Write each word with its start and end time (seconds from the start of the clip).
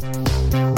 St. 0.00 0.69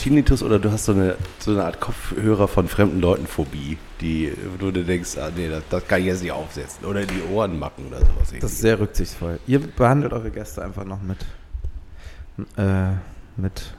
Tinnitus 0.00 0.42
oder 0.42 0.58
du 0.58 0.72
hast 0.72 0.86
so 0.86 0.92
eine, 0.92 1.16
so 1.38 1.50
eine 1.50 1.64
Art 1.64 1.78
Kopfhörer 1.78 2.48
von 2.48 2.68
fremden 2.68 3.00
Leuten 3.00 3.26
Phobie, 3.26 3.76
die, 4.00 4.32
wo 4.58 4.70
du 4.70 4.82
denkst, 4.82 5.18
ah, 5.18 5.30
nee, 5.36 5.48
das, 5.48 5.62
das 5.68 5.86
kann 5.86 6.00
ich 6.00 6.06
jetzt 6.06 6.22
nicht 6.22 6.32
aufsetzen. 6.32 6.86
Oder 6.86 7.02
in 7.02 7.08
die 7.08 7.22
Ohren 7.34 7.58
machen 7.58 7.84
oder 7.86 7.98
sowas. 7.98 8.32
Das 8.40 8.52
ist 8.52 8.60
sehr 8.60 8.80
rücksichtsvoll. 8.80 9.38
Ihr 9.46 9.60
behandelt 9.60 10.14
eure 10.14 10.30
Gäste 10.30 10.64
einfach 10.64 10.84
noch 10.84 11.00
mit, 11.02 11.18
äh, 12.56 12.92
mit 13.36 13.74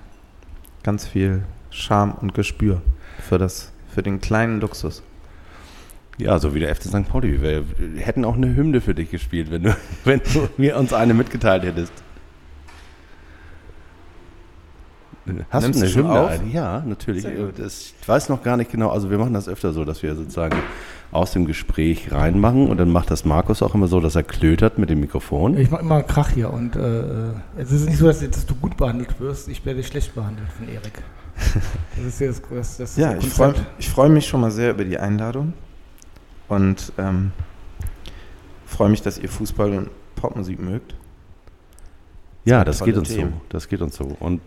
ganz 0.83 1.07
viel 1.07 1.43
Charme 1.71 2.13
und 2.21 2.35
Gespür 2.35 2.83
für, 3.27 3.39
das, 3.39 3.71
für 3.91 4.03
den 4.03 4.21
kleinen 4.21 4.61
Luxus. 4.61 5.01
Ja, 6.19 6.37
so 6.37 6.53
wie 6.53 6.59
der 6.59 6.75
FC 6.75 6.83
St. 6.83 7.09
Pauli. 7.09 7.41
Wir 7.41 7.65
hätten 7.97 8.25
auch 8.25 8.35
eine 8.35 8.55
Hymne 8.55 8.81
für 8.81 8.93
dich 8.93 9.09
gespielt, 9.09 9.49
wenn 9.49 9.63
du, 9.63 9.75
wenn 10.03 10.21
du 10.33 10.49
mir 10.57 10.77
uns 10.77 10.93
eine 10.93 11.15
mitgeteilt 11.15 11.63
hättest. 11.63 11.93
Hast 15.49 15.63
Nimmst 15.63 15.81
du 15.81 15.85
eine 15.85 15.95
Hymne? 15.95 16.19
auf? 16.19 16.29
ein? 16.31 16.51
Ja, 16.51 16.83
natürlich. 16.85 17.27
Das, 17.57 17.93
ich 18.01 18.07
weiß 18.07 18.29
noch 18.29 18.41
gar 18.43 18.57
nicht 18.57 18.71
genau. 18.71 18.89
Also 18.89 19.11
wir 19.11 19.17
machen 19.17 19.33
das 19.33 19.47
öfter 19.47 19.71
so, 19.71 19.85
dass 19.85 20.01
wir 20.01 20.15
sozusagen 20.15 20.57
aus 21.11 21.31
dem 21.31 21.45
Gespräch 21.45 22.11
reinmachen 22.11 22.67
und 22.69 22.77
dann 22.77 22.89
macht 22.89 23.11
das 23.11 23.25
Markus 23.25 23.61
auch 23.61 23.75
immer 23.75 23.87
so, 23.87 23.99
dass 23.99 24.15
er 24.15 24.23
klötert 24.23 24.77
mit 24.77 24.89
dem 24.89 25.01
Mikrofon. 25.01 25.57
Ich 25.57 25.69
mache 25.69 25.81
immer 25.81 26.01
Krach 26.03 26.29
hier 26.29 26.51
und 26.51 26.75
äh, 26.75 27.33
es 27.57 27.71
ist 27.71 27.85
nicht 27.85 27.97
so, 27.97 28.07
dass, 28.07 28.19
dass 28.19 28.45
du 28.45 28.55
gut 28.55 28.77
behandelt 28.77 29.19
wirst. 29.19 29.49
Ich 29.49 29.65
werde 29.65 29.83
schlecht 29.83 30.15
behandelt 30.15 30.49
von 30.57 30.67
Erik. 30.67 31.03
Das 31.95 32.05
ist 32.05 32.19
jetzt 32.19 32.43
das, 32.49 32.77
das 32.77 32.97
Ja, 32.97 33.13
das 33.13 33.25
ich 33.25 33.33
freue 33.33 33.53
freu 33.79 34.09
mich 34.09 34.27
schon 34.27 34.41
mal 34.41 34.51
sehr 34.51 34.71
über 34.71 34.85
die 34.85 34.97
Einladung 34.97 35.53
und 36.47 36.93
ähm, 36.97 37.31
freue 38.65 38.89
mich, 38.89 39.01
dass 39.01 39.17
ihr 39.17 39.29
Fußball 39.29 39.71
und 39.73 39.89
Popmusik 40.15 40.59
mögt. 40.59 40.95
Ja, 42.45 42.63
das 42.63 42.83
geht 42.83 42.97
uns 42.97 43.09
Themen. 43.09 43.33
so. 43.33 43.41
Das 43.49 43.67
geht 43.69 43.81
uns 43.81 43.95
so. 43.95 44.15
Und 44.19 44.41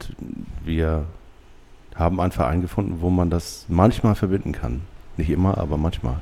wir 0.65 1.05
haben 1.95 2.21
einen 2.21 2.33
Verein 2.33 2.61
gefunden, 2.61 2.99
wo 3.01 3.11
man 3.11 3.31
das 3.31 3.67
manchmal 3.69 4.15
verbinden 4.15 4.53
kann. 4.53 4.83
Nicht 5.17 5.31
immer, 5.31 5.59
aber 5.59 5.77
manchmal. 5.77 6.17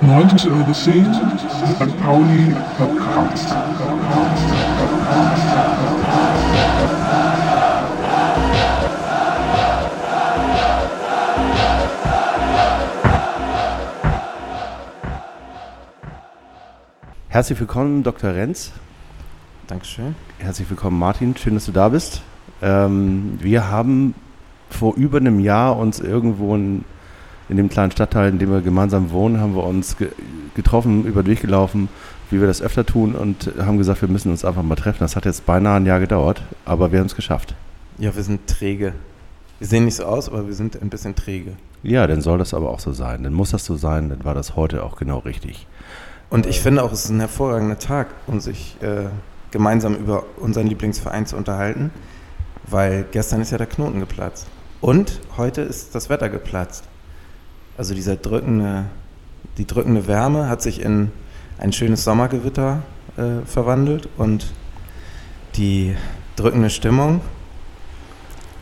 Neuntes 0.00 0.44
Übersehen. 0.44 1.14
St. 1.14 2.02
Pauli 2.02 2.54
Podcast. 2.76 3.54
Herzlich 17.28 17.58
willkommen, 17.58 18.02
Dr. 18.02 18.34
Renz. 18.34 18.70
Dankeschön. 19.66 20.14
Herzlich 20.38 20.70
willkommen, 20.70 20.98
Martin. 20.98 21.36
Schön, 21.36 21.54
dass 21.54 21.66
du 21.66 21.72
da 21.72 21.88
bist. 21.88 22.22
Ähm, 22.62 23.38
wir 23.40 23.68
haben 23.68 24.14
vor 24.70 24.94
über 24.94 25.18
einem 25.18 25.40
Jahr 25.40 25.76
uns 25.76 25.98
irgendwo 25.98 26.54
in, 26.54 26.84
in 27.48 27.56
dem 27.56 27.68
kleinen 27.68 27.90
Stadtteil, 27.90 28.30
in 28.30 28.38
dem 28.38 28.50
wir 28.50 28.60
gemeinsam 28.60 29.10
wohnen, 29.10 29.40
haben 29.40 29.56
wir 29.56 29.64
uns 29.64 29.96
ge 29.96 30.08
getroffen, 30.54 31.04
über 31.04 31.22
den 31.22 31.32
Weg 31.32 31.42
gelaufen, 31.42 31.90
wie 32.30 32.40
wir 32.40 32.46
das 32.46 32.62
öfter 32.62 32.86
tun 32.86 33.14
und 33.14 33.52
haben 33.58 33.76
gesagt, 33.76 34.00
wir 34.00 34.08
müssen 34.08 34.30
uns 34.30 34.42
einfach 34.42 34.62
mal 34.62 34.74
treffen. 34.74 35.00
Das 35.00 35.14
hat 35.14 35.26
jetzt 35.26 35.44
beinahe 35.44 35.76
ein 35.76 35.84
Jahr 35.84 36.00
gedauert, 36.00 36.42
aber 36.64 36.92
wir 36.92 37.00
haben 37.00 37.06
es 37.06 37.14
geschafft. 37.14 37.54
Ja, 37.98 38.16
wir 38.16 38.22
sind 38.22 38.46
träge. 38.46 38.94
Wir 39.58 39.66
sehen 39.66 39.84
nicht 39.84 39.96
so 39.96 40.04
aus, 40.04 40.30
aber 40.30 40.46
wir 40.46 40.54
sind 40.54 40.80
ein 40.80 40.88
bisschen 40.88 41.14
träge. 41.14 41.52
Ja, 41.82 42.06
dann 42.06 42.22
soll 42.22 42.38
das 42.38 42.54
aber 42.54 42.70
auch 42.70 42.80
so 42.80 42.92
sein. 42.92 43.22
Dann 43.22 43.34
muss 43.34 43.50
das 43.50 43.66
so 43.66 43.76
sein, 43.76 44.08
dann 44.08 44.24
war 44.24 44.32
das 44.32 44.56
heute 44.56 44.82
auch 44.82 44.96
genau 44.96 45.18
richtig. 45.18 45.66
Und 46.28 46.46
ich 46.46 46.60
finde 46.60 46.82
auch, 46.82 46.92
es 46.92 47.04
ist 47.04 47.10
ein 47.10 47.20
hervorragender 47.20 47.78
Tag, 47.78 48.08
um 48.26 48.40
sich 48.40 48.76
äh, 48.82 49.06
gemeinsam 49.50 49.94
über 49.94 50.24
unseren 50.38 50.66
Lieblingsverein 50.66 51.26
zu 51.26 51.36
unterhalten, 51.36 51.90
weil 52.64 53.04
gestern 53.12 53.40
ist 53.40 53.52
ja 53.52 53.58
der 53.58 53.66
Knoten 53.66 54.00
geplatzt. 54.00 54.46
Und 54.80 55.20
heute 55.36 55.62
ist 55.62 55.94
das 55.94 56.10
Wetter 56.10 56.28
geplatzt. 56.28 56.84
Also 57.78 57.94
dieser 57.94 58.16
drückende, 58.16 58.84
die 59.56 59.66
drückende 59.66 60.06
Wärme 60.06 60.48
hat 60.48 60.62
sich 60.62 60.80
in 60.80 61.12
ein 61.58 61.72
schönes 61.72 62.04
Sommergewitter 62.04 62.82
äh, 63.16 63.46
verwandelt 63.46 64.08
und 64.16 64.52
die 65.56 65.96
drückende 66.36 66.70
Stimmung 66.70 67.20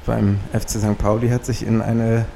beim 0.06 0.38
FC 0.52 0.70
St. 0.70 0.98
Pauli 0.98 1.30
hat 1.30 1.44
sich 1.44 1.66
in 1.66 1.80
eine 1.80 2.26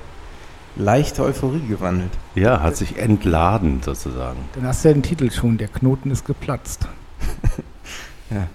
leichte 0.77 1.23
Euphorie 1.23 1.67
gewandelt. 1.69 2.11
Ja, 2.35 2.61
hat 2.63 2.77
sich 2.77 2.99
entladen 2.99 3.81
sozusagen. 3.83 4.39
Dann 4.55 4.67
hast 4.67 4.85
du 4.85 4.89
ja 4.89 4.95
den 4.95 5.03
Titel 5.03 5.31
schon, 5.31 5.59
der 5.59 5.69
Knoten 5.69 6.11
ist 6.11 6.25
geplatzt. 6.25 6.87
Ja. 8.31 8.47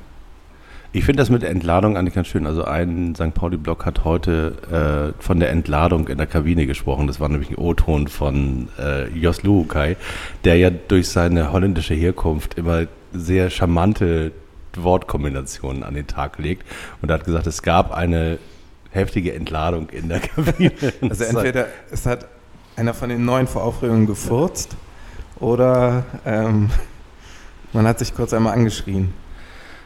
Ich 0.96 1.06
finde 1.06 1.22
das 1.22 1.32
mit 1.32 1.42
der 1.42 1.50
Entladung 1.50 1.98
eigentlich 1.98 2.14
ganz 2.14 2.28
schön. 2.28 2.46
Also 2.46 2.66
ein 2.66 3.16
St. 3.16 3.34
Pauli-Blog 3.34 3.84
hat 3.84 4.04
heute 4.04 5.14
äh, 5.18 5.24
von 5.24 5.40
der 5.40 5.50
Entladung 5.50 6.08
in 6.08 6.20
der 6.20 6.28
Kabine 6.28 6.68
gesprochen. 6.68 7.08
Das 7.08 7.20
war 7.20 7.30
nämlich 7.30 7.50
ein 7.50 7.56
O-Ton 7.56 8.08
von 8.08 8.68
äh, 8.78 9.10
Jos 9.10 9.42
Luhukai, 9.42 9.98
der 10.44 10.58
ja 10.58 10.70
durch 10.70 11.10
seine 11.10 11.52
holländische 11.52 11.96
Herkunft 11.96 12.60
immer 12.60 12.86
sehr 13.12 13.50
charmante 13.50 14.34
Wortkombinationen 14.76 15.82
an 15.82 15.96
den 15.96 16.06
Tag 16.06 16.38
legt. 16.38 16.64
Und 17.02 17.10
er 17.10 17.16
hat 17.16 17.26
gesagt, 17.26 17.48
es 17.48 17.64
gab 17.64 17.92
eine 17.92 18.38
heftige 18.94 19.34
Entladung 19.34 19.90
in 19.90 20.10
der 20.10 20.20
Kabine. 20.20 20.72
Also 21.02 21.24
entweder 21.26 21.68
es 21.92 22.06
hat 22.06 22.28
einer 22.76 22.94
von 22.94 23.10
den 23.10 23.26
neuen 23.26 23.48
vor 23.48 23.64
Aufregung 23.64 24.06
gefurzt 24.06 24.76
oder 25.40 26.06
ähm, 26.26 26.70
man 27.74 27.88
hat 27.88 28.00
sich 28.00 28.16
kurz 28.16 28.34
einmal 28.34 28.54
angeschrien. 28.54 29.14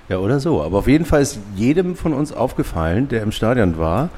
Ja, 0.10 0.20
oder 0.20 0.40
so. 0.40 0.62
Aber 0.62 0.78
auf 0.80 0.88
jeden 0.88 1.06
Fall 1.06 1.22
ist 1.22 1.40
jedem 1.56 1.96
von 1.96 2.14
uns 2.14 2.32
aufgefallen, 2.32 3.10
der 3.10 3.24
im 3.24 3.32
Stadion 3.32 3.78
war, 3.78 4.10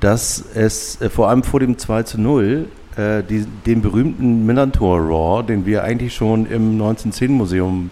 dass 0.00 0.44
es 0.54 1.00
äh, 1.00 1.10
vor 1.10 1.28
allem 1.28 1.42
vor 1.42 1.60
dem 1.60 1.78
2 1.78 2.02
zu 2.04 2.20
0 2.20 2.68
äh, 2.96 3.22
die, 3.22 3.46
den 3.66 3.82
berühmten 3.82 4.46
Millantor 4.46 4.98
Raw, 5.00 5.42
den 5.42 5.66
wir 5.66 5.82
eigentlich 5.82 6.14
schon 6.14 6.46
im 6.46 6.80
1910-Museum 6.80 7.90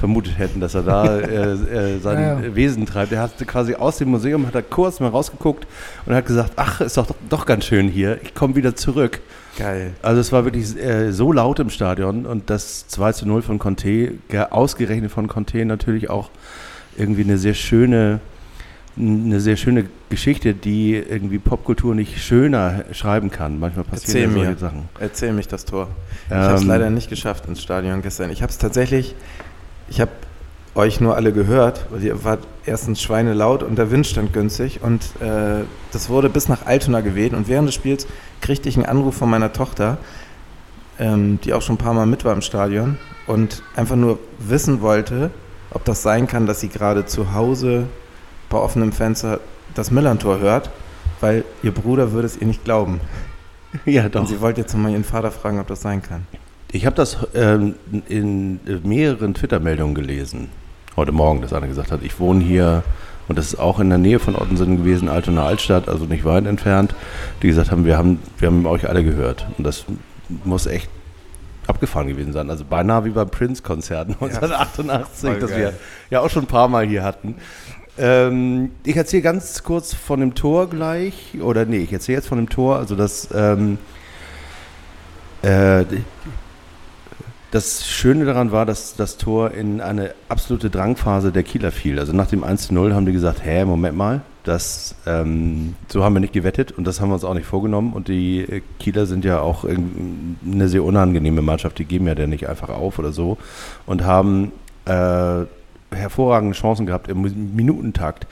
vermutet 0.00 0.36
hätten, 0.38 0.58
dass 0.60 0.74
er 0.74 0.82
da 0.82 1.18
äh, 1.20 1.52
äh, 1.52 1.98
sein 2.00 2.18
Ja, 2.20 2.40
ja. 2.40 2.54
Wesen 2.56 2.86
treibt. 2.86 3.12
Er 3.12 3.20
hat 3.22 3.38
quasi 3.46 3.74
aus 3.76 3.98
dem 3.98 4.08
Museum, 4.10 4.46
hat 4.46 4.54
er 4.56 4.62
kurz 4.62 4.98
mal 4.98 5.08
rausgeguckt 5.08 5.66
und 6.06 6.14
hat 6.14 6.26
gesagt, 6.26 6.52
ach, 6.56 6.80
ist 6.80 6.96
doch, 6.96 7.06
doch 7.28 7.46
ganz 7.46 7.66
schön 7.66 7.86
hier, 7.88 8.18
ich 8.22 8.34
komme 8.34 8.56
wieder 8.56 8.74
zurück. 8.74 9.20
Geil. 9.58 9.92
Also 10.02 10.20
es 10.20 10.32
war 10.32 10.44
wirklich 10.44 10.76
äh, 10.82 11.12
so 11.12 11.32
laut 11.32 11.58
im 11.60 11.70
Stadion 11.70 12.26
und 12.26 12.50
das 12.50 12.88
2 12.88 13.12
zu 13.12 13.26
0 13.28 13.42
von 13.42 13.58
Conte, 13.58 14.12
ge- 14.28 14.46
ausgerechnet 14.50 15.10
von 15.12 15.28
Conte 15.28 15.64
natürlich 15.64 16.08
auch 16.10 16.30
irgendwie 16.96 17.22
eine 17.24 17.36
sehr 17.38 17.54
schöne, 17.54 18.20
eine 18.98 19.40
sehr 19.40 19.56
schöne 19.56 19.84
Geschichte, 20.08 20.54
die 20.54 20.94
irgendwie 20.94 21.38
Popkultur 21.38 21.94
nicht 21.94 22.22
schöner 22.22 22.84
schreiben 22.92 23.30
kann. 23.30 23.58
Manchmal 23.60 23.84
Erzähl 23.92 24.28
passieren 24.28 24.34
mir. 24.34 24.44
solche 24.46 24.58
Sachen. 24.60 24.88
Erzähl 24.98 25.32
mich 25.32 25.48
das 25.48 25.64
Tor. 25.64 25.88
Ich 26.28 26.34
habe 26.34 26.54
es 26.54 26.62
Ähm, 26.62 26.68
leider 26.68 26.90
nicht 26.90 27.08
geschafft 27.10 27.46
ins 27.46 27.60
Stadion 27.62 28.02
gestern. 28.02 28.30
Ich 28.30 28.42
habe 28.42 28.50
es 28.50 28.58
tatsächlich, 28.58 29.14
ich 29.90 30.00
habe 30.00 30.12
euch 30.74 31.00
nur 31.00 31.16
alle 31.16 31.32
gehört, 31.32 31.86
weil 31.90 32.02
ihr 32.02 32.24
wart 32.24 32.46
erstens 32.64 33.02
schweinelaut 33.02 33.62
und 33.62 33.76
der 33.76 33.90
Wind 33.90 34.06
stand 34.06 34.32
günstig 34.32 34.80
und 34.82 35.02
äh, 35.20 35.64
das 35.92 36.08
wurde 36.08 36.30
bis 36.30 36.48
nach 36.48 36.64
Altona 36.64 37.00
geweht 37.00 37.34
und 37.34 37.48
während 37.48 37.68
des 37.68 37.74
Spiels 37.74 38.06
kriegte 38.40 38.68
ich 38.68 38.76
einen 38.76 38.86
Anruf 38.86 39.16
von 39.16 39.28
meiner 39.28 39.52
Tochter, 39.52 39.98
ähm, 40.98 41.40
die 41.44 41.52
auch 41.52 41.62
schon 41.62 41.74
ein 41.74 41.78
paar 41.78 41.94
Mal 41.94 42.06
mit 42.06 42.24
war 42.24 42.32
im 42.32 42.40
Stadion 42.40 42.98
und 43.26 43.62
einfach 43.74 43.96
nur 43.96 44.18
wissen 44.38 44.80
wollte, 44.80 45.30
ob 45.72 45.84
das 45.84 46.02
sein 46.02 46.26
kann, 46.26 46.46
dass 46.46 46.60
sie 46.60 46.68
gerade 46.68 47.04
zu 47.04 47.34
Hause 47.34 47.86
bei 48.48 48.58
offenem 48.58 48.92
Fenster 48.92 49.40
das 49.74 49.90
Millantor 49.90 50.38
hört, 50.38 50.70
weil 51.20 51.44
ihr 51.62 51.72
Bruder 51.72 52.12
würde 52.12 52.26
es 52.26 52.36
ihr 52.36 52.46
nicht 52.46 52.64
glauben. 52.64 53.00
Ja, 53.84 54.04
Und 54.06 54.14
doch. 54.16 54.26
sie 54.26 54.40
wollte 54.40 54.60
jetzt 54.62 54.76
mal 54.76 54.90
ihren 54.90 55.04
Vater 55.04 55.30
fragen, 55.30 55.60
ob 55.60 55.68
das 55.68 55.80
sein 55.80 56.02
kann. 56.02 56.26
Ich 56.72 56.86
habe 56.86 56.94
das 56.94 57.18
ähm, 57.34 57.74
in 58.08 58.60
mehreren 58.84 59.34
Twitter-Meldungen 59.34 59.94
gelesen. 59.94 60.50
Heute 60.96 61.10
Morgen, 61.10 61.42
dass 61.42 61.52
einer 61.52 61.66
gesagt 61.66 61.90
hat, 61.90 62.02
ich 62.02 62.20
wohne 62.20 62.44
hier 62.44 62.84
und 63.26 63.38
das 63.38 63.46
ist 63.46 63.58
auch 63.58 63.80
in 63.80 63.88
der 63.88 63.98
Nähe 63.98 64.18
von 64.18 64.36
Ottensen 64.36 64.76
gewesen, 64.76 65.08
Altona 65.08 65.46
Altstadt, 65.46 65.88
also 65.88 66.04
nicht 66.04 66.24
weit 66.24 66.46
entfernt, 66.46 66.94
die 67.42 67.48
gesagt 67.48 67.70
haben, 67.70 67.84
wir 67.84 67.96
haben, 67.96 68.20
wir 68.38 68.48
haben 68.48 68.66
euch 68.66 68.88
alle 68.88 69.04
gehört. 69.04 69.46
Und 69.56 69.64
das 69.64 69.84
muss 70.44 70.66
echt 70.66 70.90
abgefahren 71.66 72.08
gewesen 72.08 72.32
sein. 72.32 72.50
Also 72.50 72.64
beinahe 72.64 73.04
wie 73.04 73.10
beim 73.10 73.30
Prince-Konzert 73.30 74.08
1988, 74.08 75.30
voll 75.30 75.38
das 75.40 75.56
wir 75.56 75.72
ja 76.10 76.20
auch 76.20 76.30
schon 76.30 76.44
ein 76.44 76.48
paar 76.48 76.68
Mal 76.68 76.86
hier 76.86 77.02
hatten. 77.02 77.36
Ähm, 77.98 78.72
ich 78.84 78.96
erzähle 78.96 79.22
ganz 79.22 79.62
kurz 79.62 79.92
von 79.94 80.20
dem 80.20 80.34
Tor 80.34 80.68
gleich, 80.68 81.36
oder 81.40 81.64
nee, 81.64 81.78
ich 81.78 81.92
erzähle 81.92 82.18
jetzt 82.18 82.28
von 82.28 82.38
dem 82.38 82.48
Tor, 82.48 82.78
also 82.78 82.96
das, 82.96 83.28
ähm, 83.34 83.78
äh, 85.42 85.84
das 87.50 87.86
Schöne 87.86 88.24
daran 88.24 88.52
war, 88.52 88.64
dass 88.64 88.94
das 88.94 89.16
Tor 89.16 89.50
in 89.50 89.80
eine 89.80 90.14
absolute 90.28 90.70
Drangphase 90.70 91.32
der 91.32 91.42
Kieler 91.42 91.72
fiel. 91.72 91.98
Also 91.98 92.12
nach 92.12 92.28
dem 92.28 92.44
1-0 92.44 92.94
haben 92.94 93.06
die 93.06 93.12
gesagt, 93.12 93.44
hä, 93.44 93.64
Moment 93.64 93.96
mal, 93.96 94.20
das, 94.44 94.94
ähm, 95.06 95.74
so 95.88 96.04
haben 96.04 96.14
wir 96.14 96.20
nicht 96.20 96.32
gewettet 96.32 96.72
und 96.72 96.86
das 96.86 97.00
haben 97.00 97.08
wir 97.10 97.14
uns 97.14 97.24
auch 97.24 97.34
nicht 97.34 97.46
vorgenommen. 97.46 97.92
Und 97.92 98.08
die 98.08 98.40
äh, 98.40 98.62
Kieler 98.78 99.06
sind 99.06 99.24
ja 99.24 99.40
auch 99.40 99.64
eine 99.64 100.68
sehr 100.68 100.84
unangenehme 100.84 101.42
Mannschaft, 101.42 101.78
die 101.78 101.84
geben 101.84 102.06
ja 102.06 102.14
dann 102.14 102.30
nicht 102.30 102.48
einfach 102.48 102.68
auf 102.68 102.98
oder 102.98 103.12
so 103.12 103.36
und 103.86 104.04
haben 104.04 104.52
äh, 104.84 105.44
hervorragende 105.92 106.54
Chancen 106.54 106.86
gehabt 106.86 107.08
im 107.08 107.54
Minutentakt. 107.54 108.26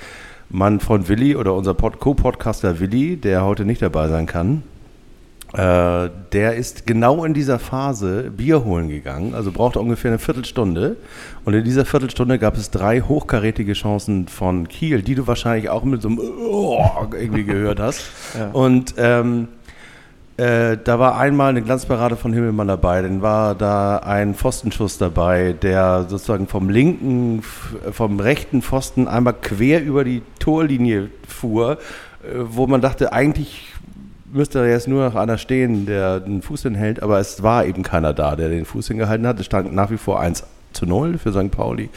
Mein 0.48 0.80
Freund 0.80 1.08
Willi 1.08 1.36
oder 1.36 1.54
unser 1.54 1.74
Pod 1.74 1.98
Co-Podcaster 1.98 2.80
Willi, 2.80 3.16
der 3.16 3.44
heute 3.44 3.64
nicht 3.64 3.82
dabei 3.82 4.08
sein 4.08 4.26
kann, 4.26 4.62
äh, 5.54 6.10
der 6.32 6.56
ist 6.56 6.86
genau 6.86 7.24
in 7.24 7.32
dieser 7.32 7.58
Phase 7.58 8.30
Bier 8.30 8.64
holen 8.64 8.88
gegangen, 8.90 9.34
also 9.34 9.50
brauchte 9.50 9.80
ungefähr 9.80 10.10
eine 10.10 10.18
Viertelstunde. 10.18 10.96
Und 11.46 11.54
in 11.54 11.64
dieser 11.64 11.86
Viertelstunde 11.86 12.38
gab 12.38 12.56
es 12.56 12.70
drei 12.70 13.00
hochkarätige 13.00 13.72
Chancen 13.72 14.28
von 14.28 14.68
Kiel, 14.68 15.00
die 15.00 15.14
du 15.14 15.26
wahrscheinlich 15.26 15.70
auch 15.70 15.84
mit 15.84 16.02
so 16.02 16.08
einem 16.08 16.18
oh, 16.18 16.84
irgendwie 17.12 17.44
gehört 17.44 17.80
hast. 17.80 18.02
Ja. 18.38 18.50
Und 18.50 18.94
ähm, 18.98 19.48
äh, 20.36 20.76
da 20.84 20.98
war 20.98 21.18
einmal 21.18 21.50
eine 21.50 21.62
Glanzparade 21.62 22.16
von 22.16 22.32
Himmelmann 22.32 22.68
dabei, 22.68 23.02
dann 23.02 23.22
war 23.22 23.54
da 23.54 23.98
ein 23.98 24.34
Pfostenschuss 24.34 24.98
dabei, 24.98 25.52
der 25.52 26.06
sozusagen 26.08 26.46
vom 26.46 26.68
linken, 26.68 27.42
vom 27.90 28.20
rechten 28.20 28.60
Pfosten 28.62 29.08
einmal 29.08 29.32
quer 29.32 29.82
über 29.82 30.04
die 30.04 30.22
Torlinie 30.38 31.10
fuhr, 31.26 31.78
äh, 32.22 32.34
wo 32.34 32.66
man 32.66 32.80
dachte, 32.80 33.12
eigentlich 33.12 33.72
müsste 34.32 34.64
jetzt 34.66 34.88
nur 34.88 35.04
noch 35.04 35.14
einer 35.14 35.38
stehen, 35.38 35.86
der 35.86 36.20
den 36.20 36.42
Fuß 36.42 36.62
hinhält, 36.62 37.02
aber 37.02 37.18
es 37.18 37.42
war 37.42 37.64
eben 37.64 37.82
keiner 37.82 38.12
da, 38.12 38.36
der 38.36 38.48
den 38.48 38.64
Fuß 38.64 38.88
hingehalten 38.88 39.26
hat. 39.26 39.40
Es 39.40 39.46
stand 39.46 39.72
nach 39.72 39.90
wie 39.90 39.96
vor 39.96 40.20
1 40.20 40.44
zu 40.72 40.86
0 40.86 41.18
für 41.18 41.32
St. 41.32 41.50
Pauli. 41.50 41.90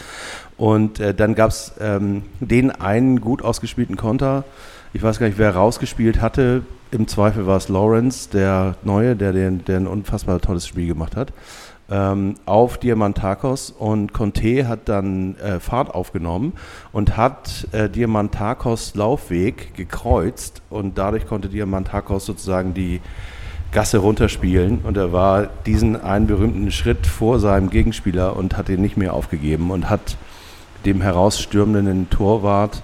Und 0.57 0.99
äh, 0.99 1.13
dann 1.13 1.35
gab 1.35 1.49
es 1.49 1.73
ähm, 1.79 2.23
den 2.39 2.71
einen 2.71 3.21
gut 3.21 3.43
ausgespielten 3.43 3.97
Konter. 3.97 4.43
Ich 4.93 5.01
weiß 5.01 5.19
gar 5.19 5.27
nicht, 5.27 5.37
wer 5.37 5.55
rausgespielt 5.55 6.21
hatte. 6.21 6.63
Im 6.91 7.07
Zweifel 7.07 7.47
war 7.47 7.57
es 7.57 7.69
Lawrence, 7.69 8.29
der 8.31 8.75
Neue, 8.83 9.15
der, 9.15 9.31
den, 9.31 9.63
der 9.65 9.77
ein 9.77 9.87
unfassbar 9.87 10.39
tolles 10.41 10.67
Spiel 10.67 10.87
gemacht 10.87 11.15
hat. 11.15 11.31
Ähm, 11.91 12.35
auf 12.45 12.77
Diamantakos 12.77 13.69
und 13.69 14.13
Conte 14.13 14.65
hat 14.65 14.87
dann 14.87 15.35
äh, 15.39 15.59
Fahrt 15.59 15.93
aufgenommen 15.93 16.53
und 16.93 17.17
hat 17.17 17.67
äh, 17.73 17.89
Diamantakos 17.89 18.95
Laufweg 18.95 19.75
gekreuzt 19.75 20.61
und 20.69 20.97
dadurch 20.97 21.27
konnte 21.27 21.49
Diamantakos 21.49 22.25
sozusagen 22.25 22.73
die 22.73 23.01
Gasse 23.73 23.97
runterspielen 23.97 24.79
und 24.83 24.95
er 24.95 25.11
war 25.11 25.47
diesen 25.65 26.01
einen 26.01 26.27
berühmten 26.27 26.71
Schritt 26.71 27.07
vor 27.07 27.39
seinem 27.39 27.69
Gegenspieler 27.69 28.37
und 28.37 28.55
hat 28.55 28.69
ihn 28.69 28.81
nicht 28.81 28.95
mehr 28.95 29.13
aufgegeben 29.13 29.69
und 29.69 29.89
hat 29.89 30.15
dem 30.85 31.01
herausstürmenden 31.01 32.09
Torwart 32.09 32.83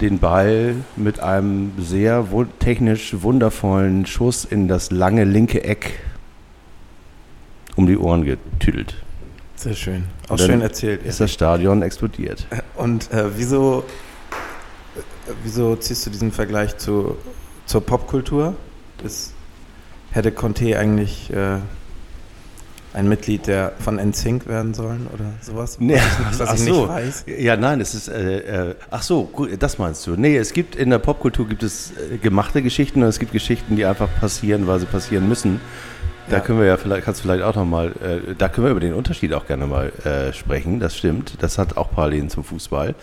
den 0.00 0.20
Ball 0.20 0.76
mit 0.96 1.20
einem 1.20 1.72
sehr 1.78 2.24
technisch 2.60 3.14
wundervollen 3.20 4.06
Schuss 4.06 4.46
in 4.46 4.68
das 4.68 4.90
lange 4.90 5.24
linke 5.24 5.64
Eck 5.64 6.00
um 7.78 7.86
die 7.86 7.96
Ohren 7.96 8.24
getüdelt. 8.24 8.96
Sehr 9.54 9.74
schön. 9.74 10.04
Auch 10.28 10.36
schön 10.36 10.60
erzählt. 10.60 11.04
Ist 11.04 11.20
das 11.20 11.32
Stadion 11.32 11.82
explodiert. 11.82 12.44
Und 12.74 13.10
äh, 13.12 13.36
wieso, 13.36 13.84
äh, 14.96 15.32
wieso 15.44 15.76
ziehst 15.76 16.04
du 16.04 16.10
diesen 16.10 16.32
Vergleich 16.32 16.76
zu, 16.76 17.16
zur 17.66 17.80
Popkultur? 17.80 18.56
Das 19.00 19.32
hätte 20.10 20.32
Conte 20.32 20.76
eigentlich 20.76 21.32
äh, 21.32 21.58
ein 22.94 23.08
Mitglied 23.08 23.46
der 23.46 23.74
von 23.78 23.96
NSYNC 23.96 24.48
werden 24.48 24.74
sollen 24.74 25.06
oder 25.14 25.34
sowas? 25.40 25.76
Nee, 25.78 26.00
was, 26.24 26.40
was 26.40 26.48
ach 26.48 26.54
ich 26.54 26.60
so. 26.62 26.80
nicht 26.80 26.88
weiß. 26.88 27.24
Ja, 27.38 27.56
nein, 27.56 27.80
es 27.80 27.94
ist, 27.94 28.08
äh, 28.08 28.70
äh, 28.70 28.74
ach 28.90 29.02
so, 29.02 29.24
gut, 29.24 29.50
das 29.56 29.78
meinst 29.78 30.04
du. 30.04 30.16
Nee, 30.16 30.36
es 30.36 30.52
gibt 30.52 30.74
in 30.74 30.90
der 30.90 30.98
Popkultur 30.98 31.46
gibt 31.46 31.62
es 31.62 31.92
äh, 31.92 32.18
gemachte 32.18 32.60
Geschichten 32.60 33.02
und 33.04 33.08
es 33.08 33.20
gibt 33.20 33.30
Geschichten, 33.30 33.76
die 33.76 33.84
einfach 33.84 34.08
passieren, 34.18 34.66
weil 34.66 34.80
sie 34.80 34.86
passieren 34.86 35.28
müssen. 35.28 35.60
Da 36.30 36.40
können 36.40 36.58
wir 36.58 36.66
ja 36.66 36.76
vielleicht, 36.76 37.04
kannst 37.04 37.20
du 37.20 37.22
vielleicht 37.22 37.42
auch 37.42 37.54
nochmal, 37.54 37.88
äh, 38.02 38.34
da 38.36 38.48
können 38.48 38.66
wir 38.66 38.70
über 38.72 38.80
den 38.80 38.92
Unterschied 38.92 39.32
auch 39.32 39.46
gerne 39.46 39.66
mal 39.66 39.92
äh, 40.04 40.32
sprechen, 40.32 40.78
das 40.78 40.96
stimmt. 40.96 41.34
Das 41.40 41.56
hat 41.56 41.76
auch 41.76 41.90
Parallelen 41.90 42.28
zum 42.28 42.44
Fußball. 42.44 42.94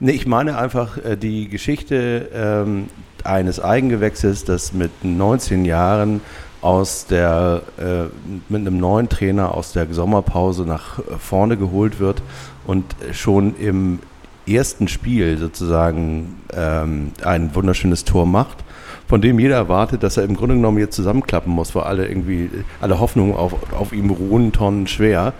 Nee, 0.00 0.12
ich 0.12 0.26
meine 0.26 0.58
einfach 0.58 0.98
äh, 0.98 1.16
die 1.16 1.48
Geschichte 1.48 2.30
ähm, 2.34 2.88
eines 3.22 3.60
Eigengewächses, 3.60 4.44
das 4.44 4.72
mit 4.72 4.90
19 5.04 5.64
Jahren 5.64 6.20
aus 6.62 7.06
der, 7.06 7.62
äh, 7.78 8.04
mit 8.48 8.62
einem 8.62 8.78
neuen 8.78 9.08
Trainer 9.08 9.54
aus 9.54 9.72
der 9.72 9.92
Sommerpause 9.92 10.64
nach 10.64 10.98
vorne 11.20 11.56
geholt 11.56 12.00
wird 12.00 12.22
und 12.66 12.84
schon 13.12 13.54
im 13.56 14.00
ersten 14.46 14.88
Spiel 14.88 15.38
sozusagen 15.38 16.40
ähm, 16.52 17.12
ein 17.22 17.54
wunderschönes 17.54 18.04
Tor 18.04 18.26
macht, 18.26 18.63
von 19.06 19.20
dem 19.20 19.38
jeder 19.38 19.56
erwartet, 19.56 20.02
dass 20.02 20.16
er 20.16 20.24
im 20.24 20.36
Grunde 20.36 20.54
genommen 20.54 20.78
jetzt 20.78 20.96
zusammenklappen 20.96 21.52
muss, 21.52 21.74
weil 21.74 21.82
alle 21.82 22.08
irgendwie, 22.08 22.50
alle 22.80 23.00
Hoffnungen 23.00 23.34
auf, 23.34 23.54
auf 23.72 23.92
ihm 23.92 24.10
ruhen 24.10 24.52
tonnenschwer. 24.52 25.34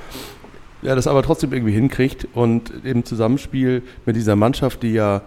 Ja, 0.83 0.95
das 0.95 1.07
aber 1.07 1.23
trotzdem 1.23 1.53
irgendwie 1.53 1.73
hinkriegt 1.73 2.29
und 2.35 2.73
im 2.85 3.05
Zusammenspiel 3.05 3.83
mit 4.05 4.17
dieser 4.17 4.37
Mannschaft, 4.37 4.83
die 4.83 4.93
ja, 4.93 5.23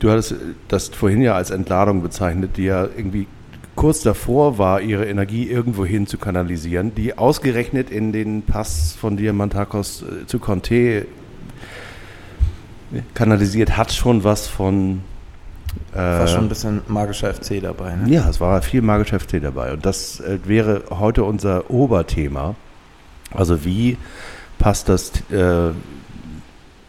du 0.00 0.10
hattest 0.10 0.34
das 0.66 0.88
vorhin 0.88 1.22
ja 1.22 1.34
als 1.34 1.50
Entladung 1.50 2.02
bezeichnet, 2.02 2.56
die 2.56 2.64
ja 2.64 2.88
irgendwie 2.96 3.28
kurz 3.76 4.02
davor 4.02 4.58
war, 4.58 4.80
ihre 4.80 5.06
Energie 5.06 5.48
irgendwo 5.48 5.86
hin 5.86 6.06
zu 6.06 6.18
kanalisieren, 6.18 6.94
die 6.94 7.16
ausgerechnet 7.16 7.88
in 7.88 8.12
den 8.12 8.42
Pass 8.42 8.96
von 9.00 9.16
Diamantakos 9.16 10.02
äh, 10.02 10.26
zu 10.26 10.38
Conte 10.38 11.06
kanalisiert, 13.14 13.76
hat 13.76 13.92
schon 13.92 14.24
was 14.24 14.48
von. 14.48 15.02
Äh, 15.92 15.98
War 15.98 16.28
schon 16.28 16.44
ein 16.44 16.48
bisschen 16.48 16.82
magischer 16.88 17.32
FC 17.32 17.60
dabei. 17.60 17.96
Ne? 17.96 18.10
ja, 18.10 18.28
es 18.28 18.40
war 18.40 18.60
viel 18.62 18.82
magischer 18.82 19.20
FC 19.20 19.40
dabei. 19.40 19.72
Und 19.72 19.84
das 19.86 20.20
äh, 20.20 20.38
wäre 20.44 20.82
heute 20.90 21.24
unser 21.24 21.70
Oberthema. 21.70 22.54
Also 23.32 23.64
wie 23.64 23.96
passt 24.58 24.88
das, 24.88 25.12
äh, 25.30 25.72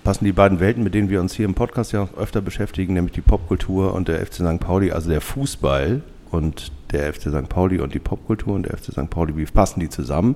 passen 0.04 0.26
die 0.26 0.32
beiden 0.32 0.60
Welten, 0.60 0.84
mit 0.84 0.94
denen 0.94 1.10
wir 1.10 1.22
uns 1.22 1.34
hier 1.34 1.46
im 1.46 1.54
Podcast 1.54 1.92
ja 1.92 2.04
auch 2.04 2.18
öfter 2.18 2.42
beschäftigen, 2.42 2.94
nämlich 2.94 3.14
die 3.14 3.22
Popkultur 3.22 3.94
und 3.94 4.08
der 4.08 4.26
FC 4.26 4.36
St. 4.36 4.60
Pauli, 4.60 4.92
also 4.92 5.10
der 5.10 5.22
Fußball 5.22 6.02
und 6.32 6.72
der 6.92 7.14
FC 7.14 7.30
St. 7.30 7.50
Pauli 7.50 7.80
und 7.80 7.94
die 7.94 8.00
Popkultur 8.00 8.54
und 8.54 8.64
der 8.64 8.78
FC 8.78 8.92
St. 8.92 9.10
Pauli, 9.10 9.38
wie 9.38 9.46
passen 9.46 9.80
die 9.80 9.90
zusammen? 9.90 10.36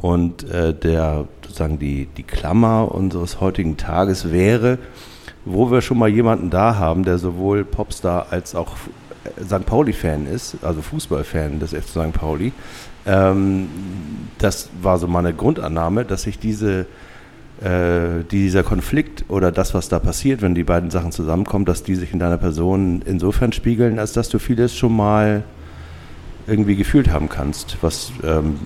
Und 0.00 0.48
äh, 0.48 0.72
der 0.74 1.26
sozusagen 1.42 1.78
die, 1.78 2.06
die 2.16 2.22
Klammer 2.22 2.92
unseres 2.92 3.40
heutigen 3.40 3.76
Tages 3.76 4.30
wäre, 4.30 4.78
wo 5.44 5.70
wir 5.70 5.80
schon 5.80 5.98
mal 5.98 6.08
jemanden 6.08 6.50
da 6.50 6.76
haben, 6.76 7.04
der 7.04 7.18
sowohl 7.18 7.64
Popstar 7.64 8.26
als 8.30 8.54
auch 8.54 8.76
St. 9.44 9.66
Pauli-Fan 9.66 10.26
ist, 10.26 10.56
also 10.62 10.82
Fußballfan 10.82 11.60
des 11.60 11.72
FC 11.72 11.88
St. 11.88 12.12
Pauli. 12.12 12.52
Ähm, 13.06 13.68
das 14.38 14.70
war 14.82 14.98
so 14.98 15.06
meine 15.06 15.32
Grundannahme, 15.34 16.04
dass 16.04 16.22
sich 16.22 16.38
diese, 16.38 16.86
äh, 17.62 18.24
dieser 18.30 18.62
Konflikt 18.62 19.24
oder 19.28 19.52
das, 19.52 19.74
was 19.74 19.88
da 19.88 19.98
passiert, 19.98 20.42
wenn 20.42 20.54
die 20.54 20.64
beiden 20.64 20.90
Sachen 20.90 21.12
zusammenkommen, 21.12 21.64
dass 21.64 21.82
die 21.82 21.94
sich 21.94 22.12
in 22.12 22.18
deiner 22.18 22.38
Person 22.38 23.02
insofern 23.04 23.52
spiegeln, 23.52 23.98
als 23.98 24.12
dass 24.12 24.28
du 24.28 24.38
vieles 24.38 24.76
schon 24.76 24.94
mal 24.94 25.42
irgendwie 26.46 26.76
gefühlt 26.76 27.10
haben 27.10 27.28
kannst, 27.28 27.78
was, 27.82 28.12
ähm, 28.24 28.56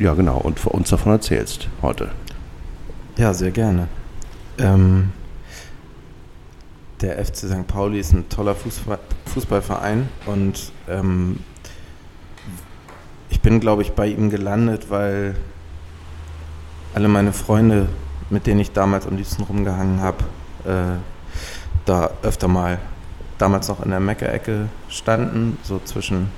ja 0.00 0.14
genau, 0.14 0.38
und 0.38 0.64
uns 0.66 0.90
davon 0.90 1.12
erzählst 1.12 1.68
heute. 1.82 2.08
Ja, 3.18 3.34
sehr 3.34 3.50
gerne. 3.50 3.88
Ähm, 4.58 5.10
der 7.02 7.24
FC 7.24 7.36
St. 7.36 7.66
Pauli 7.66 7.98
ist 7.98 8.12
ein 8.12 8.28
toller 8.28 8.54
Fußball, 8.54 8.98
Fußballverein 9.26 10.08
und 10.26 10.72
ähm, 10.88 11.40
ich 13.30 13.40
bin, 13.40 13.60
glaube 13.60 13.82
ich, 13.82 13.92
bei 13.92 14.06
ihm 14.06 14.28
gelandet, 14.28 14.90
weil 14.90 15.36
alle 16.94 17.08
meine 17.08 17.32
Freunde, 17.32 17.88
mit 18.28 18.46
denen 18.46 18.60
ich 18.60 18.72
damals 18.72 19.06
am 19.06 19.16
liebsten 19.16 19.44
rumgehangen 19.44 20.00
habe, 20.00 20.24
äh, 20.64 20.98
da 21.86 22.10
öfter 22.22 22.48
mal 22.48 22.78
damals 23.38 23.68
noch 23.68 23.82
in 23.82 23.90
der 23.90 24.00
Meckerecke 24.00 24.68
standen, 24.88 25.56
so 25.62 25.80
zwischen 25.84 26.30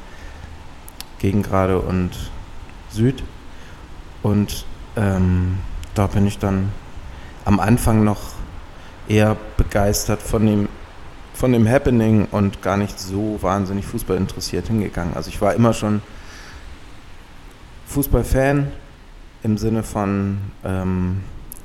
Gegengrade 1.19 1.81
und 1.81 2.11
Süd. 2.91 3.25
Und 4.23 4.67
ähm, 4.97 5.59
da 5.95 6.07
bin 6.07 6.27
ich 6.27 6.39
dann 6.39 6.71
am 7.45 7.59
Anfang 7.59 8.05
noch 8.05 8.32
eher 9.09 9.37
begeistert 9.57 10.23
von 10.23 10.47
dem, 10.47 10.69
von 11.35 11.53
dem 11.53 11.69
Happening 11.69 12.27
und 12.31 12.63
gar 12.63 12.77
nicht 12.77 12.99
so 12.99 13.39
wahnsinnig 13.41 13.87
Fußball 13.87 14.17
interessiert 14.17 14.69
hingegangen. 14.69 15.15
Also 15.15 15.29
ich 15.29 15.41
war 15.41 15.55
immer 15.55 15.73
schon 15.73 16.03
Fußballfan 17.87 18.69
im 19.43 19.59
Sinne 19.59 19.83
von, 19.83 20.39
ähm, 20.65 21.21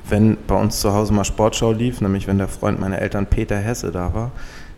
wenn 0.09 0.37
bei 0.47 0.55
uns 0.55 0.79
zu 0.79 0.93
Hause 0.93 1.13
mal 1.13 1.23
Sportschau 1.23 1.71
lief, 1.71 2.01
nämlich 2.01 2.27
wenn 2.27 2.37
der 2.37 2.47
Freund 2.47 2.79
meiner 2.79 2.99
Eltern 2.99 3.27
Peter 3.27 3.57
Hesse 3.57 3.91
da 3.91 4.13
war, 4.13 4.31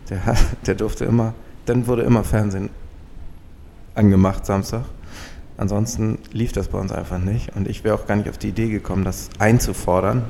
der, 0.09 0.19
der 0.65 0.75
durfte 0.75 1.05
immer, 1.05 1.33
dann 1.65 1.87
wurde 1.87 2.03
immer 2.03 2.23
Fernsehen 2.23 2.69
angemacht 3.95 4.45
Samstag. 4.45 4.85
Ansonsten 5.57 6.19
lief 6.31 6.53
das 6.53 6.69
bei 6.69 6.79
uns 6.79 6.91
einfach 6.91 7.17
nicht 7.17 7.55
und 7.55 7.67
ich 7.67 7.83
wäre 7.83 7.95
auch 7.95 8.07
gar 8.07 8.15
nicht 8.15 8.29
auf 8.29 8.37
die 8.37 8.49
Idee 8.49 8.69
gekommen, 8.69 9.03
das 9.03 9.29
einzufordern. 9.39 10.23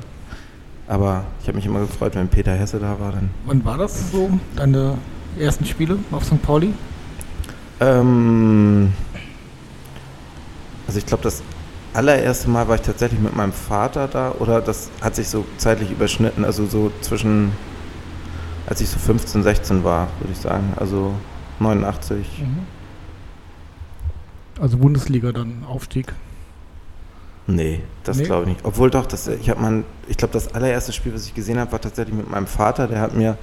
Aber 0.90 1.24
ich 1.40 1.46
habe 1.46 1.56
mich 1.56 1.66
immer 1.66 1.78
gefreut, 1.78 2.16
wenn 2.16 2.26
Peter 2.26 2.52
Hesse 2.52 2.80
da 2.80 2.98
war. 2.98 3.12
Dann 3.12 3.30
Wann 3.46 3.64
war 3.64 3.78
das 3.78 4.10
so? 4.10 4.28
Deine 4.56 4.98
ersten 5.38 5.64
Spiele 5.64 5.96
auf 6.10 6.24
St. 6.24 6.42
Pauli? 6.42 6.74
Ähm, 7.78 8.92
also 10.88 10.98
ich 10.98 11.06
glaube, 11.06 11.22
das 11.22 11.44
allererste 11.94 12.50
Mal 12.50 12.66
war 12.66 12.74
ich 12.74 12.80
tatsächlich 12.80 13.20
mit 13.20 13.36
meinem 13.36 13.52
Vater 13.52 14.08
da 14.08 14.32
oder 14.40 14.60
das 14.60 14.90
hat 15.00 15.14
sich 15.14 15.28
so 15.28 15.44
zeitlich 15.58 15.92
überschnitten, 15.92 16.44
also 16.44 16.66
so 16.66 16.90
zwischen, 17.02 17.52
als 18.66 18.80
ich 18.80 18.88
so 18.88 18.98
15, 18.98 19.44
16 19.44 19.84
war, 19.84 20.08
würde 20.18 20.32
ich 20.32 20.38
sagen, 20.38 20.72
also 20.74 21.14
89. 21.60 22.26
Also 24.60 24.76
Bundesliga 24.76 25.30
dann 25.30 25.62
Aufstieg. 25.68 26.12
Nee, 27.46 27.80
das 28.04 28.18
Nee? 28.18 28.24
glaube 28.24 28.42
ich 28.42 28.48
nicht. 28.48 28.64
Obwohl 28.64 28.90
doch, 28.90 29.06
das, 29.06 29.26
ich 29.26 29.50
habe 29.50 29.84
ich 30.08 30.16
glaube, 30.16 30.32
das 30.32 30.54
allererste 30.54 30.92
Spiel, 30.92 31.14
was 31.14 31.26
ich 31.26 31.34
gesehen 31.34 31.58
habe, 31.58 31.72
war 31.72 31.80
tatsächlich 31.80 32.14
mit 32.14 32.30
meinem 32.30 32.46
Vater. 32.46 32.86
Der 32.86 33.00
hat 33.00 33.14
mir 33.14 33.36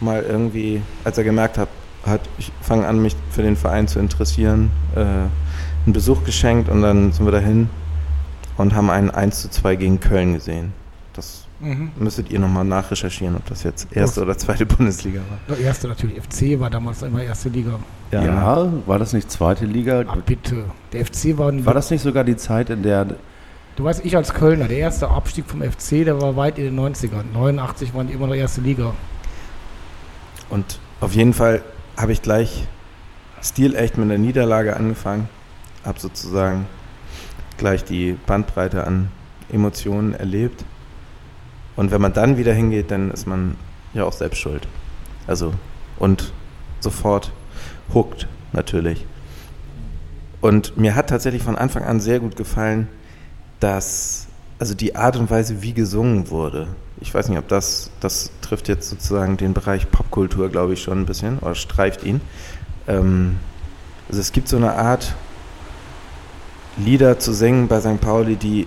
mal 0.00 0.22
irgendwie, 0.22 0.82
als 1.04 1.18
er 1.18 1.24
gemerkt 1.24 1.58
hat, 1.58 1.68
hat 2.04 2.20
ich 2.38 2.52
fange 2.60 2.86
an, 2.86 3.00
mich 3.00 3.16
für 3.30 3.42
den 3.42 3.56
Verein 3.56 3.88
zu 3.88 3.98
interessieren, 3.98 4.70
äh, 4.94 5.00
einen 5.00 5.92
Besuch 5.92 6.24
geschenkt 6.24 6.68
und 6.68 6.82
dann 6.82 7.12
sind 7.12 7.24
wir 7.24 7.32
dahin 7.32 7.68
und 8.56 8.74
haben 8.74 8.90
einen 8.90 9.10
1 9.10 9.42
zu 9.42 9.50
2 9.50 9.76
gegen 9.76 10.00
Köln 10.00 10.34
gesehen. 10.34 10.72
Das 11.14 11.43
müsstet 11.60 12.30
ihr 12.30 12.38
nochmal 12.38 12.64
nachrecherchieren, 12.64 13.36
ob 13.36 13.46
das 13.46 13.62
jetzt 13.62 13.88
erste 13.94 14.22
oder 14.22 14.36
zweite 14.36 14.66
Bundesliga 14.66 15.20
war. 15.30 15.56
Der 15.56 15.64
erste 15.64 15.88
natürlich 15.88 16.20
FC 16.20 16.58
war 16.60 16.70
damals 16.70 17.02
immer 17.02 17.22
erste 17.22 17.48
Liga. 17.48 17.78
Ja, 18.10 18.70
war 18.86 18.98
das 18.98 19.12
nicht 19.12 19.30
zweite 19.30 19.64
Liga? 19.64 20.04
Ah, 20.06 20.16
bitte. 20.24 20.64
Der 20.92 21.04
FC 21.06 21.38
war, 21.38 21.52
War 21.64 21.74
das 21.74 21.90
nicht 21.90 22.02
sogar 22.02 22.24
die 22.24 22.36
Zeit, 22.36 22.70
in 22.70 22.82
der 22.82 23.06
Du 23.76 23.82
weißt, 23.82 24.04
ich 24.04 24.16
als 24.16 24.32
Kölner, 24.34 24.68
der 24.68 24.78
erste 24.78 25.08
Abstieg 25.08 25.46
vom 25.46 25.60
FC, 25.60 26.04
der 26.04 26.20
war 26.20 26.36
weit 26.36 26.58
in 26.58 26.64
den 26.64 26.78
90ern. 26.78 27.24
89 27.32 27.92
waren 27.92 28.06
die 28.06 28.12
immer 28.12 28.28
noch 28.28 28.34
erste 28.34 28.60
Liga. 28.60 28.94
Und 30.48 30.78
auf 31.00 31.12
jeden 31.14 31.32
Fall 31.32 31.62
habe 31.96 32.12
ich 32.12 32.22
gleich 32.22 32.68
stilecht 33.42 33.98
mit 33.98 34.08
der 34.10 34.18
Niederlage 34.18 34.76
angefangen, 34.76 35.28
habe 35.84 35.98
sozusagen 35.98 36.66
gleich 37.56 37.84
die 37.84 38.16
Bandbreite 38.26 38.86
an 38.86 39.08
Emotionen 39.52 40.14
erlebt. 40.14 40.64
Und 41.76 41.90
wenn 41.90 42.00
man 42.00 42.12
dann 42.12 42.36
wieder 42.36 42.52
hingeht, 42.52 42.90
dann 42.90 43.10
ist 43.10 43.26
man 43.26 43.56
ja 43.92 44.04
auch 44.04 44.12
selbst 44.12 44.38
schuld. 44.38 44.66
Also 45.26 45.52
und 45.98 46.32
sofort 46.80 47.32
hooked 47.92 48.28
natürlich. 48.52 49.06
Und 50.40 50.76
mir 50.76 50.94
hat 50.94 51.08
tatsächlich 51.08 51.42
von 51.42 51.56
Anfang 51.56 51.84
an 51.84 52.00
sehr 52.00 52.20
gut 52.20 52.36
gefallen, 52.36 52.88
dass 53.60 54.26
also 54.58 54.74
die 54.74 54.94
Art 54.94 55.16
und 55.16 55.30
Weise, 55.30 55.62
wie 55.62 55.72
gesungen 55.72 56.30
wurde. 56.30 56.68
Ich 57.00 57.12
weiß 57.12 57.28
nicht, 57.28 57.38
ob 57.38 57.48
das, 57.48 57.90
das 58.00 58.30
trifft 58.40 58.68
jetzt 58.68 58.88
sozusagen 58.88 59.36
den 59.36 59.52
Bereich 59.52 59.90
Popkultur, 59.90 60.48
glaube 60.48 60.74
ich, 60.74 60.82
schon 60.82 61.00
ein 61.00 61.06
bisschen, 61.06 61.38
oder 61.40 61.54
streift 61.54 62.04
ihn. 62.04 62.20
Ähm, 62.86 63.36
also 64.08 64.20
es 64.20 64.32
gibt 64.32 64.48
so 64.48 64.56
eine 64.56 64.74
Art, 64.74 65.14
Lieder 66.76 67.18
zu 67.18 67.32
singen 67.32 67.68
bei 67.68 67.80
St. 67.80 68.00
Pauli, 68.00 68.36
die 68.36 68.66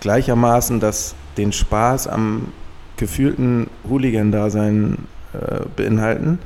gleichermaßen 0.00 0.78
das, 0.78 1.14
den 1.36 1.52
Spaß 1.52 2.08
am 2.08 2.52
gefühlten 2.96 3.68
Hooligan-Dasein 3.88 5.06
äh, 5.32 5.60
beinhalten, 5.76 6.38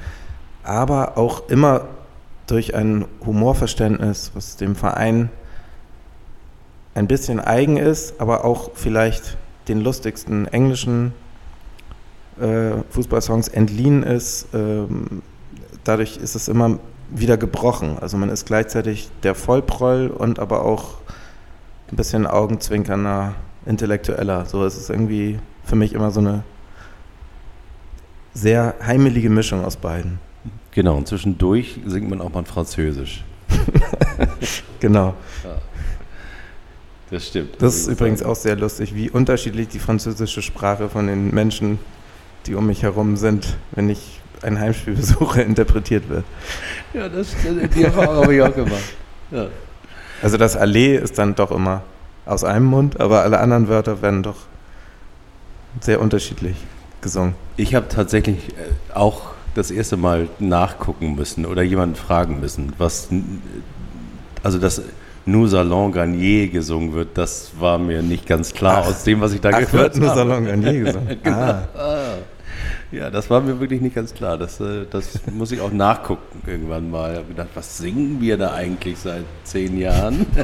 aber 0.63 1.17
auch 1.17 1.49
immer 1.49 1.87
durch 2.47 2.75
ein 2.75 3.05
Humorverständnis, 3.25 4.33
was 4.35 4.57
dem 4.57 4.75
Verein 4.75 5.31
ein 6.95 7.07
bisschen 7.07 7.39
eigen 7.39 7.77
ist, 7.77 8.21
aber 8.21 8.45
auch 8.45 8.73
vielleicht 8.75 9.37
den 9.69 9.81
lustigsten 9.81 10.47
englischen 10.49 11.13
äh, 12.41 12.73
Fußballsongs 12.91 13.49
entliehen 13.49 14.03
ist. 14.03 14.49
Ähm, 14.53 15.23
dadurch 15.85 16.17
ist 16.17 16.35
es 16.35 16.49
immer 16.49 16.79
wieder 17.11 17.37
gebrochen. 17.37 17.99
Also 18.01 18.17
man 18.17 18.29
ist 18.29 18.47
gleichzeitig 18.47 19.11
der 19.23 19.35
Vollproll 19.35 20.09
und 20.09 20.39
aber 20.39 20.65
auch 20.65 20.95
ein 21.91 21.97
bisschen 21.97 22.27
augenzwinkernder, 22.27 23.35
intellektueller. 23.71 24.45
So 24.45 24.67
ist 24.67 24.77
es 24.77 24.91
irgendwie 24.91 25.39
für 25.65 25.77
mich 25.77 25.95
immer 25.95 26.11
so 26.11 26.21
eine 26.21 26.43
sehr 28.35 28.75
heimelige 28.85 29.31
Mischung 29.31 29.65
aus 29.65 29.77
beiden. 29.77 30.19
Genau, 30.73 30.97
und 30.97 31.09
zwischendurch 31.09 31.81
singt 31.87 32.11
man 32.11 32.21
auch 32.21 32.33
mal 32.33 32.45
Französisch. 32.45 33.25
Genau. 34.81 35.15
Das 37.11 37.27
stimmt. 37.27 37.61
Das 37.61 37.75
ist 37.77 37.89
übrigens 37.89 38.23
auch 38.23 38.37
sehr 38.37 38.57
lustig, 38.57 38.95
wie 38.95 39.11
unterschiedlich 39.11 39.69
die 39.69 39.79
französische 39.79 40.41
Sprache 40.41 40.89
von 40.89 41.07
den 41.07 41.35
Menschen, 41.35 41.79
die 42.47 42.55
um 42.55 42.67
mich 42.67 42.83
herum 42.83 43.17
sind, 43.17 43.59
wenn 43.73 43.91
ich 43.91 44.21
ein 44.43 44.59
Heimspiel 44.59 44.95
besuche, 44.95 45.43
interpretiert 45.53 46.09
wird. 46.09 46.25
Ja, 46.95 47.11
das, 47.11 47.35
die 47.77 47.83
Erfahrung 47.83 48.23
habe 48.23 48.35
ich 48.35 48.41
auch 48.41 48.55
gemacht. 48.55 48.95
Ja. 49.31 49.49
Also 50.23 50.39
das 50.39 50.57
Allee 50.57 50.97
ist 50.97 51.19
dann 51.19 51.35
doch 51.35 51.51
immer 51.51 51.83
aus 52.31 52.45
einem 52.45 52.67
Mund, 52.67 53.01
aber 53.01 53.23
alle 53.23 53.41
anderen 53.41 53.69
Wörter 53.69 54.03
werden 54.03 54.23
doch 54.23 54.37
sehr 55.81 56.01
unterschiedlich 56.01 56.57
gesungen. 57.01 57.35
Ich 57.57 57.75
habe 57.75 57.89
tatsächlich 57.89 58.51
äh, 58.51 58.95
auch 58.95 59.33
das 59.55 59.71
erste 59.71 59.97
Mal 59.97 60.29
nachgucken 60.39 61.15
müssen 61.17 61.45
oder 61.45 61.63
jemanden 61.63 61.97
fragen 61.97 62.39
müssen, 62.41 62.73
was, 62.79 63.09
also 64.43 64.59
dass 64.59 64.81
Nous 65.27 65.51
Salon 65.51 65.93
Garnier 65.93 66.49
gesungen 66.49 66.93
wird, 66.95 67.19
das 67.19 67.51
war 67.59 67.79
mir 67.79 68.03
nicht 68.03 68.27
ganz 68.27 68.55
klar 68.55 68.83
Ach. 68.85 68.89
aus 68.91 69.05
dem, 69.05 69.21
was 69.21 69.33
ich 69.33 69.41
da 69.41 69.51
Ach, 69.53 69.59
gehört 69.61 69.97
wird 69.97 70.09
habe. 70.09 70.19
Salon 70.19 70.45
Garnier 70.47 70.81
gesungen. 70.85 71.19
Ah, 71.25 71.63
Ah. 71.77 72.15
Ja, 72.93 73.11
das 73.11 73.31
war 73.31 73.41
mir 73.41 73.61
wirklich 73.61 73.81
nicht 73.81 73.95
ganz 73.95 74.15
klar. 74.15 74.37
Das, 74.37 74.61
äh, 74.61 74.87
das 74.91 75.21
muss 75.33 75.53
ich 75.53 75.61
auch 75.61 75.73
nachgucken 75.73 76.43
irgendwann 76.47 76.91
mal. 76.91 77.13
Ich 77.13 77.19
habe 77.19 77.29
gedacht, 77.29 77.49
was 77.55 77.79
singen 77.79 78.21
wir 78.21 78.37
da 78.37 78.53
eigentlich 78.53 78.99
seit 78.99 79.25
zehn 79.45 79.79
Jahren? 79.79 80.27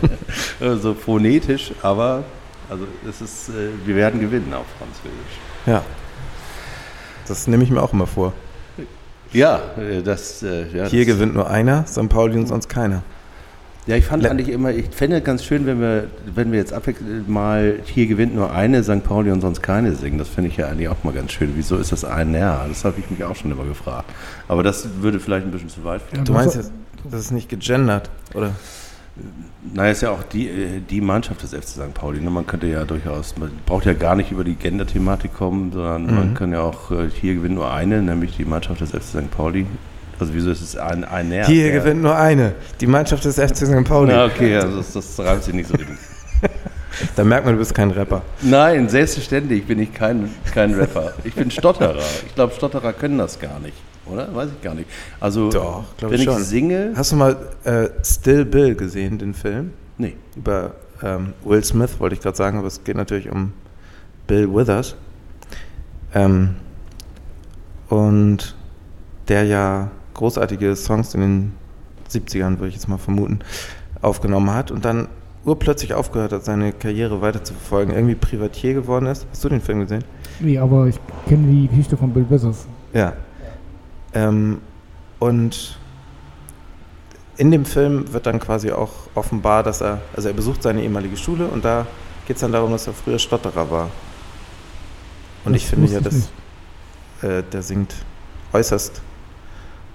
Äh, 0.60 0.76
so 0.76 0.94
phonetisch, 0.94 1.72
aber 1.82 2.24
also 2.70 2.86
es 3.06 3.20
ist, 3.20 3.48
äh, 3.50 3.68
wir 3.84 3.94
werden 3.94 4.20
gewinnen 4.20 4.54
auf 4.54 4.64
Französisch. 4.78 5.38
ja. 5.66 5.82
Das 7.28 7.46
nehme 7.48 7.64
ich 7.64 7.70
mir 7.70 7.82
auch 7.82 7.92
immer 7.92 8.06
vor. 8.06 8.32
Ja, 9.32 9.60
das, 10.04 10.40
ja, 10.40 10.84
Hier 10.86 11.04
das, 11.04 11.14
gewinnt 11.14 11.34
nur 11.34 11.50
einer, 11.50 11.84
St. 11.86 12.08
Pauli 12.08 12.38
und 12.38 12.46
sonst 12.46 12.68
keiner. 12.68 13.02
Ja, 13.86 13.94
ich 13.96 14.04
fand 14.04 14.22
Le- 14.24 14.30
eigentlich 14.30 14.48
immer, 14.48 14.72
ich 14.72 14.86
fände 14.90 15.20
ganz 15.20 15.44
schön, 15.44 15.64
wenn 15.66 15.80
wir, 15.80 16.08
wenn 16.34 16.50
wir 16.50 16.58
jetzt 16.58 16.72
abwechselnd 16.72 17.28
mal 17.28 17.78
hier 17.84 18.06
gewinnt 18.06 18.34
nur 18.34 18.52
eine 18.52 18.82
St. 18.82 19.04
Pauli 19.04 19.30
und 19.30 19.40
sonst 19.40 19.62
keine 19.62 19.94
singen. 19.94 20.18
Das 20.18 20.28
finde 20.28 20.50
ich 20.50 20.56
ja 20.56 20.66
eigentlich 20.68 20.88
auch 20.88 21.04
mal 21.04 21.12
ganz 21.12 21.30
schön. 21.32 21.52
Wieso 21.54 21.76
ist 21.76 21.92
das 21.92 22.04
ein 22.04 22.34
Ja? 22.34 22.64
Das 22.68 22.84
habe 22.84 22.96
ich 22.98 23.08
mich 23.10 23.22
auch 23.22 23.36
schon 23.36 23.52
immer 23.52 23.64
gefragt. 23.64 24.10
Aber 24.48 24.62
das 24.64 24.88
würde 25.00 25.20
vielleicht 25.20 25.46
ein 25.46 25.52
bisschen 25.52 25.68
zu 25.68 25.84
weit 25.84 26.02
führen. 26.02 26.24
Du 26.24 26.32
meinst 26.32 26.56
jetzt, 26.56 26.72
das 27.10 27.20
ist 27.20 27.30
nicht 27.30 27.48
gegendert, 27.48 28.10
oder? 28.34 28.50
Naja, 29.72 29.92
ist 29.92 30.02
ja 30.02 30.10
auch 30.10 30.22
die, 30.24 30.48
äh, 30.48 30.80
die 30.90 31.00
Mannschaft 31.00 31.42
des 31.42 31.54
FC 31.54 31.64
St. 31.68 31.94
Pauli. 31.94 32.20
Ne? 32.20 32.28
Man 32.30 32.46
könnte 32.46 32.66
ja 32.66 32.84
durchaus, 32.84 33.36
man 33.38 33.50
braucht 33.64 33.86
ja 33.86 33.94
gar 33.94 34.14
nicht 34.14 34.30
über 34.30 34.44
die 34.44 34.54
Gender-Thematik 34.56 35.32
kommen, 35.34 35.72
sondern 35.72 36.06
man 36.14 36.34
kann 36.34 36.52
ja 36.52 36.60
auch, 36.60 36.90
äh, 36.90 37.08
hier 37.08 37.34
gewinnt 37.34 37.54
nur 37.54 37.72
eine, 37.72 38.02
nämlich 38.02 38.36
die 38.36 38.44
Mannschaft 38.44 38.80
des 38.82 38.90
FC 38.90 39.02
St. 39.02 39.30
Pauli. 39.30 39.64
Also 40.18 40.32
wieso 40.34 40.50
ist 40.50 40.62
es 40.62 40.76
ein, 40.76 41.04
ein 41.04 41.28
Näher? 41.28 41.46
Hier 41.46 41.70
der- 41.70 41.80
gewinnt 41.80 42.02
nur 42.02 42.16
eine, 42.16 42.54
die 42.80 42.86
Mannschaft 42.86 43.24
des 43.24 43.36
FC 43.36 43.66
St. 43.66 43.84
Pauli. 43.84 44.12
Na, 44.12 44.24
okay, 44.26 44.56
also 44.56 44.78
das, 44.78 44.92
das 44.92 45.18
reimt 45.20 45.42
sich 45.44 45.54
nicht 45.54 45.68
so 45.68 45.74
richtig. 45.74 45.96
Da 47.14 47.24
merkt 47.24 47.44
man, 47.44 47.52
du 47.54 47.58
bist 47.58 47.74
kein 47.74 47.90
Rapper. 47.90 48.22
Nein, 48.40 48.88
selbstverständlich 48.88 49.66
bin 49.66 49.78
ich 49.80 49.92
kein, 49.92 50.30
kein 50.54 50.72
Rapper. 50.72 51.12
Ich 51.24 51.34
bin 51.34 51.50
Stotterer. 51.50 51.98
Ich 52.26 52.34
glaube, 52.34 52.54
Stotterer 52.54 52.94
können 52.94 53.18
das 53.18 53.38
gar 53.38 53.60
nicht, 53.60 53.76
oder? 54.06 54.34
Weiß 54.34 54.48
ich 54.56 54.62
gar 54.62 54.74
nicht. 54.74 54.88
Also, 55.20 55.50
Doch, 55.50 55.84
wenn 56.00 56.12
ich 56.14 56.20
ich, 56.20 56.24
schon. 56.24 56.42
singe. 56.42 56.92
Hast 56.96 57.12
du 57.12 57.16
mal 57.16 57.36
äh, 57.64 57.88
Still 58.02 58.46
Bill 58.46 58.74
gesehen, 58.74 59.18
den 59.18 59.34
Film? 59.34 59.72
Nee. 59.98 60.16
Über 60.36 60.72
ähm, 61.02 61.34
Will 61.44 61.62
Smith 61.62 62.00
wollte 62.00 62.14
ich 62.14 62.22
gerade 62.22 62.36
sagen, 62.38 62.56
aber 62.56 62.68
es 62.68 62.82
geht 62.82 62.96
natürlich 62.96 63.30
um 63.30 63.52
Bill 64.26 64.48
Withers. 64.54 64.96
Ähm, 66.14 66.56
und 67.90 68.54
der 69.28 69.44
ja 69.44 69.90
großartige 70.16 70.74
Songs 70.74 71.14
in 71.14 71.20
den 71.20 71.52
70ern, 72.10 72.58
würde 72.58 72.68
ich 72.68 72.74
jetzt 72.74 72.88
mal 72.88 72.98
vermuten, 72.98 73.40
aufgenommen 74.02 74.52
hat 74.52 74.70
und 74.70 74.84
dann 74.84 75.08
urplötzlich 75.44 75.94
aufgehört 75.94 76.32
hat, 76.32 76.44
seine 76.44 76.72
Karriere 76.72 77.20
weiter 77.20 77.42
zu 77.44 77.54
verfolgen, 77.54 77.92
irgendwie 77.92 78.16
Privatier 78.16 78.74
geworden 78.74 79.06
ist. 79.06 79.26
Hast 79.30 79.44
du 79.44 79.48
den 79.48 79.60
Film 79.60 79.80
gesehen? 79.80 80.04
Nee, 80.40 80.58
aber 80.58 80.86
ich 80.86 80.98
kenne 81.28 81.50
die 81.50 81.68
Geschichte 81.68 81.96
von 81.96 82.12
Bill 82.12 82.26
Withers. 82.28 82.66
Ja. 82.92 83.12
Ähm, 84.12 84.58
und 85.18 85.78
in 87.36 87.50
dem 87.50 87.64
Film 87.64 88.12
wird 88.12 88.26
dann 88.26 88.40
quasi 88.40 88.72
auch 88.72 88.90
offenbar, 89.14 89.62
dass 89.62 89.80
er, 89.80 90.00
also 90.14 90.28
er 90.28 90.34
besucht 90.34 90.62
seine 90.62 90.82
ehemalige 90.82 91.16
Schule 91.16 91.46
und 91.46 91.64
da 91.64 91.86
geht 92.26 92.36
es 92.36 92.40
dann 92.40 92.52
darum, 92.52 92.72
dass 92.72 92.86
er 92.86 92.92
früher 92.92 93.18
Stotterer 93.18 93.70
war. 93.70 93.90
Und 95.44 95.54
Das 95.54 95.62
ich 95.62 95.68
finde 95.68 95.92
ja, 95.92 96.00
dass 96.00 96.30
äh, 97.22 97.42
der 97.52 97.62
singt 97.62 97.94
äußerst 98.52 99.00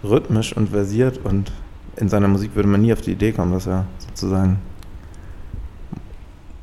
rhythmisch 0.04 0.56
und 0.56 0.70
versiert 0.70 1.20
und 1.24 1.52
in 1.98 2.10
seiner 2.10 2.28
Musik 2.28 2.56
würde 2.56 2.70
man 2.70 2.82
nie 2.82 2.94
auf 2.94 3.02
die 3.02 3.12
Idee 3.12 3.32
kommen, 3.32 3.52
dass 3.54 3.68
er 3.68 3.86
sozusagen 4.00 4.58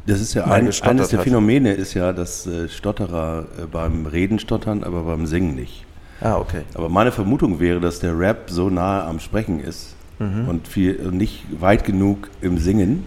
Das 0.06 0.20
ist 0.20 0.34
ja 0.34 0.44
ein, 0.44 0.66
eines 0.66 0.80
der 1.10 1.18
hat. 1.18 1.24
Phänomene 1.24 1.72
ist 1.74 1.94
ja, 1.94 2.12
dass 2.12 2.46
äh, 2.46 2.68
Stotterer 2.68 3.44
äh, 3.62 3.66
beim 3.66 4.06
Reden 4.06 4.38
stottern, 4.38 4.82
aber 4.84 5.02
beim 5.02 5.26
Singen 5.26 5.54
nicht. 5.54 5.84
Ah, 6.20 6.36
okay. 6.36 6.62
Aber 6.74 6.88
meine 6.88 7.12
Vermutung 7.12 7.60
wäre, 7.60 7.78
dass 7.80 8.00
der 8.00 8.18
Rap 8.18 8.48
so 8.50 8.70
nahe 8.70 9.04
am 9.04 9.20
Sprechen 9.20 9.60
ist 9.60 9.94
Mhm. 10.20 10.48
und 10.48 10.66
viel 10.66 10.96
und 11.06 11.16
nicht 11.16 11.44
weit 11.60 11.84
genug 11.84 12.28
im 12.40 12.58
Singen. 12.58 13.04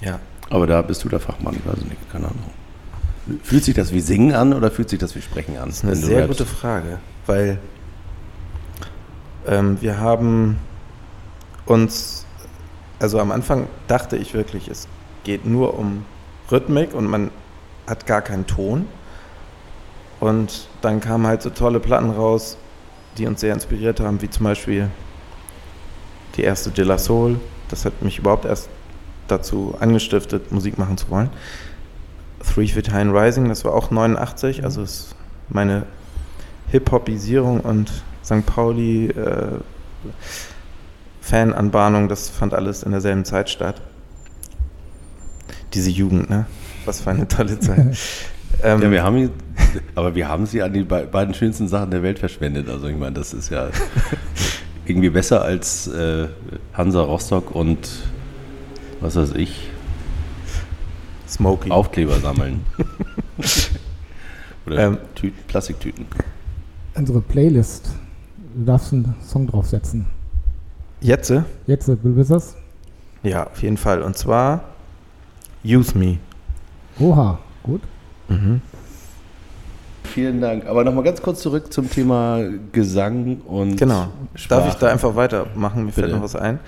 Ja. 0.00 0.20
Aber 0.48 0.68
da 0.68 0.80
bist 0.80 1.02
du 1.02 1.08
der 1.08 1.18
Fachmann, 1.18 1.56
ich 1.56 1.66
weiß 1.66 1.82
nicht, 1.86 2.12
keine 2.12 2.26
Ahnung. 2.26 3.40
Fühlt 3.42 3.64
sich 3.64 3.74
das 3.74 3.92
wie 3.92 3.98
Singen 3.98 4.32
an 4.32 4.52
oder 4.52 4.70
fühlt 4.70 4.88
sich 4.88 5.00
das 5.00 5.16
wie 5.16 5.22
Sprechen 5.22 5.56
an? 5.56 5.70
Das 5.70 5.78
ist 5.78 5.84
eine 5.84 5.96
sehr 5.96 6.18
rappst? 6.28 6.38
gute 6.38 6.48
Frage, 6.48 6.98
weil 7.26 7.58
ähm, 9.46 9.80
wir 9.80 10.00
haben 10.00 10.58
uns, 11.66 12.26
also 12.98 13.20
am 13.20 13.30
Anfang 13.32 13.68
dachte 13.88 14.16
ich 14.16 14.34
wirklich, 14.34 14.68
es 14.68 14.88
geht 15.24 15.44
nur 15.44 15.78
um 15.78 16.04
Rhythmik 16.50 16.94
und 16.94 17.06
man 17.06 17.30
hat 17.86 18.06
gar 18.06 18.22
keinen 18.22 18.46
Ton. 18.46 18.86
Und 20.20 20.68
dann 20.80 21.00
kamen 21.00 21.26
halt 21.26 21.42
so 21.42 21.50
tolle 21.50 21.80
Platten 21.80 22.10
raus, 22.10 22.56
die 23.18 23.26
uns 23.26 23.40
sehr 23.40 23.52
inspiriert 23.52 24.00
haben, 24.00 24.22
wie 24.22 24.30
zum 24.30 24.44
Beispiel 24.44 24.88
die 26.36 26.42
erste 26.42 26.70
De 26.70 26.84
La 26.84 26.98
Soul. 26.98 27.38
Das 27.68 27.84
hat 27.84 28.02
mich 28.02 28.18
überhaupt 28.18 28.44
erst 28.44 28.68
dazu 29.28 29.74
angestiftet, 29.80 30.52
Musik 30.52 30.78
machen 30.78 30.96
zu 30.96 31.10
wollen. 31.10 31.30
Three 32.54 32.68
Feet 32.68 32.92
High 32.92 33.08
and 33.08 33.14
Rising, 33.14 33.48
das 33.48 33.64
war 33.64 33.74
auch 33.74 33.90
89, 33.90 34.64
also 34.64 34.82
ist 34.82 35.14
meine 35.48 35.84
Hip-Hopisierung 36.68 37.60
und 37.60 37.90
St. 38.26 38.44
Pauli 38.44 39.06
äh, 39.06 39.60
Fananbahnung, 41.20 42.08
das 42.08 42.28
fand 42.28 42.54
alles 42.54 42.82
in 42.82 42.90
derselben 42.92 43.24
Zeit 43.24 43.48
statt. 43.50 43.80
Diese 45.74 45.90
Jugend, 45.90 46.28
ne? 46.30 46.46
Was 46.84 47.00
für 47.00 47.10
eine 47.10 47.26
tolle 47.28 47.58
Zeit. 47.60 47.96
ähm, 48.62 48.82
Ja, 48.82 48.90
wir 48.90 49.02
haben, 49.02 49.30
aber 49.94 50.14
wir 50.14 50.28
haben 50.28 50.46
sie 50.46 50.62
an 50.62 50.72
die 50.72 50.82
be 50.84 51.06
beiden 51.10 51.34
schönsten 51.34 51.68
Sachen 51.68 51.90
der 51.90 52.02
Welt 52.02 52.18
verschwendet. 52.18 52.68
Also 52.68 52.86
ich 52.88 52.96
meine, 52.96 53.12
das 53.12 53.32
ist 53.34 53.50
ja 53.50 53.68
irgendwie 54.86 55.10
besser 55.10 55.42
als 55.42 55.88
äh, 55.88 56.28
Hansa 56.74 57.00
Rostock 57.02 57.54
und 57.54 57.88
was 59.00 59.16
weiß 59.16 59.32
ich, 59.32 59.68
Smokey. 61.28 61.70
Aufkleber 61.70 62.18
sammeln. 62.20 62.60
Oder 64.66 64.78
Ähm. 64.78 64.98
Tüten, 65.14 65.38
Plastiktüten. 65.48 66.06
Unsere 66.94 67.20
Playlist. 67.20 67.90
Du 68.56 68.64
darfst 68.64 68.90
einen 68.94 69.14
Song 69.22 69.46
draufsetzen. 69.46 70.06
Jetzt? 71.02 71.30
Jetzt, 71.66 71.88
willst 72.02 72.30
du 72.30 72.34
das? 72.34 72.56
Ja, 73.22 73.46
auf 73.48 73.62
jeden 73.62 73.76
Fall. 73.76 74.00
Und 74.00 74.16
zwar 74.16 74.64
Use 75.62 75.96
Me. 75.96 76.16
Oha, 76.98 77.38
gut. 77.62 77.82
Mhm. 78.28 78.62
Vielen 80.04 80.40
Dank. 80.40 80.64
Aber 80.64 80.84
nochmal 80.84 81.04
ganz 81.04 81.20
kurz 81.20 81.42
zurück 81.42 81.70
zum 81.70 81.90
Thema 81.90 82.40
Gesang 82.72 83.42
und 83.44 83.76
Genau. 83.76 84.08
Sprache. 84.34 84.60
Darf 84.62 84.72
ich 84.72 84.78
da 84.80 84.88
einfach 84.90 85.14
weitermachen? 85.14 85.84
Mir 85.84 85.92
fällt 85.92 86.06
Bitte. 86.06 86.16
noch 86.16 86.24
was 86.24 86.34
ein. 86.34 86.58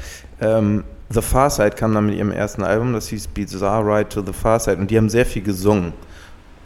Ähm, 0.43 0.85
the 1.09 1.23
Far 1.23 1.49
Side 1.49 1.71
kam 1.71 1.95
dann 1.95 2.05
mit 2.05 2.17
ihrem 2.17 2.33
ersten 2.33 2.65
Album, 2.65 2.93
das 2.93 3.09
hieß 3.09 3.29
Bizarre 3.29 3.83
Ride 3.87 4.11
to 4.11 4.23
the 4.23 4.35
Far 4.35 4.61
Side. 4.61 4.77
Und 4.77 4.91
die 4.91 4.99
haben 4.99 5.09
sehr 5.09 5.25
viel 5.25 5.43
gesungen. 5.43 5.95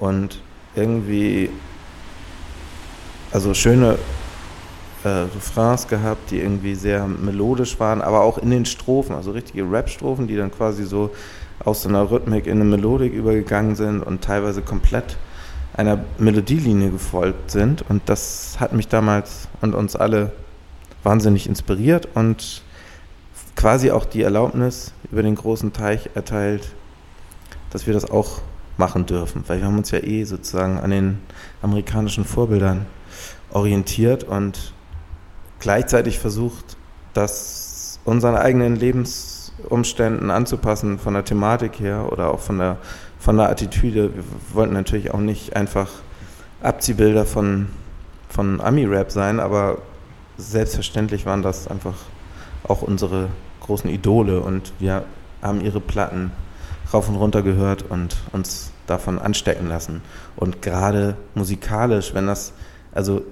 Und 0.00 0.40
irgendwie, 0.74 1.48
also 3.30 3.54
schöne 3.54 3.96
äh, 5.04 5.08
Refrains 5.08 5.88
gehabt, 5.88 6.30
die 6.30 6.38
irgendwie 6.38 6.74
sehr 6.74 7.06
melodisch 7.06 7.78
waren, 7.80 8.00
aber 8.00 8.22
auch 8.22 8.38
in 8.38 8.50
den 8.50 8.64
Strophen, 8.64 9.14
also 9.14 9.32
richtige 9.32 9.70
Rap-Strophen, 9.70 10.26
die 10.26 10.36
dann 10.36 10.50
quasi 10.50 10.84
so 10.84 11.10
aus 11.64 11.86
einer 11.86 12.10
Rhythmik 12.10 12.46
in 12.46 12.60
eine 12.60 12.64
Melodik 12.64 13.12
übergegangen 13.12 13.76
sind 13.76 14.02
und 14.02 14.22
teilweise 14.22 14.62
komplett 14.62 15.16
einer 15.74 16.04
Melodielinie 16.18 16.90
gefolgt 16.90 17.50
sind. 17.50 17.84
Und 17.88 18.02
das 18.06 18.56
hat 18.58 18.72
mich 18.72 18.88
damals 18.88 19.48
und 19.60 19.74
uns 19.74 19.96
alle 19.96 20.32
wahnsinnig 21.02 21.46
inspiriert 21.46 22.08
und 22.14 22.62
quasi 23.56 23.90
auch 23.90 24.04
die 24.04 24.22
Erlaubnis 24.22 24.92
über 25.10 25.22
den 25.22 25.34
großen 25.34 25.72
Teich 25.72 26.10
erteilt, 26.14 26.72
dass 27.70 27.86
wir 27.86 27.94
das 27.94 28.10
auch 28.10 28.40
machen 28.76 29.06
dürfen, 29.06 29.44
weil 29.46 29.58
wir 29.58 29.66
haben 29.66 29.78
uns 29.78 29.90
ja 29.90 29.98
eh 29.98 30.24
sozusagen 30.24 30.78
an 30.78 30.90
den 30.90 31.18
amerikanischen 31.60 32.24
Vorbildern 32.24 32.86
orientiert 33.50 34.24
und 34.24 34.72
gleichzeitig 35.62 36.18
versucht, 36.18 36.76
das 37.14 38.00
unseren 38.04 38.34
eigenen 38.34 38.74
Lebensumständen 38.74 40.30
anzupassen, 40.30 40.98
von 40.98 41.14
der 41.14 41.24
Thematik 41.24 41.78
her 41.78 42.08
oder 42.10 42.34
auch 42.34 42.40
von 42.40 42.58
der, 42.58 42.78
von 43.20 43.36
der 43.36 43.48
Attitüde. 43.48 44.12
Wir 44.12 44.24
wollten 44.52 44.72
natürlich 44.74 45.14
auch 45.14 45.20
nicht 45.20 45.54
einfach 45.54 45.88
Abziehbilder 46.62 47.24
von, 47.24 47.68
von 48.28 48.60
Ami-Rap 48.60 49.12
sein, 49.12 49.38
aber 49.38 49.78
selbstverständlich 50.36 51.26
waren 51.26 51.42
das 51.42 51.68
einfach 51.68 51.94
auch 52.64 52.82
unsere 52.82 53.28
großen 53.60 53.88
Idole 53.88 54.40
und 54.40 54.72
wir 54.80 55.04
haben 55.42 55.60
ihre 55.60 55.80
Platten 55.80 56.32
rauf 56.92 57.08
und 57.08 57.14
runter 57.14 57.42
gehört 57.42 57.84
und 57.88 58.16
uns 58.32 58.72
davon 58.88 59.20
anstecken 59.20 59.68
lassen. 59.68 60.02
Und 60.34 60.60
gerade 60.60 61.16
musikalisch, 61.36 62.14
wenn 62.14 62.26
das, 62.26 62.52
also 62.92 63.22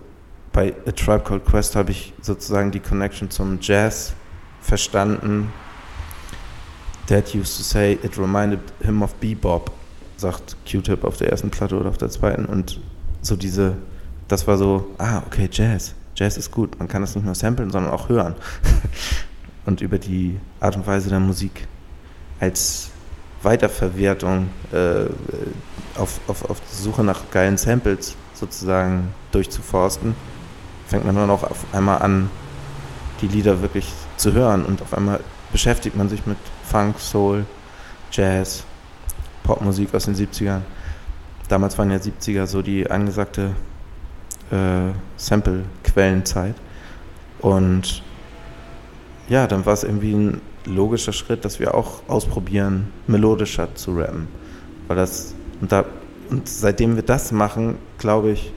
bei 0.52 0.74
A 0.86 0.90
Tribe 0.92 1.20
Called 1.20 1.44
Quest 1.44 1.76
habe 1.76 1.92
ich 1.92 2.12
sozusagen 2.20 2.70
die 2.70 2.80
Connection 2.80 3.30
zum 3.30 3.58
Jazz 3.60 4.14
verstanden. 4.60 5.52
Dad 7.06 7.34
used 7.34 7.56
to 7.56 7.62
say 7.62 7.98
it 8.02 8.18
reminded 8.18 8.60
him 8.80 9.02
of 9.02 9.14
Bebop, 9.16 9.72
sagt 10.16 10.56
Q-Tip 10.70 11.04
auf 11.04 11.16
der 11.16 11.30
ersten 11.30 11.50
Platte 11.50 11.76
oder 11.76 11.88
auf 11.88 11.98
der 11.98 12.10
zweiten. 12.10 12.44
Und 12.44 12.80
so 13.22 13.36
diese, 13.36 13.76
das 14.28 14.46
war 14.46 14.56
so, 14.58 14.88
ah, 14.98 15.22
okay, 15.26 15.48
Jazz. 15.50 15.94
Jazz 16.16 16.36
ist 16.36 16.50
gut. 16.50 16.78
Man 16.78 16.88
kann 16.88 17.02
das 17.02 17.14
nicht 17.14 17.24
nur 17.24 17.34
samplen, 17.34 17.70
sondern 17.70 17.92
auch 17.92 18.08
hören. 18.08 18.34
und 19.66 19.80
über 19.80 19.98
die 19.98 20.38
Art 20.60 20.76
und 20.76 20.86
Weise 20.86 21.08
der 21.08 21.20
Musik 21.20 21.66
als 22.40 22.90
Weiterverwertung 23.42 24.50
äh, 24.72 25.06
auf, 25.98 26.20
auf, 26.26 26.48
auf 26.50 26.60
Suche 26.70 27.02
nach 27.04 27.30
geilen 27.30 27.56
Samples 27.56 28.16
sozusagen 28.34 29.14
durchzuforsten, 29.32 30.14
fängt 30.90 31.06
man 31.06 31.14
dann 31.14 31.30
auch 31.30 31.44
auf 31.44 31.64
einmal 31.72 32.02
an, 32.02 32.28
die 33.20 33.28
Lieder 33.28 33.62
wirklich 33.62 33.92
zu 34.16 34.32
hören 34.32 34.64
und 34.64 34.82
auf 34.82 34.92
einmal 34.92 35.20
beschäftigt 35.52 35.96
man 35.96 36.08
sich 36.08 36.26
mit 36.26 36.36
Funk, 36.64 36.98
Soul, 36.98 37.46
Jazz, 38.10 38.64
Popmusik 39.44 39.94
aus 39.94 40.06
den 40.06 40.14
70ern. 40.14 40.60
Damals 41.48 41.78
waren 41.78 41.90
ja 41.90 41.98
70er 41.98 42.46
so 42.46 42.62
die 42.62 42.90
angesagte 42.90 43.54
äh, 44.50 44.92
Sample-Quellenzeit. 45.16 46.54
Und 47.40 48.02
ja, 49.28 49.46
dann 49.46 49.64
war 49.66 49.74
es 49.74 49.84
irgendwie 49.84 50.12
ein 50.12 50.40
logischer 50.64 51.12
Schritt, 51.12 51.44
dass 51.44 51.60
wir 51.60 51.74
auch 51.74 52.02
ausprobieren, 52.08 52.92
melodischer 53.06 53.74
zu 53.74 53.96
rappen. 53.96 54.28
Weil 54.88 54.96
das, 54.96 55.34
und, 55.60 55.72
da, 55.72 55.84
und 56.30 56.48
seitdem 56.48 56.96
wir 56.96 57.02
das 57.02 57.32
machen, 57.32 57.78
glaube 57.98 58.30
ich, 58.30 58.52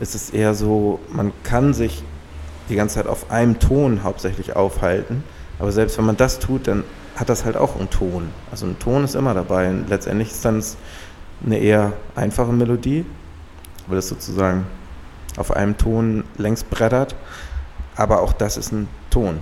ist 0.00 0.14
es 0.14 0.30
eher 0.30 0.54
so, 0.54 1.00
man 1.10 1.32
kann 1.42 1.74
sich 1.74 2.02
die 2.68 2.76
ganze 2.76 2.96
Zeit 2.96 3.06
auf 3.06 3.30
einem 3.30 3.58
Ton 3.58 4.02
hauptsächlich 4.02 4.56
aufhalten, 4.56 5.24
aber 5.58 5.72
selbst 5.72 5.96
wenn 5.98 6.04
man 6.04 6.16
das 6.16 6.38
tut, 6.38 6.66
dann 6.66 6.84
hat 7.16 7.30
das 7.30 7.44
halt 7.44 7.56
auch 7.56 7.76
einen 7.76 7.90
Ton. 7.90 8.28
Also 8.50 8.66
ein 8.66 8.78
Ton 8.78 9.04
ist 9.04 9.14
immer 9.14 9.34
dabei. 9.34 9.70
Und 9.70 9.88
letztendlich 9.88 10.30
ist 10.30 10.44
dann 10.44 10.62
eine 11.44 11.58
eher 11.58 11.94
einfache 12.14 12.52
Melodie, 12.52 13.06
weil 13.86 13.98
es 13.98 14.08
sozusagen 14.08 14.66
auf 15.36 15.50
einem 15.50 15.76
Ton 15.78 16.24
längs 16.36 16.62
brettert. 16.62 17.16
Aber 17.96 18.20
auch 18.20 18.34
das 18.34 18.58
ist 18.58 18.72
ein 18.72 18.88
Ton. 19.08 19.38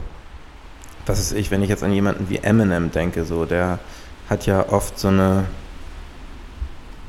Was 1.06 1.18
ist 1.18 1.32
ich, 1.32 1.50
wenn 1.50 1.62
ich 1.62 1.68
jetzt 1.68 1.82
an 1.82 1.92
jemanden 1.92 2.30
wie 2.30 2.38
Eminem 2.38 2.92
denke, 2.92 3.24
so, 3.24 3.44
der 3.44 3.80
hat 4.30 4.46
ja 4.46 4.68
oft 4.70 4.98
so 4.98 5.08
eine 5.08 5.44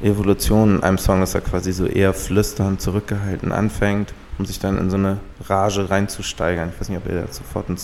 Evolution 0.06 0.78
in 0.78 0.84
einem 0.84 0.98
Song, 0.98 1.20
dass 1.20 1.34
er 1.34 1.42
quasi 1.42 1.74
so 1.74 1.86
eher 1.86 2.14
flüsternd, 2.14 2.80
zurückgehalten 2.80 3.52
anfängt, 3.52 4.14
um 4.38 4.46
sich 4.46 4.60
dann 4.60 4.78
in 4.78 4.90
so 4.90 4.98
eine 4.98 5.20
Rage 5.48 5.90
reinzusteigern. 5.90 6.70
Ich 6.70 6.80
weiß 6.80 6.90
nicht, 6.90 7.00
ob 7.00 7.08
ihr 7.08 7.22
da 7.22 7.34
sofort 7.34 7.70
einen 7.70 7.80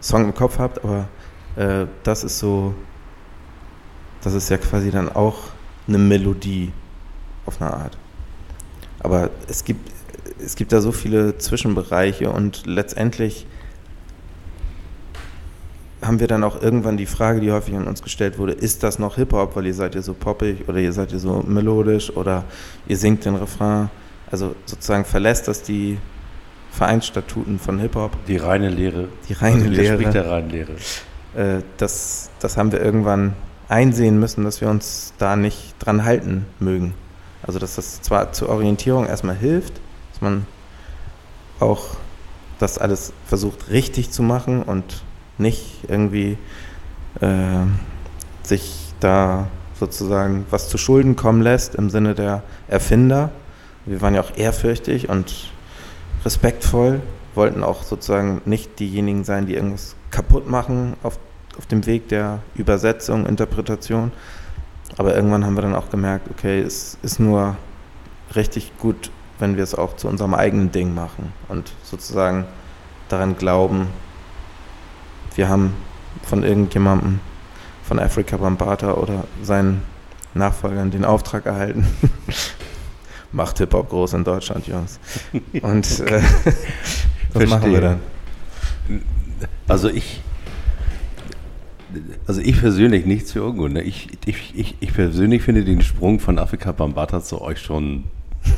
Song 0.00 0.24
im 0.24 0.34
Kopf 0.34 0.58
habt, 0.58 0.84
aber 0.84 1.08
äh, 1.56 1.86
das 2.02 2.24
ist 2.24 2.38
so, 2.38 2.74
das 4.22 4.34
ist 4.34 4.48
ja 4.48 4.58
quasi 4.58 4.90
dann 4.90 5.08
auch 5.08 5.38
eine 5.86 5.98
Melodie 5.98 6.72
auf 7.46 7.62
eine 7.62 7.72
Art. 7.72 7.96
Aber 9.00 9.30
es 9.46 9.64
gibt, 9.64 9.92
es 10.44 10.56
gibt 10.56 10.72
da 10.72 10.80
so 10.80 10.92
viele 10.92 11.38
Zwischenbereiche 11.38 12.30
und 12.30 12.66
letztendlich 12.66 13.46
haben 16.02 16.20
wir 16.20 16.28
dann 16.28 16.44
auch 16.44 16.62
irgendwann 16.62 16.96
die 16.96 17.06
Frage, 17.06 17.40
die 17.40 17.50
häufig 17.50 17.74
an 17.74 17.86
uns 17.86 18.02
gestellt 18.02 18.38
wurde, 18.38 18.52
ist 18.52 18.82
das 18.82 18.98
noch 18.98 19.16
Hip-Hop, 19.16 19.56
weil 19.56 19.66
ihr 19.66 19.74
seid 19.74 19.94
ja 19.94 20.02
so 20.02 20.14
poppig 20.14 20.68
oder 20.68 20.78
ihr 20.78 20.92
seid 20.92 21.12
ja 21.12 21.18
so 21.18 21.42
melodisch 21.46 22.14
oder 22.16 22.44
ihr 22.86 22.96
singt 22.96 23.24
den 23.24 23.34
Refrain. 23.34 23.90
Also 24.30 24.54
sozusagen 24.66 25.04
verlässt 25.04 25.48
das 25.48 25.62
die 25.62 25.98
Vereinsstatuten 26.70 27.58
von 27.58 27.78
Hip-Hop. 27.80 28.12
Die 28.26 28.36
reine 28.36 28.68
Lehre. 28.68 29.08
Die 29.28 29.32
reine 29.32 29.56
also 29.56 29.68
Lehre. 29.68 29.94
Spricht 29.94 30.14
der 30.14 30.30
reinen 30.30 30.50
Lehre. 30.50 30.72
Äh, 31.34 31.62
das, 31.78 32.30
das 32.38 32.56
haben 32.56 32.70
wir 32.70 32.80
irgendwann 32.80 33.34
einsehen 33.68 34.20
müssen, 34.20 34.44
dass 34.44 34.60
wir 34.60 34.68
uns 34.68 35.12
da 35.18 35.36
nicht 35.36 35.74
dran 35.80 36.04
halten 36.04 36.46
mögen. 36.60 36.94
Also 37.42 37.58
dass 37.58 37.76
das 37.76 38.02
zwar 38.02 38.32
zur 38.32 38.48
Orientierung 38.48 39.06
erstmal 39.06 39.36
hilft, 39.36 39.74
dass 40.12 40.20
man 40.20 40.46
auch 41.60 41.86
das 42.58 42.78
alles 42.78 43.12
versucht 43.26 43.70
richtig 43.70 44.10
zu 44.10 44.22
machen 44.22 44.62
und 44.62 45.02
nicht 45.38 45.84
irgendwie 45.88 46.36
äh, 47.20 47.64
sich 48.42 48.92
da 49.00 49.48
sozusagen 49.78 50.44
was 50.50 50.68
zu 50.68 50.78
Schulden 50.78 51.16
kommen 51.16 51.40
lässt 51.42 51.74
im 51.74 51.90
Sinne 51.90 52.14
der 52.14 52.42
Erfinder. 52.66 53.30
Wir 53.86 54.00
waren 54.00 54.14
ja 54.14 54.20
auch 54.20 54.36
ehrfürchtig 54.36 55.08
und 55.08 55.50
respektvoll, 56.24 57.00
wollten 57.34 57.62
auch 57.62 57.82
sozusagen 57.82 58.42
nicht 58.44 58.80
diejenigen 58.80 59.24
sein, 59.24 59.46
die 59.46 59.54
irgendwas 59.54 59.94
kaputt 60.10 60.48
machen 60.48 60.94
auf, 61.02 61.18
auf 61.56 61.66
dem 61.66 61.86
Weg 61.86 62.08
der 62.08 62.40
Übersetzung, 62.54 63.26
Interpretation. 63.26 64.12
Aber 64.96 65.14
irgendwann 65.14 65.44
haben 65.44 65.54
wir 65.54 65.62
dann 65.62 65.76
auch 65.76 65.90
gemerkt, 65.90 66.28
okay, 66.30 66.60
es 66.60 66.98
ist 67.02 67.20
nur 67.20 67.56
richtig 68.34 68.72
gut, 68.78 69.10
wenn 69.38 69.56
wir 69.56 69.62
es 69.62 69.74
auch 69.74 69.96
zu 69.96 70.08
unserem 70.08 70.34
eigenen 70.34 70.72
Ding 70.72 70.94
machen 70.94 71.32
und 71.48 71.72
sozusagen 71.84 72.46
daran 73.08 73.36
glauben, 73.36 73.86
wir 75.38 75.48
haben 75.48 75.72
von 76.24 76.42
irgendjemandem, 76.42 77.20
von 77.84 78.00
Afrika 78.00 78.36
Bambata 78.36 78.94
oder 78.94 79.24
seinen 79.40 79.82
Nachfolgern 80.34 80.90
den 80.90 81.04
Auftrag 81.04 81.46
erhalten. 81.46 81.86
Macht 83.32 83.58
Hip-Hop 83.58 83.88
groß 83.88 84.14
in 84.14 84.24
Deutschland, 84.24 84.66
Jungs. 84.66 84.98
Und 85.62 86.00
äh, 86.00 86.22
was 87.34 87.48
machen 87.48 87.72
wir 87.72 87.80
dann? 87.80 88.00
Also 89.68 89.88
ich, 89.88 90.22
also 92.26 92.40
ich 92.40 92.58
persönlich 92.58 93.06
nichts 93.06 93.30
für 93.30 93.44
ungut. 93.44 93.72
Ne? 93.72 93.82
Ich, 93.82 94.08
ich, 94.26 94.58
ich, 94.58 94.76
ich 94.80 94.92
persönlich 94.92 95.42
finde 95.42 95.64
den 95.64 95.82
Sprung 95.82 96.18
von 96.18 96.38
Afrika 96.40 96.72
Bambata 96.72 97.22
zu 97.22 97.40
euch 97.40 97.60
schon 97.60 98.04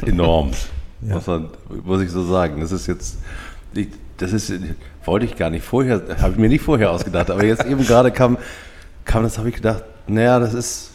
enorm. 0.07 0.53
ja. 1.03 1.17
muss, 1.17 1.27
man, 1.27 1.49
muss 1.85 2.01
ich 2.01 2.11
so 2.11 2.25
sagen. 2.25 2.63
Das 2.63 2.73
ist 2.73 2.87
jetzt, 2.87 3.19
ich, 3.75 3.89
das 4.17 4.33
ist, 4.33 4.51
wollte 5.05 5.27
ich 5.27 5.37
gar 5.37 5.51
nicht 5.51 5.65
vorher, 5.65 6.03
habe 6.21 6.33
ich 6.33 6.39
mir 6.39 6.49
nicht 6.49 6.65
vorher 6.65 6.91
ausgedacht, 6.91 7.31
aber 7.31 7.45
jetzt 7.45 7.65
eben 7.65 7.85
gerade 7.87 8.11
kam, 8.11 8.39
kam 9.05 9.23
das, 9.23 9.39
habe 9.39 9.49
ich 9.49 9.57
gedacht, 9.57 9.85
naja, 10.07 10.39
das 10.39 10.55
ist, 10.55 10.91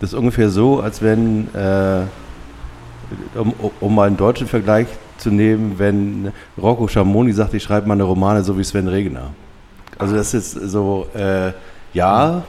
das 0.00 0.10
ist 0.10 0.18
ungefähr 0.18 0.50
so, 0.50 0.80
als 0.80 1.02
wenn, 1.02 1.48
äh, 1.54 2.02
um, 3.34 3.54
um 3.80 3.94
mal 3.94 4.06
einen 4.06 4.16
deutschen 4.16 4.46
Vergleich 4.46 4.86
zu 5.18 5.30
nehmen, 5.30 5.78
wenn 5.78 6.32
Rocco 6.60 6.88
Schamoni 6.88 7.32
sagt, 7.32 7.54
ich 7.54 7.62
schreibe 7.62 7.88
meine 7.88 8.02
Romane 8.02 8.42
so 8.42 8.58
wie 8.58 8.64
Sven 8.64 8.88
Regner. 8.88 9.30
Also 9.98 10.16
das 10.16 10.34
ist 10.34 10.52
so, 10.52 11.06
äh, 11.14 11.52
ja, 11.94 12.42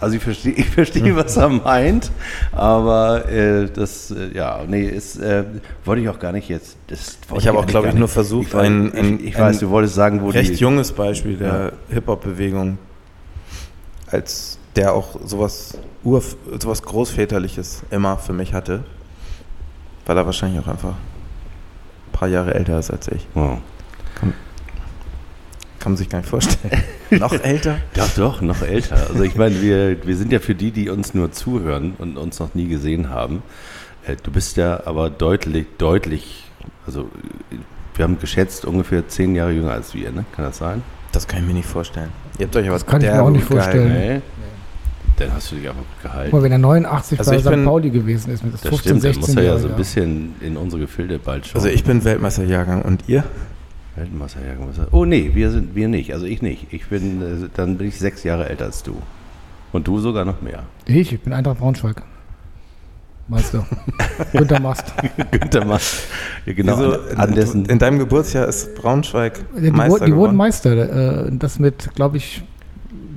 also 0.00 0.16
ich 0.16 0.22
verstehe, 0.22 0.52
ich 0.52 0.68
verstehe, 0.68 1.14
was 1.14 1.36
er 1.36 1.48
meint, 1.48 2.10
aber 2.50 3.28
äh, 3.30 3.68
das, 3.70 4.10
äh, 4.10 4.36
ja, 4.36 4.60
nee, 4.66 4.84
ist, 4.84 5.16
äh, 5.18 5.44
wollte 5.84 6.02
ich 6.02 6.08
auch 6.08 6.18
gar 6.18 6.32
nicht 6.32 6.48
jetzt. 6.48 6.76
ich 7.36 7.48
habe 7.48 7.58
auch, 7.58 7.66
glaube 7.66 7.88
ich, 7.88 7.94
nur 7.94 8.08
versucht, 8.08 8.48
ich, 8.48 8.54
ein, 8.56 8.92
ein, 8.92 9.20
ich, 9.20 9.26
ich 9.26 9.36
ein 9.36 9.42
weiß, 9.42 9.60
du 9.60 9.70
wolltest 9.70 9.94
sagen, 9.94 10.20
wo 10.22 10.30
recht 10.30 10.50
die, 10.50 10.54
junges 10.54 10.92
Beispiel 10.92 11.36
der 11.36 11.72
ja. 11.88 11.94
Hip-Hop-Bewegung, 11.94 12.78
als 14.08 14.58
der 14.74 14.94
auch 14.94 15.20
sowas, 15.24 15.78
Ur, 16.02 16.22
sowas 16.58 16.82
Großväterliches 16.82 17.84
immer 17.90 18.18
für 18.18 18.32
mich 18.32 18.52
hatte, 18.52 18.82
weil 20.06 20.16
er 20.16 20.26
wahrscheinlich 20.26 20.60
auch 20.60 20.68
einfach 20.68 20.94
ein 20.94 22.12
paar 22.12 22.28
Jahre 22.28 22.54
älter 22.54 22.78
ist 22.78 22.90
als 22.90 23.06
ich. 23.08 23.26
Wow. 23.34 23.58
Kann, 24.16 24.34
kann 25.82 25.92
man 25.92 25.96
sich 25.96 26.08
gar 26.08 26.20
nicht 26.20 26.28
vorstellen. 26.28 26.80
noch 27.10 27.32
älter? 27.32 27.78
Doch, 27.94 28.08
doch, 28.14 28.40
noch 28.40 28.62
älter. 28.62 28.96
Also 29.08 29.24
ich 29.24 29.34
meine, 29.34 29.60
wir, 29.60 30.06
wir 30.06 30.16
sind 30.16 30.30
ja 30.30 30.38
für 30.38 30.54
die, 30.54 30.70
die 30.70 30.88
uns 30.88 31.12
nur 31.12 31.32
zuhören 31.32 31.94
und 31.98 32.16
uns 32.16 32.38
noch 32.38 32.54
nie 32.54 32.68
gesehen 32.68 33.10
haben. 33.10 33.42
Äh, 34.06 34.14
du 34.22 34.30
bist 34.30 34.56
ja 34.56 34.86
aber 34.86 35.10
deutlich, 35.10 35.66
deutlich, 35.78 36.44
also 36.86 37.08
wir 37.96 38.04
haben 38.04 38.18
geschätzt 38.20 38.64
ungefähr 38.64 39.08
zehn 39.08 39.34
Jahre 39.34 39.50
jünger 39.50 39.72
als 39.72 39.92
wir, 39.92 40.12
ne? 40.12 40.24
Kann 40.36 40.44
das 40.44 40.58
sein? 40.58 40.82
Das 41.10 41.26
kann 41.26 41.40
ich 41.40 41.46
mir 41.46 41.54
nicht 41.54 41.68
vorstellen. 41.68 42.10
Ihr 42.38 42.46
habt 42.46 42.54
euch 42.54 42.66
aber 42.66 42.76
das 42.76 42.86
kann 42.86 43.02
ich 43.02 43.08
mir 43.08 43.22
auch 43.22 43.30
nicht 43.30 43.44
vorstellen. 43.44 43.92
Nee. 43.92 44.20
Dann 45.16 45.34
hast 45.34 45.50
du 45.50 45.56
dich 45.56 45.68
aber 45.68 45.78
gut 45.78 46.02
gehalten. 46.02 46.30
Guck 46.30 46.40
mal, 46.40 46.44
wenn 46.44 46.52
er 46.52 46.58
89 46.58 47.18
also 47.18 47.30
bei 47.32 47.38
St. 47.38 47.64
Pauli 47.64 47.90
gewesen 47.90 48.32
ist, 48.32 48.44
mit 48.44 48.54
das 48.54 48.62
15, 48.62 48.80
stimmt, 48.80 49.02
16 49.02 49.20
muss 49.20 49.36
er 49.36 49.42
ja 49.42 49.58
so 49.58 49.68
ein 49.68 49.76
bisschen 49.76 50.34
in 50.40 50.56
unsere 50.56 50.82
Gefilde 50.82 51.18
bald 51.18 51.46
schauen. 51.46 51.60
Also 51.60 51.68
ich 51.68 51.84
bin 51.84 52.04
Weltmeisterjahrgang 52.04 52.82
und 52.82 53.08
ihr? 53.08 53.24
Weltmeisterjahrgang. 53.96 54.68
Oh 54.90 55.04
nee, 55.04 55.30
wir 55.34 55.50
sind 55.50 55.74
wir 55.74 55.88
nicht. 55.88 56.14
Also 56.14 56.26
ich 56.26 56.42
nicht. 56.42 56.72
Ich 56.72 56.86
bin 56.86 57.22
äh, 57.22 57.48
dann 57.54 57.76
bin 57.76 57.88
ich 57.88 57.98
sechs 57.98 58.24
Jahre 58.24 58.48
älter 58.48 58.66
als 58.66 58.82
du. 58.82 58.96
Und 59.72 59.86
du 59.86 59.98
sogar 59.98 60.24
noch 60.24 60.42
mehr. 60.42 60.64
Ich, 60.86 61.12
ich 61.12 61.20
bin 61.20 61.32
Eintracht 61.32 61.58
Braunschweig. 61.58 62.02
Meister. 63.28 63.66
Günter 64.32 64.60
Mast. 64.60 64.92
Günter 65.30 65.64
Mast. 65.64 66.02
Ja, 66.44 66.52
genau. 66.52 66.78
Wieso, 66.78 67.16
an 67.16 67.34
dessen 67.34 67.64
in 67.66 67.78
deinem 67.78 67.98
Geburtsjahr 67.98 68.48
ist 68.48 68.74
Braunschweig 68.74 69.40
die, 69.56 69.70
Meister 69.70 70.06
Die 70.06 70.14
wurden 70.14 70.36
Meister. 70.36 71.26
Äh, 71.26 71.30
das 71.32 71.58
mit, 71.58 71.94
glaube 71.94 72.16
ich, 72.16 72.42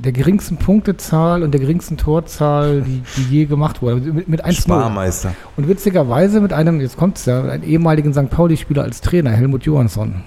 der 0.05 0.11
geringsten 0.11 0.57
Punktezahl 0.57 1.41
und 1.43 1.51
der 1.51 1.59
geringsten 1.59 1.97
Torzahl, 1.97 2.83
die, 2.83 3.01
die 3.17 3.23
je 3.23 3.45
gemacht 3.45 3.81
wurde. 3.81 3.95
Also 3.95 4.13
mit, 4.13 4.27
mit 4.27 4.45
1 4.45 4.57
Sparmeister. 4.57 5.33
Und 5.57 5.67
witzigerweise 5.67 6.39
mit 6.39 6.53
einem, 6.53 6.79
jetzt 6.79 6.95
kommt 6.95 7.17
es 7.17 7.25
ja, 7.25 7.43
einem 7.43 7.63
ehemaligen 7.63 8.13
St. 8.13 8.29
Pauli-Spieler 8.29 8.83
als 8.83 9.01
Trainer, 9.01 9.31
Helmut 9.31 9.63
Johansson. 9.63 10.23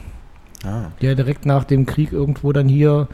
Ah. 0.65 0.91
Der 1.01 1.15
direkt 1.15 1.47
nach 1.47 1.65
dem 1.65 1.87
Krieg 1.87 2.13
irgendwo 2.13 2.53
dann 2.53 2.69
hier 2.69 3.09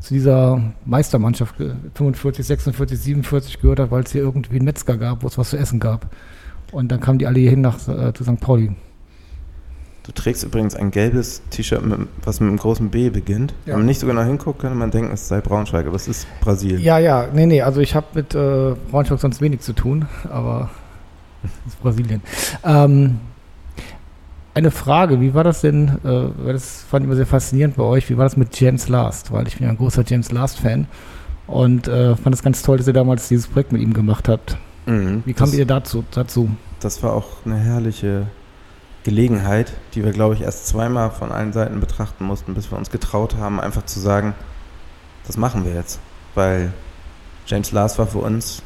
zu 0.00 0.14
dieser 0.14 0.60
Meistermannschaft 0.84 1.54
45, 1.94 2.44
46, 2.44 2.98
47 2.98 3.60
gehört 3.60 3.78
hat, 3.78 3.90
weil 3.90 4.02
es 4.02 4.12
hier 4.12 4.22
irgendwie 4.22 4.56
einen 4.56 4.64
Metzger 4.64 4.96
gab, 4.96 5.22
wo 5.22 5.28
es 5.28 5.38
was 5.38 5.50
zu 5.50 5.56
essen 5.56 5.78
gab. 5.78 6.08
Und 6.72 6.90
dann 6.90 7.00
kamen 7.00 7.18
die 7.18 7.26
alle 7.26 7.38
hier 7.38 7.50
hin 7.50 7.60
nach, 7.60 7.76
äh, 7.88 8.12
zu 8.12 8.24
St. 8.24 8.40
Pauli. 8.40 8.74
Du 10.04 10.10
trägst 10.10 10.42
übrigens 10.42 10.74
ein 10.74 10.90
gelbes 10.90 11.42
T-Shirt, 11.50 11.82
was 12.24 12.40
mit 12.40 12.48
einem 12.48 12.58
großen 12.58 12.90
B 12.90 13.10
beginnt. 13.10 13.54
Ja. 13.64 13.74
Wenn 13.74 13.80
man 13.80 13.86
nicht 13.86 14.00
so 14.00 14.06
genau 14.08 14.22
hinguckt, 14.22 14.58
könnte 14.58 14.76
man 14.76 14.90
denken, 14.90 15.12
es 15.12 15.28
sei 15.28 15.40
Braunschweig, 15.40 15.86
aber 15.86 15.94
es 15.94 16.08
ist 16.08 16.26
Brasilien. 16.40 16.82
Ja, 16.82 16.98
ja, 16.98 17.28
nee, 17.32 17.46
nee, 17.46 17.62
also 17.62 17.80
ich 17.80 17.94
habe 17.94 18.06
mit 18.14 18.34
äh, 18.34 18.74
Braunschweig 18.90 19.20
sonst 19.20 19.40
wenig 19.40 19.60
zu 19.60 19.74
tun, 19.74 20.06
aber 20.28 20.70
es 21.44 21.74
ist 21.74 21.80
Brasilien. 21.80 22.20
Ähm, 22.64 23.20
eine 24.54 24.70
Frage, 24.70 25.20
wie 25.20 25.34
war 25.34 25.44
das 25.44 25.62
denn, 25.62 25.88
äh, 26.04 26.44
weil 26.44 26.52
das 26.52 26.84
fand 26.88 27.04
ich 27.04 27.06
immer 27.06 27.16
sehr 27.16 27.26
faszinierend 27.26 27.76
bei 27.76 27.84
euch, 27.84 28.10
wie 28.10 28.16
war 28.16 28.24
das 28.24 28.36
mit 28.36 28.58
James 28.58 28.88
Last? 28.88 29.32
Weil 29.32 29.48
ich 29.48 29.56
bin 29.56 29.64
ja 29.64 29.70
ein 29.70 29.78
großer 29.78 30.04
James 30.06 30.30
Last-Fan 30.30 30.86
und 31.46 31.88
äh, 31.88 32.16
fand 32.16 32.34
es 32.34 32.42
ganz 32.42 32.62
toll, 32.62 32.76
dass 32.76 32.86
ihr 32.86 32.92
damals 32.92 33.28
dieses 33.28 33.46
Projekt 33.46 33.72
mit 33.72 33.80
ihm 33.80 33.94
gemacht 33.94 34.28
habt. 34.28 34.56
Mhm, 34.86 35.22
wie 35.24 35.32
kam 35.32 35.52
ihr 35.52 35.66
dazu, 35.66 36.04
dazu? 36.10 36.50
Das 36.80 37.02
war 37.02 37.12
auch 37.12 37.46
eine 37.46 37.56
herrliche 37.56 38.26
Gelegenheit, 39.04 39.72
die 39.94 40.04
wir, 40.04 40.12
glaube 40.12 40.34
ich, 40.34 40.42
erst 40.42 40.66
zweimal 40.66 41.10
von 41.10 41.32
allen 41.32 41.52
Seiten 41.52 41.80
betrachten 41.80 42.24
mussten, 42.24 42.54
bis 42.54 42.70
wir 42.70 42.78
uns 42.78 42.90
getraut 42.90 43.36
haben, 43.36 43.60
einfach 43.60 43.84
zu 43.84 44.00
sagen, 44.00 44.34
das 45.26 45.36
machen 45.36 45.64
wir 45.64 45.74
jetzt. 45.74 46.00
Weil 46.34 46.72
James 47.46 47.72
Lars 47.72 47.98
war 47.98 48.06
für 48.06 48.18
uns, 48.18 48.62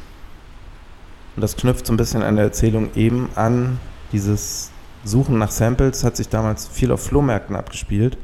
und 1.35 1.41
das 1.41 1.55
knüpft 1.55 1.85
so 1.85 1.93
ein 1.93 1.97
bisschen 1.97 2.23
an 2.23 2.35
der 2.35 2.45
Erzählung 2.45 2.89
eben 2.95 3.29
an, 3.35 3.79
dieses 4.11 4.71
Suchen 5.07 5.37
nach 5.37 5.51
Samples 5.51 6.03
hat 6.03 6.17
sich 6.17 6.29
damals 6.29 6.67
viel 6.67 6.91
auf 6.91 7.03
Flohmärkten 7.03 7.55
abgespielt, 7.55 8.17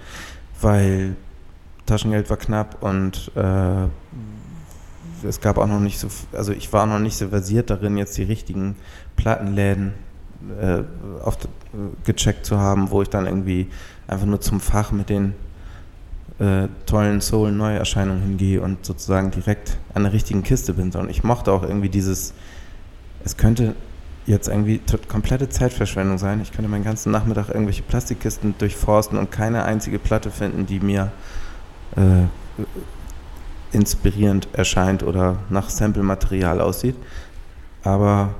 weil 0.61 1.15
Taschengeld 1.85 2.29
war 2.29 2.37
knapp 2.37 2.81
und 2.81 3.31
äh, 3.35 3.87
es 5.27 5.41
gab 5.41 5.57
auch 5.57 5.67
noch 5.67 5.79
nicht 5.79 5.99
so, 5.99 6.07
also 6.33 6.51
ich 6.51 6.71
war 6.73 6.85
noch 6.85 6.99
nicht 6.99 7.17
so 7.17 7.29
versiert 7.29 7.69
darin, 7.69 7.97
jetzt 7.97 8.17
die 8.17 8.23
richtigen 8.23 8.75
Plattenläden 9.15 9.93
äh, 10.61 10.83
oft 11.23 11.45
äh, 11.45 11.47
gecheckt 12.05 12.45
zu 12.45 12.59
haben, 12.59 12.91
wo 12.91 13.01
ich 13.01 13.09
dann 13.09 13.25
irgendwie 13.25 13.67
einfach 14.07 14.25
nur 14.25 14.41
zum 14.41 14.59
Fach 14.59 14.91
mit 14.91 15.09
den 15.09 15.33
äh, 16.39 16.67
tollen 16.85 17.21
Soul-Neuerscheinungen 17.21 18.21
hingehe 18.21 18.61
und 18.61 18.85
sozusagen 18.85 19.31
direkt 19.31 19.77
an 19.93 20.03
der 20.03 20.13
richtigen 20.13 20.43
Kiste 20.43 20.73
bin. 20.73 20.91
Und 20.91 21.09
ich 21.09 21.23
mochte 21.23 21.51
auch 21.51 21.63
irgendwie 21.63 21.89
dieses, 21.89 22.33
es 23.23 23.37
könnte 23.37 23.75
jetzt 24.25 24.47
irgendwie 24.47 24.79
komplette 25.07 25.49
Zeitverschwendung 25.49 26.17
sein. 26.17 26.41
Ich 26.41 26.51
könnte 26.51 26.69
meinen 26.69 26.83
ganzen 26.83 27.11
Nachmittag 27.11 27.49
irgendwelche 27.49 27.83
Plastikkisten 27.83 28.55
durchforsten 28.57 29.17
und 29.17 29.31
keine 29.31 29.63
einzige 29.63 29.99
Platte 29.99 30.31
finden, 30.31 30.65
die 30.65 30.79
mir 30.79 31.11
äh, 31.95 32.25
inspirierend 33.75 34.47
erscheint 34.53 35.03
oder 35.03 35.37
nach 35.49 35.69
Sample-Material 35.69 36.61
aussieht. 36.61 36.95
Aber 37.83 38.33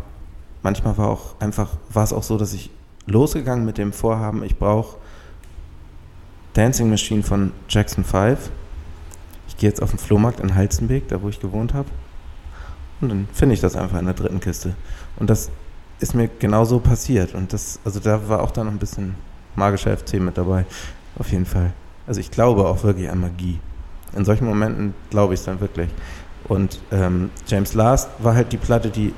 manchmal 0.61 0.97
war 0.97 1.09
auch 1.09 1.39
einfach, 1.39 1.71
war 1.91 2.03
es 2.03 2.13
auch 2.13 2.23
so, 2.23 2.37
dass 2.37 2.53
ich 2.53 2.69
losgegangen 3.05 3.65
mit 3.65 3.77
dem 3.77 3.91
Vorhaben, 3.91 4.43
ich 4.43 4.57
brauche 4.57 4.97
Dancing 6.53 6.89
Machine 6.89 7.23
von 7.23 7.51
Jackson 7.67 8.03
5 8.03 8.51
ich 9.53 9.57
gehe 9.57 9.69
jetzt 9.69 9.83
auf 9.83 9.91
den 9.91 9.99
Flohmarkt 9.99 10.39
in 10.39 10.55
Halzenbeek, 10.55 11.07
da 11.09 11.21
wo 11.21 11.29
ich 11.29 11.39
gewohnt 11.39 11.75
habe. 11.75 11.87
Und 13.01 13.09
dann 13.09 13.27
finde 13.33 13.53
ich 13.53 13.61
das 13.61 13.75
einfach 13.75 13.99
in 13.99 14.05
der 14.05 14.15
dritten 14.15 14.39
Kiste. 14.39 14.75
Und 15.17 15.29
das 15.29 15.51
ist 16.03 16.13
mir 16.13 16.27
genauso 16.27 16.79
passiert. 16.79 17.33
Und 17.33 17.53
das, 17.53 17.79
also 17.83 17.99
da 17.99 18.27
war 18.27 18.41
auch 18.41 18.51
dann 18.51 18.67
ein 18.67 18.77
bisschen 18.77 19.15
magischer 19.55 19.95
FC 19.97 20.15
mit 20.15 20.37
dabei. 20.37 20.65
Auf 21.17 21.31
jeden 21.31 21.45
Fall. 21.45 21.73
Also 22.05 22.19
ich 22.19 22.29
glaube 22.29 22.67
auch 22.67 22.83
wirklich 22.83 23.09
an 23.09 23.21
Magie. 23.21 23.59
In 24.15 24.25
solchen 24.25 24.45
Momenten 24.45 24.93
glaube 25.09 25.33
ich 25.33 25.39
es 25.39 25.45
dann 25.45 25.59
wirklich. 25.59 25.89
Und 26.47 26.81
ähm, 26.91 27.29
James 27.47 27.73
Last 27.73 28.09
war 28.19 28.35
halt 28.35 28.51
die 28.51 28.57
Platte, 28.57 28.89
die 28.89 29.13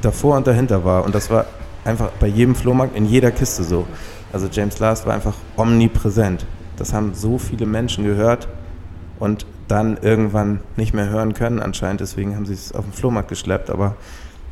davor 0.00 0.36
und 0.36 0.46
dahinter 0.46 0.84
war. 0.84 1.04
Und 1.04 1.14
das 1.14 1.28
war 1.28 1.46
einfach 1.84 2.10
bei 2.20 2.28
jedem 2.28 2.54
Flohmarkt 2.54 2.96
in 2.96 3.04
jeder 3.04 3.30
Kiste 3.30 3.64
so. 3.64 3.86
Also 4.32 4.48
James 4.50 4.78
Last 4.78 5.06
war 5.06 5.14
einfach 5.14 5.34
omnipräsent. 5.56 6.46
Das 6.76 6.92
haben 6.92 7.14
so 7.14 7.38
viele 7.38 7.66
Menschen 7.66 8.04
gehört 8.04 8.46
und 9.18 9.44
dann 9.66 9.96
irgendwann 9.96 10.60
nicht 10.76 10.94
mehr 10.94 11.08
hören 11.08 11.34
können 11.34 11.60
anscheinend. 11.60 12.00
Deswegen 12.00 12.36
haben 12.36 12.46
sie 12.46 12.54
es 12.54 12.72
auf 12.72 12.84
den 12.84 12.92
Flohmarkt 12.92 13.28
geschleppt. 13.28 13.70
Aber 13.70 13.96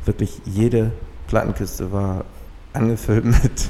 wirklich 0.05 0.41
jede 0.45 0.91
Plattenkiste 1.27 1.91
war 1.91 2.25
angefüllt 2.73 3.25
mit 3.43 3.69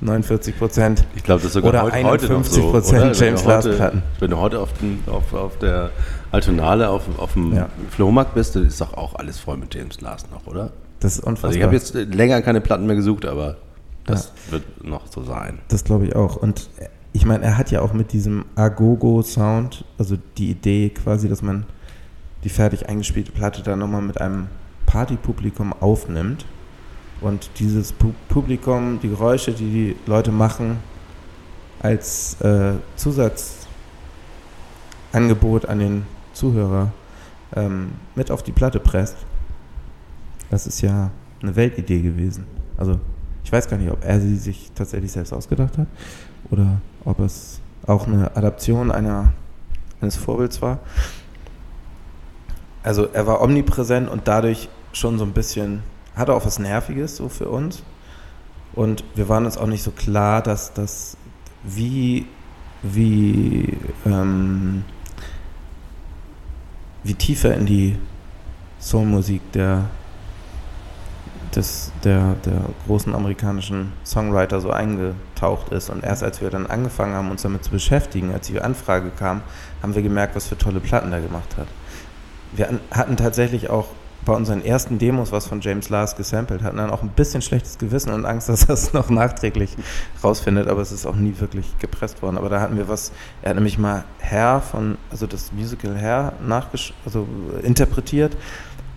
49 0.00 0.58
Prozent. 0.58 1.04
Ich 1.14 1.22
glaube, 1.22 1.40
das 1.40 1.48
ist 1.48 1.52
sogar 1.54 1.70
Oder 1.70 1.82
heute, 1.82 2.04
heute 2.04 2.24
noch 2.26 2.44
51 2.44 2.62
so. 2.62 2.68
Oder? 2.96 3.12
James 3.12 3.42
du 3.42 3.48
heute- 3.48 3.68
Last-Platten. 3.68 4.02
Wenn 4.18 4.30
du 4.30 4.36
heute 4.38 4.58
auf, 4.58 4.72
den, 4.74 4.98
auf, 5.06 5.32
auf 5.32 5.58
der 5.58 5.90
Altonale, 6.32 6.88
auf, 6.88 7.02
auf 7.18 7.34
dem 7.34 7.54
Ja. 7.54 7.68
Flohmarkt 7.90 8.34
bist, 8.34 8.56
dann 8.56 8.66
ist 8.66 8.80
doch 8.80 8.94
auch 8.94 9.14
alles 9.14 9.38
voll 9.38 9.56
mit 9.58 9.74
James 9.74 10.00
Last 10.00 10.30
noch, 10.32 10.46
oder? 10.46 10.72
Das 11.00 11.14
ist 11.14 11.24
unfassbar. 11.24 11.48
Also 11.48 11.58
ich 11.58 11.64
habe 11.64 11.74
jetzt 11.74 11.94
länger 12.14 12.42
keine 12.42 12.60
Platten 12.60 12.86
mehr 12.86 12.96
gesucht, 12.96 13.26
aber 13.26 13.56
das 14.06 14.32
wird 14.50 14.84
noch 14.84 15.06
so 15.08 15.22
sein. 15.22 15.60
Das 15.68 15.84
glaube 15.84 16.06
ich 16.06 16.16
auch. 16.16 16.36
Und 16.36 16.68
ich 17.12 17.24
meine, 17.26 17.44
er 17.44 17.58
hat 17.58 17.70
ja 17.70 17.80
auch 17.82 17.92
mit 17.92 18.12
diesem 18.12 18.44
Agogo-Sound, 18.56 19.84
also 19.98 20.16
die 20.38 20.50
Idee 20.50 20.90
quasi, 20.90 21.28
dass 21.28 21.42
man 21.42 21.66
die 22.44 22.48
fertig 22.48 22.88
eingespielte 22.88 23.30
Platte 23.30 23.62
dann 23.62 23.78
nochmal 23.78 24.02
mit 24.02 24.20
einem 24.20 24.48
Partypublikum 24.86 25.72
aufnimmt. 25.72 26.44
Und 27.22 27.50
dieses 27.58 27.92
Pu 27.92 28.12
Publikum, 28.28 28.98
die 29.00 29.08
Geräusche, 29.08 29.52
die 29.52 29.70
die 29.70 29.96
Leute 30.06 30.32
machen, 30.32 30.78
als 31.80 32.40
äh, 32.40 32.74
Zusatzangebot 32.96 35.66
an 35.66 35.78
den 35.78 36.04
Zuhörer 36.32 36.92
ähm, 37.54 37.92
mit 38.14 38.30
auf 38.30 38.42
die 38.42 38.52
Platte 38.52 38.80
presst. 38.80 39.16
Das 40.50 40.66
ist 40.66 40.80
ja 40.82 41.10
eine 41.42 41.56
Weltidee 41.56 42.00
gewesen. 42.00 42.46
Also 42.76 42.98
ich 43.44 43.52
weiß 43.52 43.68
gar 43.68 43.76
nicht, 43.76 43.90
ob 43.90 44.04
er 44.04 44.20
sie 44.20 44.36
sich 44.36 44.70
tatsächlich 44.74 45.12
selbst 45.12 45.32
ausgedacht 45.32 45.78
hat 45.78 45.86
oder 46.50 46.80
ob 47.04 47.20
es 47.20 47.60
auch 47.86 48.06
eine 48.06 48.34
Adaption 48.36 48.90
einer, 48.90 49.32
eines 50.00 50.16
Vorbilds 50.16 50.62
war. 50.62 50.78
Also 52.82 53.08
er 53.12 53.26
war 53.26 53.40
omnipräsent 53.40 54.08
und 54.08 54.28
dadurch 54.28 54.68
schon 54.92 55.18
so 55.18 55.24
ein 55.24 55.32
bisschen, 55.32 55.82
hatte 56.16 56.34
auch 56.34 56.44
was 56.44 56.58
Nerviges 56.58 57.16
so 57.16 57.28
für 57.28 57.48
uns. 57.48 57.82
Und 58.74 59.04
wir 59.14 59.28
waren 59.28 59.44
uns 59.44 59.58
auch 59.58 59.66
nicht 59.66 59.82
so 59.82 59.90
klar, 59.90 60.42
dass 60.42 60.72
das 60.72 61.16
wie, 61.62 62.26
wie, 62.82 63.76
ähm, 64.06 64.84
wie 67.04 67.14
tiefer 67.14 67.54
in 67.54 67.66
die 67.66 67.98
Soulmusik 68.78 69.52
der 69.52 69.84
der, 72.04 72.34
der 72.44 72.62
großen 72.86 73.14
amerikanischen 73.14 73.92
Songwriter 74.04 74.60
so 74.60 74.70
eingetaucht 74.70 75.70
ist. 75.70 75.90
Und 75.90 76.04
erst 76.04 76.22
als 76.22 76.40
wir 76.40 76.50
dann 76.50 76.66
angefangen 76.66 77.14
haben, 77.14 77.30
uns 77.30 77.42
damit 77.42 77.64
zu 77.64 77.70
beschäftigen, 77.70 78.32
als 78.32 78.46
die 78.46 78.60
Anfrage 78.60 79.10
kam, 79.10 79.42
haben 79.82 79.94
wir 79.94 80.02
gemerkt, 80.02 80.34
was 80.34 80.46
für 80.46 80.56
tolle 80.56 80.80
Platten 80.80 81.12
er 81.12 81.20
gemacht 81.20 81.56
hat. 81.56 81.66
Wir 82.52 82.80
hatten 82.90 83.16
tatsächlich 83.16 83.70
auch 83.70 83.88
bei 84.24 84.32
unseren 84.32 84.64
ersten 84.64 84.98
Demos 84.98 85.32
was 85.32 85.46
von 85.46 85.60
James 85.60 85.88
Last 85.88 86.16
gesampelt, 86.16 86.62
hatten 86.62 86.76
dann 86.76 86.90
auch 86.90 87.02
ein 87.02 87.08
bisschen 87.10 87.42
schlechtes 87.42 87.78
Gewissen 87.78 88.12
und 88.12 88.24
Angst, 88.24 88.48
dass 88.50 88.64
er 88.64 88.74
es 88.74 88.92
noch 88.92 89.10
nachträglich 89.10 89.76
rausfindet, 90.22 90.68
aber 90.68 90.80
es 90.82 90.92
ist 90.92 91.06
auch 91.06 91.16
nie 91.16 91.34
wirklich 91.40 91.66
gepresst 91.78 92.22
worden. 92.22 92.38
Aber 92.38 92.48
da 92.48 92.60
hatten 92.60 92.76
wir 92.76 92.88
was, 92.88 93.12
er 93.42 93.50
hat 93.50 93.56
nämlich 93.56 93.78
mal 93.78 94.04
Hair 94.20 94.60
von, 94.60 94.96
also 95.10 95.26
das 95.26 95.52
Musical 95.52 95.96
Hair 95.96 96.34
nachgesch 96.46 96.94
also 97.04 97.26
interpretiert 97.62 98.36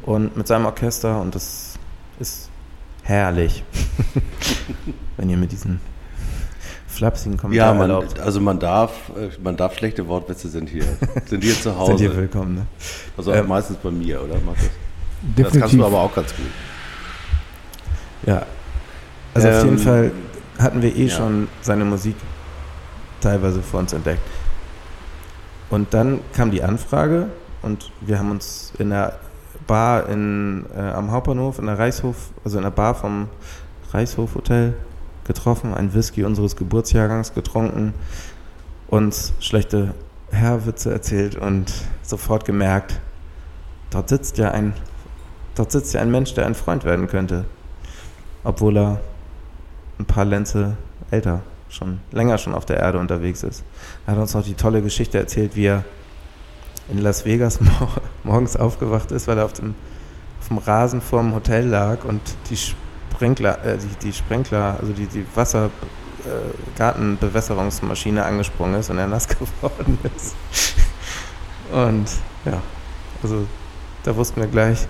und 0.03 0.37
mit 0.37 0.47
seinem 0.47 0.65
Orchester 0.67 1.19
und 1.21 1.33
das 1.33 1.73
ist 2.19 2.49
herrlich. 3.03 3.63
Wenn 5.17 5.29
ihr 5.29 5.37
mit 5.37 5.51
diesen 5.51 5.79
flapsigen 6.87 7.33
Ja, 7.35 7.41
Kommentaren 7.41 7.77
man, 7.77 7.89
erlaubt. 7.89 8.19
also 8.19 8.39
man 8.39 8.59
darf, 8.59 8.91
äh, 9.17 9.29
man 9.43 9.57
darf 9.57 9.75
schlechte 9.77 10.07
Wortwitze 10.07 10.49
sind 10.49 10.69
hier, 10.69 10.85
sind 11.25 11.43
hier 11.43 11.53
zu 11.55 11.63
Seid 11.63 11.73
ihr 11.73 11.79
Hause. 11.79 12.15
willkommen, 12.15 12.55
ne? 12.55 12.65
Also 13.17 13.31
Ähm, 13.33 13.47
meistens 13.47 13.77
bei 13.77 13.91
mir, 13.91 14.21
oder 14.23 14.35
Markus? 14.45 14.63
Das 14.63 14.69
kannst 15.35 15.55
Definitiv. 15.55 15.79
du 15.79 15.85
aber 15.85 15.99
auch 16.01 16.13
ganz 16.13 16.35
gut. 16.35 16.45
Ja. 18.25 18.45
Also 19.33 19.49
auf 19.49 19.55
Ähm, 19.55 19.65
jeden 19.65 19.77
Fall 19.79 20.11
hatten 20.59 20.81
wir 20.81 20.95
eh 20.95 21.05
ja. 21.05 21.15
schon 21.15 21.47
seine 21.61 21.85
Musik 21.85 22.15
teilweise 23.21 23.61
vor 23.61 23.79
uns 23.81 23.93
entdeckt. 23.93 24.21
Und 25.69 25.93
dann 25.93 26.19
kam 26.33 26.51
die 26.51 26.63
Anfrage 26.63 27.27
und 27.61 27.91
wir 28.01 28.19
haben 28.19 28.31
uns 28.31 28.71
in 28.77 28.91
der 28.91 29.19
Bar 29.67 30.07
in, 30.09 30.65
äh, 30.75 30.79
am 30.79 31.11
Hauptbahnhof, 31.11 31.57
in 31.59 31.65
der 31.65 31.79
Reichshof, 31.79 32.29
also 32.43 32.57
in 32.57 32.63
der 32.63 32.71
Bar 32.71 32.93
vom 32.93 33.27
Reichshof 33.91 34.35
Hotel 34.35 34.75
getroffen, 35.25 35.73
ein 35.73 35.93
Whisky 35.93 36.23
unseres 36.23 36.55
Geburtsjahrgangs 36.55 37.33
getrunken, 37.33 37.93
uns 38.87 39.33
schlechte 39.39 39.95
Herrwitze 40.31 40.91
erzählt 40.91 41.35
und 41.35 41.73
sofort 42.03 42.45
gemerkt, 42.45 42.99
dort 43.89 44.09
sitzt 44.09 44.37
ja 44.37 44.51
ein, 44.51 44.73
dort 45.55 45.71
sitzt 45.71 45.93
ja 45.93 46.01
ein 46.01 46.11
Mensch, 46.11 46.33
der 46.33 46.45
ein 46.45 46.55
Freund 46.55 46.83
werden 46.83 47.07
könnte 47.07 47.45
obwohl 48.45 48.77
er 48.77 49.01
ein 49.99 50.05
paar 50.05 50.23
Lenze 50.23 50.77
älter, 51.11 51.41
schon 51.67 51.99
länger 52.11 52.37
schon 52.37 52.53
auf 52.53 52.65
der 52.65 52.77
Erde 52.77 52.99
unterwegs 52.99 53.43
ist. 53.43 53.63
Er 54.05 54.13
hat 54.13 54.21
uns 54.21 54.33
noch 54.33 54.43
die 54.43 54.53
tolle 54.53 54.81
Geschichte 54.81 55.17
erzählt, 55.17 55.55
wie 55.55 55.65
er 55.65 55.83
in 56.89 56.99
Las 56.99 57.25
Vegas 57.25 57.59
mor 57.79 57.89
morgens 58.23 58.55
aufgewacht 58.55 59.11
ist, 59.11 59.27
weil 59.27 59.39
er 59.39 59.45
auf 59.45 59.53
dem, 59.53 59.75
auf 60.39 60.47
dem 60.47 60.59
Rasen 60.59 61.01
vor 61.01 61.21
dem 61.21 61.33
Hotel 61.33 61.67
lag 61.67 62.05
und 62.05 62.21
die 62.49 62.57
Sprinkler, 62.57 63.63
äh, 63.65 63.77
die, 63.77 64.07
die 64.07 64.13
Sprinkler, 64.13 64.77
also 64.79 64.93
die, 64.93 65.07
die 65.07 65.25
Wasser, 65.33 65.65
äh, 65.65 66.77
Gartenbewässerungsmaschine 66.77 68.23
angesprungen 68.23 68.79
ist 68.79 68.89
und 68.89 68.99
er 68.99 69.07
nass 69.07 69.27
geworden 69.61 69.97
ist. 70.15 70.35
Und 71.71 72.07
ja, 72.45 72.61
also 73.23 73.47
da 74.03 74.15
wussten 74.15 74.39
wir 74.39 74.47
gleich, 74.47 74.87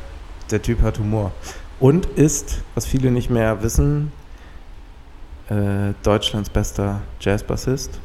der 0.51 0.61
Typ 0.61 0.81
hat 0.81 0.99
Humor. 0.99 1.31
Und 1.79 2.05
ist, 2.05 2.61
was 2.73 2.85
viele 2.85 3.11
nicht 3.11 3.29
mehr 3.29 3.61
wissen, 3.61 4.11
äh, 5.49 5.93
Deutschlands 6.03 6.49
bester 6.49 7.01
Jazzbassist 7.19 7.99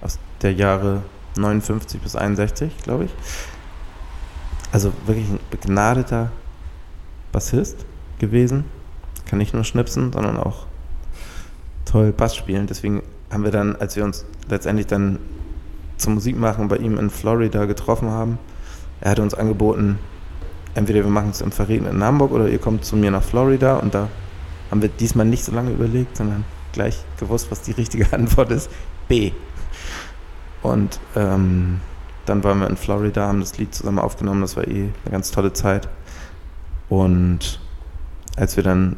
aus 0.00 0.18
der 0.42 0.52
Jahre 0.52 1.02
59 1.36 2.00
bis 2.00 2.16
61, 2.16 2.72
glaube 2.82 3.04
ich. 3.04 3.10
Also 4.72 4.92
wirklich 5.06 5.28
ein 5.28 5.40
begnadeter 5.50 6.30
Bassist 7.32 7.86
gewesen. 8.18 8.64
Kann 9.26 9.38
nicht 9.38 9.54
nur 9.54 9.64
schnipsen, 9.64 10.12
sondern 10.12 10.36
auch 10.36 10.66
toll 11.84 12.12
Bass 12.12 12.36
spielen. 12.36 12.66
Deswegen 12.66 13.02
haben 13.30 13.44
wir 13.44 13.50
dann, 13.50 13.76
als 13.76 13.96
wir 13.96 14.04
uns 14.04 14.24
letztendlich 14.48 14.86
dann 14.86 15.18
zum 15.96 16.14
Musikmachen 16.14 16.68
bei 16.68 16.76
ihm 16.76 16.98
in 16.98 17.10
Florida 17.10 17.66
getroffen 17.66 18.10
haben, 18.10 18.38
er 19.00 19.12
hatte 19.12 19.22
uns 19.22 19.34
angeboten, 19.34 19.98
entweder 20.78 21.02
wir 21.02 21.10
machen 21.10 21.30
es 21.30 21.40
im 21.40 21.50
Verregneten 21.50 21.96
in 21.96 22.04
Hamburg 22.04 22.30
oder 22.30 22.48
ihr 22.48 22.60
kommt 22.60 22.84
zu 22.84 22.96
mir 22.96 23.10
nach 23.10 23.22
Florida 23.22 23.76
und 23.78 23.94
da 23.94 24.08
haben 24.70 24.80
wir 24.80 24.88
diesmal 24.88 25.26
nicht 25.26 25.44
so 25.44 25.52
lange 25.52 25.72
überlegt, 25.72 26.16
sondern 26.16 26.44
gleich 26.72 27.02
gewusst, 27.18 27.50
was 27.50 27.62
die 27.62 27.72
richtige 27.72 28.12
Antwort 28.12 28.52
ist. 28.52 28.70
B. 29.08 29.32
Und 30.62 31.00
ähm, 31.16 31.80
dann 32.26 32.44
waren 32.44 32.60
wir 32.60 32.68
in 32.68 32.76
Florida, 32.76 33.26
haben 33.26 33.40
das 33.40 33.58
Lied 33.58 33.74
zusammen 33.74 33.98
aufgenommen, 33.98 34.42
das 34.42 34.56
war 34.56 34.68
eh 34.68 34.82
eine 35.04 35.10
ganz 35.10 35.32
tolle 35.32 35.52
Zeit. 35.52 35.88
Und 36.88 37.60
als 38.36 38.56
wir 38.56 38.62
dann 38.62 38.96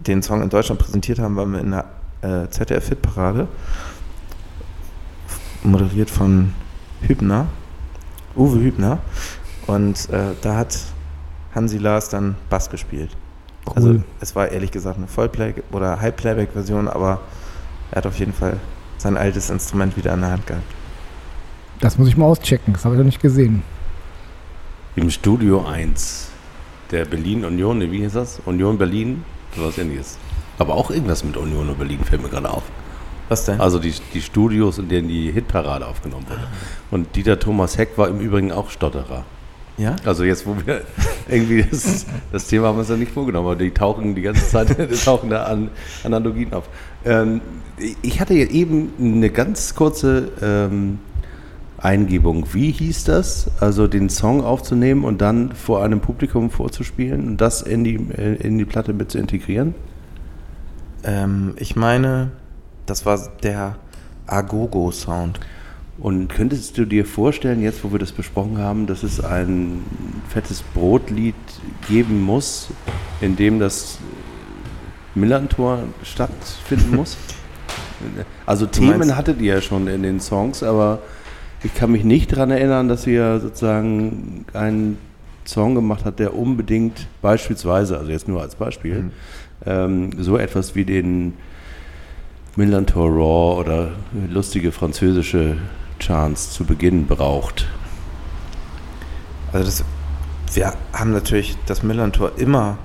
den 0.00 0.22
Song 0.22 0.42
in 0.42 0.48
Deutschland 0.48 0.80
präsentiert 0.80 1.18
haben, 1.18 1.36
waren 1.36 1.52
wir 1.52 1.60
in 1.60 1.70
der 1.70 1.84
äh, 2.22 2.48
ZDF-Hitparade, 2.48 3.46
moderiert 5.62 6.10
von 6.10 6.54
Hübner, 7.02 7.48
Uwe 8.36 8.60
Hübner. 8.60 8.98
Und 9.66 10.08
äh, 10.10 10.34
da 10.42 10.56
hat 10.56 10.78
Hansi 11.54 11.78
Lars 11.78 12.08
dann 12.08 12.36
Bass 12.50 12.70
gespielt. 12.70 13.10
Cool. 13.66 13.74
Also 13.76 14.02
es 14.20 14.36
war 14.36 14.50
ehrlich 14.50 14.70
gesagt 14.70 14.98
eine 14.98 15.06
Vollplay- 15.06 15.62
oder 15.72 16.00
Halbplayback-Version, 16.00 16.88
aber 16.88 17.20
er 17.90 17.96
hat 17.98 18.06
auf 18.06 18.18
jeden 18.18 18.32
Fall 18.32 18.58
sein 18.98 19.16
altes 19.16 19.50
Instrument 19.50 19.96
wieder 19.96 20.14
in 20.14 20.20
der 20.20 20.32
Hand 20.32 20.46
gehabt. 20.46 20.64
das 21.80 21.98
muss 21.98 22.08
ich 22.08 22.16
mal 22.16 22.26
auschecken. 22.26 22.72
Das 22.72 22.84
habe 22.84 22.94
ich 22.94 22.98
noch 22.98 23.06
nicht 23.06 23.22
gesehen. 23.22 23.62
Im 24.96 25.10
Studio 25.10 25.66
1 25.66 26.28
der 26.90 27.04
Berlin 27.04 27.44
Union, 27.44 27.80
wie 27.80 27.98
hieß 27.98 28.12
das? 28.12 28.40
Union 28.44 28.78
Berlin, 28.78 29.24
sowas 29.56 29.78
ähnliches. 29.78 30.18
Aber 30.58 30.74
auch 30.74 30.90
irgendwas 30.90 31.24
mit 31.24 31.36
Union 31.36 31.68
und 31.68 31.78
Berlin 31.78 32.04
fällt 32.04 32.22
mir 32.22 32.28
gerade 32.28 32.50
auf. 32.50 32.62
Was 33.28 33.46
denn? 33.46 33.60
Also 33.60 33.78
die, 33.78 33.92
die 34.12 34.22
Studios, 34.22 34.78
in 34.78 34.88
denen 34.88 35.08
die 35.08 35.32
Hitparade 35.32 35.86
aufgenommen 35.86 36.26
wurde. 36.28 36.46
Und 36.90 37.16
Dieter 37.16 37.38
Thomas 37.38 37.78
Heck 37.78 37.96
war 37.96 38.08
im 38.08 38.20
Übrigen 38.20 38.52
auch 38.52 38.70
Stotterer. 38.70 39.24
Ja? 39.76 39.96
Also 40.04 40.24
jetzt, 40.24 40.46
wo 40.46 40.56
wir 40.64 40.82
irgendwie 41.28 41.62
das, 41.62 42.06
das 42.32 42.46
Thema 42.46 42.68
haben 42.68 42.76
wir 42.76 42.80
uns 42.80 42.88
ja 42.88 42.96
nicht 42.96 43.12
vorgenommen, 43.12 43.46
aber 43.46 43.56
die 43.56 43.70
tauchen 43.70 44.14
die 44.14 44.22
ganze 44.22 44.46
Zeit, 44.46 44.76
die 44.90 44.96
tauchen 44.96 45.30
da 45.30 45.44
an 45.44 45.70
Analogien 46.04 46.52
auf. 46.52 46.68
Ähm, 47.04 47.40
ich 48.02 48.20
hatte 48.20 48.34
ja 48.34 48.46
eben 48.46 48.92
eine 49.00 49.30
ganz 49.30 49.74
kurze 49.74 50.30
ähm, 50.40 50.98
Eingebung. 51.78 52.46
Wie 52.52 52.70
hieß 52.70 53.04
das? 53.04 53.50
Also 53.60 53.88
den 53.88 54.08
Song 54.08 54.42
aufzunehmen 54.42 55.04
und 55.04 55.20
dann 55.20 55.52
vor 55.52 55.84
einem 55.84 56.00
Publikum 56.00 56.50
vorzuspielen 56.50 57.26
und 57.26 57.40
das 57.40 57.62
in 57.62 57.84
die, 57.84 57.96
äh, 57.96 58.36
in 58.36 58.58
die 58.58 58.64
Platte 58.64 58.92
mit 58.92 59.10
zu 59.10 59.18
integrieren? 59.18 59.74
Ähm, 61.02 61.54
ich 61.58 61.76
meine, 61.76 62.30
das 62.86 63.04
war 63.04 63.18
der 63.42 63.76
Agogo-Sound. 64.26 65.40
Und 65.98 66.28
könntest 66.28 66.76
du 66.76 66.84
dir 66.84 67.04
vorstellen, 67.06 67.62
jetzt 67.62 67.84
wo 67.84 67.92
wir 67.92 67.98
das 68.00 68.12
besprochen 68.12 68.58
haben, 68.58 68.86
dass 68.86 69.02
es 69.04 69.22
ein 69.22 69.82
fettes 70.28 70.62
Brotlied 70.62 71.34
geben 71.88 72.20
muss, 72.22 72.68
in 73.20 73.36
dem 73.36 73.60
das 73.60 73.98
Millantor 75.14 75.84
stattfinden 76.02 76.96
muss? 76.96 77.16
Also 78.44 78.66
Themen 78.66 78.98
meinst- 78.98 79.16
hattet 79.16 79.40
ihr 79.40 79.54
ja 79.54 79.60
schon 79.62 79.86
in 79.86 80.02
den 80.02 80.20
Songs, 80.20 80.62
aber 80.62 80.98
ich 81.62 81.74
kann 81.74 81.90
mich 81.90 82.04
nicht 82.04 82.32
daran 82.32 82.50
erinnern, 82.50 82.86
dass 82.88 83.06
ihr 83.06 83.40
sozusagen 83.40 84.44
einen 84.52 84.98
Song 85.46 85.74
gemacht 85.74 86.04
habt, 86.04 86.18
der 86.20 86.36
unbedingt 86.36 87.06
beispielsweise, 87.22 87.96
also 87.96 88.10
jetzt 88.10 88.28
nur 88.28 88.42
als 88.42 88.56
Beispiel, 88.56 89.10
ähm, 89.64 90.10
so 90.18 90.36
etwas 90.36 90.74
wie 90.74 90.84
den 90.84 91.32
Millantor 92.56 93.08
Raw 93.08 93.60
oder 93.60 93.92
lustige 94.30 94.70
französische 94.70 95.56
Chants 96.04 96.52
zu 96.52 96.64
Beginn 96.64 97.06
braucht. 97.06 97.66
Also 99.52 99.64
das, 99.64 99.84
wir 100.52 100.74
haben 100.92 101.12
natürlich 101.12 101.56
das 101.66 101.82
Millantor 101.82 102.32
immer 102.36 102.76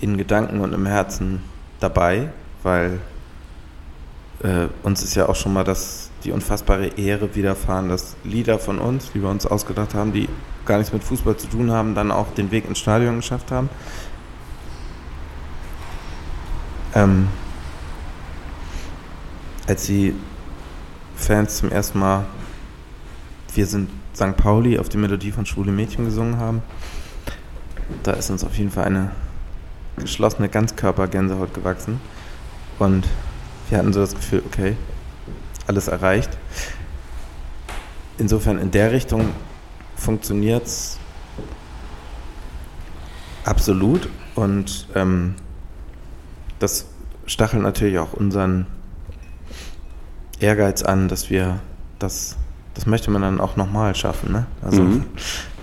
in 0.00 0.16
Gedanken 0.16 0.60
und 0.60 0.72
im 0.72 0.86
Herzen 0.86 1.42
dabei, 1.80 2.30
weil 2.62 3.00
äh, 4.42 4.68
uns 4.82 5.02
ist 5.02 5.16
ja 5.16 5.28
auch 5.28 5.34
schon 5.34 5.52
mal 5.52 5.64
das, 5.64 6.10
die 6.22 6.30
unfassbare 6.30 6.86
Ehre 6.86 7.34
widerfahren, 7.34 7.88
dass 7.88 8.14
Lieder 8.22 8.58
von 8.58 8.78
uns, 8.78 9.10
die 9.12 9.22
wir 9.22 9.28
uns 9.28 9.46
ausgedacht 9.46 9.94
haben, 9.94 10.12
die 10.12 10.28
gar 10.66 10.78
nichts 10.78 10.92
mit 10.92 11.02
Fußball 11.02 11.36
zu 11.36 11.48
tun 11.48 11.70
haben, 11.70 11.94
dann 11.94 12.12
auch 12.12 12.32
den 12.34 12.50
Weg 12.50 12.66
ins 12.68 12.78
Stadion 12.78 13.16
geschafft 13.16 13.50
haben. 13.50 13.68
Ähm, 16.94 17.28
als 19.66 19.86
die 19.86 20.14
Fans 21.24 21.56
zum 21.56 21.70
ersten 21.70 21.98
Mal 21.98 22.26
Wir 23.54 23.66
sind 23.66 23.88
St. 24.14 24.36
Pauli 24.36 24.78
auf 24.78 24.90
die 24.90 24.98
Melodie 24.98 25.32
von 25.32 25.46
Schwule 25.46 25.72
Mädchen 25.72 26.04
gesungen 26.04 26.36
haben, 26.36 26.62
da 28.02 28.12
ist 28.12 28.28
uns 28.28 28.44
auf 28.44 28.54
jeden 28.56 28.70
Fall 28.70 28.84
eine 28.84 29.10
geschlossene 29.96 30.50
Ganzkörpergänsehaut 30.50 31.54
gewachsen. 31.54 31.98
Und 32.78 33.08
wir 33.70 33.78
hatten 33.78 33.94
so 33.94 34.00
das 34.00 34.14
Gefühl, 34.14 34.42
okay, 34.44 34.76
alles 35.66 35.88
erreicht. 35.88 36.36
Insofern 38.18 38.58
in 38.58 38.70
der 38.70 38.92
Richtung 38.92 39.30
funktioniert 39.96 40.66
es 40.66 40.98
absolut 43.44 44.10
und 44.34 44.88
ähm, 44.94 45.36
das 46.58 46.86
stachelt 47.24 47.62
natürlich 47.62 47.98
auch 47.98 48.12
unseren 48.12 48.66
Ehrgeiz 50.40 50.82
an, 50.82 51.08
dass 51.08 51.30
wir 51.30 51.60
das, 51.98 52.36
das 52.74 52.86
möchte 52.86 53.10
man 53.10 53.22
dann 53.22 53.40
auch 53.40 53.56
nochmal 53.56 53.94
schaffen, 53.94 54.32
ne? 54.32 54.46
Also, 54.62 54.82
Mhm. 54.82 55.04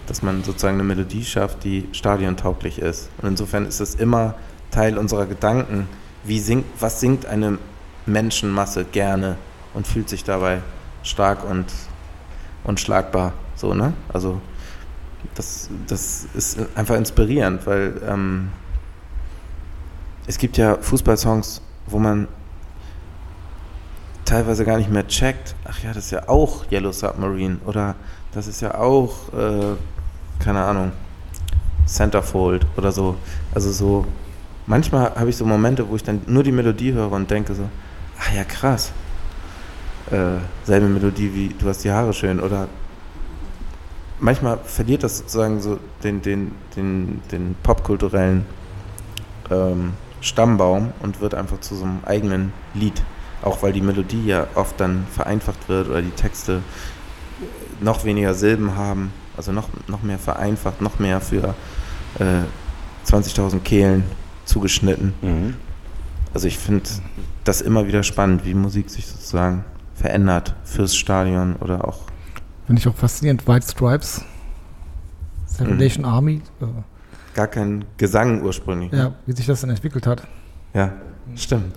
dass 0.07 0.21
man 0.21 0.43
sozusagen 0.43 0.75
eine 0.75 0.83
Melodie 0.83 1.23
schafft, 1.23 1.63
die 1.63 1.87
stadiontauglich 1.91 2.79
ist. 2.79 3.09
Und 3.21 3.29
insofern 3.29 3.65
ist 3.65 3.79
es 3.79 3.95
immer 3.95 4.35
Teil 4.71 4.97
unserer 4.97 5.25
Gedanken, 5.25 5.87
wie 6.23 6.39
singt, 6.39 6.65
was 6.79 6.99
singt 6.99 7.25
eine 7.25 7.57
Menschenmasse 8.05 8.85
gerne 8.85 9.37
und 9.73 9.87
fühlt 9.87 10.09
sich 10.09 10.23
dabei 10.23 10.61
stark 11.03 11.43
und 11.49 11.65
unschlagbar, 12.63 13.33
so, 13.55 13.73
ne? 13.73 13.93
Also, 14.11 14.39
das, 15.35 15.69
das 15.87 16.25
ist 16.33 16.57
einfach 16.75 16.95
inspirierend, 16.95 17.65
weil 17.67 18.01
ähm, 18.07 18.49
es 20.27 20.37
gibt 20.37 20.57
ja 20.57 20.77
Fußballsongs, 20.79 21.61
wo 21.87 21.99
man 21.99 22.27
teilweise 24.31 24.63
gar 24.63 24.77
nicht 24.77 24.89
mehr 24.89 25.05
checkt, 25.09 25.55
ach 25.65 25.83
ja, 25.83 25.89
das 25.89 26.05
ist 26.05 26.11
ja 26.11 26.29
auch 26.29 26.63
Yellow 26.71 26.93
Submarine 26.93 27.57
oder 27.65 27.95
das 28.31 28.47
ist 28.47 28.61
ja 28.61 28.75
auch, 28.75 29.33
äh, 29.33 29.75
keine 30.41 30.63
Ahnung, 30.63 30.93
Centerfold 31.85 32.65
oder 32.77 32.93
so. 32.93 33.17
Also 33.53 33.73
so, 33.73 34.05
manchmal 34.67 35.13
habe 35.15 35.29
ich 35.29 35.35
so 35.35 35.45
Momente, 35.45 35.89
wo 35.89 35.97
ich 35.97 36.03
dann 36.03 36.21
nur 36.27 36.43
die 36.43 36.53
Melodie 36.53 36.93
höre 36.93 37.11
und 37.11 37.29
denke 37.29 37.53
so, 37.53 37.63
ach 38.21 38.33
ja, 38.33 38.45
krass. 38.45 38.93
Äh, 40.09 40.37
selbe 40.63 40.87
Melodie 40.87 41.35
wie 41.35 41.49
Du 41.49 41.67
hast 41.67 41.83
die 41.83 41.91
Haare 41.91 42.13
schön 42.13 42.39
oder 42.39 42.69
manchmal 44.21 44.59
verliert 44.59 45.03
das 45.03 45.17
sozusagen 45.17 45.59
so 45.59 45.77
den, 46.05 46.21
den, 46.21 46.53
den, 46.77 47.21
den 47.33 47.55
popkulturellen 47.63 48.45
ähm, 49.49 49.91
Stammbaum 50.21 50.93
und 51.01 51.19
wird 51.19 51.35
einfach 51.35 51.59
zu 51.59 51.75
so 51.75 51.83
einem 51.83 51.99
eigenen 52.05 52.53
Lied. 52.73 53.03
Auch 53.41 53.63
weil 53.63 53.73
die 53.73 53.81
Melodie 53.81 54.25
ja 54.25 54.47
oft 54.55 54.79
dann 54.79 55.05
vereinfacht 55.11 55.67
wird 55.67 55.89
oder 55.89 56.01
die 56.01 56.11
Texte 56.11 56.61
noch 57.79 58.05
weniger 58.05 58.33
Silben 58.33 58.75
haben, 58.75 59.11
also 59.35 59.51
noch, 59.51 59.69
noch 59.87 60.03
mehr 60.03 60.19
vereinfacht, 60.19 60.81
noch 60.81 60.99
mehr 60.99 61.19
für 61.21 61.55
äh, 62.19 62.43
20.000 63.07 63.59
Kehlen 63.61 64.03
zugeschnitten. 64.45 65.13
Mhm. 65.21 65.55
Also 66.33 66.47
ich 66.47 66.57
finde 66.57 66.89
das 67.43 67.61
immer 67.61 67.87
wieder 67.87 68.03
spannend, 68.03 68.45
wie 68.45 68.53
Musik 68.53 68.89
sich 68.89 69.07
sozusagen 69.07 69.65
verändert 69.95 70.55
fürs 70.63 70.95
Stadion 70.95 71.55
oder 71.57 71.87
auch 71.87 71.99
Finde 72.65 72.79
ich 72.79 72.87
auch 72.87 72.95
faszinierend. 72.95 73.47
White 73.47 73.67
Stripes, 73.69 74.23
Salvation 75.45 76.05
Army, 76.05 76.41
äh, 76.61 76.65
gar 77.33 77.47
kein 77.47 77.83
Gesang 77.97 78.43
ursprünglich. 78.43 78.91
ne? 78.91 78.97
ja, 78.97 79.13
wie 79.25 79.33
sich 79.33 79.45
das 79.45 79.61
dann 79.61 79.71
entwickelt 79.71 80.07
hat. 80.07 80.27
ja 80.73 80.93
stimmt. 81.35 81.75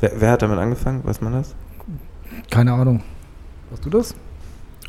Wer, 0.00 0.12
wer 0.16 0.30
hat 0.32 0.42
damit 0.42 0.58
angefangen? 0.58 1.04
Weiß 1.04 1.20
man 1.20 1.32
das? 1.32 1.54
Keine 2.50 2.72
Ahnung. 2.72 3.02
Warst 3.70 3.84
du 3.84 3.90
das? 3.90 4.14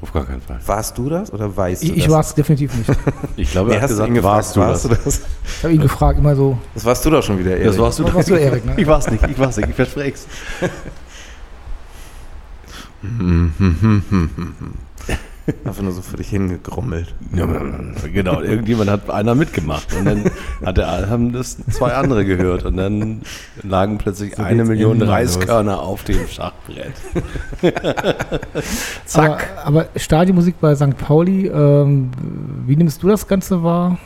Auf 0.01 0.13
gar 0.13 0.25
keinen 0.25 0.41
Fall. 0.41 0.59
Warst 0.65 0.97
du 0.97 1.09
das 1.09 1.33
oder 1.33 1.55
weißt 1.57 1.83
Ich, 1.83 1.89
du 1.89 1.95
ich 1.95 2.03
das? 2.05 2.13
war 2.13 2.19
es 2.21 2.33
definitiv 2.33 2.73
nicht. 2.77 2.89
Ich 3.35 3.51
glaube, 3.51 3.69
Nee, 3.71 3.75
er 3.75 3.81
hat 3.81 3.89
gesagt, 3.89 4.13
gefragt, 4.13 4.55
warst 4.55 4.55
du 4.85 4.89
das? 4.89 5.03
das? 5.03 5.21
Ich 5.57 5.63
habe 5.63 5.73
ihn 5.73 5.81
gefragt, 5.81 6.19
immer 6.19 6.35
so, 6.35 6.57
Das 6.73 6.85
warst 6.85 7.05
du 7.05 7.09
doch 7.09 7.21
schon 7.23 7.37
wieder, 7.39 7.51
Erik. 7.51 7.65
Das 7.65 7.77
warst 7.77 7.99
du 7.99 8.03
Das 8.03 8.11
doch. 8.11 8.17
warst 8.17 8.29
du, 8.29 8.35
Erik, 8.35 8.65
ne? 8.65 8.73
Ich 8.77 8.87
war's 8.87 9.09
nicht, 9.11 9.21
ich 9.27 9.37
war's 9.39 9.57
nicht, 9.57 9.69
ich 9.69 9.75
verspreche 9.75 10.13
es. 10.13 10.27
Einfach 15.65 15.81
nur 15.81 15.91
so 15.91 16.01
für 16.01 16.17
dich 16.17 16.29
hingegrummelt. 16.29 17.13
genau, 18.13 18.41
irgendjemand 18.41 18.89
hat 18.89 19.09
einer 19.09 19.35
mitgemacht 19.35 19.93
und 19.97 20.05
dann 20.05 20.23
hat 20.65 20.77
er, 20.77 21.09
haben 21.09 21.33
das 21.33 21.57
zwei 21.71 21.93
andere 21.93 22.25
gehört 22.25 22.65
und 22.65 22.77
dann 22.77 23.21
lagen 23.63 23.97
plötzlich 23.97 24.35
So 24.35 24.43
eine 24.43 24.65
Million 24.65 25.01
Reiskörner 25.01 25.79
auf 25.79 26.03
dem 26.03 26.27
Schachbrett. 26.27 26.93
Aber, 29.13 29.37
aber 29.63 29.87
Stadionmusik 29.95 30.59
bei 30.59 30.75
St. 30.75 30.97
Pauli, 30.97 31.47
ähm, 31.47 32.11
wie 32.65 32.75
nimmst 32.75 33.01
du 33.03 33.07
das 33.07 33.27
Ganze 33.27 33.63
wahr? 33.63 33.97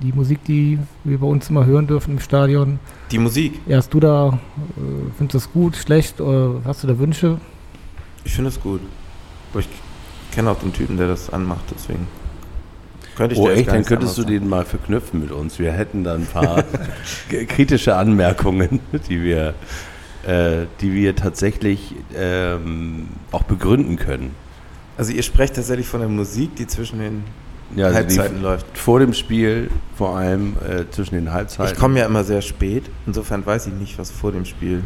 Die 0.00 0.12
Musik, 0.12 0.44
die 0.44 0.78
wir 1.04 1.18
bei 1.18 1.26
uns 1.26 1.48
immer 1.48 1.64
hören 1.64 1.86
dürfen 1.86 2.12
im 2.12 2.20
Stadion. 2.20 2.78
Die 3.10 3.18
Musik. 3.18 3.60
Ja, 3.66 3.76
hast 3.76 3.94
du 3.94 4.00
da, 4.00 4.28
äh, 4.28 4.80
findest 5.16 5.34
du 5.34 5.38
das 5.38 5.52
gut, 5.52 5.76
schlecht? 5.76 6.20
Oder 6.20 6.60
hast 6.64 6.82
du 6.82 6.88
da 6.88 6.98
Wünsche? 6.98 7.38
Ich 8.24 8.34
finde 8.34 8.50
es 8.50 8.60
gut. 8.60 8.80
Aber 9.52 9.60
ich 9.60 9.68
kenne 10.32 10.50
auch 10.50 10.58
den 10.58 10.72
Typen, 10.72 10.96
der 10.96 11.08
das 11.08 11.30
anmacht, 11.30 11.64
deswegen. 11.74 12.08
Könnte 13.16 13.34
ich 13.34 13.40
Oh 13.40 13.50
echt, 13.50 13.68
dann 13.68 13.84
könntest 13.84 14.16
du 14.16 14.24
den 14.24 14.48
mal 14.48 14.64
verknüpfen 14.64 15.20
mit 15.20 15.30
uns. 15.30 15.58
Wir 15.58 15.72
hätten 15.72 16.02
da 16.02 16.14
ein 16.14 16.26
paar 16.26 16.64
kritische 17.48 17.94
Anmerkungen, 17.94 18.80
die 19.08 19.22
wir, 19.22 19.54
äh, 20.26 20.66
die 20.80 20.94
wir 20.94 21.14
tatsächlich 21.14 21.94
ähm, 22.16 23.08
auch 23.30 23.42
begründen 23.42 23.96
können. 23.96 24.34
Also 24.96 25.12
ihr 25.12 25.22
sprecht 25.22 25.56
tatsächlich 25.56 25.86
von 25.86 26.00
der 26.00 26.08
Musik, 26.08 26.56
die 26.56 26.66
zwischen 26.66 26.98
den 27.00 27.24
Ja, 27.76 27.86
also 27.86 27.98
Halbzeiten 27.98 28.42
läuft. 28.42 28.66
Vor 28.78 28.98
dem 28.98 29.12
Spiel, 29.12 29.70
vor 29.96 30.16
allem 30.16 30.56
äh, 30.66 30.90
zwischen 30.90 31.14
den 31.14 31.32
Halbzeiten. 31.32 31.72
Ich 31.72 31.78
komme 31.78 31.98
ja 31.98 32.06
immer 32.06 32.24
sehr 32.24 32.42
spät, 32.42 32.84
insofern 33.06 33.44
weiß 33.44 33.66
ich 33.66 33.74
nicht, 33.74 33.98
was 33.98 34.10
vor 34.10 34.32
dem 34.32 34.46
Spiel 34.46 34.82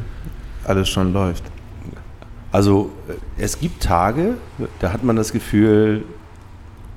alles 0.64 0.88
schon 0.88 1.12
läuft. 1.12 1.44
Also 2.56 2.90
äh, 3.06 3.12
es 3.36 3.60
gibt 3.60 3.82
Tage, 3.82 4.38
da 4.80 4.90
hat 4.90 5.04
man 5.04 5.14
das 5.14 5.30
Gefühl, 5.34 6.04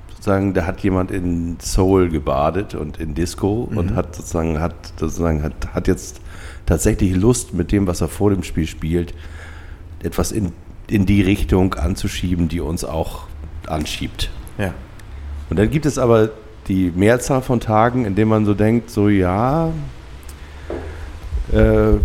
sozusagen, 0.10 0.54
da 0.54 0.66
hat 0.66 0.80
jemand 0.80 1.12
in 1.12 1.58
Soul 1.60 2.08
gebadet 2.08 2.76
und 2.76 2.98
in 2.98 3.14
Disco 3.14 3.70
und 3.76 3.92
Mhm. 3.92 3.96
hat 3.98 4.16
sozusagen, 4.16 4.62
hat 4.62 4.94
sozusagen, 4.98 5.44
hat, 5.44 5.74
hat 5.74 5.90
jetzt 5.90 6.22
tatsächlich 6.66 7.14
Lust 7.14 7.54
mit 7.54 7.74
dem, 7.74 7.88
was 7.88 8.00
er 8.00 8.08
vor 8.08 8.30
dem 8.30 8.44
Spiel 8.44 8.68
spielt, 8.68 9.14
etwas 10.02 10.32
in, 10.32 10.54
in 10.88 11.06
die 11.06 11.22
Richtung 11.24 11.74
anzuschieben, 11.74 12.48
die 12.48 12.62
uns 12.62 12.86
auch 12.86 13.24
anschiebt. 13.68 14.30
Ja. 14.58 14.74
Und 15.50 15.60
dann 15.60 15.70
gibt 15.70 15.86
es 15.86 15.98
aber 15.98 16.30
die 16.70 16.90
Mehrzahl 16.96 17.42
von 17.42 17.60
Tagen, 17.60 18.06
in 18.06 18.16
denen 18.16 18.30
man 18.30 18.46
so 18.46 18.54
denkt, 18.54 18.92
so 18.92 19.10
ja, 19.10 19.74
äh, 21.52 21.98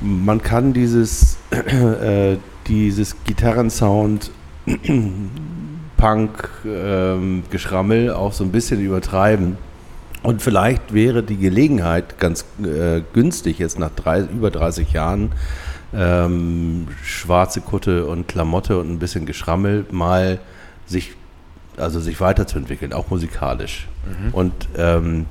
man 0.00 0.42
kann 0.42 0.72
dieses, 0.72 1.38
äh, 1.52 2.36
dieses 2.66 3.16
Gitarrensound, 3.24 4.30
Punk, 5.96 6.48
ähm, 6.66 7.44
Geschrammel 7.50 8.12
auch 8.12 8.32
so 8.32 8.44
ein 8.44 8.52
bisschen 8.52 8.80
übertreiben. 8.80 9.56
Und 10.22 10.40
vielleicht 10.42 10.94
wäre 10.94 11.22
die 11.22 11.36
Gelegenheit 11.36 12.18
ganz 12.18 12.44
äh, 12.62 13.02
günstig, 13.12 13.58
jetzt 13.58 13.78
nach 13.78 13.90
drei, 13.90 14.20
über 14.20 14.50
30 14.50 14.92
Jahren, 14.92 15.32
ähm, 15.94 16.88
schwarze 17.02 17.60
Kutte 17.60 18.06
und 18.06 18.26
Klamotte 18.26 18.78
und 18.78 18.90
ein 18.90 18.98
bisschen 18.98 19.26
Geschrammel 19.26 19.84
mal 19.90 20.40
sich, 20.86 21.12
also 21.76 22.00
sich 22.00 22.20
weiterzuentwickeln, 22.20 22.92
auch 22.92 23.10
musikalisch. 23.10 23.86
Und 24.32 24.52
ähm, 24.76 25.26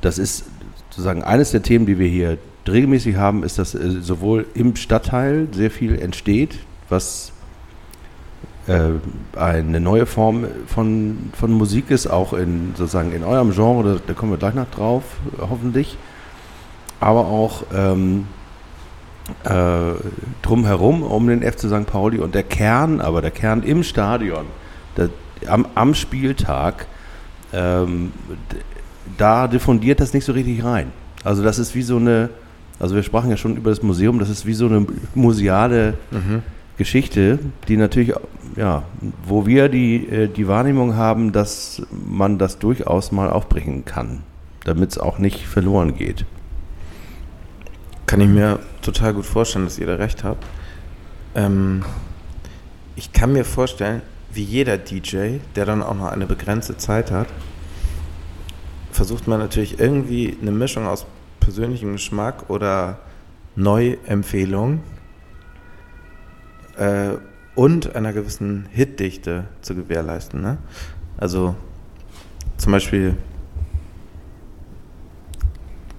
das 0.00 0.18
ist 0.18 0.44
sozusagen 0.88 1.22
eines 1.22 1.50
der 1.52 1.62
Themen, 1.62 1.86
die 1.86 1.98
wir 1.98 2.08
hier 2.08 2.38
regelmäßig 2.68 3.16
haben, 3.16 3.42
ist, 3.42 3.58
dass 3.58 3.74
äh, 3.74 4.00
sowohl 4.00 4.46
im 4.54 4.76
Stadtteil 4.76 5.48
sehr 5.52 5.70
viel 5.70 5.98
entsteht, 5.98 6.58
was 6.88 7.32
äh, 8.66 8.90
eine 9.36 9.80
neue 9.80 10.06
Form 10.06 10.46
von, 10.66 11.30
von 11.32 11.52
Musik 11.52 11.90
ist, 11.90 12.06
auch 12.06 12.32
in 12.32 12.74
sozusagen 12.76 13.12
in 13.12 13.24
eurem 13.24 13.52
Genre, 13.52 13.94
da, 13.94 14.00
da 14.06 14.12
kommen 14.12 14.32
wir 14.32 14.38
gleich 14.38 14.54
noch 14.54 14.70
drauf, 14.70 15.02
hoffentlich. 15.40 15.96
Aber 17.00 17.26
auch 17.26 17.64
ähm, 17.74 18.26
äh, 19.44 19.94
drumherum 20.42 21.02
um 21.02 21.26
den 21.26 21.42
FC 21.42 21.60
St. 21.60 21.86
Pauli 21.86 22.18
und 22.18 22.34
der 22.34 22.42
Kern, 22.42 23.00
aber 23.00 23.22
der 23.22 23.30
Kern 23.30 23.62
im 23.62 23.82
Stadion, 23.82 24.44
der, 24.96 25.08
am, 25.46 25.66
am 25.74 25.94
Spieltag, 25.94 26.86
ähm, 27.52 28.12
da 29.16 29.48
diffundiert 29.48 30.00
das 30.00 30.12
nicht 30.12 30.24
so 30.24 30.32
richtig 30.32 30.62
rein. 30.62 30.92
Also 31.24 31.42
das 31.42 31.58
ist 31.58 31.74
wie 31.74 31.82
so 31.82 31.96
eine, 31.96 32.30
also 32.80 32.94
wir 32.96 33.02
sprachen 33.02 33.30
ja 33.30 33.36
schon 33.36 33.56
über 33.56 33.70
das 33.70 33.82
Museum, 33.82 34.18
das 34.18 34.30
ist 34.30 34.46
wie 34.46 34.54
so 34.54 34.66
eine 34.66 34.86
museale 35.14 35.94
Geschichte, 36.78 37.38
die 37.68 37.76
natürlich, 37.76 38.14
ja, 38.56 38.84
wo 39.26 39.46
wir 39.46 39.68
die, 39.68 40.08
äh, 40.08 40.28
die 40.28 40.48
Wahrnehmung 40.48 40.96
haben, 40.96 41.30
dass 41.30 41.82
man 41.90 42.38
das 42.38 42.58
durchaus 42.58 43.12
mal 43.12 43.28
aufbringen 43.28 43.84
kann, 43.84 44.22
damit 44.64 44.92
es 44.92 44.98
auch 44.98 45.18
nicht 45.18 45.46
verloren 45.46 45.94
geht. 45.94 46.24
Kann 48.06 48.22
ich 48.22 48.28
mir 48.28 48.60
total 48.80 49.12
gut 49.12 49.26
vorstellen, 49.26 49.66
dass 49.66 49.78
ihr 49.78 49.86
da 49.86 49.96
recht 49.96 50.24
habt. 50.24 50.42
Ähm, 51.34 51.84
ich 52.96 53.12
kann 53.12 53.34
mir 53.34 53.44
vorstellen, 53.44 54.00
wie 54.32 54.42
jeder 54.42 54.78
DJ, 54.78 55.36
der 55.56 55.66
dann 55.66 55.82
auch 55.82 55.94
noch 55.94 56.10
eine 56.10 56.24
begrenzte 56.24 56.78
Zeit 56.78 57.10
hat, 57.10 57.28
versucht 58.90 59.28
man 59.28 59.38
natürlich 59.38 59.78
irgendwie 59.78 60.34
eine 60.40 60.50
Mischung 60.50 60.86
aus 60.86 61.04
persönlichem 61.50 61.94
Geschmack 61.94 62.48
oder 62.48 63.00
Neuempfehlung 63.56 64.82
äh, 66.76 67.14
und 67.56 67.96
einer 67.96 68.12
gewissen 68.12 68.68
Hitdichte 68.70 69.46
zu 69.60 69.74
gewährleisten. 69.74 70.40
Ne? 70.40 70.58
Also 71.16 71.56
zum 72.56 72.70
Beispiel, 72.70 73.16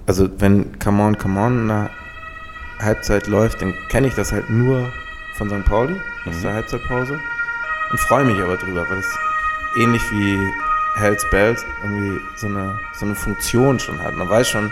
also 0.05 0.29
wenn 0.39 0.79
Come 0.79 1.03
On, 1.03 1.17
Come 1.17 1.41
On 1.41 1.59
in 1.63 1.67
der 1.67 1.89
Halbzeit 2.79 3.27
läuft, 3.27 3.61
dann 3.61 3.73
kenne 3.89 4.07
ich 4.07 4.15
das 4.15 4.31
halt 4.31 4.49
nur 4.49 4.87
von 5.35 5.49
St. 5.49 5.65
Pauli 5.65 5.97
aus 6.25 6.41
der 6.41 6.53
Halbzeitpause 6.53 7.19
und 7.91 7.99
freue 7.99 8.23
mich 8.23 8.41
aber 8.41 8.55
drüber, 8.55 8.89
weil 8.89 8.99
es 8.99 9.17
ähnlich 9.77 10.01
wie 10.11 10.39
Hells 10.95 11.29
Bells 11.29 11.65
irgendwie 11.83 12.21
so 12.37 12.47
eine, 12.47 12.79
so 12.93 13.05
eine 13.05 13.15
Funktion 13.15 13.79
schon 13.79 14.01
hat. 14.01 14.15
Man 14.15 14.29
weiß 14.29 14.49
schon, 14.49 14.71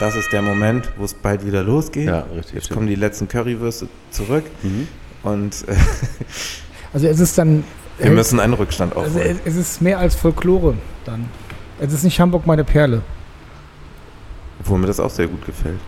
das 0.00 0.14
ist 0.16 0.32
der 0.32 0.42
Moment, 0.42 0.90
wo 0.96 1.04
es 1.04 1.14
bald 1.14 1.44
wieder 1.46 1.62
losgeht. 1.62 2.06
Ja, 2.08 2.20
richtig, 2.34 2.54
Jetzt 2.54 2.70
kommen 2.70 2.86
die 2.86 2.94
letzten 2.94 3.28
Currywürste 3.28 3.88
zurück 4.10 4.44
und 5.22 5.54
äh, 5.68 5.74
Also 6.92 7.06
es 7.06 7.20
ist 7.20 7.36
dann. 7.36 7.64
wir 7.98 8.10
müssen 8.10 8.40
einen 8.40 8.54
Rückstand 8.54 8.96
Also 8.96 9.18
aufholen. 9.18 9.38
es, 9.44 9.54
es 9.54 9.56
ist 9.60 9.82
mehr 9.82 9.98
als 9.98 10.14
Folklore 10.14 10.74
dann. 11.04 11.26
Es 11.80 11.92
ist 11.92 12.02
nicht 12.04 12.18
Hamburg 12.20 12.46
meine 12.46 12.64
Perle. 12.64 13.02
Obwohl 14.60 14.78
mir 14.78 14.86
das 14.86 14.98
auch 15.00 15.10
sehr 15.10 15.26
gut 15.28 15.44
gefällt. 15.46 15.78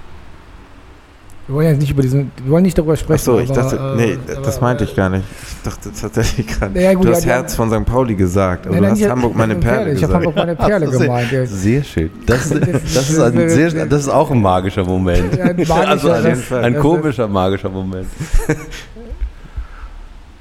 Wir 1.50 1.56
wollen 1.56 1.66
ja 1.66 1.72
nicht 1.72 1.90
über 1.90 2.02
diesen, 2.02 2.30
wir 2.44 2.52
wollen 2.52 2.62
nicht 2.62 2.78
darüber 2.78 2.94
sprechen. 2.94 3.14
Achso, 3.14 3.40
ich 3.40 3.50
aber, 3.50 3.62
dachte, 3.62 3.76
äh, 3.76 3.96
nee, 3.96 4.18
aber- 4.36 4.42
das 4.46 4.60
meinte 4.60 4.84
ich 4.84 4.94
gar 4.94 5.08
nicht. 5.10 5.24
Ich 5.42 5.62
dachte 5.64 5.90
tatsächlich 6.00 6.46
gerade, 6.46 6.80
Ja, 6.80 6.94
gut, 6.94 7.06
du 7.08 7.10
hast 7.10 7.24
ja, 7.24 7.32
Herz 7.32 7.52
ja. 7.52 7.56
von 7.56 7.70
St. 7.72 7.84
Pauli 7.86 8.14
gesagt, 8.14 8.68
aber 8.68 8.76
Nein, 8.76 8.84
du 8.84 8.90
hast 8.92 9.00
ich- 9.00 9.08
Hamburg 9.08 9.34
meine 9.34 9.56
Perle 9.56 9.92
Ich 9.92 10.02
habe 10.04 10.14
Hamburg 10.14 10.34
gesagt. 10.36 10.58
meine 10.60 10.70
Perle 10.70 10.86
ist- 10.86 11.00
gemeint. 11.00 11.32
Ja. 11.32 11.46
Sehr 11.46 11.82
schön. 11.82 12.10
Das, 12.24 12.48
das, 12.94 13.10
ist 13.10 13.18
ein 13.18 13.48
sehr, 13.50 13.84
das 13.86 14.02
ist 14.02 14.08
auch 14.10 14.30
ein 14.30 14.40
magischer 14.40 14.84
Moment. 14.84 15.36
Ja, 15.36 15.46
ein 15.46 15.56
magischer, 15.56 15.88
also 15.88 16.10
ein, 16.12 16.42
ein 16.62 16.78
komischer 16.78 17.26
magischer 17.26 17.68
Moment. 17.68 18.06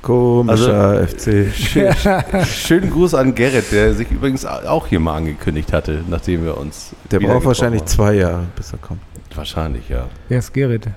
Komischer 0.02 1.08
FC. 1.08 1.54
Schön, 1.54 1.94
Schönen 2.46 2.90
Gruß 2.92 3.14
an 3.16 3.36
Gerrit, 3.36 3.72
der 3.72 3.94
sich 3.94 4.10
übrigens 4.10 4.46
auch 4.46 4.88
hier 4.88 5.00
mal 5.00 5.16
angekündigt 5.18 5.74
hatte, 5.74 6.04
nachdem 6.10 6.46
wir 6.46 6.58
uns. 6.58 6.92
Der 7.12 7.20
braucht 7.20 7.46
wahrscheinlich 7.46 7.82
getroffen 7.82 7.98
zwei 7.98 8.14
Jahre, 8.16 8.44
bis 8.56 8.72
er 8.72 8.80
kommt. 8.80 9.02
haben. 9.02 9.36
Wahrscheinlich, 9.36 9.90
ja. 9.90 10.06
Wer 10.30 10.40
ist 10.40 10.54
Gerrit? 10.54 10.88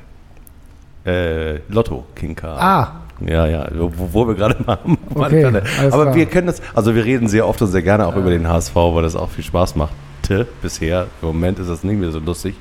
Äh, 1.04 1.58
Lotto, 1.68 2.04
King 2.14 2.34
K. 2.36 2.48
Ah, 2.56 2.92
Ja, 3.26 3.46
ja, 3.46 3.68
wo, 3.74 3.90
wo 4.12 4.28
wir 4.28 4.34
gerade 4.34 4.56
mal 4.64 4.78
am 4.84 4.96
Okay, 5.14 5.44
Aber 5.46 5.62
klar. 6.04 6.14
wir 6.14 6.26
können 6.26 6.46
das, 6.46 6.62
also 6.74 6.94
wir 6.94 7.04
reden 7.04 7.28
sehr 7.28 7.46
oft 7.46 7.60
und 7.60 7.68
sehr 7.68 7.82
gerne 7.82 8.06
auch 8.06 8.16
über 8.16 8.30
den 8.30 8.48
HSV, 8.48 8.74
weil 8.74 9.02
das 9.02 9.16
auch 9.16 9.30
viel 9.30 9.44
Spaß 9.44 9.74
machte 9.76 10.46
bisher. 10.62 11.06
Im 11.20 11.28
Moment 11.28 11.58
ist 11.58 11.68
das 11.68 11.82
nicht 11.82 11.98
mehr 11.98 12.10
so 12.12 12.20
lustig. 12.20 12.54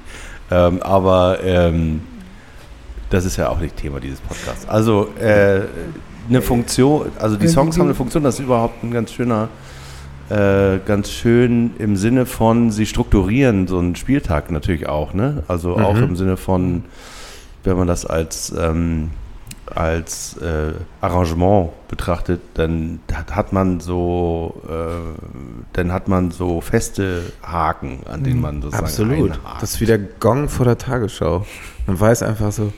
Ähm, 0.50 0.82
aber 0.82 1.40
ähm, 1.44 2.02
das 3.10 3.26
ist 3.26 3.38
ja 3.38 3.50
auch 3.50 3.60
nicht 3.60 3.78
Thema 3.78 4.00
dieses 4.00 4.20
Podcasts. 4.22 4.68
Also 4.68 5.10
äh, 5.20 5.62
eine 6.32 6.42
Funktion, 6.42 7.12
also 7.20 7.36
die 7.38 7.48
Songs 7.48 7.78
haben 7.78 7.86
eine 7.86 7.96
Funktion, 7.96 8.24
das 8.24 8.36
ist 8.36 8.42
überhaupt 8.46 8.84
ein 8.84 8.92
ganz 8.92 9.12
schöner, 9.12 9.50
äh, 10.30 10.80
ganz 10.86 11.12
schön 11.12 11.72
im 11.78 11.96
Sinne 11.98 12.26
von, 12.26 12.72
sie 12.72 12.86
strukturieren 12.86 13.68
so 13.68 13.80
einen 13.80 13.96
Spieltag 13.96 14.50
natürlich 14.52 14.88
auch, 14.88 15.14
ne? 15.14 15.44
Also 15.48 15.76
auch 15.78 15.96
Mhm. 15.96 16.04
im 16.04 16.16
Sinne 16.16 16.38
von, 16.38 16.86
wenn 17.64 17.78
man 17.78 17.88
das 17.88 18.06
als, 18.06 18.54
ähm, 18.58 19.12
als 19.74 20.36
äh, 20.38 20.74
Arrangement 21.00 21.70
betrachtet, 21.88 22.42
dann 22.56 23.00
hat, 23.14 23.36
hat 23.36 23.54
man 23.54 23.80
so, 23.80 24.62
äh, 24.68 25.22
dann 25.74 25.92
hat 25.94 26.08
man 26.08 26.32
so 26.32 26.60
feste 26.62 27.22
Haken, 27.44 28.00
an 28.12 28.24
denen 28.24 28.42
man 28.42 28.62
sozusagen 28.62 28.86
Absolut. 28.86 29.32
einhakt. 29.32 29.62
Das 29.62 29.74
ist 29.74 29.82
wie 29.82 29.86
der 29.86 30.00
Gong 30.00 30.50
vor 30.50 30.66
der 30.66 30.78
Tagesschau. 30.78 31.46
Man 31.88 32.00
weiß 32.00 32.24
einfach 32.24 32.52
so, 32.52 32.74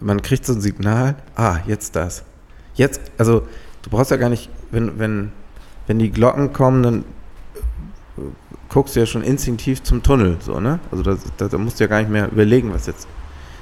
man 0.00 0.22
kriegt 0.22 0.44
so 0.44 0.52
ein 0.52 0.60
Signal, 0.60 1.16
ah, 1.36 1.56
jetzt 1.66 1.96
das. 1.96 2.22
Jetzt, 2.76 3.00
also 3.18 3.42
du 3.82 3.90
brauchst 3.90 4.10
ja 4.10 4.16
gar 4.16 4.28
nicht, 4.28 4.48
wenn, 4.70 4.98
wenn, 4.98 5.32
wenn 5.86 5.98
die 5.98 6.10
Glocken 6.10 6.52
kommen, 6.52 6.82
dann 6.82 6.98
äh, 8.16 8.22
guckst 8.68 8.94
du 8.96 9.00
ja 9.00 9.06
schon 9.06 9.22
instinktiv 9.22 9.82
zum 9.82 10.02
Tunnel, 10.02 10.36
so, 10.40 10.60
ne? 10.60 10.78
Also 10.90 11.02
da, 11.02 11.16
da, 11.38 11.48
da 11.48 11.58
musst 11.58 11.80
du 11.80 11.84
ja 11.84 11.88
gar 11.88 12.00
nicht 12.00 12.10
mehr 12.10 12.30
überlegen, 12.30 12.72
was 12.72 12.86
jetzt. 12.86 13.08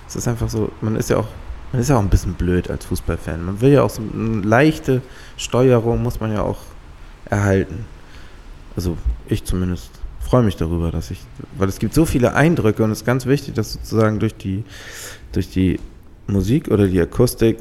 Es 0.06 0.16
ist 0.16 0.28
einfach 0.28 0.48
so, 0.48 0.70
man 0.80 0.96
ist 0.96 1.10
ja 1.10 1.16
auch, 1.16 1.28
man 1.72 1.80
ist 1.80 1.88
ja 1.88 1.96
auch 1.96 2.02
ein 2.02 2.10
bisschen 2.10 2.34
blöd 2.34 2.70
als 2.70 2.84
Fußballfan. 2.84 3.44
Man 3.44 3.60
will 3.60 3.72
ja 3.72 3.82
auch 3.82 3.90
so 3.90 4.02
eine 4.02 4.42
leichte 4.42 5.00
Steuerung 5.36 6.02
muss 6.02 6.20
man 6.20 6.32
ja 6.32 6.42
auch 6.42 6.60
erhalten. 7.30 7.86
Also 8.76 8.96
ich 9.28 9.44
zumindest 9.44 9.90
freue 10.20 10.42
mich 10.42 10.56
darüber, 10.56 10.90
dass 10.90 11.10
ich, 11.10 11.20
weil 11.56 11.68
es 11.68 11.78
gibt 11.78 11.94
so 11.94 12.04
viele 12.04 12.34
Eindrücke 12.34 12.82
und 12.82 12.90
es 12.90 12.98
ist 12.98 13.06
ganz 13.06 13.26
wichtig, 13.26 13.54
dass 13.54 13.74
sozusagen 13.74 14.18
durch 14.18 14.34
die, 14.34 14.64
durch 15.32 15.50
die 15.50 15.78
Musik 16.26 16.68
oder 16.68 16.88
die 16.88 17.00
Akustik 17.00 17.58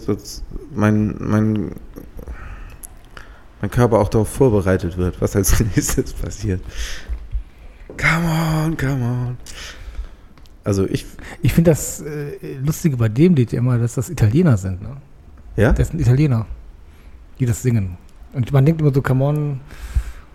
mein, 0.76 1.16
mein, 1.20 1.72
mein 3.62 3.72
Körper 3.72 4.00
auch 4.00 4.10
darauf 4.10 4.30
vorbereitet 4.30 4.98
wird, 4.98 5.22
was 5.22 5.36
als 5.36 5.60
nächstes 5.76 6.14
passiert. 6.14 6.62
Come 7.98 8.28
on, 8.28 8.78
come 8.78 9.04
on. 9.04 9.38
Also 10.64 10.86
ich, 10.88 11.06
ich 11.42 11.54
finde 11.54 11.72
das 11.72 12.02
äh, 12.02 12.58
Lustige 12.64 12.98
bei 12.98 13.10
dem 13.10 13.36
Lied 13.36 13.54
immer, 13.54 13.78
dass 13.78 13.96
das 13.96 14.10
Italiener 14.10 14.58
sind. 14.58 14.82
Ne? 14.82 14.98
ja? 15.56 15.74
Das 15.74 15.90
sind 15.90 16.00
Italiener, 16.00 16.46
die 17.40 17.46
das 17.46 17.62
singen. 17.62 17.98
Und 18.34 18.52
man 18.52 18.66
denkt 18.66 18.82
immer 18.82 18.94
so, 18.94 19.02
come 19.02 19.24
on, 19.24 19.60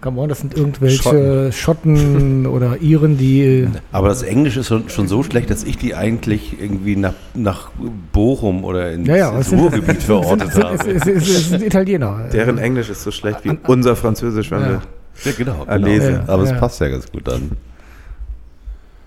come 0.01 0.21
on, 0.21 0.29
das 0.29 0.41
sind 0.41 0.57
irgendwelche 0.57 1.51
Schotten, 1.53 2.47
oder 2.55 2.81
Iren, 2.81 3.17
die. 3.19 3.43
äh, 3.63 3.69
Aber 3.93 4.09
das 4.09 4.23
Englisch 4.23 4.57
ist 4.57 4.69
schon, 4.69 4.89
schon 4.89 5.09
so 5.09 5.23
schlecht, 5.23 5.51
dass 5.51 5.65
ich 5.65 5.77
die 5.79 5.95
eigentlich 5.95 6.61
irgendwie 6.61 6.97
nach, 6.97 7.15
nach 7.35 7.71
Bochum 8.13 8.65
oder 8.65 8.93
ins, 8.93 9.09
Ja, 9.09 9.17
ja, 9.17 9.37
ins 9.37 9.53
Ruhrgebiet 9.53 10.03
verortet 10.05 10.55
habe. 10.63 10.75
es, 10.77 10.87
es, 10.87 11.07
es, 11.07 11.29
es 11.29 11.49
sind 11.51 11.63
Italiener. 11.63 12.29
Deren 12.33 12.59
Englisch 12.59 12.89
ist 12.91 13.03
so 13.03 13.11
schlecht 13.11 13.45
wie 13.45 13.59
unser 13.67 13.97
Französisch, 13.97 14.51
wenn 14.51 14.61
Ja. 14.63 14.69
wir 14.69 14.81
Ja, 15.25 15.33
genau. 15.37 15.65
Genau. 15.65 15.87
lesen. 15.87 16.21
Aber 16.29 16.43
es 16.45 16.53
passt 16.59 16.81
ja 16.81 16.89
ganz 16.89 17.11
gut 17.11 17.27
dann. 17.27 17.53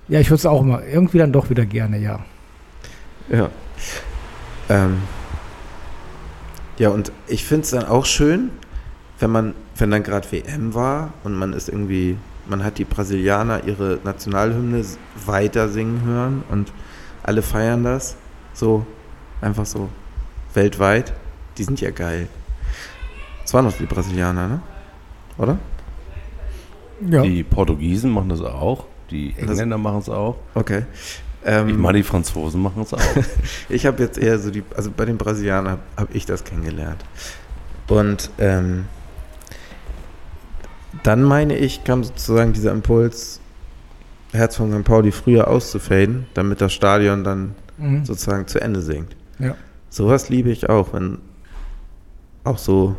Ja, 0.08 0.20
ich 0.20 0.28
würde 0.30 0.40
es 0.40 0.46
auch 0.46 0.62
immer 0.62 0.82
irgendwie 0.86 1.20
dann 1.20 1.32
doch 1.32 1.50
wieder 1.50 1.66
gerne, 1.66 1.98
ja. 2.00 2.20
Ja. 3.32 3.50
Ähm, 4.70 4.98
Ja, 6.78 6.90
und 6.90 7.12
ich 7.28 7.46
finde 7.46 7.64
es 7.64 7.70
dann 7.72 7.86
auch 7.86 8.06
schön, 8.06 8.50
wenn 9.20 9.30
man, 9.30 9.54
wenn 9.78 9.92
dann 9.92 10.04
gerade 10.04 10.32
WM 10.32 10.74
war 10.74 11.14
und 11.24 11.34
man 11.36 11.54
ist 11.54 11.70
irgendwie, 11.70 12.18
man 12.48 12.64
hat 12.64 12.78
die 12.78 12.86
Brasilianer 12.86 13.64
ihre 13.66 14.00
Nationalhymne 14.04 14.84
weiter 15.26 15.70
singen 15.70 16.04
hören 16.06 16.44
und 16.50 16.72
alle 17.24 17.42
feiern 17.42 17.84
das. 17.84 18.16
So, 18.54 18.86
einfach 19.42 19.66
so 19.66 19.90
weltweit. 20.54 21.14
Die 21.58 21.64
sind 21.64 21.80
ja 21.82 21.92
geil. 21.92 22.28
Es 23.44 23.54
waren 23.54 23.66
noch 23.66 23.78
die 23.78 23.86
Brasilianer, 23.86 24.48
ne? 24.48 24.62
Oder? 25.38 25.58
Ja. 27.08 27.22
Die 27.22 27.44
Portugiesen 27.44 28.12
machen 28.12 28.30
das 28.30 28.42
auch, 28.42 28.86
die 29.10 29.34
Engländer 29.38 29.78
machen 29.78 30.00
es 30.00 30.10
auch. 30.10 30.38
Okay. 30.54 30.84
Ähm, 31.44 31.70
Ich 31.70 31.78
meine, 31.78 31.98
die 31.98 32.04
Franzosen 32.04 32.62
machen 32.62 32.84
es 32.84 32.94
auch. 32.94 33.02
Ich 33.70 33.86
habe 33.86 34.04
jetzt 34.04 34.18
eher 34.18 34.38
so 34.38 34.52
die, 34.52 34.64
also 34.76 34.92
bei 34.96 35.06
den 35.06 35.18
Brasilianern 35.18 35.72
habe 35.72 35.82
hab 35.98 36.16
ich 36.16 36.26
das 36.26 36.44
kennengelernt. 36.44 37.04
Und 37.88 38.30
ähm, 38.38 38.86
dann 41.04 41.24
meine 41.24 41.58
ich, 41.58 41.84
kam 41.84 42.04
sozusagen 42.04 42.54
dieser 42.54 42.72
Impuls, 42.72 43.40
Herz 44.32 44.56
von 44.56 44.72
St. 44.72 44.84
Pauli 44.86 45.12
früher 45.12 45.48
auszufaden, 45.48 46.26
damit 46.34 46.62
das 46.62 46.74
Stadion 46.74 47.24
dann 47.24 47.56
Mhm. 47.78 48.06
sozusagen 48.06 48.48
zu 48.48 48.62
Ende 48.62 48.82
singt. 48.82 49.16
Ja. 49.40 49.56
Sowas 49.90 50.30
liebe 50.30 50.52
ich 50.52 50.70
auch, 50.70 50.94
wenn 50.94 51.18
auch 52.44 52.58
so 52.58 52.96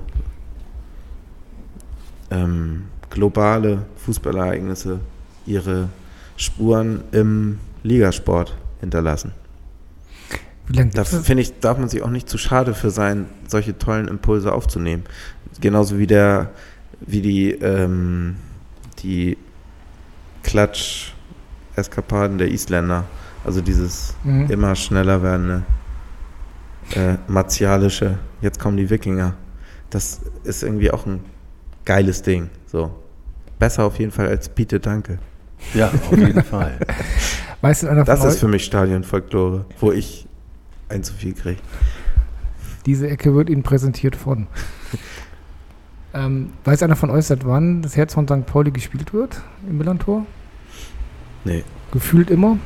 ähm, 2.31 2.85
globale 3.11 3.85
Fußballereignisse 4.05 4.99
ihre 5.47 5.89
Spuren 6.37 7.03
im 7.13 7.59
Ligasport 7.83 8.57
hinterlassen. 8.81 9.33
Da 10.95 11.05
finde 11.05 11.43
ich, 11.43 11.59
darf 11.61 11.77
man 11.79 11.89
sich 11.89 12.03
auch 12.03 12.11
nicht 12.11 12.29
zu 12.29 12.39
schade 12.39 12.73
für 12.73 12.91
sein, 12.91 13.27
solche 13.47 13.77
tollen 13.77 14.09
Impulse 14.09 14.53
aufzunehmen. 14.53 15.03
Genauso 15.61 15.99
wie 15.99 16.07
der, 16.07 16.51
wie 17.07 17.21
die, 17.23 17.51
ähm, 17.53 18.37
die 19.03 19.37
Klatsch-Eskapaden 20.43 22.39
der 22.39 22.51
Isländer. 22.51 23.05
Also 23.45 23.61
dieses 23.61 24.15
Mhm. 24.25 24.51
immer 24.51 24.75
schneller 24.77 25.23
werdende, 25.23 25.63
äh, 26.95 27.17
martialische, 27.27 28.19
jetzt 28.41 28.61
kommen 28.61 28.77
die 28.77 28.89
Wikinger. 28.91 29.35
Das 29.91 30.21
ist 30.45 30.63
irgendwie 30.63 30.91
auch 30.91 31.07
ein 31.07 31.21
geiles 31.85 32.23
Ding. 32.23 32.51
So. 32.67 32.95
Besser 33.59 33.85
auf 33.85 33.99
jeden 33.99 34.13
Fall 34.13 34.29
als 34.29 34.49
Biete 34.49 34.81
Danke. 34.81 35.19
ja, 35.75 35.89
auf 35.89 36.17
jeden 36.17 36.43
Fall. 36.55 36.79
Weiß 37.61 37.81
denn 37.81 37.89
einer 37.91 38.05
Das 38.05 38.25
ist 38.25 38.39
für 38.41 38.49
mich 38.49 38.65
Stadionfolklore, 38.65 39.67
wo 39.81 39.93
ich 39.93 40.27
ein 40.89 41.03
zu 41.05 41.15
viel 41.15 41.33
kriege. 41.35 41.61
diese 42.87 43.09
Ecke 43.09 43.35
wird 43.35 43.49
Ihnen 43.51 43.63
präsentiert 43.63 44.17
von. 44.17 44.47
Ähm, 46.15 46.51
weiß 46.65 46.83
einer 46.83 46.97
von 46.97 47.11
euch, 47.11 47.27
seit 47.27 47.47
wann 47.47 47.83
das 47.83 47.97
Herz 47.97 48.15
von 48.15 48.27
St. 48.27 48.47
Pauli 48.47 48.71
gespielt 48.71 49.13
wird 49.13 49.41
im 49.69 49.79
Millantor? 49.79 50.27
Nee. 51.45 51.65
Gefühlt 51.93 52.31
immer? 52.31 52.57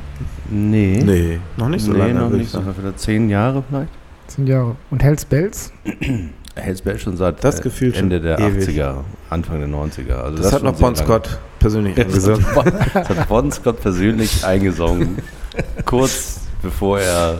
Nee. 0.49 1.01
Nee, 1.03 1.39
noch 1.57 1.69
nicht 1.69 1.83
so 1.83 1.91
nee, 1.91 1.99
lange. 1.99 2.13
noch 2.13 2.29
nicht 2.29 2.43
ich 2.43 2.49
so. 2.49 2.61
Vielleicht 2.61 2.99
zehn 2.99 3.29
Jahre 3.29 3.63
vielleicht. 3.67 3.89
Zehn 4.27 4.47
Jahre. 4.47 4.75
Und 4.91 5.03
Hells 5.03 5.25
Bells? 5.25 5.71
Hellsbell 6.55 6.97
schon 6.97 7.15
seit 7.17 7.43
Das 7.43 7.59
äh, 7.59 7.63
Gefühl 7.63 7.93
schon 7.93 8.05
Ende 8.05 8.19
der 8.19 8.39
ewig. 8.39 8.67
80er, 8.69 8.95
Anfang 9.29 9.59
der 9.59 9.69
90er. 9.69 10.13
Also 10.15 10.37
Das, 10.41 10.51
hat 10.53 10.61
schon 10.61 10.69
noch 10.69 10.79
Bon 10.79 10.93
lange. 10.93 10.97
Scott 10.97 11.39
persönlich 11.59 11.95
Das 11.95 12.27
hat 12.27 12.53
Bon- 12.55 12.73
das 12.93 13.09
hat 13.09 13.27
Bon 13.29 13.51
Scott 13.51 13.79
persönlich 13.81 14.43
eingesungen, 14.45 15.17
kurz 15.85 16.41
bevor 16.63 16.99
er 16.99 17.37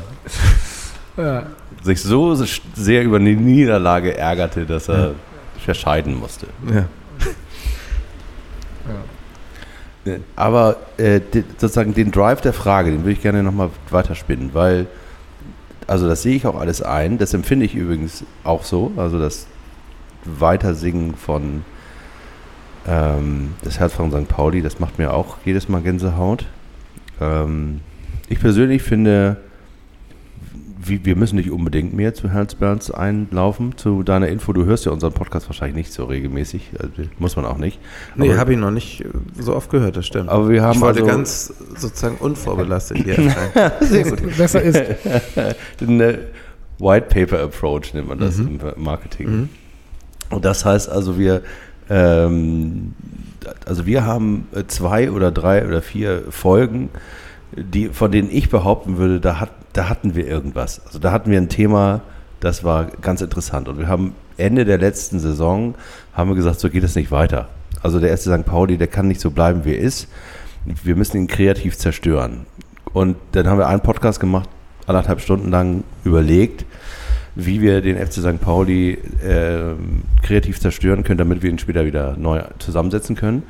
Ja. 1.17 1.43
sich 1.81 1.99
so 2.01 2.35
sehr 2.75 3.03
über 3.03 3.17
die 3.19 3.35
Niederlage 3.35 4.15
ärgerte, 4.15 4.65
dass 4.67 4.87
er 4.87 5.15
verscheiden 5.67 6.15
musste. 6.17 6.47
Ja. 6.73 6.85
Aber 10.37 10.77
äh, 10.95 11.19
sozusagen 11.57 11.93
den 11.93 12.11
Drive 12.11 12.39
der 12.39 12.53
Frage, 12.53 12.91
den 12.91 13.01
würde 13.01 13.11
ich 13.11 13.21
gerne 13.21 13.43
nochmal 13.43 13.69
weiterspinnen, 13.89 14.51
weil, 14.53 14.87
also 15.85 16.07
das 16.07 16.21
sehe 16.21 16.37
ich 16.37 16.47
auch 16.47 16.57
alles 16.57 16.81
ein, 16.81 17.17
das 17.17 17.33
empfinde 17.33 17.65
ich 17.65 17.75
übrigens 17.75 18.23
auch 18.45 18.63
so, 18.63 18.93
also 18.95 19.19
das 19.19 19.47
Weitersingen 20.23 21.15
von 21.17 21.65
ähm, 22.87 23.55
das 23.61 23.77
Herz 23.81 23.91
von 23.91 24.09
St. 24.09 24.29
Pauli, 24.29 24.61
das 24.61 24.79
macht 24.79 24.97
mir 24.99 25.13
auch 25.13 25.35
jedes 25.43 25.67
Mal 25.67 25.81
Gänsehaut. 25.81 26.45
Ähm, 27.19 27.81
ich 28.29 28.39
persönlich 28.39 28.83
finde, 28.83 29.35
wir 30.79 31.15
müssen 31.15 31.37
nicht 31.37 31.51
unbedingt 31.51 31.93
mehr 31.93 32.13
zu 32.13 32.29
Herzberns 32.29 32.91
einlaufen. 32.91 33.77
Zu 33.77 34.03
deiner 34.03 34.27
Info, 34.27 34.53
du 34.53 34.65
hörst 34.65 34.85
ja 34.85 34.91
unseren 34.91 35.13
Podcast 35.13 35.49
wahrscheinlich 35.49 35.75
nicht 35.75 35.93
so 35.93 36.05
regelmäßig, 36.05 36.71
also, 36.79 36.91
muss 37.19 37.35
man 37.35 37.45
auch 37.45 37.57
nicht. 37.57 37.79
Nee, 38.15 38.35
habe 38.35 38.53
ich 38.53 38.59
noch 38.59 38.71
nicht 38.71 39.01
äh, 39.01 39.07
so 39.39 39.55
oft 39.55 39.69
gehört, 39.69 39.97
das 39.97 40.05
stimmt. 40.05 40.29
Aber 40.29 40.49
wir 40.49 40.61
haben 40.61 40.75
ich 40.75 40.81
wollte 40.81 40.99
also- 41.01 41.11
ganz 41.11 41.53
sozusagen 41.75 42.17
unvorbelastet 42.17 42.97
hier 42.97 43.17
erscheinen. 43.17 43.71
Sehr 43.81 44.03
gut. 44.03 44.37
Besser 44.37 44.61
ist. 44.61 44.79
Eine 45.81 46.19
White 46.79 47.07
Paper 47.09 47.43
Approach 47.43 47.93
nennt 47.93 48.07
man 48.07 48.19
das 48.19 48.37
im 48.37 48.59
Marketing. 48.75 49.29
Mhm. 49.29 49.49
Und 50.29 50.45
das 50.45 50.65
heißt 50.65 50.89
also, 50.89 51.17
wir, 51.17 51.41
ähm, 51.89 52.93
also 53.65 53.85
wir 53.85 54.05
haben 54.05 54.47
äh, 54.53 54.65
zwei 54.67 55.09
oder 55.09 55.31
drei 55.31 55.65
oder 55.65 55.81
vier 55.81 56.23
Folgen, 56.29 56.89
die, 57.55 57.87
von 57.89 58.11
denen 58.11 58.29
ich 58.29 58.49
behaupten 58.49 58.97
würde, 58.97 59.19
da, 59.19 59.39
hat, 59.39 59.51
da 59.77 59.89
hatten 59.89 60.15
wir 60.15 60.27
irgendwas. 60.27 60.81
Also 60.85 60.97
da 60.97 61.11
hatten 61.11 61.29
wir 61.29 61.37
ein 61.37 61.49
Thema, 61.49 62.01
das 62.39 62.63
war 62.63 62.85
ganz 62.85 63.21
interessant. 63.21 63.67
Und 63.67 63.77
wir 63.77 63.87
haben 63.87 64.15
Ende 64.37 64.65
der 64.65 64.79
letzten 64.79 65.19
Saison, 65.19 65.75
haben 66.13 66.29
wir 66.29 66.35
gesagt, 66.35 66.59
so 66.59 66.69
geht 66.69 66.83
es 66.83 66.95
nicht 66.95 67.11
weiter. 67.11 67.47
Also 67.83 67.99
der 67.99 68.09
erste 68.09 68.35
St. 68.35 68.45
Pauli, 68.45 68.77
der 68.77 68.87
kann 68.87 69.07
nicht 69.07 69.21
so 69.21 69.29
bleiben, 69.29 69.65
wie 69.65 69.75
er 69.75 69.79
ist. 69.79 70.07
Wir 70.65 70.95
müssen 70.95 71.17
ihn 71.17 71.27
kreativ 71.27 71.77
zerstören. 71.77 72.47
Und 72.91 73.17
dann 73.33 73.47
haben 73.47 73.59
wir 73.59 73.67
einen 73.67 73.81
Podcast 73.81 74.19
gemacht, 74.19 74.49
anderthalb 74.87 75.21
Stunden 75.21 75.51
lang 75.51 75.83
überlegt, 76.03 76.65
wie 77.39 77.61
wir 77.61 77.81
den 77.81 77.97
FC 77.97 78.13
St. 78.13 78.41
Pauli 78.41 78.97
ähm, 79.23 80.01
kreativ 80.23 80.59
zerstören 80.59 81.03
können, 81.03 81.19
damit 81.19 81.43
wir 81.43 81.51
ihn 81.51 81.59
später 81.59 81.85
wieder 81.85 82.17
neu 82.17 82.41
zusammensetzen 82.57 83.15
können. 83.15 83.43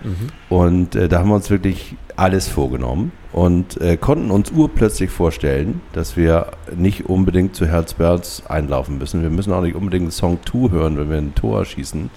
Und 0.49 0.95
äh, 0.95 1.07
da 1.07 1.19
haben 1.19 1.29
wir 1.29 1.35
uns 1.35 1.49
wirklich 1.49 1.95
alles 2.17 2.49
vorgenommen 2.49 3.13
und 3.31 3.79
äh, 3.79 3.95
konnten 3.95 4.29
uns 4.29 4.51
urplötzlich 4.51 5.09
vorstellen, 5.09 5.79
dass 5.93 6.17
wir 6.17 6.51
nicht 6.75 7.05
unbedingt 7.05 7.55
zu 7.55 7.65
Herzberts 7.65 8.45
einlaufen 8.47 8.97
müssen. 8.97 9.21
Wir 9.21 9.29
müssen 9.29 9.53
auch 9.53 9.61
nicht 9.61 9.75
unbedingt 9.75 10.11
Song 10.11 10.39
2 10.45 10.71
hören, 10.71 10.97
wenn 10.97 11.09
wir 11.09 11.17
ein 11.17 11.35
Tor 11.35 11.63
schießen. 11.63 12.09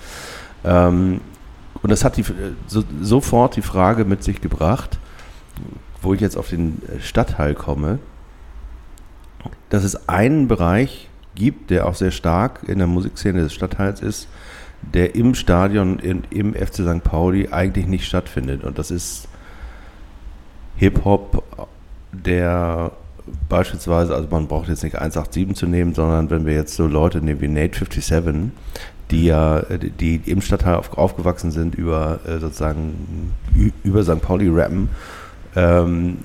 Ähm, 0.65 1.21
und 1.83 1.93
das 1.93 2.05
hat 2.05 2.17
die, 2.17 2.23
äh, 2.23 2.55
so, 2.67 2.83
sofort 3.01 3.55
die 3.55 3.63
Frage 3.63 4.05
mit 4.05 4.25
sich 4.25 4.41
gebracht, 4.41 4.99
wo 6.03 6.15
ich 6.15 6.21
jetzt 6.21 6.37
auf 6.37 6.49
den 6.49 6.83
äh, 6.89 7.01
Stadtteil 7.01 7.55
komme, 7.55 8.01
dass 9.69 9.85
es 9.85 10.09
einen 10.09 10.49
Bereich 10.49 11.10
gibt, 11.35 11.71
der 11.71 11.87
auch 11.87 11.95
sehr 11.95 12.11
stark 12.11 12.61
in 12.67 12.79
der 12.79 12.87
Musikszene 12.87 13.43
des 13.43 13.55
Stadtteils 13.55 14.01
ist, 14.01 14.29
der 14.95 15.15
im 15.15 15.35
Stadion 15.35 15.99
in, 15.99 16.25
im 16.31 16.55
FC 16.55 16.77
St. 16.77 17.05
Pauli 17.05 17.49
eigentlich 17.51 17.87
nicht 17.87 18.07
stattfindet. 18.07 18.65
Und 18.65 18.79
das 18.79 18.91
ist 18.91 19.29
Hip-Hop, 20.77 21.43
der 22.13 22.93
beispielsweise, 23.49 24.15
also 24.15 24.29
man 24.31 24.47
braucht 24.49 24.69
jetzt 24.69 24.83
nicht 24.83 24.97
187 24.97 25.55
zu 25.55 25.67
nehmen, 25.67 25.95
sondern 25.95 26.31
wenn 26.31 26.47
wir 26.47 26.55
jetzt 26.55 26.75
so 26.75 26.87
Leute 26.87 27.21
nehmen 27.21 27.41
wie 27.41 27.49
Nate 27.49 27.79
57, 27.79 28.51
die 29.11 29.27
ja, 29.27 29.63
die 29.63 30.21
im 30.27 30.41
Stadtteil 30.41 30.77
auf, 30.77 30.97
aufgewachsen 30.97 31.51
sind, 31.51 31.75
über 31.75 32.21
äh, 32.27 32.39
sozusagen 32.39 33.35
über 33.83 34.03
St. 34.03 34.21
Pauli 34.21 34.49
rappen, 34.49 34.89
ähm, 35.57 36.19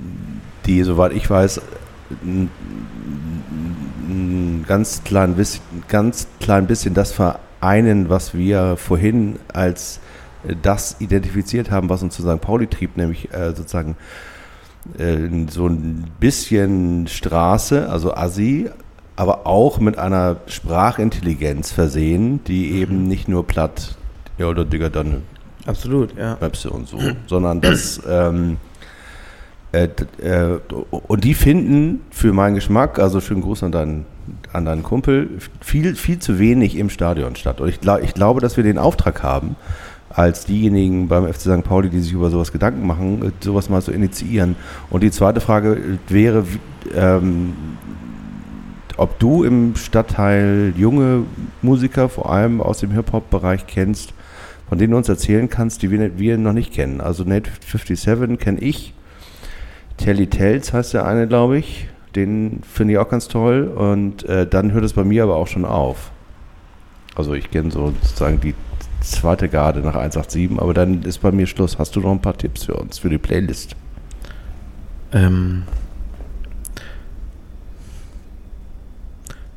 die, 0.66 0.84
soweit 0.84 1.14
ich 1.14 1.30
weiß, 1.30 1.62
n- 4.08 4.60
n- 4.62 4.66
ganz 4.68 5.04
klein 5.04 5.36
bisschen, 5.36 5.62
ganz 5.88 6.28
klein 6.40 6.68
bisschen 6.68 6.94
das 6.94 7.12
vereinen, 7.12 8.10
was 8.10 8.34
wir 8.34 8.78
vorhin 8.78 9.38
als 9.54 10.00
äh, 10.48 10.56
das 10.62 10.98
identifiziert 11.00 11.72
haben, 11.72 11.90
was 11.90 12.04
uns 12.04 12.16
zu 12.16 12.22
St. 12.22 12.42
Pauli 12.42 12.68
trieb, 12.68 12.98
nämlich 12.98 13.34
äh, 13.34 13.54
sozusagen 13.56 13.96
äh, 14.98 15.18
so 15.50 15.68
ein 15.68 16.06
bisschen 16.20 17.08
Straße, 17.08 17.90
also 17.90 18.14
Assi, 18.14 18.70
aber 19.16 19.48
auch 19.48 19.80
mit 19.80 19.98
einer 19.98 20.38
Sprachintelligenz 20.48 21.72
versehen, 21.72 22.42
die 22.48 22.72
eben 22.74 23.08
nicht 23.08 23.28
nur 23.28 23.48
platt, 23.48 23.96
ja 24.38 24.48
oder 24.48 24.66
Digga, 24.66 24.90
dann 24.90 25.24
Absolut, 25.66 26.16
ja. 26.16 26.38
Möpse 26.40 26.70
und 26.70 26.88
so, 26.88 27.00
sondern 27.26 27.60
das 27.62 28.00
ähm, 28.08 28.58
äh, 29.76 29.90
äh, 30.22 30.60
und 30.90 31.24
die 31.24 31.34
finden 31.34 32.02
für 32.10 32.32
meinen 32.32 32.56
Geschmack, 32.56 32.98
also 32.98 33.20
schönen 33.20 33.42
Gruß 33.42 33.64
an 33.64 33.72
deinen, 33.72 34.06
an 34.54 34.66
deinen 34.66 34.84
Kumpel, 34.84 35.30
viel, 35.60 35.96
viel 35.96 36.20
zu 36.20 36.40
wenig 36.40 36.78
im 36.78 36.90
Stadion 36.90 37.36
statt. 37.36 37.60
Und 37.60 37.68
ich, 37.68 37.82
glaub, 37.82 38.02
ich 38.02 38.14
glaube, 38.14 38.40
dass 38.40 38.56
wir 38.56 38.64
den 38.64 38.78
Auftrag 38.78 39.22
haben, 39.22 39.58
als 40.10 40.46
diejenigen 40.46 41.10
beim 41.10 41.28
FC 41.28 41.42
St. 41.42 41.64
Pauli, 41.64 41.90
die 41.90 42.00
sich 42.00 42.14
über 42.14 42.30
sowas 42.30 42.54
Gedanken 42.54 42.88
machen, 42.88 43.34
sowas 43.42 43.70
mal 43.70 43.82
zu 43.82 43.92
initiieren. 43.92 44.56
Und 44.90 45.04
die 45.04 45.12
zweite 45.12 45.42
Frage 45.42 46.00
wäre, 46.08 46.46
ähm, 46.96 47.54
ob 48.96 49.20
du 49.20 49.44
im 49.44 49.76
Stadtteil 49.76 50.74
junge 50.78 51.24
Musiker, 51.62 52.08
vor 52.08 52.32
allem 52.32 52.62
aus 52.62 52.80
dem 52.80 52.92
Hip-Hop-Bereich 52.92 53.68
kennst, 53.68 54.14
von 54.70 54.78
denen 54.78 54.92
du 54.92 54.98
uns 54.98 55.10
erzählen 55.10 55.50
kannst, 55.50 55.82
die 55.82 55.92
wir, 55.92 56.18
wir 56.18 56.38
noch 56.38 56.54
nicht 56.54 56.74
kennen. 56.74 57.02
Also 57.02 57.26
Nate 57.26 57.52
57 57.60 58.40
kenne 58.40 58.62
ich. 58.62 58.94
Telly 59.98 60.28
Tells 60.28 60.74
heißt 60.74 60.94
der 60.94 61.06
eine, 61.06 61.28
glaube 61.28 61.58
ich. 61.58 61.88
Den 62.16 62.62
finde 62.64 62.94
ich 62.94 63.00
auch 63.00 63.10
ganz 63.10 63.28
toll. 63.28 63.68
Und 63.68 64.24
äh, 64.26 64.48
dann 64.48 64.72
hört 64.72 64.86
es 64.86 64.94
bei 64.94 65.04
mir 65.04 65.24
aber 65.24 65.36
auch 65.36 65.48
schon 65.48 65.66
auf. 65.66 66.12
Also 67.16 67.34
ich 67.34 67.50
kenne 67.50 67.72
so 67.72 67.94
sozusagen 68.02 68.42
die 68.42 68.54
zweite 69.02 69.50
Garde 69.50 69.80
nach 69.80 69.96
187, 69.96 70.60
aber 70.60 70.74
dann 70.74 71.04
ist 71.04 71.20
bei 71.20 71.32
mir 71.32 71.48
Schluss. 71.48 71.80
Hast 71.80 71.96
du 71.96 72.02
noch 72.02 72.12
ein 72.12 72.22
paar 72.22 72.38
Tipps 72.38 72.66
für 72.66 72.74
uns, 72.74 73.00
für 73.00 73.10
die 73.10 73.18
Playlist? 73.18 73.76
Ähm. 75.14 75.64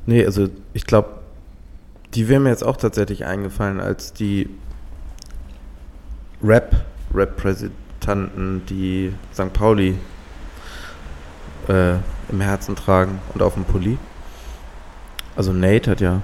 Nee, 0.07 0.25
also 0.25 0.49
ich 0.73 0.87
glaube, 0.87 1.09
die 2.15 2.29
wäre 2.29 2.41
mir 2.41 2.51
jetzt 2.51 2.65
auch 2.65 2.77
tatsächlich 2.77 3.27
eingefallen, 3.27 3.81
als 3.81 4.13
die 4.13 4.49
Rap-Repräsentanten, 6.43 8.63
die 8.67 9.13
St. 9.35 9.53
Pauli 9.53 9.97
äh, 11.69 11.95
im 12.31 12.41
Herzen 12.41 12.77
tragen 12.77 13.21
und 13.35 13.43
auf 13.43 13.55
dem 13.55 13.65
Pulli. 13.65 13.99
Also 15.37 15.53
Nate 15.53 15.91
hat 15.91 16.01
ja 16.01 16.23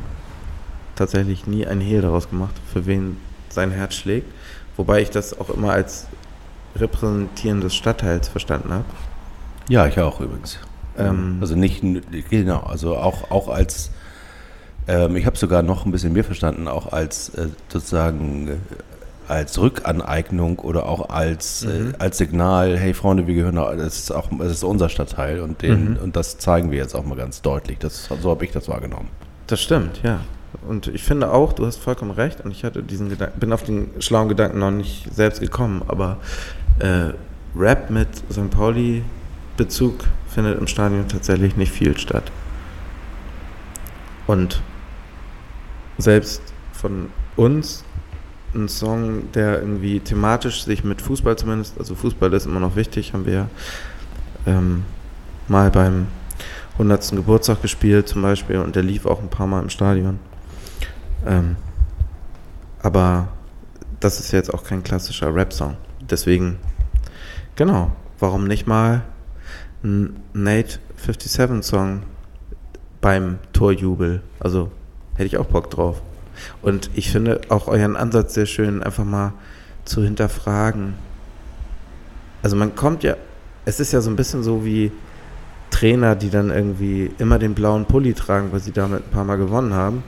tatsächlich 0.97 1.47
nie 1.47 1.66
ein 1.66 1.80
Hehl 1.80 2.03
daraus 2.03 2.28
gemacht, 2.28 2.55
für 2.72 2.86
wen 2.86 3.18
sein 3.49 3.70
Herz 3.70 3.95
schlägt. 3.95 4.30
Wobei 4.76 5.03
ich 5.03 5.11
das 5.11 5.38
auch 5.38 5.51
immer 5.51 5.72
als 5.72 6.07
Repräsentieren 6.76 7.61
des 7.61 7.74
Stadtteils 7.74 8.28
verstanden 8.28 8.72
habe. 8.72 8.84
Ja, 9.68 9.86
ich 9.86 9.99
auch 10.01 10.20
übrigens. 10.20 10.59
Ähm, 10.99 11.38
Also 11.40 11.55
nicht, 11.55 11.82
genau, 12.30 12.61
also 12.61 12.97
auch, 12.97 13.30
auch 13.30 13.49
als, 13.49 13.90
ähm, 14.88 15.16
ich 15.16 15.26
habe 15.26 15.36
sogar 15.36 15.62
noch 15.62 15.86
ein 15.86 15.92
bisschen 15.92 16.12
mehr 16.12 16.24
verstanden, 16.24 16.68
auch 16.68 16.92
als 16.92 17.30
äh, 17.30 17.49
sozusagen 17.68 18.49
äh, 18.49 18.57
als 19.28 19.58
Rückaneignung 19.58 20.58
oder 20.58 20.86
auch 20.86 21.08
als, 21.10 21.64
Mhm. 21.64 21.90
äh, 21.90 21.98
als 21.98 22.18
Signal, 22.18 22.76
hey 22.78 22.94
Freunde, 22.94 23.26
wir 23.26 23.34
gehören, 23.34 23.56
das 23.56 23.98
ist 23.98 24.10
auch, 24.12 24.28
das 24.38 24.50
ist 24.52 24.64
unser 24.64 24.88
Stadtteil 24.88 25.40
und 25.40 25.62
den, 25.62 25.92
Mhm. 25.92 25.96
und 26.02 26.16
das 26.16 26.38
zeigen 26.38 26.70
wir 26.70 26.78
jetzt 26.78 26.94
auch 26.94 27.04
mal 27.04 27.16
ganz 27.16 27.42
deutlich. 27.42 27.78
Das, 27.78 28.08
so 28.20 28.30
habe 28.30 28.44
ich 28.44 28.52
das 28.52 28.68
wahrgenommen. 28.68 29.08
Das 29.46 29.60
stimmt, 29.60 30.00
ja. 30.02 30.20
Und 30.68 30.86
ich 30.86 31.02
finde 31.02 31.30
auch, 31.32 31.52
du 31.52 31.66
hast 31.66 31.78
vollkommen 31.78 32.12
recht 32.12 32.40
und 32.42 32.50
ich 32.50 32.64
hatte 32.64 32.82
diesen 32.82 33.08
Gedanken, 33.08 33.40
bin 33.40 33.52
auf 33.52 33.64
den 33.64 33.90
schlauen 33.98 34.28
Gedanken 34.28 34.58
noch 34.60 34.70
nicht 34.70 35.12
selbst 35.12 35.40
gekommen, 35.40 35.82
aber 35.88 36.18
äh, 36.78 37.10
Rap 37.56 37.90
mit 37.90 38.08
St. 38.32 38.50
Pauli 38.50 39.02
Bezug 39.56 40.04
findet 40.28 40.58
im 40.58 40.66
Stadion 40.66 41.06
tatsächlich 41.08 41.56
nicht 41.56 41.72
viel 41.72 41.96
statt. 41.98 42.30
Und 44.26 44.60
selbst 45.98 46.42
von 46.72 47.10
uns 47.36 47.84
ein 48.55 48.68
Song, 48.68 49.32
der 49.32 49.61
irgendwie 49.61 50.00
thematisch 50.00 50.64
sich 50.64 50.84
mit 50.84 51.02
Fußball 51.02 51.36
zumindest, 51.36 51.78
also 51.78 51.94
Fußball 51.94 52.32
ist 52.32 52.46
immer 52.46 52.61
noch 52.61 52.76
wichtig, 52.76 53.12
haben 53.12 53.26
wir 53.26 53.48
ähm, 54.46 54.84
mal 55.48 55.70
beim 55.70 56.07
100. 56.74 57.12
Geburtstag 57.12 57.62
gespielt 57.62 58.09
zum 58.09 58.22
Beispiel 58.22 58.59
und 58.59 58.74
der 58.74 58.82
lief 58.82 59.07
auch 59.07 59.20
ein 59.20 59.28
paar 59.28 59.46
Mal 59.46 59.62
im 59.62 59.70
Stadion. 59.70 60.18
Ähm, 61.26 61.57
aber 62.82 63.28
das 64.00 64.20
ist 64.20 64.32
jetzt 64.32 64.52
auch 64.52 64.64
kein 64.64 64.82
klassischer 64.82 65.34
Rap-Song. 65.34 65.76
Deswegen, 66.11 66.59
genau, 67.57 67.92
warum 68.18 68.46
nicht 68.46 68.66
mal 68.66 69.02
ein 69.82 70.16
Nate 70.32 70.78
57-Song 71.07 72.02
beim 73.00 73.38
Torjubel? 73.52 74.22
Also 74.40 74.70
hätte 75.14 75.26
ich 75.26 75.38
auch 75.38 75.46
Bock 75.46 75.70
drauf. 75.70 76.02
Und 76.62 76.91
ich 76.95 77.11
finde 77.11 77.41
auch 77.49 77.68
euren 77.68 77.97
Ansatz 77.97 78.35
sehr 78.35 78.47
schön, 78.47 78.82
einfach 78.82 79.05
mal 79.05 79.32
zu 79.85 80.03
hinterfragen. 80.03 80.95
Also 82.43 82.57
man 82.57 82.74
kommt 82.74 83.03
ja, 83.03 83.16
es 83.64 83.80
ist 83.80 83.93
ja 83.93 84.01
so 84.01 84.11
ein 84.11 84.16
bisschen 84.16 84.43
so 84.43 84.64
wie 84.64 84.93
Trainer, 85.70 86.14
die 86.14 86.30
dann 86.30 86.51
irgendwie 86.51 87.11
immer 87.18 87.39
den 87.39 87.55
blauen 87.55 87.87
Pulli 87.87 88.14
tragen, 88.14 88.53
weil 88.53 88.61
sie 88.61 88.72
damit 88.72 89.07
ein 89.07 89.11
paar 89.11 89.24
Mal 89.24 89.37
gewonnen 89.37 89.74
haben. 89.74 90.03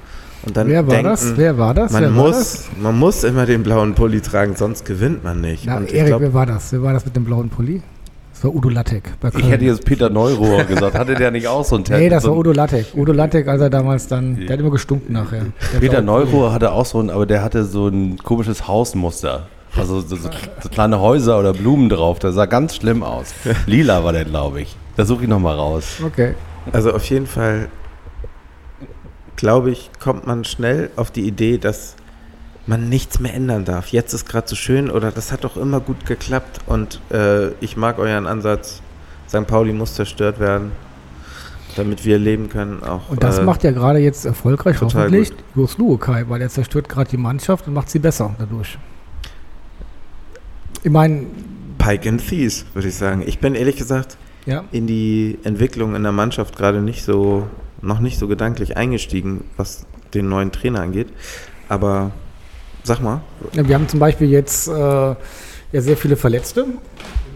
Und 0.45 0.57
dann 0.57 0.68
Wer 0.68 0.87
war 0.87 0.95
denken, 0.95 1.11
das? 1.11 1.37
Wer 1.37 1.59
war 1.59 1.74
das? 1.74 1.91
man 1.93 2.03
wer 2.03 2.11
muss, 2.11 2.37
das? 2.37 2.68
man 2.81 2.99
muss 2.99 3.24
immer 3.24 3.47
den 3.47 3.62
blauen 3.62 3.95
Pulli 3.95 4.20
tragen, 4.20 4.55
sonst 4.55 4.85
gewinnt 4.85 5.24
man 5.24 5.41
nicht. 5.41 5.64
Na, 5.66 5.81
Erik, 5.81 6.07
glaub, 6.07 6.20
wer 6.20 6.35
war 6.35 6.47
das? 6.47 6.72
Wer 6.72 6.83
war 6.83 6.93
das 6.93 7.05
mit 7.05 7.16
dem 7.16 7.24
blauen 7.24 7.49
Pulli? 7.49 7.83
Das 8.37 8.45
war 8.45 8.55
Udo 8.55 8.68
Lattek. 8.68 9.14
Bei 9.18 9.30
Ich 9.34 9.49
hätte 9.49 9.64
jetzt 9.64 9.87
Peter 9.87 10.11
Neurohr 10.11 10.64
gesagt, 10.64 10.95
hatte 10.95 11.14
der 11.14 11.30
nicht 11.30 11.49
auch 11.49 11.64
so 11.64 11.76
ein 11.76 11.84
Nee, 11.89 12.11
das 12.11 12.22
so 12.22 12.28
war 12.28 12.37
ein- 12.37 12.41
Udo 12.41 12.53
Lattek. 12.53 12.87
Udo 12.95 13.12
Lattek, 13.12 13.49
als 13.49 13.62
er 13.62 13.70
damals 13.70 14.09
dann, 14.09 14.37
der 14.37 14.51
hat 14.51 14.61
immer 14.61 14.70
gestunken 14.70 15.14
nachher. 15.14 15.47
Der 15.72 15.78
Peter. 15.80 16.03
Neurohr 16.03 16.53
hatte 16.53 16.70
auch 16.72 16.84
so 16.84 17.01
ein, 17.01 17.09
aber 17.09 17.24
der 17.24 17.43
hatte 17.43 17.64
so 17.64 17.89
ein 17.89 18.18
komisches 18.18 18.68
Hausmuster. 18.68 19.47
Also 19.74 20.03
so, 20.03 20.16
so, 20.16 20.28
so 20.61 20.68
kleine 20.68 21.01
Häuser 21.01 21.39
oder 21.39 21.55
Blumen 21.55 21.89
drauf. 21.89 22.18
Das 22.18 22.34
sah 22.34 22.45
ganz 22.45 22.76
schlimm 22.76 23.03
aus. 23.03 23.32
Lila 23.66 24.05
war 24.05 24.12
der, 24.12 24.26
glaube 24.26 24.61
ich. 24.61 24.76
Da 24.97 25.07
suche 25.07 25.22
ich 25.22 25.28
nochmal 25.30 25.55
raus. 25.57 25.97
Okay. 26.05 26.34
Also 26.72 26.93
auf 26.93 27.05
jeden 27.09 27.26
Fall, 27.26 27.68
glaube 29.37 29.70
ich, 29.70 29.91
kommt 29.99 30.26
man 30.26 30.45
schnell 30.45 30.91
auf 30.97 31.11
die 31.11 31.26
Idee, 31.26 31.57
dass 31.57 31.97
man 32.66 32.88
nichts 32.88 33.20
mehr 33.20 33.34
ändern 33.34 33.64
darf. 33.64 33.88
Jetzt 33.88 34.12
ist 34.12 34.28
gerade 34.28 34.48
so 34.48 34.56
schön 34.56 34.90
oder 34.90 35.12
das 35.12 35.32
hat 35.32 35.44
doch 35.44 35.56
immer 35.56 35.80
gut 35.80 36.04
geklappt 36.06 36.60
und 36.66 37.00
äh, 37.10 37.50
ich 37.60 37.76
mag 37.76 37.98
euren 37.98 38.26
Ansatz. 38.26 38.82
St. 39.28 39.46
Pauli 39.46 39.72
muss 39.72 39.94
zerstört 39.94 40.38
werden, 40.38 40.72
damit 41.76 42.04
wir 42.04 42.18
leben 42.18 42.48
können. 42.48 42.82
Auch, 42.82 43.08
Und 43.08 43.22
das 43.22 43.38
äh, 43.38 43.42
macht 43.42 43.64
ja 43.64 43.70
gerade 43.72 43.98
jetzt 43.98 44.24
erfolgreich, 44.24 44.80
hoffentlich, 44.80 45.32
Jos 45.54 45.78
Luokai, 45.78 46.24
weil 46.28 46.40
er 46.40 46.48
zerstört 46.48 46.88
gerade 46.88 47.10
die 47.10 47.16
Mannschaft 47.16 47.66
und 47.66 47.74
macht 47.74 47.90
sie 47.90 47.98
besser 47.98 48.34
dadurch. 48.38 48.78
Ich 50.82 50.90
meine, 50.90 51.26
Pike 51.78 52.08
and 52.08 52.26
Thies, 52.26 52.64
würde 52.74 52.88
ich 52.88 52.94
sagen. 52.94 53.22
Ich 53.26 53.38
bin 53.38 53.54
ehrlich 53.54 53.76
gesagt 53.76 54.16
ja, 54.44 54.64
in 54.70 54.86
die 54.86 55.38
Entwicklung 55.42 55.94
in 55.94 56.02
der 56.02 56.12
Mannschaft 56.12 56.56
gerade 56.56 56.80
nicht 56.80 57.04
so, 57.04 57.48
noch 57.82 58.00
nicht 58.00 58.18
so 58.18 58.28
gedanklich 58.28 58.76
eingestiegen, 58.76 59.44
was 59.56 59.86
den 60.14 60.28
neuen 60.28 60.52
Trainer 60.52 60.80
angeht. 60.80 61.08
Aber 61.68 62.12
sag 62.87 63.01
mal. 63.01 63.20
Ja, 63.53 63.66
wir 63.66 63.74
haben 63.74 63.89
zum 63.89 64.01
Beispiel 64.01 64.28
jetzt 64.30 64.68
äh, 64.68 64.72
ja 64.72 65.16
sehr 65.72 65.97
viele 65.97 66.16
Verletzte. 66.16 66.66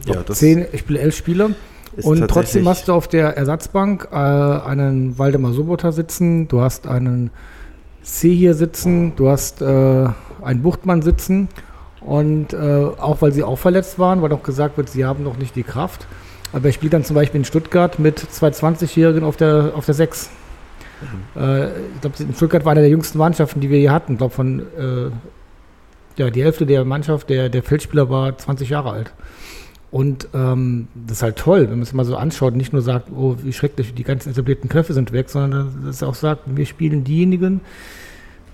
Ja, 0.06 0.22
das 0.24 0.38
Zehn, 0.38 0.66
ich 0.72 0.80
spiele 0.80 1.00
elf 1.00 1.16
Spieler. 1.16 1.50
ist 1.96 2.06
Und 2.06 2.26
trotzdem 2.28 2.68
hast 2.68 2.88
du 2.88 2.92
auf 2.92 3.08
der 3.08 3.36
Ersatzbank 3.36 4.08
äh, 4.10 4.14
einen 4.14 5.18
Waldemar 5.18 5.52
Sobota 5.52 5.92
sitzen, 5.92 6.48
du 6.48 6.60
hast 6.60 6.86
einen 6.86 7.30
C 8.02 8.34
hier 8.34 8.54
sitzen, 8.54 9.14
du 9.16 9.28
hast 9.28 9.60
äh, 9.60 10.08
einen 10.42 10.62
Buchtmann 10.62 11.02
sitzen. 11.02 11.48
Und 12.00 12.54
äh, 12.54 12.56
auch 12.56 13.20
weil 13.20 13.32
sie 13.32 13.42
auch 13.42 13.58
verletzt 13.58 13.98
waren, 13.98 14.22
weil 14.22 14.32
auch 14.32 14.42
gesagt 14.42 14.78
wird, 14.78 14.88
sie 14.88 15.04
haben 15.04 15.22
noch 15.22 15.36
nicht 15.36 15.54
die 15.54 15.62
Kraft. 15.62 16.06
Aber 16.52 16.66
er 16.66 16.72
spielt 16.72 16.94
dann 16.94 17.04
zum 17.04 17.14
Beispiel 17.14 17.40
in 17.40 17.44
Stuttgart 17.44 17.98
mit 17.98 18.18
zwei 18.18 18.48
20-Jährigen 18.48 19.22
auf 19.22 19.36
der, 19.36 19.72
auf 19.76 19.84
der 19.84 19.94
6. 19.94 20.30
Äh, 21.36 21.66
ich 21.66 22.00
glaube, 22.00 22.16
in 22.20 22.34
Stuttgart 22.34 22.64
war 22.64 22.72
eine 22.72 22.80
der 22.80 22.90
jüngsten 22.90 23.18
Mannschaften, 23.18 23.60
die 23.60 23.70
wir 23.70 23.78
hier 23.78 23.92
hatten. 23.92 24.12
Ich 24.12 24.18
glaube, 24.18 24.34
von 24.34 24.60
äh, 24.60 25.10
ja, 26.20 26.30
die 26.30 26.42
Hälfte 26.44 26.66
der 26.66 26.84
Mannschaft, 26.84 27.30
der, 27.30 27.48
der 27.48 27.62
Feldspieler 27.62 28.10
war 28.10 28.36
20 28.36 28.68
Jahre 28.68 28.90
alt. 28.90 29.12
Und 29.90 30.28
ähm, 30.34 30.86
das 30.94 31.18
ist 31.18 31.22
halt 31.22 31.36
toll, 31.36 31.62
wenn 31.62 31.70
man 31.78 31.82
es 31.82 31.92
mal 31.92 32.04
so 32.04 32.16
anschaut 32.16 32.54
nicht 32.54 32.72
nur 32.72 32.82
sagt, 32.82 33.08
oh, 33.10 33.36
wie 33.42 33.52
schrecklich, 33.52 33.92
die 33.94 34.04
ganzen 34.04 34.30
etablierten 34.30 34.68
Köpfe 34.68 34.92
sind 34.92 35.12
weg, 35.12 35.30
sondern 35.30 35.82
dass 35.84 35.96
es 35.96 36.02
auch 36.02 36.14
sagt, 36.14 36.42
wir 36.46 36.66
spielen 36.66 37.02
diejenigen, 37.02 37.60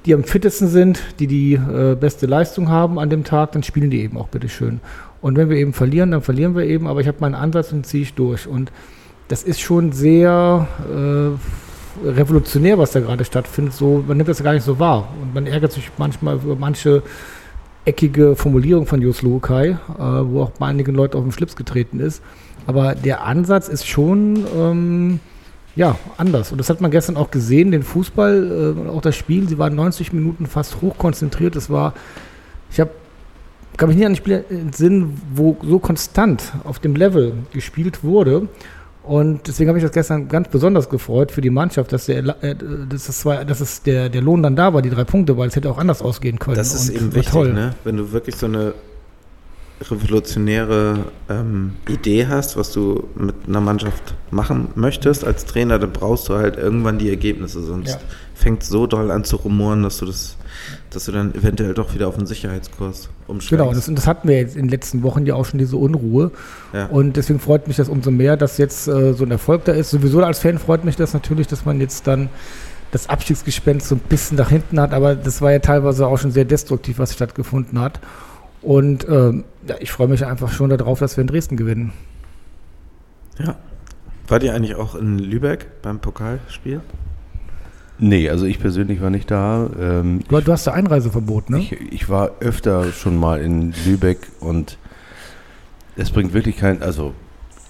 die 0.07 0.15
am 0.15 0.25
fittesten 0.25 0.69
sind, 0.69 1.01
die 1.19 1.27
die 1.27 1.55
äh, 1.55 1.97
beste 1.97 2.27
Leistung 2.27 2.69
haben 2.69 2.99
an 2.99 3.11
dem 3.11 3.25
Tag, 3.25 3.53
dann 3.53 3.65
spielen 3.65 3.91
die 3.91 4.01
eben 4.01 4.17
auch 4.17 4.29
bitteschön. 4.29 4.81
Und 5.21 5.37
wenn 5.37 5.51
wir 5.51 5.57
eben 5.57 5.73
verlieren, 5.73 6.13
dann 6.13 6.23
verlieren 6.23 6.55
wir 6.55 6.65
eben, 6.65 6.87
aber 6.87 7.01
ich 7.01 7.09
habe 7.09 7.19
meinen 7.21 7.35
Ansatz 7.35 7.73
und 7.73 7.85
ziehe 7.85 8.05
ich 8.05 8.15
durch. 8.15 8.47
Und 8.47 8.71
das 9.29 9.43
ist 9.43 9.61
schon 9.61 9.91
sehr 9.93 10.69
äh, 10.89 12.09
revolutionär, 12.09 12.79
was 12.79 12.93
da 12.93 13.01
gerade 13.01 13.25
stattfindet. 13.25 13.75
So, 13.75 14.05
man 14.07 14.17
nimmt 14.17 14.29
das 14.29 14.43
gar 14.43 14.55
nicht 14.55 14.65
so 14.65 14.79
wahr. 14.79 15.13
Und 15.21 15.35
man 15.35 15.47
ärgert 15.47 15.73
sich 15.73 15.91
manchmal 15.99 16.37
über 16.37 16.57
manche 16.57 17.03
eckige 17.87 18.37
Formulierung 18.37 18.87
von 18.87 19.01
Jos 19.01 19.23
Luokai, 19.23 19.69
äh, 19.69 19.77
wo 19.99 20.43
auch 20.43 20.51
bei 20.51 20.67
einigen 20.67 20.95
Leuten 20.95 21.17
auf 21.17 21.23
den 21.23 21.33
Schlips 21.33 21.57
getreten 21.57 22.01
ist. 22.01 22.23
Aber 22.67 22.95
der 22.95 23.25
Ansatz 23.25 23.69
ist 23.69 23.87
schon 23.87 24.45
ähm, 24.57 25.21
ja, 25.77 25.97
anders. 26.17 26.51
Und 26.51 26.59
das 26.59 26.69
hat 26.69 26.81
man 26.81 26.91
gestern 26.91 27.17
auch 27.17 27.31
gesehen, 27.31 27.71
den 27.71 27.83
Fußball, 27.83 28.75
äh, 28.77 28.89
auch 28.89 29.03
das 29.03 29.15
Spiel. 29.15 29.49
Sie 29.49 29.59
waren 29.59 29.75
90 29.75 30.13
Minuten 30.13 30.47
fast 30.47 30.81
hochkonzentriert. 30.81 31.55
Es 31.55 31.71
war, 31.71 31.95
ich 32.71 32.81
habe, 32.81 32.91
kann 33.77 33.89
mich 33.89 33.97
nicht 33.97 34.07
an 34.07 34.13
ein 34.13 34.17
Spiel 34.17 34.45
entsinnen, 34.49 35.21
wo 35.35 35.57
so 35.63 35.79
konstant 35.79 36.55
auf 36.65 36.79
dem 36.79 36.97
Level 36.97 37.35
gespielt 37.53 38.03
wurde. 38.03 38.49
Und 39.07 39.47
deswegen 39.47 39.69
habe 39.69 39.79
ich 39.79 39.85
das 39.85 39.93
gestern 39.93 40.29
ganz 40.29 40.49
besonders 40.49 40.89
gefreut 40.89 41.31
für 41.31 41.41
die 41.41 41.51
Mannschaft, 41.51 41.93
dass, 41.93 42.07
der, 42.07 42.19
äh, 42.43 42.55
dass, 42.89 43.09
es, 43.09 43.21
zwei, 43.21 43.45
dass 43.45 43.61
es 43.61 43.83
der, 43.83 44.09
der 44.09 44.21
Lohn 44.21 44.43
dann 44.43 44.57
da 44.57 44.75
war, 44.75 44.83
die 44.83 44.91
drei 44.91 45.05
Punkte, 45.05 45.37
weil 45.39 45.49
es 45.49 45.57
hätte 45.57 45.71
auch 45.71 45.79
anders 45.79 46.03
ausgehen 46.03 46.39
können. 46.39 46.57
Das 46.57 46.75
ist 46.75 46.89
eben 46.89 47.15
wichtig, 47.15 47.33
toll. 47.33 47.53
ne? 47.53 47.75
wenn 47.85 47.97
du 47.97 48.11
wirklich 48.13 48.37
so 48.37 48.47
eine 48.47 48.75
revolutionäre 49.91 51.05
ähm, 51.29 51.73
Idee 51.89 52.27
hast, 52.27 52.57
was 52.57 52.73
du 52.73 53.09
mit 53.15 53.35
einer 53.47 53.61
Mannschaft 53.61 54.15
machen 54.31 54.69
möchtest 54.75 55.25
als 55.25 55.45
Trainer, 55.45 55.79
dann 55.79 55.93
brauchst 55.93 56.29
du 56.29 56.35
halt 56.35 56.57
irgendwann 56.57 56.99
die 56.99 57.11
Ergebnisse, 57.11 57.63
sonst 57.63 57.91
Ja. 57.91 57.99
fängt 58.35 58.63
es 58.63 58.69
so 58.69 58.87
doll 58.87 59.11
an 59.11 59.25
zu 59.25 59.37
rumoren, 59.37 59.83
dass 59.83 59.99
du 59.99 60.07
das, 60.07 60.37
dass 60.91 61.05
du 61.05 61.13
dann 61.13 61.35
eventuell 61.35 61.75
doch 61.75 61.95
wieder 61.95 62.09
auf 62.09 62.17
einen 62.17 62.27
Sicherheitskurs 62.27 63.09
umschlägst. 63.27 63.51
Genau, 63.51 63.73
das, 63.73 63.89
und 63.89 63.97
das 63.97 64.07
hatten 64.07 64.29
wir 64.29 64.37
jetzt 64.37 64.57
in 64.57 64.63
den 64.63 64.71
letzten 64.71 65.03
Wochen 65.03 65.27
ja 65.27 65.35
auch 65.35 65.45
schon 65.45 65.59
diese 65.59 65.77
Unruhe. 65.77 66.31
Ja. 66.73 66.87
Und 66.87 67.17
deswegen 67.17 67.41
freut 67.41 67.67
mich 67.67 67.77
das 67.77 67.89
umso 67.89 68.11
mehr, 68.11 68.37
dass 68.37 68.59
jetzt 68.59 68.89
äh, 68.89 69.13
so 69.13 69.25
ein 69.25 69.31
Erfolg 69.31 69.65
da 69.65 69.73
ist. 69.73 69.91
Sowieso 69.91 70.23
als 70.23 70.39
Fan 70.39 70.59
freut 70.59 70.85
mich 70.85 70.97
das 70.97 71.15
natürlich, 71.15 71.47
dass 71.47 71.65
man 71.65 71.81
jetzt 71.81 72.07
dann 72.07 72.29
das 72.91 73.09
Abstiegsgespenst 73.09 73.89
so 73.89 73.97
ein 73.97 74.01
bisschen 74.01 74.37
nach 74.37 74.51
hinten 74.51 74.81
hat, 74.81 74.93
aber 74.93 75.17
das 75.17 75.43
war 75.43 75.53
ja 75.53 75.59
teilweise 75.59 76.07
auch 76.07 76.19
schon 76.19 76.31
sehr 76.31 76.45
destruktiv, 76.45 76.99
was 76.99 77.13
stattgefunden 77.13 77.81
hat. 77.81 78.01
Und 78.63 79.07
ähm, 79.09 79.45
ja, 79.69 79.77
ich 79.81 79.93
freue 79.93 80.09
mich 80.09 80.25
einfach 80.25 80.53
schon 80.53 80.71
darauf, 80.71 80.99
dass 81.01 81.17
wir 81.17 81.23
in 81.23 81.29
Dresden 81.29 81.57
gewinnen. 81.57 81.93
ja. 83.39 83.57
War 84.29 84.41
die 84.41 84.51
eigentlich 84.51 84.75
auch 84.75 84.97
in 84.97 85.19
Lübeck 85.21 85.83
beim 85.83 86.01
Pokalspiel? 86.01 86.81
Nee, 87.99 88.29
also 88.29 88.45
ich 88.47 88.59
persönlich 88.59 89.01
war 89.01 89.11
nicht 89.11 89.31
da. 89.31 89.69
Ähm, 89.81 90.21
Du, 90.29 90.41
du 90.41 90.53
hast 90.53 90.67
da 90.67 90.73
Einreiseverbot, 90.73 91.51
ne? 91.51 91.59
ich, 91.59 91.73
ich 91.93 92.09
war 92.09 92.33
öfter 92.41 92.93
schon 92.93 93.17
mal 93.19 93.41
in 93.41 93.73
Lübeck 93.87 94.19
und 94.41 94.79
es 95.97 96.11
bringt 96.11 96.35
wirklich 96.35 96.59
kein, 96.59 96.83
also 96.83 97.15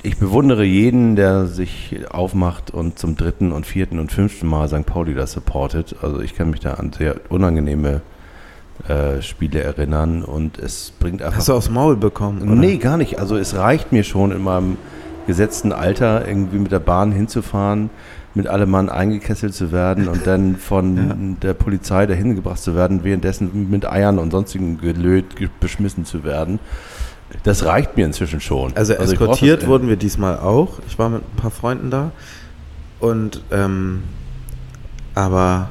ich 0.03 0.19
bewundere 0.19 0.65
jeden, 0.65 1.17
der 1.17 1.47
sich 1.47 1.97
aufmacht 2.11 2.71
und 2.73 2.99
zum 2.99 3.17
dritten 3.17 3.53
und 3.53 3.67
vierten 3.67 3.99
und 3.99 4.13
fünften 4.13 4.47
Mal 4.47 4.69
St. 4.69 4.85
Pauli 4.87 5.15
das 5.15 5.33
supportet. 5.33 5.97
Also 6.03 6.21
ich 6.21 6.35
kann 6.37 6.51
mich 6.51 6.61
da 6.61 6.75
an 6.75 6.93
sehr 6.93 7.17
unangenehme 7.29 8.03
äh, 8.89 9.23
Spiele 9.23 9.61
erinnern 9.63 10.23
und 10.23 10.59
es 10.59 10.93
bringt 10.99 11.23
einfach 11.23 11.39
Hast 11.39 11.49
du 11.49 11.55
aufs 11.55 11.71
Maul 11.71 11.97
bekommen? 11.97 12.43
oder? 12.43 12.55
Nee, 12.55 12.77
gar 12.77 12.97
nicht. 12.97 13.19
Also 13.19 13.37
es 13.37 13.57
reicht 13.57 13.91
mir 13.93 14.05
schon 14.05 14.33
in 14.33 14.43
meinem 14.43 14.77
gesetzten 15.27 15.73
Alter 15.73 16.27
irgendwie 16.29 16.59
mit 16.59 16.71
der 16.73 16.79
Bahn 16.79 17.11
hinzufahren, 17.11 17.91
mit 18.37 18.47
allem 18.47 18.71
Mann 18.71 18.89
eingekesselt 18.89 19.55
zu 19.55 19.73
werden 19.73 20.07
und 20.09 20.27
dann 20.27 20.57
von 20.57 21.39
der 21.43 21.55
Polizei 21.55 22.07
dahin 22.07 22.37
gebracht 22.37 22.61
zu 22.61 22.75
werden, 22.77 23.03
währenddessen 23.03 23.69
mit 23.71 23.85
Eiern 23.91 24.19
und 24.21 24.31
sonstigen 24.31 24.79
Gelöt 24.79 25.35
ge- 25.37 25.49
beschmissen 25.59 26.05
zu 26.05 26.23
werden. 26.23 26.61
Das 27.43 27.65
reicht 27.65 27.97
mir 27.97 28.07
inzwischen 28.07 28.41
schon. 28.41 28.77
Also 28.77 28.95
brauch 28.95 29.03
eskortiert 29.05 29.63
das- 29.63 29.69
wurden 29.69 29.89
wir 29.89 29.97
diesmal 29.97 30.39
auch. 30.39 30.79
Ich 30.87 30.99
war 30.99 31.09
mit 31.09 31.23
ein 31.23 31.37
paar 31.37 31.51
Freunden 31.51 31.91
da. 31.91 32.13
Und 33.01 33.43
ähm, 33.51 34.03
aber 35.15 35.71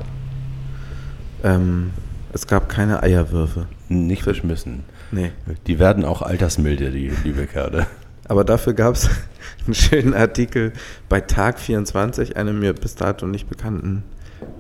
ähm, 1.44 1.92
es 2.34 2.48
gab 2.48 2.68
keine 2.70 3.04
Eierwürfe. 3.04 3.68
Nicht 3.90 4.26
beschmissen. 4.26 4.84
Nee. 5.12 5.32
Die 5.68 5.80
werden 5.80 6.04
auch 6.04 6.22
altersmilde, 6.22 6.92
die 6.92 7.12
Lübecker. 7.24 7.68
oder? 7.68 7.88
Aber 8.28 8.44
dafür 8.44 8.74
gab 8.74 8.96
es 8.96 9.10
einen 9.66 9.76
schönen 9.76 10.14
Artikel 10.14 10.74
bei 11.10 11.22
Tag 11.22 11.60
24, 11.60 12.38
einem 12.38 12.60
mir 12.60 12.74
bis 12.74 12.96
dato 12.96 13.26
nicht 13.28 13.50
bekannten 13.50 14.04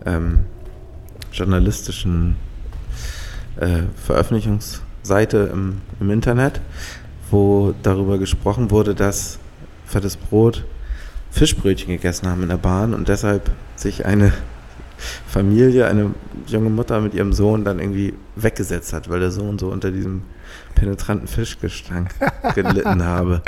ähm, 0.05 0.39
journalistischen 1.31 2.35
äh, 3.57 3.83
Veröffentlichungsseite 3.95 5.49
im, 5.51 5.81
im 5.99 6.09
Internet, 6.09 6.61
wo 7.29 7.73
darüber 7.83 8.17
gesprochen 8.17 8.71
wurde, 8.71 8.95
dass 8.95 9.39
fettes 9.85 10.17
Brot 10.17 10.65
Fischbrötchen 11.31 11.89
gegessen 11.89 12.29
haben 12.29 12.43
in 12.43 12.49
der 12.49 12.57
Bahn 12.57 12.93
und 12.93 13.09
deshalb 13.09 13.51
sich 13.75 14.05
eine 14.05 14.31
Familie, 15.27 15.87
eine 15.87 16.11
junge 16.47 16.69
Mutter 16.69 17.01
mit 17.01 17.13
ihrem 17.13 17.33
Sohn 17.33 17.65
dann 17.65 17.79
irgendwie 17.79 18.13
weggesetzt 18.35 18.93
hat, 18.93 19.09
weil 19.09 19.19
der 19.19 19.31
Sohn 19.31 19.59
so 19.59 19.67
unter 19.69 19.91
diesem 19.91 20.21
penetranten 20.75 21.27
Fischgestank 21.27 22.11
gelitten 22.55 23.03
habe. 23.03 23.41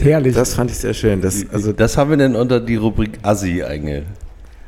Herrlich. 0.00 0.34
Das 0.34 0.54
fand 0.54 0.70
ich 0.70 0.78
sehr 0.78 0.94
schön. 0.94 1.20
Das, 1.20 1.44
also, 1.52 1.72
das 1.72 1.96
haben 1.96 2.10
wir 2.10 2.16
dann 2.16 2.36
unter 2.36 2.60
die 2.60 2.76
Rubrik 2.76 3.18
Assi 3.22 3.62
einge 3.62 4.04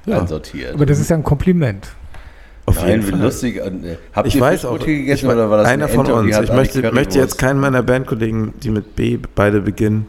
Ja. 0.07 0.21
einsortiert. 0.21 0.75
aber 0.75 0.87
das 0.87 0.99
ist 0.99 1.11
ja 1.11 1.17
ein 1.17 1.23
Kompliment. 1.25 1.89
auf 2.67 2.77
Nein, 2.83 2.89
jeden 3.01 3.03
Fall. 3.11 3.21
lustig. 3.21 3.57
Äh, 3.57 3.97
Habt 4.13 4.29
Ich 4.29 4.37
ihr 4.37 4.41
weiß 4.41 4.65
auch, 4.65 4.79
gegessen 4.79 5.27
ich, 5.27 5.33
oder 5.33 5.51
war 5.51 5.59
das 5.59 5.67
einer 5.69 5.87
eine 5.87 5.93
von 5.95 6.07
Ente 6.07 6.15
uns. 6.15 6.39
Ich 6.39 6.53
möchte, 6.53 6.93
möchte 6.93 7.19
jetzt 7.19 7.37
keinen 7.39 7.59
meiner 7.59 7.83
Bandkollegen, 7.83 8.55
die 8.63 8.71
mit 8.71 8.95
B 8.97 9.19
beide 9.35 9.61
beginnen, 9.61 10.07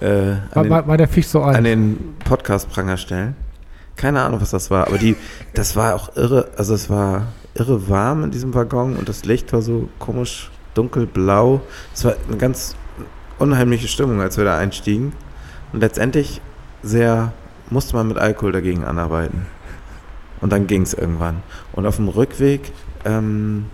äh, 0.00 0.06
War, 0.06 0.38
an, 0.54 0.62
den, 0.64 0.70
war, 0.70 0.96
der 0.96 1.08
Fisch 1.08 1.26
so 1.26 1.42
an 1.42 1.56
alt? 1.56 1.64
den 1.66 1.98
Podcast-Pranger 2.24 2.96
stellen. 2.96 3.34
Keine 3.96 4.20
Ahnung, 4.22 4.40
was 4.42 4.50
das 4.50 4.70
war, 4.70 4.86
aber 4.88 4.98
die, 4.98 5.16
das 5.54 5.74
war 5.74 5.94
auch 5.94 6.14
irre, 6.16 6.48
also 6.56 6.74
es 6.74 6.90
war 6.90 7.28
irre 7.54 7.88
warm 7.88 8.24
in 8.24 8.30
diesem 8.30 8.54
Waggon 8.54 8.94
und 8.96 9.08
das 9.08 9.24
Licht 9.24 9.52
war 9.54 9.62
so 9.62 9.88
komisch 9.98 10.50
dunkelblau. 10.74 11.62
Es 11.94 12.04
war 12.04 12.14
eine 12.28 12.36
ganz 12.36 12.76
unheimliche 13.38 13.88
Stimmung, 13.88 14.20
als 14.20 14.36
wir 14.36 14.44
da 14.44 14.58
einstiegen. 14.58 15.12
Und 15.72 15.80
letztendlich 15.80 16.40
sehr, 16.82 17.32
musste 17.70 17.96
man 17.96 18.08
mit 18.08 18.18
Alkohol 18.18 18.52
dagegen 18.52 18.84
anarbeiten. 18.84 19.46
Und 20.40 20.52
dann 20.52 20.66
ging 20.66 20.82
es 20.82 20.94
irgendwann. 20.94 21.42
Und 21.72 21.86
auf 21.86 21.96
dem 21.96 22.08
Rückweg 22.08 22.72
ähm, 23.04 23.66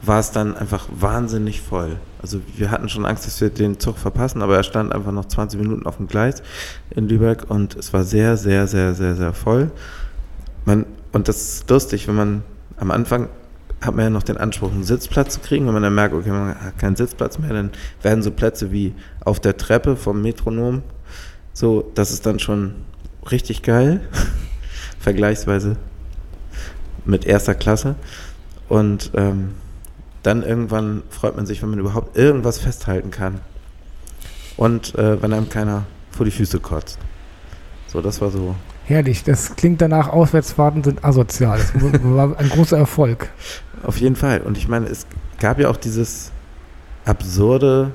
war 0.00 0.20
es 0.20 0.30
dann 0.30 0.56
einfach 0.56 0.86
wahnsinnig 0.90 1.60
voll. 1.60 1.96
Also 2.20 2.40
wir 2.56 2.70
hatten 2.70 2.88
schon 2.88 3.04
Angst, 3.04 3.26
dass 3.26 3.40
wir 3.40 3.50
den 3.50 3.78
Zug 3.78 3.98
verpassen, 3.98 4.42
aber 4.42 4.56
er 4.56 4.62
stand 4.62 4.92
einfach 4.92 5.12
noch 5.12 5.26
20 5.26 5.60
Minuten 5.60 5.86
auf 5.86 5.98
dem 5.98 6.08
Gleis 6.08 6.42
in 6.90 7.08
Lübeck 7.08 7.50
und 7.50 7.76
es 7.76 7.92
war 7.92 8.02
sehr, 8.02 8.36
sehr, 8.36 8.66
sehr, 8.66 8.94
sehr, 8.94 9.14
sehr 9.14 9.32
voll. 9.32 9.70
Man, 10.64 10.86
und 11.12 11.28
das 11.28 11.36
ist 11.36 11.70
lustig, 11.70 12.08
wenn 12.08 12.14
man 12.14 12.42
am 12.76 12.90
Anfang 12.90 13.28
hat 13.84 13.94
man 13.94 14.04
ja 14.04 14.10
noch 14.10 14.22
den 14.22 14.36
Anspruch, 14.36 14.72
einen 14.72 14.84
Sitzplatz 14.84 15.34
zu 15.34 15.40
kriegen. 15.40 15.66
Wenn 15.66 15.74
man 15.74 15.82
dann 15.82 15.94
merkt, 15.94 16.14
okay, 16.14 16.30
man 16.30 16.54
hat 16.54 16.78
keinen 16.78 16.96
Sitzplatz 16.96 17.38
mehr, 17.38 17.50
dann 17.50 17.70
werden 18.02 18.22
so 18.22 18.30
Plätze 18.30 18.72
wie 18.72 18.94
auf 19.20 19.40
der 19.40 19.56
Treppe 19.56 19.96
vom 19.96 20.22
Metronom. 20.22 20.82
So, 21.52 21.90
das 21.94 22.10
ist 22.10 22.26
dann 22.26 22.38
schon 22.38 22.74
richtig 23.30 23.62
geil. 23.62 24.00
Vergleichsweise 24.98 25.76
mit 27.04 27.26
erster 27.26 27.54
Klasse. 27.54 27.96
Und 28.68 29.10
ähm, 29.14 29.50
dann 30.22 30.42
irgendwann 30.42 31.02
freut 31.10 31.36
man 31.36 31.46
sich, 31.46 31.62
wenn 31.62 31.70
man 31.70 31.78
überhaupt 31.78 32.16
irgendwas 32.16 32.58
festhalten 32.58 33.10
kann. 33.10 33.40
Und 34.56 34.94
äh, 34.94 35.20
wenn 35.20 35.32
einem 35.32 35.48
keiner 35.48 35.84
vor 36.10 36.24
die 36.24 36.32
Füße 36.32 36.60
kotzt. 36.60 36.98
So, 37.86 38.00
das 38.00 38.20
war 38.20 38.30
so. 38.30 38.54
Herrlich. 38.86 39.24
Das 39.24 39.56
klingt 39.56 39.80
danach, 39.80 40.08
Auswärtsfahrten 40.08 40.82
sind 40.82 41.04
asozial. 41.04 41.60
Das 41.74 41.82
war 42.02 42.38
ein 42.38 42.48
großer 42.48 42.78
Erfolg. 42.78 43.30
Auf 43.84 43.98
jeden 43.98 44.16
Fall. 44.16 44.40
Und 44.40 44.56
ich 44.58 44.68
meine, 44.68 44.86
es 44.86 45.06
gab 45.38 45.58
ja 45.58 45.68
auch 45.68 45.76
dieses 45.76 46.32
absurde, 47.04 47.92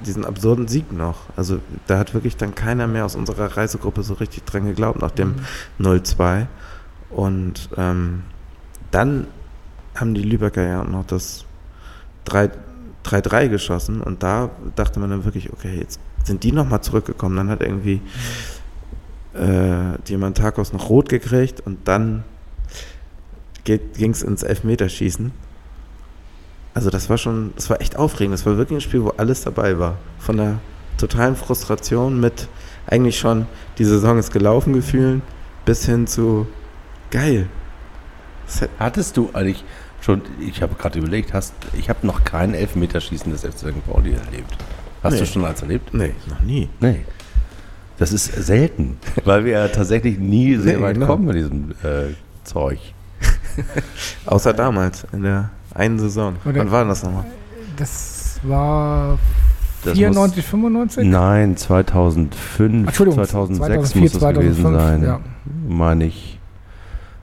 diesen 0.00 0.24
absurden 0.24 0.68
Sieg 0.68 0.92
noch. 0.92 1.16
Also 1.36 1.60
da 1.86 1.98
hat 1.98 2.14
wirklich 2.14 2.36
dann 2.36 2.54
keiner 2.54 2.86
mehr 2.86 3.04
aus 3.04 3.16
unserer 3.16 3.56
Reisegruppe 3.56 4.02
so 4.02 4.14
richtig 4.14 4.44
dran 4.44 4.66
geglaubt 4.66 5.00
nach 5.00 5.10
dem 5.10 5.36
0-2. 5.80 6.46
Und 7.10 7.70
ähm, 7.76 8.22
dann 8.90 9.26
haben 9.94 10.14
die 10.14 10.22
Lübecker 10.22 10.62
ja 10.62 10.84
noch 10.84 11.06
das 11.06 11.44
3 12.26 12.50
3-3 13.08 13.48
geschossen 13.48 14.00
und 14.02 14.22
da 14.22 14.50
dachte 14.76 15.00
man 15.00 15.10
dann 15.10 15.24
wirklich, 15.24 15.52
okay, 15.52 15.78
jetzt 15.78 15.98
sind 16.24 16.42
die 16.42 16.52
nochmal 16.52 16.82
zurückgekommen. 16.82 17.36
Dann 17.36 17.48
hat 17.48 17.62
irgendwie 17.62 18.02
äh, 19.34 19.98
Diamantakos 20.06 20.72
noch 20.72 20.90
rot 20.90 21.08
gekriegt 21.08 21.60
und 21.60 21.88
dann 21.88 22.24
ging 23.76 24.12
es 24.12 24.22
ins 24.22 24.42
Elfmeterschießen. 24.42 25.32
Also 26.74 26.90
das 26.90 27.10
war 27.10 27.18
schon, 27.18 27.52
das 27.56 27.68
war 27.70 27.80
echt 27.80 27.96
aufregend. 27.96 28.32
Das 28.34 28.46
war 28.46 28.56
wirklich 28.56 28.78
ein 28.78 28.80
Spiel, 28.80 29.02
wo 29.02 29.10
alles 29.10 29.42
dabei 29.42 29.78
war. 29.78 29.98
Von 30.18 30.36
der 30.38 30.58
totalen 30.96 31.36
Frustration 31.36 32.18
mit 32.20 32.48
eigentlich 32.86 33.18
schon, 33.18 33.46
die 33.78 33.84
Saison 33.84 34.18
ist 34.18 34.32
gelaufen 34.32 34.72
gefühlen, 34.72 35.22
bis 35.64 35.84
hin 35.84 36.06
zu 36.06 36.46
geil. 37.10 37.48
Hattest 38.78 39.16
du 39.16 39.30
eigentlich 39.34 39.64
schon, 40.00 40.22
ich 40.40 40.62
habe 40.62 40.74
gerade 40.76 40.98
überlegt, 40.98 41.34
hast, 41.34 41.52
ich 41.76 41.90
habe 41.90 42.06
noch 42.06 42.24
kein 42.24 42.54
Elfmeterschießen 42.54 43.30
des 43.30 43.42
FC 43.42 43.58
St. 43.58 43.86
Pauli 43.86 44.12
erlebt. 44.12 44.56
Hast 45.02 45.14
Nee. 45.14 45.18
du 45.20 45.26
schon 45.26 45.44
eins 45.44 45.60
erlebt? 45.62 45.92
Nee, 45.92 46.14
noch 46.28 46.40
nie. 46.40 46.68
Nee. 46.80 47.00
Das 47.98 48.12
ist 48.12 48.26
selten, 48.26 48.96
weil 49.24 49.44
wir 49.44 49.52
ja 49.52 49.68
tatsächlich 49.68 50.18
nie 50.18 50.56
sehr 50.56 50.78
Nee, 50.78 50.82
weit 50.82 50.94
genau. 50.94 51.06
kommen 51.06 51.26
mit 51.26 51.36
diesem 51.36 51.72
äh, 51.82 52.14
Zeug. 52.44 52.78
Außer 54.26 54.52
damals, 54.52 55.06
in 55.12 55.22
der 55.22 55.50
einen 55.74 55.98
Saison. 55.98 56.36
Oder- 56.44 56.60
Wann 56.60 56.70
war 56.70 56.80
denn 56.80 56.88
das 56.88 57.02
nochmal? 57.02 57.24
Das 57.76 58.40
war 58.42 59.18
Das 59.84 59.94
94, 59.94 60.44
95? 60.44 61.06
Nein, 61.06 61.56
2005, 61.56 62.86
Entschuldigung, 62.88 63.24
2006 63.24 63.58
2004, 63.58 64.00
muss 64.02 64.14
es 64.14 64.20
gewesen 64.20 64.60
2005, 64.62 64.80
sein, 64.82 65.02
ja. 65.04 65.20
meine 65.68 66.04
ich. 66.06 66.38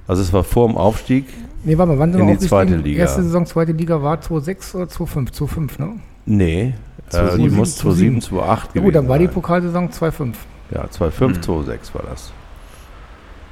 Also 0.08 0.22
es 0.22 0.32
war 0.34 0.44
vor 0.44 0.68
dem 0.68 0.78
Aufstieg. 0.78 1.26
Nee, 1.64 1.78
warte 1.78 1.94
mal, 1.94 2.00
wann 2.00 2.12
sind 2.12 2.22
In 2.22 2.28
wir 2.28 2.38
die 2.38 2.48
zweite? 2.48 2.76
Liga. 2.76 3.00
Erste 3.02 3.24
Saison, 3.24 3.46
zweite 3.46 3.72
Liga 3.72 4.02
war 4.02 4.22
2006 4.22 4.76
oder 4.76 4.88
2005? 4.88 5.32
2005, 5.32 5.80
ne? 5.80 6.00
Nee, 6.28 6.62
äh, 7.08 7.10
2007, 7.10 7.50
die 7.50 7.56
muss 7.56 7.76
2007, 7.78 8.22
2008 8.22 8.76
Ja 8.76 8.82
gut, 8.82 8.96
dann 8.96 9.08
war 9.10 9.18
die 9.20 9.26
sein. 9.26 9.34
Pokalsaison 9.34 9.92
2005. 9.92 10.38
Ja, 10.72 10.90
2005, 10.90 11.38
Mhm. 11.38 11.42
2006 11.44 11.96
war 11.96 12.04
das. 12.10 12.32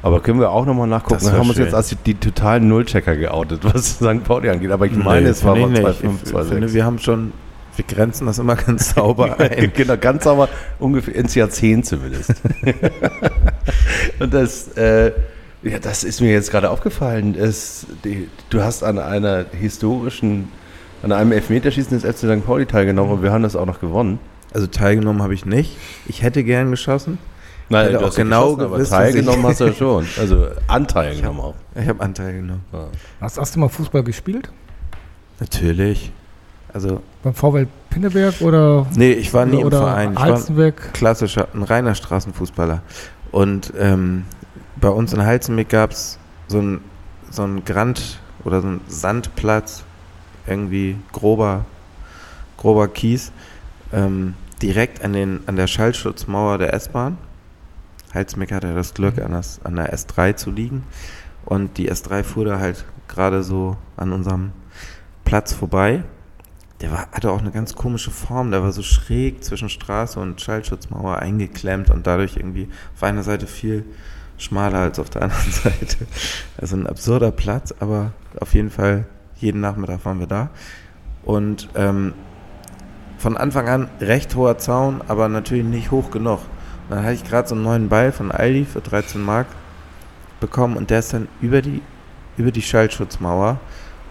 Aber 0.04 0.20
können 0.20 0.40
wir 0.40 0.52
auch 0.52 0.66
nochmal 0.66 0.88
nachgucken. 0.88 1.22
Wir 1.24 1.32
haben 1.32 1.48
uns 1.48 1.56
schön. 1.56 1.64
jetzt 1.66 1.74
als 1.74 1.88
die, 1.90 1.96
die 1.96 2.14
totalen 2.16 2.68
Nullchecker 2.68 3.16
geoutet, 3.16 3.62
was 3.74 3.96
St. 3.96 4.24
Pauli 4.24 4.50
angeht. 4.50 4.70
Aber 4.72 4.86
ich 4.86 4.96
meine, 4.96 5.30
es 5.30 5.44
war 5.44 5.56
mal 5.56 5.62
ich 5.74 5.80
nicht. 5.80 5.82
2005, 5.82 5.94
Ich 5.96 6.00
finde, 6.20 6.32
2006. 6.32 6.74
wir 6.74 6.86
haben 6.86 7.00
schon 7.00 7.32
Wir 7.78 7.86
grenzen 7.86 8.28
das 8.28 8.38
immer 8.38 8.56
ganz 8.56 8.94
sauber 8.94 9.40
ein. 9.40 9.72
genau, 9.74 9.98
ganz 9.98 10.26
sauber, 10.26 10.50
ungefähr 10.78 11.16
ins 11.16 11.34
Jahrzehnt 11.36 11.86
zumindest. 11.86 12.34
und 14.20 14.34
das, 14.34 14.68
äh, 14.78 15.12
ja, 15.64 15.80
das 15.80 16.04
ist 16.04 16.22
mir 16.22 16.32
jetzt 16.32 16.52
gerade 16.52 16.70
aufgefallen. 16.70 17.36
Es, 17.36 17.88
die, 18.04 18.28
du 18.50 18.62
hast 18.62 18.84
an 18.84 19.00
einer 19.00 19.46
historischen, 19.58 20.50
an 21.02 21.12
einem 21.14 21.32
Elfmeterschießen 21.32 21.98
des 22.00 22.04
FC 22.04 22.30
St. 22.30 22.46
Pauli 22.46 22.66
teilgenommen 22.66 23.12
und 23.14 23.24
wir 23.24 23.32
haben 23.32 23.44
das 23.44 23.56
auch 23.56 23.66
noch 23.66 23.80
gewonnen. 23.80 24.20
Also 24.54 24.68
teilgenommen 24.68 25.24
habe 25.24 25.34
ich 25.34 25.46
nicht. 25.46 25.78
Ich 26.06 26.22
hätte 26.22 26.44
gern 26.44 26.70
geschossen. 26.72 27.18
Nein, 27.70 27.94
du 27.94 28.00
auch 28.00 28.08
hast 28.08 28.16
genau 28.16 28.54
aber 28.54 28.66
gewusst, 28.66 28.82
dass 28.82 28.90
teilgenommen 28.90 29.46
hast 29.46 29.62
du 29.62 29.66
ja 29.66 29.74
schon. 29.74 30.08
Also 30.20 30.48
Anteil 30.68 31.16
genommen 31.16 31.40
auch. 31.40 31.56
Ich 31.76 31.88
habe 31.88 32.04
Anteil 32.04 32.34
genommen. 32.34 32.64
Ja. 32.72 32.88
Hast, 33.22 33.38
hast 33.38 33.56
du 33.56 33.60
mal 33.60 33.70
Fußball 33.70 34.04
gespielt? 34.04 34.52
Natürlich. 35.40 36.12
Also, 36.74 37.02
Beim 37.22 37.36
VW 37.36 37.68
Pinneberg 37.92 38.42
oder, 38.42 38.88
nee, 38.96 39.12
ich 39.12 39.32
war 39.34 39.46
nie 39.46 39.62
im 39.62 39.70
Verein. 39.70 40.14
Ich 40.14 40.20
war 40.20 40.26
Halstenberg? 40.26 40.94
klassischer, 40.94 41.48
ein 41.54 41.62
reiner 41.62 41.94
Straßenfußballer. 41.94 42.82
Und 43.32 43.72
ähm, 43.78 44.26
bei 44.78 44.90
uns 44.90 45.14
in 45.14 45.24
Halzenbeck 45.24 45.70
gab 45.70 45.92
es 45.92 46.18
so 46.48 46.60
ein, 46.60 46.82
so 47.30 47.44
ein 47.44 47.64
Grand 47.64 48.20
oder 48.44 48.62
so 48.62 48.68
ein 48.68 48.82
Sandplatz, 48.88 49.84
irgendwie 50.48 50.98
grober, 51.12 51.66
grober 52.58 52.88
Kies, 52.88 53.32
ähm, 53.92 54.34
direkt 54.62 55.04
an, 55.04 55.14
den, 55.14 55.42
an 55.46 55.56
der 55.56 55.68
Schallschutzmauer 55.68 56.58
der 56.58 56.74
S-Bahn. 56.74 57.18
Halzenbeck 58.14 58.52
hatte 58.52 58.74
das 58.74 58.94
Glück, 58.94 59.20
an, 59.20 59.32
das, 59.32 59.60
an 59.64 59.76
der 59.76 59.94
S3 59.94 60.36
zu 60.36 60.52
liegen. 60.52 60.84
Und 61.46 61.78
die 61.78 61.92
S3 61.92 62.24
fuhr 62.24 62.46
da 62.46 62.60
halt 62.60 62.86
gerade 63.08 63.44
so 63.44 63.78
an 63.98 64.12
unserem 64.12 64.52
Platz 65.26 65.54
vorbei. 65.54 66.04
Der 66.82 66.92
war, 66.92 67.08
hatte 67.12 67.32
auch 67.32 67.40
eine 67.40 67.52
ganz 67.52 67.76
komische 67.76 68.12
Form. 68.12 68.52
Der 68.52 68.64
war 68.64 68.72
so 68.72 68.84
schräg 68.84 69.44
zwischen 69.44 69.70
Straße 69.70 70.20
und 70.20 70.42
Schallschutzmauer 70.42 71.20
eingeklemmt 71.20 71.90
und 71.90 72.08
dadurch 72.08 72.38
irgendwie 72.38 72.70
auf 72.96 73.04
einer 73.04 73.24
Seite 73.24 73.48
viel 73.48 73.86
schmaler 74.38 74.80
als 74.80 75.00
auf 75.00 75.10
der 75.10 75.24
anderen 75.24 75.52
Seite. 75.52 76.08
Also 76.58 76.76
ein 76.76 76.88
absurder 76.88 77.32
Platz, 77.32 77.74
aber 77.80 78.12
auf 78.40 78.54
jeden 78.54 78.70
Fall 78.70 79.06
jeden 79.38 79.62
Nachmittag 79.62 80.06
waren 80.06 80.20
wir 80.20 80.28
da. 80.28 80.50
Und 81.24 81.70
ähm, 81.76 82.14
von 83.18 83.38
Anfang 83.38 83.70
an 83.70 83.90
recht 84.02 84.36
hoher 84.36 84.58
Zaun, 84.58 85.02
aber 85.08 85.30
natürlich 85.30 85.64
nicht 85.64 85.92
hoch 85.92 86.12
genug. 86.12 86.40
Dann 86.94 87.06
hatte 87.06 87.16
ich 87.16 87.24
gerade 87.24 87.48
so 87.48 87.56
einen 87.56 87.64
neuen 87.64 87.90
Ball 87.90 88.12
von 88.12 88.32
Aldi 88.32 88.66
für 88.66 88.80
13 88.80 89.20
Mark 89.20 89.48
bekommen 90.40 90.78
und 90.78 90.92
der 90.92 91.00
ist 91.00 91.12
dann 91.12 91.28
über 91.42 91.64
die, 91.64 91.82
über 92.38 92.52
die 92.52 92.62
Schallschutzmauer 92.62 93.60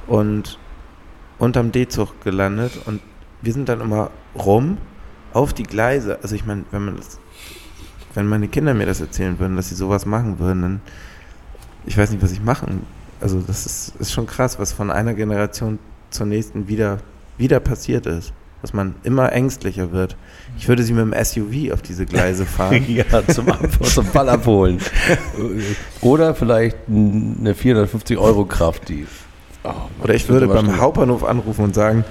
und 0.08 0.58
unterm 1.38 1.70
D-Zug 1.70 2.20
gelandet 2.22 2.72
und 2.86 3.00
wir 3.40 3.52
sind 3.52 3.68
dann 3.68 3.80
immer 3.80 4.10
rum 4.34 4.78
auf 5.32 5.52
die 5.52 5.62
Gleise. 5.62 6.18
Also 6.22 6.34
ich 6.34 6.44
meine, 6.44 6.64
wenn 6.72 6.84
man 6.86 6.96
das, 6.96 7.20
wenn 8.14 8.26
meine 8.26 8.48
Kinder 8.48 8.74
mir 8.74 8.86
das 8.86 9.00
erzählen 9.00 9.38
würden, 9.38 9.54
dass 9.54 9.68
sie 9.68 9.76
sowas 9.76 10.04
machen 10.04 10.40
würden, 10.40 10.62
dann 10.62 10.80
ich 11.86 11.96
weiß 11.96 12.10
nicht, 12.10 12.20
was 12.20 12.32
ich 12.32 12.42
machen. 12.42 12.84
Also 13.20 13.40
das 13.46 13.64
ist, 13.64 13.94
ist 14.00 14.12
schon 14.12 14.26
krass, 14.26 14.58
was 14.58 14.72
von 14.72 14.90
einer 14.90 15.14
Generation 15.14 15.78
zur 16.10 16.26
nächsten 16.26 16.66
wieder, 16.66 16.98
wieder 17.38 17.60
passiert 17.60 18.06
ist. 18.06 18.32
Dass 18.62 18.72
man 18.72 18.94
immer 19.02 19.32
ängstlicher 19.32 19.90
wird. 19.92 20.16
Ich 20.56 20.68
würde 20.68 20.84
sie 20.84 20.92
mit 20.92 21.04
dem 21.04 21.24
SUV 21.24 21.72
auf 21.72 21.82
diese 21.82 22.06
Gleise 22.06 22.46
fahren. 22.46 22.84
ja, 22.88 23.04
zum, 23.26 23.46
zum 23.82 24.06
Ball 24.06 24.28
abholen. 24.28 24.78
Oder 26.00 26.34
vielleicht 26.34 26.76
eine 26.88 27.54
450 27.54 28.16
Euro 28.18 28.44
Kraft, 28.44 28.88
die. 28.88 29.06
Oh, 29.64 29.70
Oder 30.02 30.14
ich 30.14 30.28
würde 30.28 30.46
beim 30.46 30.80
Hauptbahnhof 30.80 31.24
anrufen 31.24 31.64
und 31.64 31.74
sagen, 31.74 32.04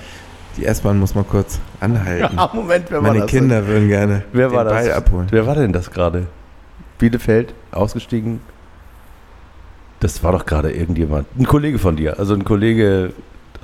die 0.57 0.65
S-Bahn 0.65 0.99
muss 0.99 1.15
mal 1.15 1.23
kurz 1.23 1.59
anhalten. 1.79 2.35
Ja, 2.35 2.49
Moment, 2.53 2.85
wer 2.89 3.01
war 3.01 3.09
Meine 3.09 3.21
das? 3.21 3.31
Kinder 3.31 3.65
würden 3.67 3.87
gerne 3.87 4.23
Wer 4.33 4.49
den 4.49 4.55
war 4.55 4.63
das? 4.65 4.73
Ball 4.73 4.91
abholen. 4.91 5.27
Wer 5.31 5.47
war 5.47 5.55
denn 5.55 5.71
das 5.71 5.89
gerade? 5.91 6.27
Bielefeld, 6.97 7.53
ausgestiegen? 7.71 8.41
Das 10.01 10.23
war 10.23 10.31
doch 10.33 10.45
gerade 10.45 10.71
irgendjemand. 10.71 11.27
Ein 11.37 11.45
Kollege 11.45 11.79
von 11.79 11.95
dir. 11.95 12.19
Also 12.19 12.33
ein 12.33 12.43
Kollege, 12.43 13.13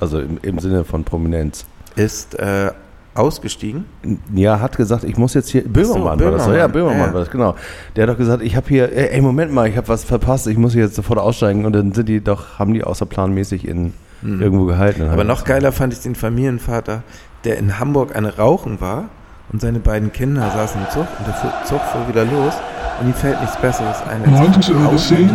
also 0.00 0.20
im, 0.20 0.38
im 0.42 0.58
Sinne 0.58 0.84
von 0.84 1.04
Prominenz. 1.04 1.66
Ist 1.98 2.38
äh, 2.38 2.70
ausgestiegen. 3.14 3.84
Ja, 4.32 4.60
hat 4.60 4.76
gesagt, 4.76 5.04
ich 5.04 5.16
muss 5.16 5.34
jetzt 5.34 5.48
hier. 5.50 5.64
Böhmermann, 5.64 6.20
war 6.20 6.30
das. 6.32 6.44
so? 6.44 6.50
Böhmermann. 6.50 6.56
Ja, 6.58 6.66
Böhmermann 6.68 6.98
Ja. 7.08 7.12
war 7.14 7.20
das, 7.20 7.30
genau. 7.30 7.54
Der 7.96 8.04
hat 8.04 8.10
doch 8.14 8.18
gesagt, 8.18 8.42
ich 8.42 8.54
habe 8.56 8.66
hier, 8.68 8.92
ey, 8.96 9.08
ey, 9.14 9.20
Moment 9.20 9.52
mal, 9.52 9.66
ich 9.68 9.76
habe 9.76 9.88
was 9.88 10.04
verpasst, 10.04 10.46
ich 10.46 10.56
muss 10.56 10.72
hier 10.72 10.84
jetzt 10.84 10.94
sofort 10.94 11.18
aussteigen. 11.18 11.64
Und 11.66 11.72
dann 11.74 11.92
sind 11.92 12.08
die 12.08 12.22
doch, 12.22 12.58
haben 12.58 12.72
die 12.74 12.84
außerplanmäßig 12.84 13.66
in 13.66 13.92
Hm. 14.22 14.42
irgendwo 14.42 14.64
gehalten. 14.64 15.08
Aber 15.10 15.22
noch 15.22 15.44
geiler 15.44 15.70
fand 15.70 15.92
ich 15.92 16.00
den 16.00 16.16
Familienvater, 16.16 17.02
der 17.44 17.56
in 17.58 17.78
Hamburg 17.78 18.16
eine 18.16 18.36
Rauchen 18.36 18.80
war 18.80 19.04
und 19.52 19.60
seine 19.60 19.78
beiden 19.78 20.12
Kinder 20.12 20.50
saßen 20.50 20.80
im 20.80 20.90
Zug 20.90 21.06
und 21.20 21.26
der 21.28 21.36
Zug 21.64 21.80
fuhr 21.92 22.08
wieder 22.08 22.24
los 22.24 22.54
und 23.00 23.06
ihm 23.06 23.14
fällt 23.14 23.40
nichts 23.40 23.56
Besseres 23.58 23.96
ein. 24.10 24.24
als 24.34 24.40
19 24.40 24.74
Uhr 24.74 24.82
Rauchen 24.86 24.98
10, 24.98 25.28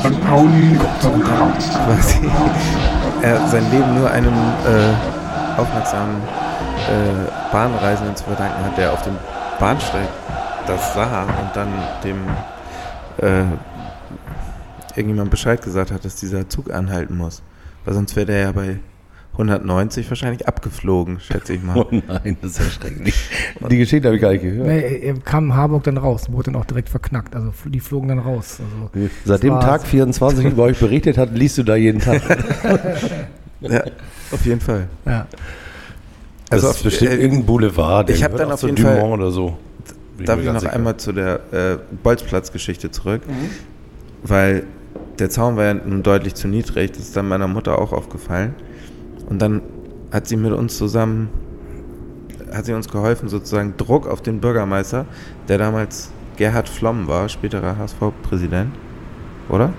St. 0.00 0.20
Pauli 0.26 0.78
quasi 1.86 2.28
er 3.22 3.46
sein 3.48 3.70
Leben 3.70 3.94
nur 4.00 4.10
einem 4.10 4.32
äh, 4.32 5.17
aufmerksamen 5.58 6.16
äh, 6.88 7.52
Bahnreisenden 7.52 8.16
zu 8.16 8.24
verdanken 8.24 8.64
hat, 8.64 8.78
der 8.78 8.92
auf 8.92 9.02
dem 9.02 9.16
Bahnsteig 9.58 10.08
das 10.66 10.94
sah 10.94 11.22
und 11.22 11.54
dann 11.54 11.68
dem 12.04 12.16
äh, 13.18 13.44
irgendjemand 14.96 15.30
Bescheid 15.30 15.60
gesagt 15.62 15.90
hat, 15.90 16.04
dass 16.04 16.16
dieser 16.16 16.48
Zug 16.48 16.72
anhalten 16.72 17.16
muss. 17.16 17.42
Weil 17.84 17.94
sonst 17.94 18.16
wäre 18.16 18.26
der 18.26 18.38
ja 18.38 18.52
bei 18.52 18.78
190 19.32 20.08
wahrscheinlich 20.10 20.48
abgeflogen, 20.48 21.20
schätze 21.20 21.54
ich 21.54 21.62
mal. 21.62 21.76
Oh 21.78 21.86
nein, 21.90 22.36
das 22.42 22.52
ist 22.52 22.58
ja 22.58 22.64
schrecklich. 22.64 23.14
Die 23.70 23.78
Geschichte 23.78 24.08
habe 24.08 24.16
ich 24.16 24.22
gar 24.22 24.32
nicht 24.32 24.42
gehört. 24.42 24.66
Nee, 24.66 24.98
er 24.98 25.14
kam 25.20 25.46
in 25.46 25.54
Harburg 25.54 25.84
dann 25.84 25.96
raus, 25.96 26.30
wurde 26.30 26.50
dann 26.50 26.60
auch 26.60 26.64
direkt 26.64 26.88
verknackt. 26.88 27.34
Also 27.36 27.52
die 27.66 27.80
flogen 27.80 28.08
dann 28.08 28.18
raus. 28.18 28.58
Also, 28.92 29.08
Seit 29.24 29.42
dem 29.44 29.54
Tag 29.60 29.82
war's. 29.82 29.88
24 29.88 30.46
über 30.46 30.64
euch 30.64 30.78
berichtet 30.78 31.16
hat, 31.18 31.30
liest 31.32 31.58
du 31.58 31.62
da 31.62 31.76
jeden 31.76 32.00
Tag. 32.00 32.20
Ja, 33.60 33.82
auf 34.32 34.44
jeden 34.46 34.60
Fall. 34.60 34.88
ja. 35.06 35.26
Das 36.50 36.64
Also 36.64 36.68
ist 36.70 36.76
auf- 36.76 36.82
bestimmt 36.82 37.10
äh, 37.12 37.16
irgendein 37.16 37.44
Boulevard. 37.46 38.08
der 38.08 38.16
ich 38.16 38.24
hab 38.24 38.32
gehört 38.32 38.46
dann 38.48 38.54
auf 38.54 38.60
zu 38.60 38.66
jeden 38.68 38.76
Dumont 38.82 38.98
Fall- 39.00 39.10
oder 39.12 39.30
so. 39.30 39.58
Bin 40.16 40.26
Darf 40.26 40.40
ich 40.40 40.46
noch 40.46 40.58
sicher. 40.60 40.72
einmal 40.72 40.96
zu 40.96 41.12
der 41.12 41.40
äh, 41.52 41.76
Bolzplatz-Geschichte 42.02 42.90
zurück? 42.90 43.22
Weil 44.22 44.64
der 45.18 45.28
Zaun 45.30 45.56
war 45.56 45.64
ja 45.66 45.74
nun 45.74 46.02
deutlich 46.02 46.34
zu 46.34 46.48
niedrig. 46.48 46.90
Das 46.92 47.00
ist 47.00 47.16
dann 47.16 47.28
meiner 47.28 47.46
Mutter 47.48 47.78
auch 47.78 47.92
aufgefallen. 47.92 48.54
Und 49.28 49.40
dann 49.42 49.60
hat 50.10 50.26
sie 50.26 50.36
mit 50.36 50.52
uns 50.52 50.76
zusammen, 50.78 51.28
hat 52.52 52.64
sie 52.64 52.72
uns 52.72 52.88
geholfen, 52.88 53.28
sozusagen 53.28 53.74
Druck 53.76 54.06
auf 54.08 54.22
den 54.22 54.40
Bürgermeister, 54.40 55.04
der 55.48 55.58
damals 55.58 56.10
Gerhard 56.38 56.68
Flom 56.68 57.06
war, 57.08 57.28
späterer 57.28 57.76
HSV-Präsident. 57.76 58.70
Oder? 59.50 59.72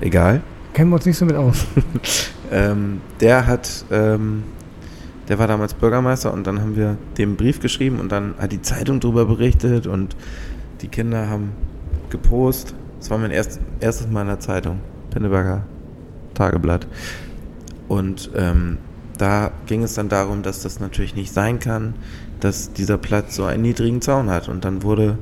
Egal. 0.00 0.42
Kennen 0.72 0.90
wir 0.90 0.94
uns 0.96 1.06
nicht 1.06 1.16
so 1.18 1.24
mit 1.26 1.34
aus. 1.36 1.66
Ähm, 2.50 3.00
der 3.20 3.46
hat, 3.46 3.84
ähm, 3.90 4.44
der 5.28 5.38
war 5.38 5.46
damals 5.46 5.74
Bürgermeister 5.74 6.32
und 6.32 6.46
dann 6.46 6.60
haben 6.60 6.76
wir 6.76 6.96
dem 7.18 7.30
einen 7.30 7.36
Brief 7.36 7.60
geschrieben 7.60 7.98
und 7.98 8.12
dann 8.12 8.34
hat 8.38 8.52
die 8.52 8.62
Zeitung 8.62 9.00
darüber 9.00 9.24
berichtet 9.24 9.86
und 9.86 10.16
die 10.82 10.88
Kinder 10.88 11.28
haben 11.28 11.52
gepost. 12.10 12.74
Das 12.98 13.10
war 13.10 13.18
mein 13.18 13.30
erst, 13.30 13.60
erstes 13.80 14.08
Mal 14.08 14.22
in 14.22 14.28
der 14.28 14.40
Zeitung, 14.40 14.80
Pinneberger 15.10 15.64
Tageblatt. 16.34 16.86
Und 17.88 18.30
ähm, 18.36 18.78
da 19.18 19.52
ging 19.66 19.82
es 19.82 19.94
dann 19.94 20.08
darum, 20.08 20.42
dass 20.42 20.62
das 20.62 20.80
natürlich 20.80 21.14
nicht 21.14 21.32
sein 21.32 21.58
kann, 21.58 21.94
dass 22.40 22.72
dieser 22.72 22.98
Platz 22.98 23.36
so 23.36 23.44
einen 23.44 23.62
niedrigen 23.62 24.02
Zaun 24.02 24.30
hat. 24.30 24.48
Und 24.48 24.64
dann 24.64 24.82
wurde, 24.82 25.18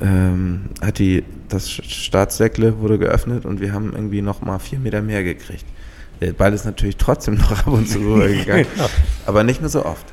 ähm, 0.00 0.66
hat 0.82 0.98
die, 0.98 1.24
das 1.48 1.70
Staatssäckle 1.70 2.78
wurde 2.80 2.98
geöffnet 2.98 3.44
und 3.44 3.60
wir 3.60 3.72
haben 3.72 3.92
irgendwie 3.92 4.22
nochmal 4.22 4.58
vier 4.58 4.78
Meter 4.78 5.02
mehr 5.02 5.24
gekriegt. 5.24 5.64
Der 6.20 6.32
Ball 6.32 6.52
ist 6.52 6.64
natürlich 6.64 6.96
trotzdem 6.96 7.34
noch 7.38 7.50
ab 7.50 7.66
und 7.66 7.88
zu 7.88 7.98
rübergegangen, 8.00 8.66
aber 9.26 9.44
nicht 9.44 9.60
mehr 9.60 9.70
so 9.70 9.84
oft. 9.84 10.06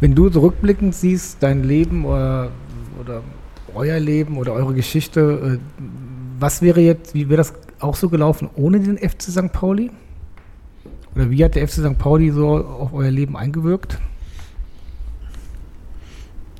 Wenn 0.00 0.16
du 0.16 0.28
zurückblickend 0.28 0.94
siehst, 0.94 1.36
dein 1.40 1.62
Leben 1.62 2.04
oder, 2.04 2.50
oder 3.00 3.22
euer 3.72 4.00
Leben 4.00 4.36
oder 4.36 4.52
eure 4.52 4.74
Geschichte, 4.74 5.60
äh, 5.60 5.82
was 6.40 6.60
wäre 6.60 6.80
jetzt, 6.80 7.14
wie 7.14 7.28
wäre 7.28 7.36
das 7.36 7.54
auch 7.78 7.94
so 7.94 8.08
gelaufen 8.08 8.50
ohne 8.56 8.80
den 8.80 8.98
FC 8.98 9.22
St. 9.22 9.52
Pauli? 9.52 9.92
Oder 11.14 11.30
wie 11.30 11.44
hat 11.44 11.54
der 11.54 11.68
FC 11.68 11.74
St. 11.74 11.98
Pauli 11.98 12.30
so 12.32 12.48
auf 12.48 12.92
euer 12.92 13.10
Leben 13.10 13.36
eingewirkt? 13.36 13.98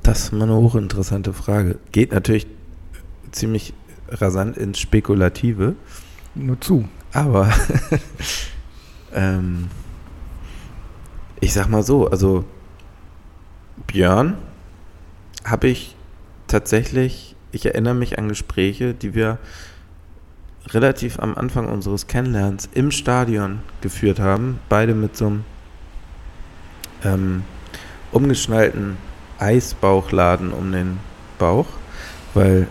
Das 0.03 0.23
ist 0.23 0.31
mal 0.31 0.43
eine 0.43 0.55
hochinteressante 0.55 1.33
Frage. 1.33 1.79
Geht 1.91 2.13
natürlich 2.13 2.47
ziemlich 3.31 3.73
rasant 4.09 4.57
ins 4.57 4.79
Spekulative, 4.79 5.75
Nur 6.35 6.59
zu. 6.61 6.85
Aber 7.13 7.51
ähm, 9.13 9.69
ich 11.39 11.53
sag 11.53 11.69
mal 11.69 11.83
so, 11.83 12.07
also 12.09 12.43
Björn 13.87 14.37
habe 15.45 15.67
ich 15.67 15.95
tatsächlich, 16.47 17.35
ich 17.51 17.65
erinnere 17.65 17.95
mich 17.95 18.17
an 18.17 18.29
Gespräche, 18.29 18.93
die 18.93 19.13
wir 19.13 19.37
relativ 20.69 21.19
am 21.19 21.35
Anfang 21.35 21.67
unseres 21.67 22.07
Kennenlernens 22.07 22.69
im 22.73 22.91
Stadion 22.91 23.59
geführt 23.81 24.19
haben, 24.19 24.59
beide 24.69 24.95
mit 24.95 25.17
so 25.17 25.27
einem 25.27 25.45
ähm, 27.03 27.43
umgeschnallten 28.11 28.97
Eisbauchladen 29.39 30.53
um 30.53 30.71
den 30.71 30.99
Bauch, 31.37 31.67
weil 32.33 32.67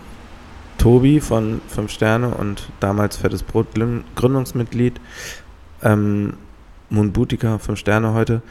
Tobi 0.83 1.21
von 1.21 1.61
Fünf 1.69 1.93
Sterne 1.93 2.35
und 2.35 2.69
damals 2.81 3.17
Fettes 3.17 3.45
Brot 3.45 3.73
Grün- 3.73 4.03
Gründungsmitglied, 4.17 5.01
ähm, 5.81 6.33
Moon 6.91 7.13
Butika, 7.13 7.59
Fünf 7.59 7.79
Sterne 7.79 8.15
heute, 8.15 8.43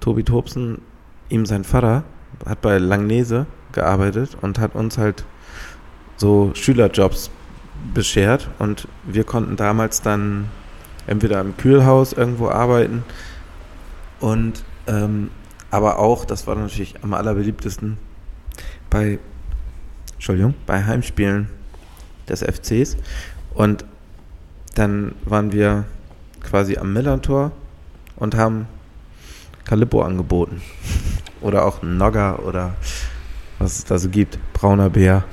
Tobi 0.00 0.24
Tobsen, 0.24 0.80
ihm 1.28 1.46
sein 1.46 1.62
Vater, 1.62 2.02
hat 2.44 2.60
bei 2.60 2.78
Langnese 2.78 3.46
gearbeitet 3.70 4.36
und 4.40 4.58
hat 4.58 4.74
uns 4.74 4.98
halt 4.98 5.24
so 6.16 6.50
Schülerjobs 6.54 7.30
beschert 7.94 8.50
und 8.58 8.88
wir 9.04 9.22
konnten 9.22 9.54
damals 9.54 10.02
dann 10.02 10.48
entweder 11.06 11.40
im 11.40 11.56
Kühlhaus 11.56 12.12
irgendwo 12.12 12.48
arbeiten 12.48 13.04
und 14.18 14.64
ähm, 14.88 15.30
aber 15.70 16.00
auch, 16.00 16.24
das 16.24 16.48
war 16.48 16.56
natürlich 16.56 16.96
am 17.04 17.14
allerbeliebtesten 17.14 17.96
bei 18.90 19.20
Entschuldigung, 20.14 20.54
bei 20.66 20.84
Heimspielen 20.84 21.48
des 22.28 22.42
FCs 22.42 22.96
und 23.54 23.84
dann 24.74 25.14
waren 25.24 25.52
wir 25.52 25.84
quasi 26.42 26.76
am 26.76 26.92
Millantor 26.92 27.52
und 28.16 28.36
haben 28.36 28.66
Calippo 29.64 30.02
angeboten 30.02 30.62
oder 31.40 31.64
auch 31.64 31.82
Nogger 31.82 32.44
oder 32.46 32.74
was 33.58 33.78
es 33.78 33.84
da 33.84 33.98
so 33.98 34.08
gibt, 34.08 34.38
brauner 34.52 34.90
Bär. 34.90 35.24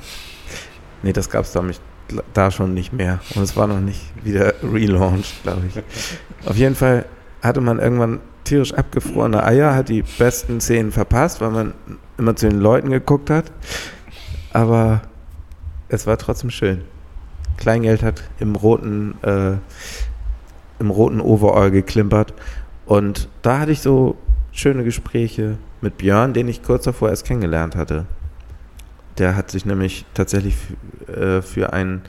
Nee, 1.02 1.12
das 1.12 1.28
gab 1.28 1.44
es 1.44 1.52
da, 1.52 1.62
da 2.32 2.50
schon 2.50 2.72
nicht 2.72 2.92
mehr. 2.92 3.20
Und 3.34 3.42
es 3.42 3.56
war 3.56 3.66
noch 3.66 3.80
nicht 3.80 4.00
wieder 4.24 4.54
relaunched, 4.62 5.42
glaube 5.42 5.62
ich. 5.68 6.48
Auf 6.48 6.56
jeden 6.56 6.74
Fall 6.74 7.04
hatte 7.42 7.60
man 7.60 7.78
irgendwann 7.78 8.20
tierisch 8.44 8.72
abgefrorene 8.72 9.44
Eier, 9.44 9.74
hat 9.74 9.90
die 9.90 10.02
besten 10.02 10.60
Szenen 10.60 10.92
verpasst, 10.92 11.40
weil 11.40 11.50
man 11.50 11.74
immer 12.16 12.36
zu 12.36 12.48
den 12.48 12.60
Leuten 12.60 12.90
geguckt 12.90 13.28
hat. 13.28 13.52
Aber 14.52 15.02
es 15.94 16.06
war 16.06 16.18
trotzdem 16.18 16.50
schön. 16.50 16.82
Kleingeld 17.56 18.02
hat 18.02 18.22
im 18.40 18.56
roten, 18.56 19.14
äh, 19.22 19.56
im 20.80 20.90
roten 20.90 21.20
Overall 21.20 21.70
geklimpert. 21.70 22.34
Und 22.86 23.28
da 23.42 23.60
hatte 23.60 23.72
ich 23.72 23.80
so 23.80 24.16
schöne 24.52 24.84
Gespräche 24.84 25.56
mit 25.80 25.98
Björn, 25.98 26.32
den 26.32 26.48
ich 26.48 26.62
kurz 26.62 26.84
davor 26.84 27.10
erst 27.10 27.24
kennengelernt 27.26 27.76
hatte. 27.76 28.06
Der 29.18 29.36
hat 29.36 29.50
sich 29.50 29.64
nämlich 29.64 30.04
tatsächlich 30.14 30.56
äh, 31.06 31.40
für 31.40 31.72
ein 31.72 32.02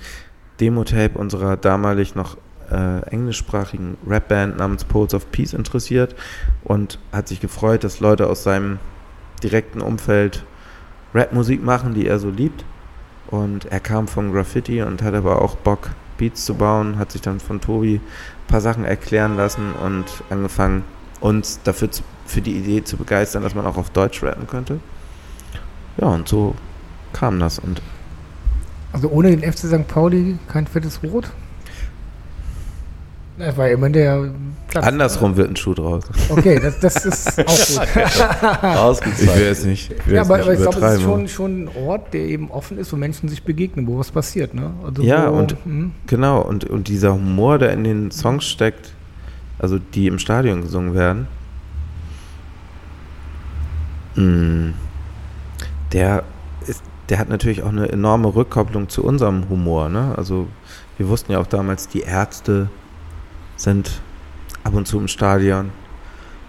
Demo-Tape 0.60 1.18
unserer 1.18 1.58
damalig 1.58 2.16
noch 2.16 2.38
äh, 2.72 3.02
englischsprachigen 3.10 3.98
Rapband 4.08 4.58
namens 4.58 4.86
Poets 4.86 5.14
of 5.14 5.32
Peace 5.32 5.54
interessiert 5.54 6.16
und 6.64 7.00
hat 7.12 7.28
sich 7.28 7.40
gefreut, 7.40 7.84
dass 7.84 8.00
Leute 8.00 8.28
aus 8.28 8.44
seinem 8.44 8.80
direkten 9.44 9.82
Umfeld 9.82 10.44
Rapmusik 11.14 11.64
machen, 11.64 11.94
die 11.94 12.08
er 12.08 12.20
so 12.20 12.30
liebt. 12.30 12.66
Und 13.36 13.66
er 13.66 13.82
kam 13.82 14.08
vom 14.08 14.32
Graffiti 14.32 14.82
und 14.82 15.02
hat 15.02 15.14
aber 15.14 15.42
auch 15.42 15.56
Bock, 15.56 15.90
Beats 16.18 16.46
zu 16.46 16.56
bauen, 16.56 16.98
hat 16.98 17.12
sich 17.12 17.22
dann 17.22 17.42
von 17.42 17.60
Tobi 17.60 17.96
ein 17.96 18.48
paar 18.48 18.62
Sachen 18.62 18.86
erklären 18.86 19.36
lassen 19.36 19.74
und 19.74 20.06
angefangen, 20.30 20.84
uns 21.20 21.60
dafür 21.64 21.92
zu, 21.92 22.04
für 22.26 22.42
die 22.42 22.56
Idee 22.56 22.84
zu 22.84 22.96
begeistern, 22.96 23.44
dass 23.44 23.54
man 23.54 23.66
auch 23.66 23.78
auf 23.78 23.90
Deutsch 23.90 24.24
rappen 24.24 24.48
könnte. 24.48 24.80
Ja, 25.98 26.08
und 26.08 26.28
so 26.28 26.56
kam 27.12 27.40
das. 27.40 27.60
Und 27.60 27.82
Also 28.94 29.10
ohne 29.10 29.36
den 29.36 29.52
FC 29.52 29.68
St. 29.68 29.88
Pauli 29.88 30.38
kein 30.48 30.68
fettes 30.68 31.02
Rot? 31.04 31.32
Das 33.38 33.58
war 33.58 33.70
immer 33.70 33.90
der 33.90 34.30
Platz. 34.70 34.86
andersrum 34.88 35.36
wird 35.36 35.50
ein 35.50 35.56
Schuh 35.58 35.74
draus. 35.74 36.04
Okay, 36.30 36.58
das, 36.60 36.80
das 36.80 37.06
ist 37.06 37.40
auch 37.46 37.86
gut. 38.62 38.64
Ausgezeichnet. 38.64 39.38
es 39.52 39.66
nicht, 39.66 39.92
ich 39.92 40.08
will 40.08 40.16
ja, 40.16 40.22
es 40.22 40.28
aber, 40.30 40.38
nicht 40.38 40.46
aber 40.48 40.54
ich 40.54 40.62
glaube, 40.62 40.86
es 40.86 40.94
ist 40.96 41.02
schon, 41.02 41.28
schon 41.28 41.64
ein 41.66 41.70
Ort, 41.86 42.14
der 42.14 42.22
eben 42.22 42.50
offen 42.50 42.78
ist, 42.78 42.94
wo 42.94 42.96
Menschen 42.98 43.28
sich 43.28 43.44
begegnen, 43.44 43.88
wo 43.88 43.98
was 44.00 44.10
passiert. 44.12 44.54
Ne? 44.54 44.72
Also 44.86 45.02
Ja, 45.04 45.32
wo, 45.32 45.38
und- 45.38 45.56
hm, 45.66 45.92
Genau, 46.08 46.42
und, 46.42 46.64
und 46.66 46.88
dieser 46.88 47.14
Humor, 47.14 47.58
der 47.60 47.74
in 47.74 47.84
den 47.84 48.12
Songs 48.12 48.46
steckt, 48.46 48.94
also 49.60 49.80
die 49.80 50.08
im 50.08 50.18
Stadion 50.20 50.62
gesungen 50.62 50.94
werden, 50.94 51.28
mh, 54.16 54.74
der, 55.92 56.24
ist, 56.68 56.84
der 57.10 57.20
hat 57.20 57.30
natürlich 57.30 57.64
auch 57.64 57.70
eine 57.70 57.90
enorme 57.90 58.34
Rückkopplung 58.34 58.90
zu 58.90 59.04
unserem 59.04 59.50
Humor. 59.50 59.90
Ne? 59.90 60.14
Also 60.18 60.48
wir 60.98 61.08
wussten 61.10 61.32
ja 61.34 61.40
auch 61.40 61.48
damals, 61.48 61.88
die 61.88 62.02
Ärzte 62.02 62.70
sind 63.56 64.02
ab 64.64 64.74
und 64.74 64.88
zu 64.88 65.00
im 65.00 65.08
Stadion. 65.08 65.72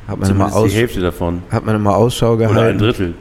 Hat 0.09 0.19
man, 0.21 0.31
immer, 0.31 0.55
aus, 0.55 0.71
die 0.71 0.77
Hälfte 0.77 1.01
davon. 1.01 1.43
hat 1.51 1.65
man 1.65 1.75
immer 1.77 1.97
Ausschau 1.97 2.35
Oder 2.35 2.49
ein 2.49 2.55
gehalten. 2.55 2.79
Drittel. 2.79 3.15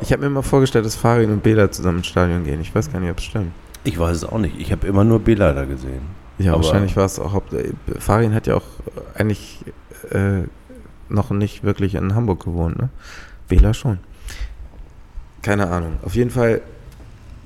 Ich 0.00 0.10
habe 0.10 0.22
mir 0.22 0.26
immer 0.28 0.42
vorgestellt, 0.42 0.84
dass 0.86 0.96
Farin 0.96 1.30
und 1.30 1.42
Bela 1.42 1.70
zusammen 1.70 1.98
ins 1.98 2.06
Stadion 2.06 2.44
gehen. 2.44 2.60
Ich 2.60 2.74
weiß 2.74 2.90
gar 2.90 2.98
nicht, 3.00 3.10
ob 3.10 3.18
es 3.18 3.24
stimmt. 3.24 3.52
Ich 3.84 3.98
weiß 3.98 4.16
es 4.16 4.24
auch 4.24 4.38
nicht. 4.38 4.58
Ich 4.58 4.72
habe 4.72 4.86
immer 4.86 5.04
nur 5.04 5.20
Bela 5.20 5.52
da 5.52 5.64
gesehen. 5.66 6.00
Ja, 6.38 6.54
Aber- 6.54 6.64
wahrscheinlich 6.64 6.96
war 6.96 7.04
es 7.04 7.18
auch. 7.20 7.34
Äh, 7.52 7.72
Farin 7.98 8.34
hat 8.34 8.46
ja 8.46 8.54
auch 8.56 8.64
eigentlich 9.14 9.64
äh, 10.10 10.42
noch 11.08 11.30
nicht 11.30 11.62
wirklich 11.62 11.94
in 11.94 12.14
Hamburg 12.14 12.44
gewohnt, 12.44 12.78
ne? 12.78 12.88
Bela 13.48 13.74
schon. 13.74 13.98
Keine 15.42 15.68
Ahnung. 15.68 15.98
Auf 16.02 16.14
jeden 16.14 16.30
Fall, 16.30 16.62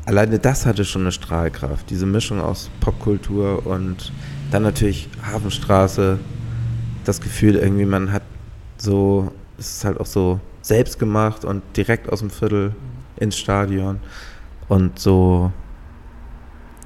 alleine 0.06 0.38
das 0.38 0.64
hatte 0.64 0.84
schon 0.84 1.02
eine 1.02 1.12
Strahlkraft. 1.12 1.90
Diese 1.90 2.06
Mischung 2.06 2.40
aus 2.40 2.70
Popkultur 2.80 3.66
und 3.66 4.12
dann 4.50 4.62
natürlich 4.62 5.08
Hafenstraße. 5.22 6.18
Das 7.04 7.20
Gefühl, 7.20 7.56
irgendwie, 7.56 7.86
man 7.86 8.12
hat 8.12 8.22
so, 8.76 9.32
es 9.58 9.76
ist 9.76 9.84
halt 9.84 9.98
auch 9.98 10.06
so 10.06 10.40
selbst 10.62 10.98
gemacht 10.98 11.44
und 11.44 11.62
direkt 11.76 12.10
aus 12.12 12.20
dem 12.20 12.30
Viertel 12.30 12.74
ins 13.16 13.36
Stadion. 13.36 14.00
Und 14.68 14.98
so, 14.98 15.52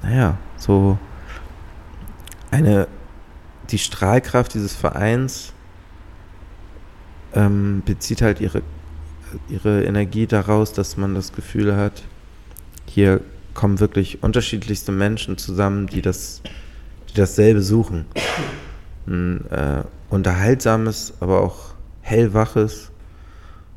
naja, 0.01 0.37
so 0.57 0.97
eine, 2.51 2.87
die 3.69 3.77
Strahlkraft 3.77 4.53
dieses 4.53 4.73
Vereins 4.73 5.53
ähm, 7.33 7.81
bezieht 7.85 8.21
halt 8.21 8.39
ihre, 8.39 8.61
ihre 9.49 9.83
Energie 9.83 10.27
daraus, 10.27 10.73
dass 10.73 10.97
man 10.97 11.15
das 11.15 11.33
Gefühl 11.33 11.75
hat, 11.75 12.03
hier 12.85 13.21
kommen 13.53 13.79
wirklich 13.79 14.23
unterschiedlichste 14.23 14.91
Menschen 14.91 15.37
zusammen, 15.37 15.87
die 15.87 16.01
das, 16.01 16.41
die 17.13 17.19
dasselbe 17.19 17.61
suchen. 17.61 18.05
Ein 19.07 19.49
äh, 19.51 19.83
unterhaltsames, 20.09 21.13
aber 21.19 21.41
auch 21.41 21.73
hellwaches, 22.01 22.91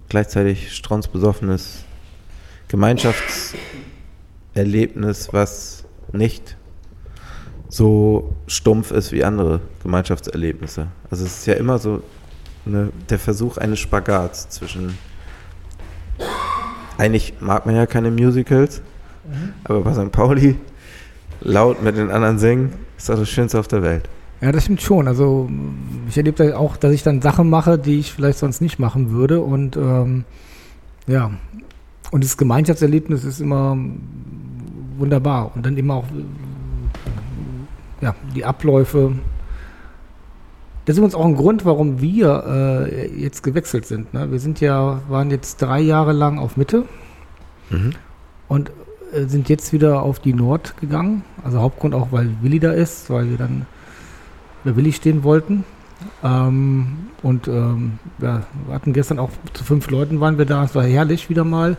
gleichzeitig 0.08 0.74
strunzbesoffenes 0.74 1.84
Gemeinschaftserlebnis, 2.68 5.32
was 5.32 5.84
nicht 6.12 6.56
so 7.68 8.34
stumpf 8.46 8.90
ist 8.90 9.12
wie 9.12 9.24
andere 9.24 9.60
Gemeinschaftserlebnisse. 9.82 10.86
Also 11.10 11.24
es 11.24 11.38
ist 11.38 11.46
ja 11.46 11.54
immer 11.54 11.78
so 11.78 12.02
eine, 12.64 12.90
der 13.10 13.18
Versuch 13.18 13.58
eines 13.58 13.80
Spagats 13.80 14.48
zwischen 14.48 14.96
eigentlich 16.98 17.34
mag 17.40 17.66
man 17.66 17.76
ja 17.76 17.86
keine 17.86 18.10
Musicals, 18.10 18.80
aber 19.64 19.82
bei 19.82 19.92
St. 19.92 20.10
Pauli 20.12 20.56
laut 21.40 21.82
mit 21.82 21.96
den 21.96 22.10
anderen 22.10 22.38
singen, 22.38 22.72
ist 22.96 23.08
doch 23.08 23.18
das 23.18 23.28
Schönste 23.28 23.58
auf 23.58 23.68
der 23.68 23.82
Welt. 23.82 24.08
Ja, 24.40 24.52
das 24.52 24.64
stimmt 24.64 24.82
schon. 24.82 25.08
Also 25.08 25.48
ich 26.08 26.16
erlebe 26.16 26.44
da 26.44 26.56
auch, 26.56 26.76
dass 26.76 26.92
ich 26.92 27.02
dann 27.02 27.22
Sachen 27.22 27.48
mache, 27.48 27.78
die 27.78 27.98
ich 27.98 28.12
vielleicht 28.12 28.38
sonst 28.38 28.60
nicht 28.60 28.78
machen 28.78 29.10
würde. 29.10 29.40
Und 29.40 29.76
ähm, 29.76 30.24
ja, 31.06 31.30
und 32.10 32.22
das 32.22 32.36
Gemeinschaftserlebnis 32.36 33.24
ist 33.24 33.40
immer 33.40 33.76
wunderbar. 34.98 35.52
Und 35.54 35.64
dann 35.64 35.76
immer 35.76 35.94
auch 35.94 36.04
ja, 38.00 38.14
die 38.34 38.44
Abläufe. 38.44 39.12
Das 40.84 40.94
ist 40.94 40.98
übrigens 40.98 41.14
auch 41.14 41.24
ein 41.24 41.34
Grund, 41.34 41.64
warum 41.64 42.00
wir 42.00 42.44
äh, 42.46 43.20
jetzt 43.20 43.42
gewechselt 43.42 43.86
sind. 43.86 44.14
Ne? 44.14 44.30
Wir 44.30 44.38
sind 44.38 44.60
ja, 44.60 45.00
waren 45.08 45.30
jetzt 45.30 45.60
drei 45.62 45.80
Jahre 45.80 46.12
lang 46.12 46.38
auf 46.38 46.56
Mitte 46.56 46.84
Mhm. 47.68 47.94
und 48.46 48.70
sind 49.12 49.48
jetzt 49.48 49.72
wieder 49.72 50.02
auf 50.02 50.18
die 50.18 50.34
Nord 50.34 50.74
gegangen. 50.80 51.24
Also 51.44 51.60
Hauptgrund 51.60 51.94
auch, 51.94 52.08
weil 52.10 52.30
Willi 52.42 52.60
da 52.60 52.72
ist, 52.72 53.10
weil 53.10 53.30
wir 53.30 53.36
dann 53.36 53.66
bei 54.64 54.76
Willi 54.76 54.92
stehen 54.92 55.22
wollten. 55.22 55.64
Ähm, 56.22 56.86
und 57.22 57.48
ähm, 57.48 57.98
ja, 58.20 58.42
wir 58.66 58.74
hatten 58.74 58.92
gestern 58.92 59.18
auch 59.18 59.30
zu 59.54 59.64
fünf 59.64 59.90
Leuten 59.90 60.20
waren 60.20 60.38
wir 60.38 60.44
da. 60.44 60.64
Es 60.64 60.74
war 60.74 60.84
herrlich 60.84 61.28
wieder 61.30 61.44
mal, 61.44 61.76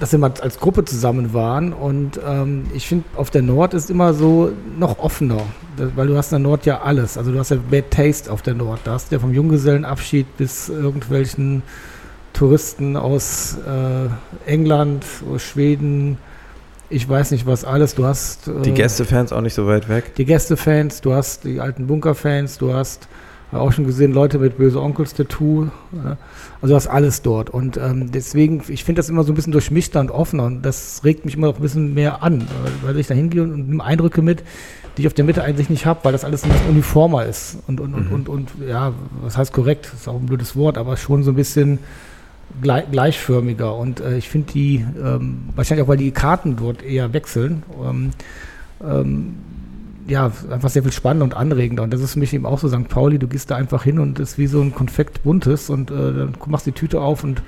dass 0.00 0.12
wir 0.12 0.18
mal 0.18 0.32
als 0.40 0.60
Gruppe 0.60 0.84
zusammen 0.84 1.34
waren. 1.34 1.72
Und 1.72 2.20
ähm, 2.24 2.66
ich 2.72 2.86
finde, 2.86 3.04
auf 3.16 3.30
der 3.30 3.42
Nord 3.42 3.74
ist 3.74 3.90
immer 3.90 4.14
so 4.14 4.52
noch 4.78 4.98
offener, 4.98 5.42
weil 5.96 6.06
du 6.06 6.16
hast 6.16 6.32
in 6.32 6.42
der 6.42 6.48
Nord 6.50 6.66
ja 6.66 6.82
alles. 6.82 7.18
Also 7.18 7.32
du 7.32 7.38
hast 7.38 7.50
ja 7.50 7.56
Bad 7.70 7.90
Taste 7.90 8.30
auf 8.30 8.42
der 8.42 8.54
Nord. 8.54 8.80
Da 8.84 8.92
hast 8.92 9.10
du 9.10 9.16
ja 9.16 9.20
vom 9.20 9.32
Junggesellenabschied 9.32 10.36
bis 10.36 10.68
irgendwelchen 10.68 11.62
Touristen 12.38 12.96
aus 12.96 13.56
äh, 13.66 14.50
England, 14.50 15.04
aus 15.28 15.42
Schweden, 15.42 16.18
ich 16.88 17.08
weiß 17.08 17.32
nicht 17.32 17.46
was 17.46 17.64
alles. 17.64 17.96
Du 17.96 18.04
hast 18.04 18.46
Die 18.64 18.70
äh, 18.70 18.74
Gästefans 18.74 19.32
auch 19.32 19.40
nicht 19.40 19.54
so 19.54 19.66
weit 19.66 19.88
weg. 19.88 20.14
die 20.14 20.24
Gästefans, 20.24 21.00
du 21.00 21.12
hast 21.12 21.42
die 21.44 21.60
alten 21.60 21.88
Bunkerfans, 21.88 22.58
du 22.58 22.72
hast 22.72 23.08
Habe 23.50 23.62
auch 23.62 23.72
schon 23.72 23.86
gesehen, 23.86 24.12
Leute 24.12 24.38
mit 24.38 24.56
böse 24.56 24.80
Onkels-Tattoo. 24.80 25.64
Äh, 25.64 26.14
also 26.62 26.74
das 26.74 26.86
alles 26.86 27.22
dort. 27.22 27.50
Und 27.50 27.76
ähm, 27.76 28.12
deswegen, 28.12 28.62
ich 28.68 28.84
finde 28.84 29.00
das 29.00 29.08
immer 29.08 29.24
so 29.24 29.32
ein 29.32 29.34
bisschen 29.34 29.52
durchmischter 29.52 29.98
und 29.98 30.10
offener. 30.10 30.44
Und 30.44 30.62
das 30.62 31.00
regt 31.02 31.24
mich 31.24 31.34
immer 31.34 31.48
noch 31.48 31.56
ein 31.56 31.62
bisschen 31.62 31.92
mehr 31.92 32.22
an, 32.22 32.46
weil, 32.82 32.98
ich 32.98 33.08
da 33.08 33.14
hingehe 33.14 33.42
und, 33.42 33.52
und 33.52 33.68
nehme 33.68 33.84
Eindrücke 33.84 34.22
mit, 34.22 34.44
die 34.96 35.02
ich 35.02 35.06
auf 35.08 35.14
der 35.14 35.24
Mitte 35.24 35.42
eigentlich 35.42 35.70
nicht 35.70 35.86
habe, 35.86 36.00
weil 36.04 36.12
das 36.12 36.24
alles 36.24 36.44
ein 36.44 36.50
bisschen 36.50 36.68
uniformer 36.68 37.26
ist. 37.26 37.58
Und, 37.66 37.80
und, 37.80 37.94
und, 37.94 38.12
und, 38.12 38.28
und, 38.28 38.50
ja, 38.68 38.92
was 39.22 39.36
heißt 39.36 39.52
korrekt? 39.52 39.86
Das 39.92 40.02
ist 40.02 40.08
auch 40.08 40.20
ein 40.20 40.26
blödes 40.26 40.54
Wort, 40.54 40.78
aber 40.78 40.96
schon 40.96 41.24
so 41.24 41.32
ein 41.32 41.36
bisschen 41.36 41.78
gleich, 42.62 42.90
gleichförmiger. 42.90 43.76
Und 43.76 44.00
äh, 44.00 44.16
ich 44.16 44.28
finde 44.28 44.52
die, 44.52 44.84
ähm, 45.02 45.48
wahrscheinlich 45.54 45.84
auch, 45.84 45.88
weil 45.88 45.96
die 45.96 46.10
Karten 46.10 46.56
dort 46.56 46.82
eher 46.82 47.12
wechseln, 47.12 47.62
ähm, 47.84 48.10
ähm, 48.82 49.34
ja, 50.06 50.32
einfach 50.50 50.70
sehr 50.70 50.82
viel 50.82 50.92
spannender 50.92 51.24
und 51.24 51.34
anregender. 51.34 51.82
Und 51.82 51.92
das 51.92 52.00
ist 52.00 52.14
für 52.14 52.18
mich 52.18 52.32
eben 52.32 52.46
auch 52.46 52.58
so 52.58 52.68
St. 52.68 52.88
Pauli, 52.88 53.18
du 53.18 53.28
gehst 53.28 53.50
da 53.50 53.56
einfach 53.56 53.84
hin 53.84 53.98
und 53.98 54.18
es 54.18 54.32
ist 54.32 54.38
wie 54.38 54.46
so 54.46 54.60
ein 54.60 54.74
Konfekt 54.74 55.22
buntes 55.22 55.68
und 55.68 55.90
äh, 55.90 55.94
dann 55.94 56.34
machst 56.46 56.66
die 56.66 56.72
Tüte 56.72 57.00
auf 57.00 57.24
und 57.24 57.42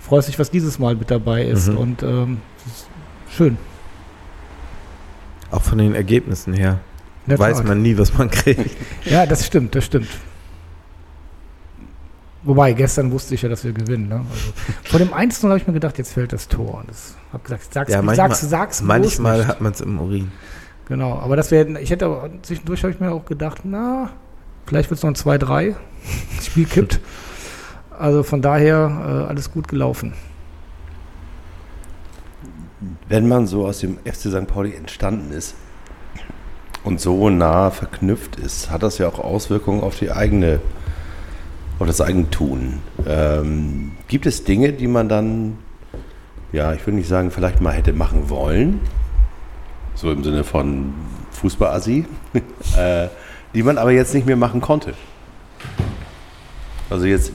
freust 0.00 0.28
dich, 0.28 0.38
was 0.38 0.50
dieses 0.50 0.78
Mal 0.78 0.94
mit 0.94 1.10
dabei 1.10 1.44
ist. 1.44 1.68
Mhm. 1.68 1.76
Und 1.76 2.02
ähm, 2.02 2.38
ist 2.66 2.86
schön. 3.36 3.56
Auch 5.50 5.62
von 5.62 5.78
den 5.78 5.94
Ergebnissen 5.94 6.52
her. 6.52 6.80
Weiß 7.26 7.64
man 7.64 7.82
nie, 7.82 7.96
was 7.96 8.16
man 8.16 8.30
kriegt. 8.30 8.70
Ja, 9.06 9.26
das 9.26 9.46
stimmt, 9.46 9.74
das 9.74 9.84
stimmt. 9.86 10.08
Wobei, 12.44 12.74
gestern 12.74 13.10
wusste 13.10 13.34
ich 13.34 13.42
ja, 13.42 13.48
dass 13.48 13.64
wir 13.64 13.72
gewinnen. 13.72 14.08
Ne? 14.08 14.16
Also, 14.16 14.52
vor 14.84 14.98
dem 14.98 15.12
1 15.14 15.42
habe 15.44 15.56
ich 15.56 15.66
mir 15.66 15.72
gedacht, 15.72 15.96
jetzt 15.98 16.12
fällt 16.12 16.32
das 16.32 16.46
Tor. 16.48 16.74
Und 16.80 16.90
das 16.90 17.14
habe 17.32 17.42
gesagt, 17.42 17.72
sag's, 17.72 17.90
Ja, 17.92 18.02
manchmal- 18.02 18.28
sag's, 18.28 18.40
sag's 18.48 18.82
Manchmal 18.82 19.38
nicht. 19.38 19.48
hat 19.48 19.60
man 19.62 19.72
es 19.72 19.80
im 19.80 19.98
Urin. 19.98 20.30
Genau, 20.86 21.18
aber 21.18 21.36
das 21.36 21.50
wäre, 21.50 21.80
ich 21.80 21.90
hätte 21.90 22.04
aber 22.04 22.28
zwischendurch 22.42 22.82
habe 22.82 22.92
ich 22.92 23.00
mir 23.00 23.10
auch 23.12 23.24
gedacht, 23.24 23.62
na, 23.64 24.10
vielleicht 24.66 24.90
wird 24.90 24.98
es 24.98 25.02
noch 25.02 25.10
ein 25.10 25.16
2-3. 25.16 25.74
Das 26.36 26.46
Spiel 26.46 26.66
kippt. 26.66 27.00
Also 27.98 28.22
von 28.24 28.42
daher 28.42 29.24
äh, 29.24 29.28
alles 29.30 29.50
gut 29.50 29.68
gelaufen. 29.68 30.12
Wenn 33.08 33.28
man 33.28 33.46
so 33.46 33.66
aus 33.66 33.78
dem 33.78 33.98
FC 34.04 34.30
St. 34.30 34.46
Pauli 34.46 34.74
entstanden 34.74 35.32
ist 35.32 35.54
und 36.82 37.00
so 37.00 37.30
nah 37.30 37.70
verknüpft 37.70 38.36
ist, 38.36 38.70
hat 38.70 38.82
das 38.82 38.98
ja 38.98 39.08
auch 39.08 39.18
Auswirkungen 39.18 39.82
auf 39.82 39.96
die 39.98 40.10
eigene, 40.12 40.60
auf 41.78 41.86
das 41.86 42.00
eigene 42.00 42.30
Tun. 42.30 42.80
Ähm, 43.06 43.92
gibt 44.08 44.26
es 44.26 44.44
Dinge, 44.44 44.72
die 44.72 44.86
man 44.86 45.08
dann, 45.08 45.58
ja, 46.52 46.72
ich 46.72 46.86
würde 46.86 46.96
nicht 46.96 47.08
sagen, 47.08 47.30
vielleicht 47.30 47.60
mal 47.60 47.72
hätte 47.72 47.92
machen 47.92 48.28
wollen, 48.28 48.80
so 49.94 50.10
im 50.10 50.22
Sinne 50.24 50.44
von 50.44 50.94
Fußballassi, 51.32 52.04
äh, 52.76 53.08
die 53.54 53.62
man 53.62 53.78
aber 53.78 53.92
jetzt 53.92 54.14
nicht 54.14 54.26
mehr 54.26 54.36
machen 54.36 54.60
konnte? 54.60 54.94
Also 56.90 57.06
jetzt 57.06 57.32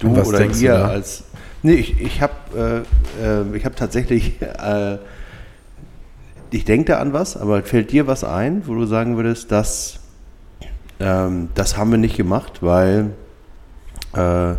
du 0.00 0.10
oder 0.10 0.46
du 0.46 0.58
ihr 0.58 0.72
da? 0.72 0.88
als 0.88 1.24
Nee, 1.66 1.74
ich, 1.74 2.00
ich 2.00 2.22
habe 2.22 2.84
äh, 3.20 3.22
äh, 3.24 3.56
ich 3.56 3.64
hab 3.64 3.74
tatsächlich, 3.74 4.40
äh, 4.40 4.98
ich 6.50 6.64
denke 6.64 6.92
da 6.92 7.00
an 7.00 7.12
was, 7.12 7.36
aber 7.36 7.62
fällt 7.64 7.90
dir 7.90 8.06
was 8.06 8.22
ein, 8.22 8.68
wo 8.68 8.74
du 8.74 8.86
sagen 8.86 9.16
würdest, 9.16 9.50
dass, 9.50 9.98
ähm, 11.00 11.48
das 11.54 11.76
haben 11.76 11.90
wir 11.90 11.98
nicht 11.98 12.16
gemacht, 12.16 12.62
weil, 12.62 13.10
äh, 14.16 14.56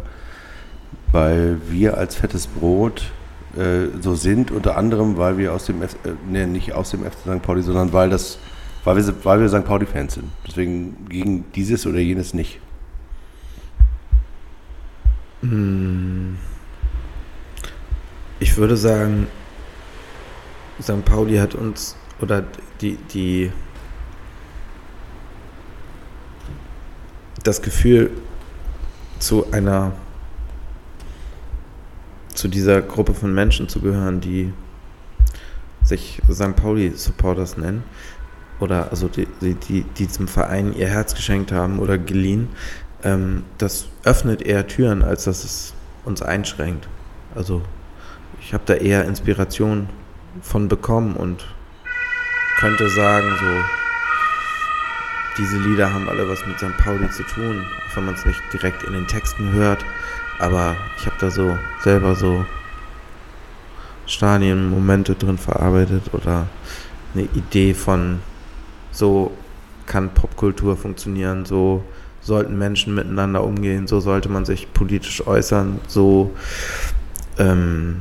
weil 1.11 1.59
wir 1.69 1.97
als 1.97 2.15
fettes 2.15 2.47
Brot 2.47 3.11
äh, 3.55 3.87
so 4.01 4.15
sind, 4.15 4.51
unter 4.51 4.77
anderem, 4.77 5.17
weil 5.17 5.37
wir 5.37 5.53
aus 5.53 5.65
dem, 5.65 5.81
F 5.81 5.95
äh, 6.05 6.11
nee, 6.29 6.45
nicht 6.45 6.73
aus 6.73 6.91
dem 6.91 7.03
FC 7.03 7.19
St. 7.21 7.41
Pauli, 7.41 7.61
sondern 7.61 7.93
weil 7.93 8.09
das, 8.09 8.39
weil 8.83 8.97
wir, 8.97 9.25
weil 9.25 9.41
wir 9.41 9.49
St. 9.49 9.65
Pauli-Fans 9.65 10.15
sind. 10.15 10.29
Deswegen 10.47 11.07
gegen 11.09 11.45
dieses 11.55 11.85
oder 11.87 11.99
jenes 11.99 12.33
nicht. 12.33 12.59
Ich 18.39 18.57
würde 18.57 18.75
sagen, 18.75 19.27
St. 20.81 21.05
Pauli 21.05 21.37
hat 21.37 21.55
uns 21.55 21.95
oder 22.19 22.43
die, 22.81 22.97
die 23.13 23.51
das 27.43 27.61
Gefühl 27.61 28.11
zu 29.19 29.51
einer 29.51 29.93
zu 32.33 32.47
dieser 32.47 32.81
Gruppe 32.81 33.13
von 33.15 33.33
Menschen 33.33 33.67
zu 33.67 33.81
gehören, 33.81 34.21
die 34.21 34.53
sich 35.83 36.21
St. 36.31 36.55
Pauli 36.55 36.91
Supporters 36.91 37.57
nennen 37.57 37.83
oder 38.59 38.89
also 38.91 39.07
die, 39.07 39.27
die, 39.41 39.55
die 39.55 39.83
diesem 39.83 40.27
Verein 40.27 40.73
ihr 40.73 40.87
Herz 40.87 41.15
geschenkt 41.15 41.51
haben 41.51 41.79
oder 41.79 41.97
geliehen, 41.97 42.49
ähm, 43.03 43.43
das 43.57 43.87
öffnet 44.03 44.41
eher 44.41 44.67
Türen, 44.67 45.03
als 45.03 45.23
dass 45.25 45.43
es 45.43 45.73
uns 46.05 46.21
einschränkt. 46.21 46.87
Also 47.35 47.61
ich 48.41 48.53
habe 48.53 48.63
da 48.65 48.73
eher 48.73 49.05
Inspiration 49.05 49.89
von 50.41 50.67
bekommen 50.67 51.15
und 51.15 51.45
könnte 52.59 52.89
sagen, 52.89 53.27
so, 53.39 53.86
diese 55.37 55.57
Lieder 55.57 55.93
haben 55.93 56.09
alle 56.09 56.27
was 56.27 56.45
mit 56.45 56.57
St. 56.57 56.75
Pauli 56.77 57.09
zu 57.11 57.23
tun, 57.23 57.65
auch 57.65 57.95
wenn 57.95 58.05
man 58.05 58.15
es 58.15 58.25
nicht 58.25 58.41
direkt 58.51 58.83
in 58.83 58.93
den 58.93 59.07
Texten 59.07 59.51
hört. 59.51 59.85
Aber 60.39 60.75
ich 60.97 61.05
habe 61.05 61.15
da 61.19 61.29
so 61.29 61.57
selber 61.83 62.15
so 62.15 62.45
Stadienmomente 64.05 65.15
drin 65.15 65.37
verarbeitet 65.37 66.13
oder 66.13 66.47
eine 67.13 67.23
Idee 67.23 67.73
von, 67.73 68.19
so 68.91 69.31
kann 69.85 70.13
Popkultur 70.13 70.77
funktionieren, 70.77 71.45
so 71.45 71.83
sollten 72.21 72.57
Menschen 72.57 72.95
miteinander 72.95 73.43
umgehen, 73.43 73.87
so 73.87 73.99
sollte 73.99 74.29
man 74.29 74.45
sich 74.45 74.71
politisch 74.73 75.25
äußern, 75.25 75.79
so 75.87 76.31
ähm, 77.37 77.99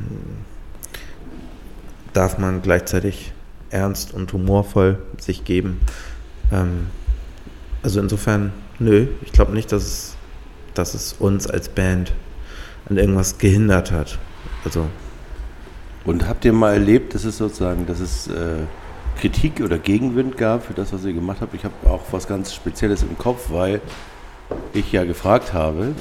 darf 2.12 2.38
man 2.38 2.62
gleichzeitig 2.62 3.32
ernst 3.70 4.14
und 4.14 4.32
humorvoll 4.32 4.98
sich 5.18 5.44
geben. 5.44 5.80
Ähm, 6.52 6.86
also 7.86 8.00
insofern, 8.00 8.52
nö, 8.80 9.06
ich 9.22 9.30
glaube 9.30 9.52
nicht, 9.52 9.70
dass 9.70 9.84
es, 9.84 10.16
dass 10.74 10.94
es 10.94 11.12
uns 11.12 11.46
als 11.46 11.68
Band 11.68 12.12
an 12.90 12.96
irgendwas 12.96 13.38
gehindert 13.38 13.92
hat. 13.92 14.18
Also, 14.64 14.86
Und 16.04 16.26
habt 16.26 16.44
ihr 16.44 16.52
mal 16.52 16.72
erlebt, 16.72 17.14
dass 17.14 17.22
es 17.22 17.38
sozusagen, 17.38 17.86
dass 17.86 18.00
es 18.00 18.26
äh, 18.26 18.64
Kritik 19.20 19.60
oder 19.60 19.78
Gegenwind 19.78 20.36
gab 20.36 20.66
für 20.66 20.74
das, 20.74 20.92
was 20.92 21.04
ihr 21.04 21.12
gemacht 21.12 21.38
habt? 21.40 21.54
Ich 21.54 21.64
habe 21.64 21.74
auch 21.88 22.02
was 22.10 22.26
ganz 22.26 22.52
Spezielles 22.52 23.04
im 23.04 23.16
Kopf, 23.16 23.52
weil 23.52 23.80
ich 24.72 24.90
ja 24.90 25.04
gefragt 25.04 25.52
habe 25.52 25.94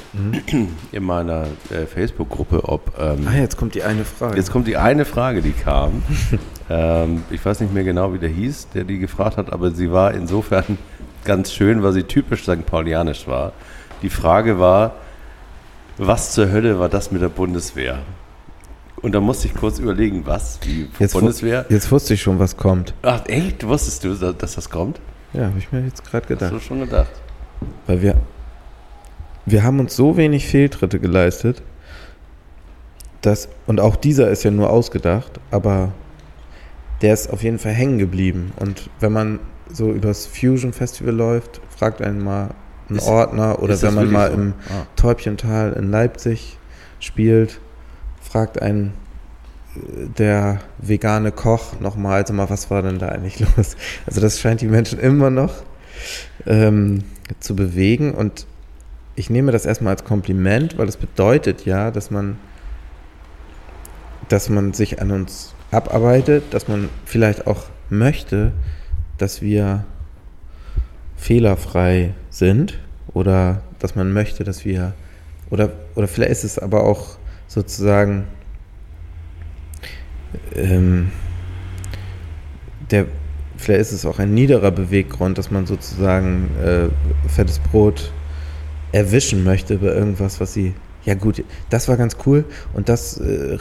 in 0.90 1.04
meiner 1.04 1.44
äh, 1.70 1.86
Facebook-Gruppe, 1.86 2.64
ob 2.64 2.98
ähm, 2.98 3.28
ah, 3.28 3.36
jetzt 3.36 3.56
kommt 3.56 3.76
die 3.76 3.84
eine 3.84 4.04
Frage. 4.04 4.36
Jetzt 4.36 4.50
kommt 4.50 4.66
die 4.66 4.76
eine 4.76 5.04
Frage, 5.04 5.40
die 5.40 5.52
kam. 5.52 6.02
ähm, 6.68 7.22
ich 7.30 7.44
weiß 7.44 7.60
nicht 7.60 7.72
mehr 7.72 7.84
genau, 7.84 8.12
wie 8.12 8.18
der 8.18 8.28
hieß, 8.28 8.70
der 8.74 8.82
die 8.82 8.98
gefragt 8.98 9.36
hat, 9.36 9.52
aber 9.52 9.70
sie 9.70 9.92
war 9.92 10.14
insofern 10.14 10.78
ganz 11.26 11.52
schön, 11.52 11.82
weil 11.82 11.92
sie 11.92 12.04
typisch 12.04 12.44
St. 12.44 12.64
Paulianisch 12.64 13.26
war. 13.26 13.52
Die 14.00 14.08
Frage 14.08 14.58
war, 14.58 14.94
was 15.98 16.32
zur 16.32 16.50
Hölle 16.50 16.78
war 16.78 16.88
das 16.88 17.10
mit 17.10 17.20
der 17.20 17.28
Bundeswehr? 17.28 17.98
Und 19.02 19.12
da 19.14 19.20
musste 19.20 19.48
ich 19.48 19.54
kurz 19.54 19.78
überlegen, 19.78 20.24
was? 20.24 20.58
Wie 20.64 20.88
jetzt, 20.98 21.12
Bundeswehr? 21.12 21.66
jetzt 21.68 21.90
wusste 21.92 22.14
ich 22.14 22.22
schon, 22.22 22.38
was 22.38 22.56
kommt. 22.56 22.94
Ach, 23.02 23.24
echt? 23.26 23.66
Wusstest 23.66 24.04
du, 24.04 24.14
dass 24.14 24.54
das 24.54 24.70
kommt? 24.70 25.00
Ja, 25.32 25.46
habe 25.46 25.58
ich 25.58 25.70
mir 25.70 25.84
jetzt 25.84 26.04
gerade 26.04 26.22
Hast 26.22 26.28
gedacht. 26.28 26.52
du 26.52 26.60
schon 26.60 26.80
gedacht? 26.80 27.10
Weil 27.86 28.00
wir, 28.00 28.14
wir 29.44 29.62
haben 29.62 29.80
uns 29.80 29.94
so 29.94 30.16
wenig 30.16 30.46
Fehltritte 30.46 30.98
geleistet, 30.98 31.62
dass, 33.20 33.48
und 33.66 33.80
auch 33.80 33.96
dieser 33.96 34.30
ist 34.30 34.44
ja 34.44 34.50
nur 34.50 34.70
ausgedacht, 34.70 35.40
aber 35.50 35.92
der 37.02 37.12
ist 37.12 37.30
auf 37.30 37.42
jeden 37.42 37.58
Fall 37.58 37.72
hängen 37.72 37.98
geblieben. 37.98 38.52
Und 38.56 38.88
wenn 39.00 39.12
man 39.12 39.40
so 39.72 39.92
übers 39.92 40.26
Fusion 40.26 40.72
Festival 40.72 41.14
läuft, 41.14 41.60
fragt 41.76 42.00
einen 42.02 42.22
mal 42.22 42.50
ein 42.88 42.96
Ist- 42.96 43.06
Ordner 43.06 43.58
oder 43.60 43.72
das 43.74 43.82
wenn 43.82 43.94
man 43.94 44.10
mal 44.10 44.30
wirklich 44.30 44.46
im 44.46 44.54
so? 44.68 44.74
Ah. 44.74 44.86
Täubchental 44.96 45.72
in 45.72 45.90
Leipzig 45.90 46.58
spielt, 47.00 47.60
fragt 48.20 48.62
einen 48.62 48.92
äh, 49.74 50.06
der 50.18 50.60
vegane 50.78 51.32
Koch 51.32 51.80
nochmal, 51.80 52.22
also 52.22 52.32
mal, 52.32 52.48
was 52.48 52.70
war 52.70 52.82
denn 52.82 52.98
da 52.98 53.08
eigentlich 53.08 53.40
los? 53.56 53.76
Also 54.06 54.20
das 54.20 54.38
scheint 54.40 54.60
die 54.60 54.68
Menschen 54.68 54.98
immer 55.00 55.30
noch 55.30 55.52
ähm, 56.46 57.02
zu 57.40 57.56
bewegen 57.56 58.14
und 58.14 58.46
ich 59.18 59.30
nehme 59.30 59.50
das 59.50 59.64
erstmal 59.66 59.92
als 59.94 60.04
Kompliment, 60.04 60.76
weil 60.78 60.88
es 60.88 60.96
bedeutet 60.98 61.64
ja, 61.64 61.90
dass 61.90 62.10
man, 62.10 62.36
dass 64.28 64.48
man 64.48 64.72
sich 64.74 65.00
an 65.00 65.10
uns 65.10 65.54
abarbeitet, 65.70 66.44
dass 66.52 66.68
man 66.68 66.88
vielleicht 67.04 67.46
auch 67.46 67.64
möchte, 67.90 68.52
dass 69.18 69.42
wir 69.42 69.84
fehlerfrei 71.16 72.14
sind 72.30 72.78
oder 73.12 73.62
dass 73.78 73.94
man 73.94 74.12
möchte, 74.12 74.44
dass 74.44 74.64
wir 74.64 74.94
oder 75.50 75.72
oder 75.94 76.08
vielleicht 76.08 76.32
ist 76.32 76.44
es 76.44 76.58
aber 76.58 76.84
auch 76.84 77.16
sozusagen 77.46 78.24
ähm, 80.54 81.10
der 82.90 83.06
vielleicht 83.56 83.80
ist 83.80 83.92
es 83.92 84.06
auch 84.06 84.18
ein 84.18 84.34
niederer 84.34 84.70
Beweggrund, 84.70 85.38
dass 85.38 85.50
man 85.50 85.66
sozusagen 85.66 86.50
äh, 86.62 86.88
fettes 87.28 87.58
Brot 87.58 88.12
erwischen 88.92 89.44
möchte 89.44 89.78
bei 89.78 89.88
irgendwas, 89.88 90.40
was 90.40 90.52
sie. 90.52 90.74
Ja 91.04 91.14
gut, 91.14 91.44
das 91.70 91.86
war 91.86 91.96
ganz 91.96 92.16
cool 92.26 92.44
und 92.74 92.88
das 92.88 93.18
äh, 93.18 93.58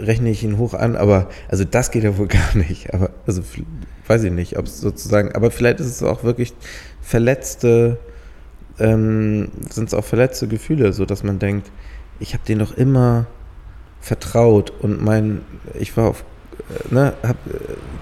rechne 0.00 0.30
ich 0.30 0.42
ihnen 0.42 0.58
hoch 0.58 0.74
an, 0.74 0.96
aber 0.96 1.28
also 1.48 1.62
das 1.62 1.92
geht 1.92 2.02
ja 2.02 2.18
wohl 2.18 2.26
gar 2.28 2.56
nicht. 2.56 2.92
Aber 2.92 3.10
also 3.26 3.42
weiß 4.08 4.24
ich 4.24 4.32
nicht, 4.32 4.58
ob 4.58 4.66
es 4.66 4.80
sozusagen, 4.80 5.32
aber 5.32 5.50
vielleicht 5.50 5.80
ist 5.80 5.86
es 5.86 6.02
auch 6.02 6.24
wirklich 6.24 6.54
verletzte, 7.00 7.98
ähm, 8.78 9.50
sind 9.70 9.88
es 9.88 9.94
auch 9.94 10.04
verletzte 10.04 10.48
Gefühle, 10.48 10.92
so 10.92 11.04
dass 11.04 11.22
man 11.22 11.38
denkt, 11.38 11.70
ich 12.20 12.34
habe 12.34 12.44
denen 12.46 12.60
doch 12.60 12.76
immer 12.76 13.26
vertraut 14.00 14.72
und 14.80 15.02
mein, 15.02 15.42
ich 15.74 15.96
war 15.96 16.08
auf, 16.08 16.24
äh, 16.70 16.94
ne, 16.94 17.12
hab 17.22 17.36
äh, 17.46 17.58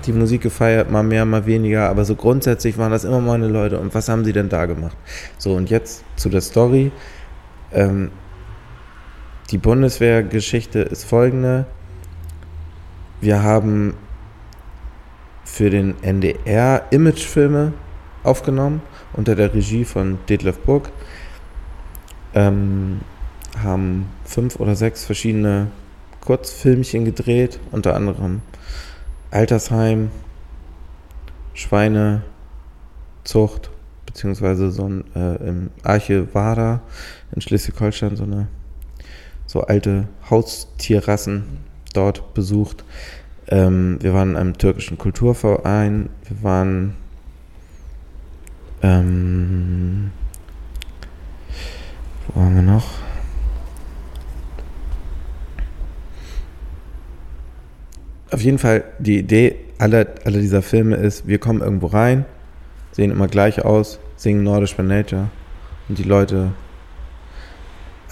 die 0.07 0.13
Musik 0.13 0.43
gefeiert, 0.43 0.91
mal 0.91 1.03
mehr, 1.03 1.25
mal 1.25 1.47
weniger, 1.47 1.89
aber 1.89 2.05
so 2.05 2.15
grundsätzlich 2.15 2.79
waren 2.79 2.93
das 2.93 3.05
immer 3.05 3.21
meine 3.21 3.49
Leute 3.49 3.79
und 3.79 3.95
was 3.95 4.09
haben 4.09 4.25
sie 4.25 4.33
denn 4.33 4.49
da 4.49 4.67
gemacht? 4.67 4.97
So 5.39 5.55
und 5.55 5.71
jetzt 5.71 6.05
zu 6.17 6.29
der 6.29 6.41
Story. 6.41 6.93
Ähm, 7.73 8.11
die 9.51 9.59
Bundeswehrgeschichte 9.59 10.81
ist 10.81 11.05
folgende. 11.05 11.67
Wir 13.21 13.43
haben 13.43 13.95
für 15.57 15.71
den 15.71 15.95
NDR 16.03 16.85
Imagefilme 16.91 17.73
aufgenommen 18.25 18.83
unter 19.15 19.35
der 19.35 19.55
Regie 19.55 19.87
von 19.87 20.19
Detlef 20.29 20.59
Burg. 20.59 20.91
Ähm, 22.35 23.01
haben 23.63 24.11
fünf 24.27 24.61
oder 24.61 24.77
sechs 24.77 25.07
verschiedene 25.07 25.69
Kurzfilmchen 26.21 27.07
gedreht, 27.07 27.59
unter 27.73 27.97
anderem 27.97 28.43
Altersheim, 29.31 30.11
Schweinezucht, 31.55 32.21
beziehungsweise 34.05 34.71
so 34.71 34.87
ein 34.87 35.05
äh, 35.15 35.37
im 35.37 35.71
Arche 35.83 36.35
Wada 36.35 36.83
in 37.35 37.41
Schleswig-Holstein 37.41 38.17
so 38.17 38.25
eine 38.25 38.49
so 39.47 39.63
alte 39.63 40.07
Haustierrassen 40.29 41.45
dort 41.95 42.35
besucht. 42.35 42.85
Ähm, 43.49 43.99
wir 44.01 44.13
waren 44.15 44.31
in 44.31 44.37
einem 44.37 44.59
türkischen 44.59 44.99
Kulturverein. 44.99 46.09
Wir 46.29 46.43
waren 46.43 46.95
ähm, 48.83 50.11
wo 52.29 52.41
waren 52.41 52.55
wir 52.55 52.63
noch? 52.63 52.87
Auf 58.31 58.43
jeden 58.43 58.59
Fall, 58.59 58.85
die 58.99 59.19
Idee 59.19 59.57
aller, 59.79 60.07
aller 60.25 60.39
dieser 60.39 60.63
Filme 60.63 60.97
ist, 60.97 61.27
wir 61.27 61.39
kommen 61.39 61.63
irgendwo 61.63 61.87
rein, 61.87 62.25
sehen 62.93 63.11
immer 63.11 63.29
gleich 63.29 63.65
aus, 63.65 63.99
singen 64.17 64.43
Nordisch 64.43 64.77
by 64.77 64.83
Nature 64.83 65.29
und 65.89 65.99
die 65.99 66.03
Leute 66.03 66.53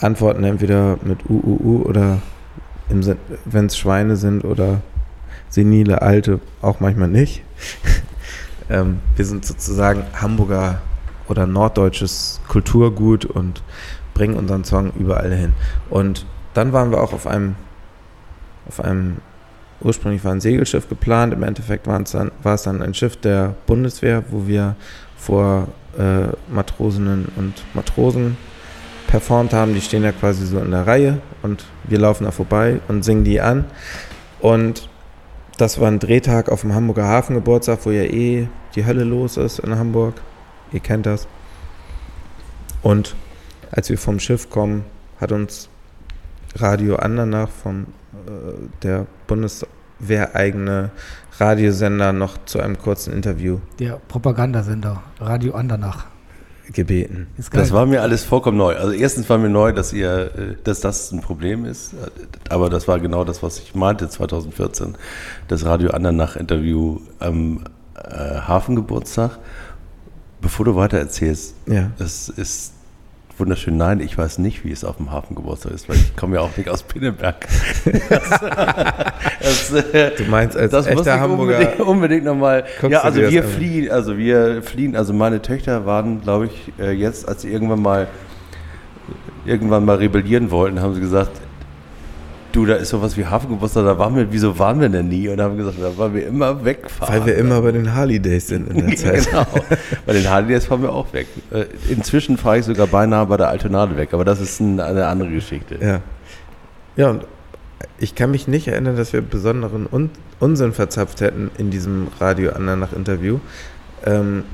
antworten 0.01 0.45
entweder 0.45 0.99
mit 1.03 1.29
UUU 1.29 1.83
oder 1.83 2.23
wenn 2.89 3.67
es 3.67 3.77
Schweine 3.77 4.17
sind 4.17 4.45
oder 4.45 4.83
senile, 5.55 6.03
alte, 6.03 6.41
auch 6.61 6.81
manchmal 6.81 7.09
nicht. 7.09 7.43
ähm, 8.71 8.99
wir 9.15 9.25
sind 9.25 9.47
sozusagen 9.47 10.05
Hamburger 10.21 10.81
oder 11.29 11.47
norddeutsches 11.47 12.41
Kulturgut 12.49 13.25
und 13.25 13.63
bringen 14.15 14.35
unseren 14.35 14.65
Song 14.65 14.93
überall 14.99 15.33
hin. 15.33 15.53
Und 15.91 16.27
dann 16.55 16.73
waren 16.73 16.91
wir 16.91 17.01
auch 17.01 17.13
auf 17.13 17.27
einem, 17.27 17.55
auf 18.69 18.81
einem, 18.81 19.19
ursprünglich 19.81 20.25
war 20.25 20.33
ein 20.33 20.41
Segelschiff 20.41 20.89
geplant, 20.89 21.33
im 21.33 21.45
Endeffekt 21.45 21.87
dann, 21.87 22.33
war 22.43 22.55
es 22.55 22.63
dann 22.65 22.83
ein 22.83 22.95
Schiff 22.95 23.17
der 23.17 23.55
Bundeswehr, 23.67 24.25
wo 24.31 24.47
wir 24.47 24.75
vor 25.17 25.69
äh, 25.97 26.27
Matrosinnen 26.53 27.29
und 27.37 27.55
Matrosen 27.75 28.37
performt 29.07 29.53
haben. 29.53 29.75
Die 29.75 29.81
stehen 29.81 30.03
ja 30.03 30.13
quasi 30.13 30.47
so 30.47 30.59
in 30.59 30.73
der 30.73 30.87
Reihe 30.87 31.19
und 31.43 31.65
wir 31.85 32.01
laufen 32.01 32.25
da 32.25 32.33
vorbei 32.33 32.81
und 32.89 33.05
singen 33.05 33.23
die 33.23 33.41
an. 33.41 33.67
Und 34.41 34.89
das 35.57 35.81
war 35.81 35.89
ein 35.89 35.99
Drehtag 35.99 36.49
auf 36.49 36.63
dem 36.63 36.75
Hamburger 36.75 37.07
Hafengeburtstag, 37.07 37.81
wo 37.85 37.91
ja 37.91 38.03
eh 38.03 38.49
die 38.75 38.85
Hölle 38.85 39.05
los 39.05 39.37
ist 39.37 39.59
in 39.61 39.77
Hamburg. 39.77 40.15
Ihr 40.73 40.81
kennt 40.81 41.07
das. 41.07 41.29
Und 42.83 43.15
als 43.71 43.89
wir 43.91 43.99
vom 43.99 44.19
Schiff 44.19 44.51
kommen, 44.51 44.85
hat 45.21 45.33
uns 45.33 45.69
Radio 46.57 46.97
Andernach 46.97 47.49
vom 47.49 47.83
äh, 47.83 48.69
der 48.83 49.07
Bundeswehreigene 49.27 50.91
Radiosender 51.39 52.13
noch 52.13 52.45
zu 52.45 52.61
einem 52.61 52.79
kurzen 52.79 53.13
Interview 53.13 53.59
Der 53.79 54.01
Propagandasender, 54.09 55.03
Radio 55.19 55.55
Andernach. 55.55 56.07
Gebeten. 56.73 57.27
Das 57.53 57.73
war 57.73 57.87
mir 57.87 58.03
alles 58.03 58.25
vollkommen 58.25 58.59
neu. 58.59 58.75
Also 58.77 58.93
erstens 58.93 59.29
war 59.31 59.39
mir 59.39 59.49
neu, 59.49 59.73
dass 59.73 59.93
ihr, 59.93 60.31
äh, 60.37 60.55
dass 60.65 60.81
das 60.81 61.13
ein 61.13 61.21
Problem 61.21 61.65
ist. 61.65 61.95
Aber 62.49 62.71
das 62.71 62.87
war 62.89 62.99
genau 63.01 63.25
das, 63.25 63.43
was 63.43 63.59
ich 63.59 63.75
meinte 63.75 64.09
2014. 64.09 64.95
Das 65.49 65.65
Radio 65.65 65.91
Andernach-Interview 65.91 67.01
am 67.19 67.65
äh, 67.97 68.11
Hafengeburtstag. 68.11 69.39
Bevor 70.41 70.67
du 70.67 70.77
weiter 70.77 70.99
erzählst, 70.99 71.55
Ja. 71.67 71.91
das 71.97 72.29
ist 72.29 72.74
wunderschön. 73.39 73.77
Nein, 73.77 74.01
ich 74.01 74.17
weiß 74.17 74.39
nicht, 74.39 74.65
wie 74.65 74.73
es 74.73 74.85
auf 74.85 74.97
dem 74.97 75.11
Hafengeburtstag 75.11 75.73
ist, 75.73 75.89
weil 75.89 75.97
ich 75.97 76.17
komme 76.17 76.37
ja 76.37 76.43
auch 76.43 76.57
nicht 76.57 76.69
aus 76.69 76.83
Pinneberg. 76.83 77.47
das, 79.41 79.73
äh, 79.73 80.13
Du 80.17 80.25
meinst 80.25 80.57
als 80.57 80.71
das 80.73 80.89
muss 80.89 81.01
echter 81.01 81.21
Hamburger 81.21 81.59
unbedingt, 81.59 81.81
unbedingt 81.81 82.25
nochmal. 82.25 82.65
Ja, 82.89 83.01
also 83.01 83.21
das 83.21 83.31
wir 83.31 83.45
fliehen, 83.45 83.91
also 83.91 84.17
wir 84.19 84.63
fliehen, 84.63 84.97
also 84.97 85.13
meine 85.13 85.43
Töchter 85.43 85.87
waren, 85.87 86.23
glaube 86.23 86.47
ich, 86.47 86.73
äh, 86.79 86.93
jetzt, 86.93 87.29
als 87.29 87.43
sie 87.43 87.51
irgendwann 87.51 87.83
mal 87.83 88.09
irgendwann 89.47 89.85
mal 89.85 89.97
rebellieren 89.97 90.51
wollten, 90.51 90.81
haben 90.81 90.95
sie 90.95 91.01
gesagt, 91.01 91.33
du, 92.55 92.67
da 92.67 92.75
ist 92.77 92.91
sowas 92.91 93.17
wie 93.17 93.27
Hafengeburtstag, 93.27 93.85
da 93.85 93.99
waren 93.99 94.17
wir, 94.17 94.31
wieso 94.31 94.59
waren 94.59 94.81
wir 94.81 94.89
denn 94.89 95.09
nie? 95.09 95.29
Und 95.29 95.41
haben 95.41 95.57
gesagt, 95.57 95.77
da 95.81 95.97
waren 95.99 96.15
wir 96.15 96.27
immer 96.27 96.65
wegfahren. 96.65 97.15
Weil 97.15 97.27
wir 97.27 97.37
immer 97.37 97.61
bei 97.61 97.73
den 97.73 97.95
Harley 97.95 98.21
Days 98.21 98.49
sind 98.49 98.69
in 98.71 98.87
der 98.87 98.97
Zeit. 98.97 99.29
genau. 99.29 99.47
Bei 100.07 100.13
den 100.13 100.29
Harleys 100.29 100.67
fahren 100.67 100.83
wir 100.83 100.93
auch 100.93 101.13
weg. 101.13 101.27
Äh, 101.51 101.65
Inzwischen 101.89 102.37
fahre 102.37 102.59
ich 102.59 102.65
sogar 102.65 102.87
beinahe 102.87 103.27
bei 103.27 103.37
der 103.37 103.49
Altonade 103.49 103.97
weg, 103.97 104.15
aber 104.15 104.25
das 104.25 104.41
ist 104.41 104.61
ein, 104.61 104.81
eine 104.81 105.07
andere 105.07 105.31
Geschichte. 105.31 105.79
Ja. 105.81 106.01
Ja, 106.97 107.11
und 107.11 107.27
ich 107.99 108.15
kann 108.15 108.31
mich 108.31 108.47
nicht 108.49 108.69
erinnern, 108.69 108.97
dass 108.97 109.13
wir 109.13 109.21
besonderen 109.21 109.87
Un 109.91 110.11
Unsinn 110.41 110.73
verzapft 110.73 111.21
hätten 111.21 111.51
in 111.59 111.71
diesem 111.71 112.09
Radio 112.21 112.53
Andernach-Interview. 112.53 113.39
Ähm, 114.05 114.45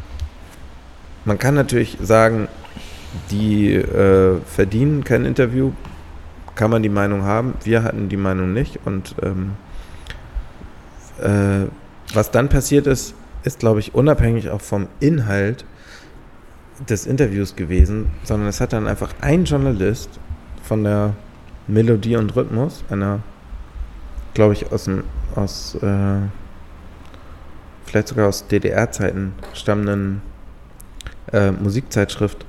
man 1.24 1.38
kann 1.38 1.54
natürlich 1.54 1.96
sagen, 2.00 2.48
die 3.30 3.74
äh, 3.74 4.38
verdienen 4.46 5.04
kein 5.04 5.24
Interview, 5.24 5.72
kann 6.54 6.70
man 6.70 6.82
die 6.82 6.88
Meinung 6.88 7.22
haben. 7.22 7.54
Wir 7.64 7.82
hatten 7.82 8.08
die 8.08 8.16
Meinung 8.16 8.52
nicht. 8.52 8.80
Und 8.84 9.14
ähm, 9.22 9.52
äh, 11.20 11.66
was 12.14 12.30
dann 12.30 12.48
passiert 12.48 12.86
ist, 12.86 13.14
ist, 13.44 13.60
glaube 13.60 13.80
ich, 13.80 13.94
unabhängig 13.94 14.50
auch 14.50 14.60
vom 14.60 14.88
Inhalt 15.00 15.64
des 16.88 17.06
Interviews 17.06 17.56
gewesen, 17.56 18.10
sondern 18.24 18.48
es 18.48 18.60
hat 18.60 18.72
dann 18.72 18.86
einfach 18.86 19.14
ein 19.20 19.44
Journalist 19.44 20.18
von 20.62 20.84
der 20.84 21.14
Melodie 21.66 22.16
und 22.16 22.34
Rhythmus, 22.34 22.84
einer, 22.90 23.20
glaube 24.34 24.54
ich, 24.54 24.72
aus 24.72 24.88
aus, 25.36 25.76
äh, 25.76 26.20
vielleicht 27.84 28.08
sogar 28.08 28.28
aus 28.28 28.46
DDR-Zeiten 28.48 29.32
stammenden 29.54 30.22
äh, 31.32 31.52
Musikzeitschrift, 31.52 32.44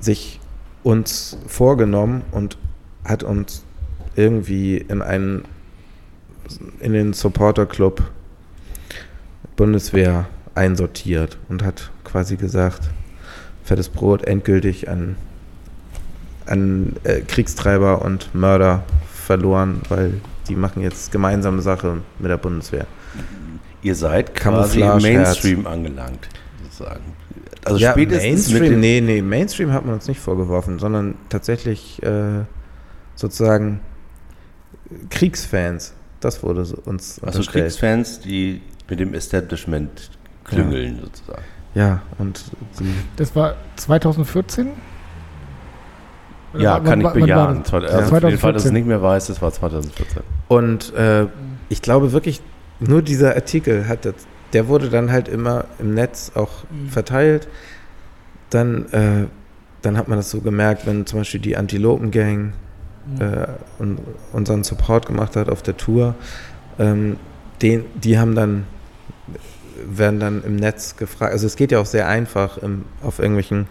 sich 0.00 0.40
uns 0.82 1.38
vorgenommen 1.46 2.22
und 2.32 2.58
hat 3.04 3.22
uns 3.22 3.62
irgendwie 4.16 4.78
in 4.78 5.02
einen, 5.02 5.44
in 6.80 6.92
den 6.92 7.12
Supporter 7.12 7.66
Club 7.66 8.02
Bundeswehr 9.56 10.26
einsortiert 10.54 11.38
und 11.48 11.62
hat 11.62 11.90
quasi 12.04 12.36
gesagt, 12.36 12.82
fettes 13.64 13.88
Brot 13.88 14.24
endgültig 14.24 14.88
an 14.88 15.16
an 16.46 16.96
äh, 17.04 17.20
Kriegstreiber 17.20 18.02
und 18.02 18.34
Mörder 18.34 18.84
verloren, 19.10 19.80
weil 19.88 20.20
die 20.48 20.56
machen 20.56 20.82
jetzt 20.82 21.10
gemeinsame 21.12 21.62
Sache 21.62 22.02
mit 22.18 22.30
der 22.30 22.36
Bundeswehr. 22.36 22.86
Ihr 23.82 23.94
seid 23.94 24.34
quasi 24.34 24.80
im. 24.80 24.98
Mainstream 24.98 25.66
angelangt, 25.66 26.28
sozusagen. 26.62 27.02
Also 27.64 27.78
ja, 27.78 27.92
spätestens 27.92 28.50
Mainstream, 28.50 28.80
nee, 28.80 29.00
nee, 29.00 29.22
Mainstream 29.22 29.72
hat 29.72 29.86
man 29.86 29.94
uns 29.94 30.06
nicht 30.06 30.20
vorgeworfen, 30.20 30.78
sondern 30.78 31.14
tatsächlich 31.30 32.02
äh, 32.02 32.44
sozusagen 33.14 33.80
Kriegsfans. 35.10 35.94
Das 36.20 36.42
wurde 36.42 36.64
so 36.64 36.76
uns 36.84 37.20
also. 37.22 37.42
Kriegsfans, 37.42 38.20
die 38.20 38.62
mit 38.88 39.00
dem 39.00 39.14
Establishment 39.14 40.10
klüngeln, 40.44 41.00
sozusagen. 41.02 41.42
Ja, 41.74 42.02
und 42.18 42.42
die, 42.78 42.94
Das 43.16 43.34
war 43.34 43.54
2014? 43.76 44.68
Oder 46.54 46.62
Ja, 46.62 46.74
wann- 46.76 46.84
kann 46.84 47.00
ich 47.00 47.04
war 47.04 47.12
bejahen. 47.14 47.58
das? 47.60 47.68
Zwei- 47.70 47.80
Ja. 47.80 47.88
Also 47.88 48.14
auf 48.16 48.22
jeden 48.22 48.38
Fall, 48.38 48.52
dass 48.52 48.62
ich 48.62 48.66
es 48.66 48.72
2014. 48.72 48.72
nicht 48.74 48.86
mehr 48.86 49.02
weiß, 49.02 49.26
das 49.26 49.42
war 49.42 49.50
2014. 49.52 50.22
Und 50.48 50.94
äh, 50.94 51.26
ich 51.68 51.82
glaube 51.82 52.12
wirklich, 52.12 52.40
nur 52.80 53.02
dieser 53.02 53.34
Artikel 53.34 53.88
hat 53.88 54.04
das, 54.04 54.14
der 54.52 54.68
wurde 54.68 54.88
dann 54.88 55.10
halt 55.10 55.28
immer 55.28 55.64
im 55.80 55.94
Netz 55.94 56.32
auch 56.34 56.50
verteilt. 56.88 57.48
Dann 58.50 58.86
äh, 58.92 59.26
dann 59.82 59.98
hat 59.98 60.08
man 60.08 60.16
das 60.16 60.30
so 60.30 60.40
gemerkt, 60.40 60.86
wenn 60.86 61.04
zum 61.06 61.20
Beispiel 61.20 61.40
die 61.40 61.56
Antilopen-Gang 61.58 62.52
äh, 63.18 63.46
und 63.78 64.00
unseren 64.32 64.64
Support 64.64 65.06
gemacht 65.06 65.36
hat 65.36 65.48
auf 65.48 65.62
der 65.62 65.76
Tour, 65.76 66.14
ähm, 66.78 67.18
den, 67.62 67.84
die 67.94 68.18
haben 68.18 68.34
dann, 68.34 68.66
werden 69.86 70.20
dann 70.20 70.42
im 70.44 70.56
Netz 70.56 70.96
gefragt, 70.96 71.32
also 71.32 71.46
es 71.46 71.56
geht 71.56 71.72
ja 71.72 71.80
auch 71.80 71.86
sehr 71.86 72.08
einfach 72.08 72.58
im, 72.58 72.84
auf 73.02 73.18
irgendwelchen 73.18 73.66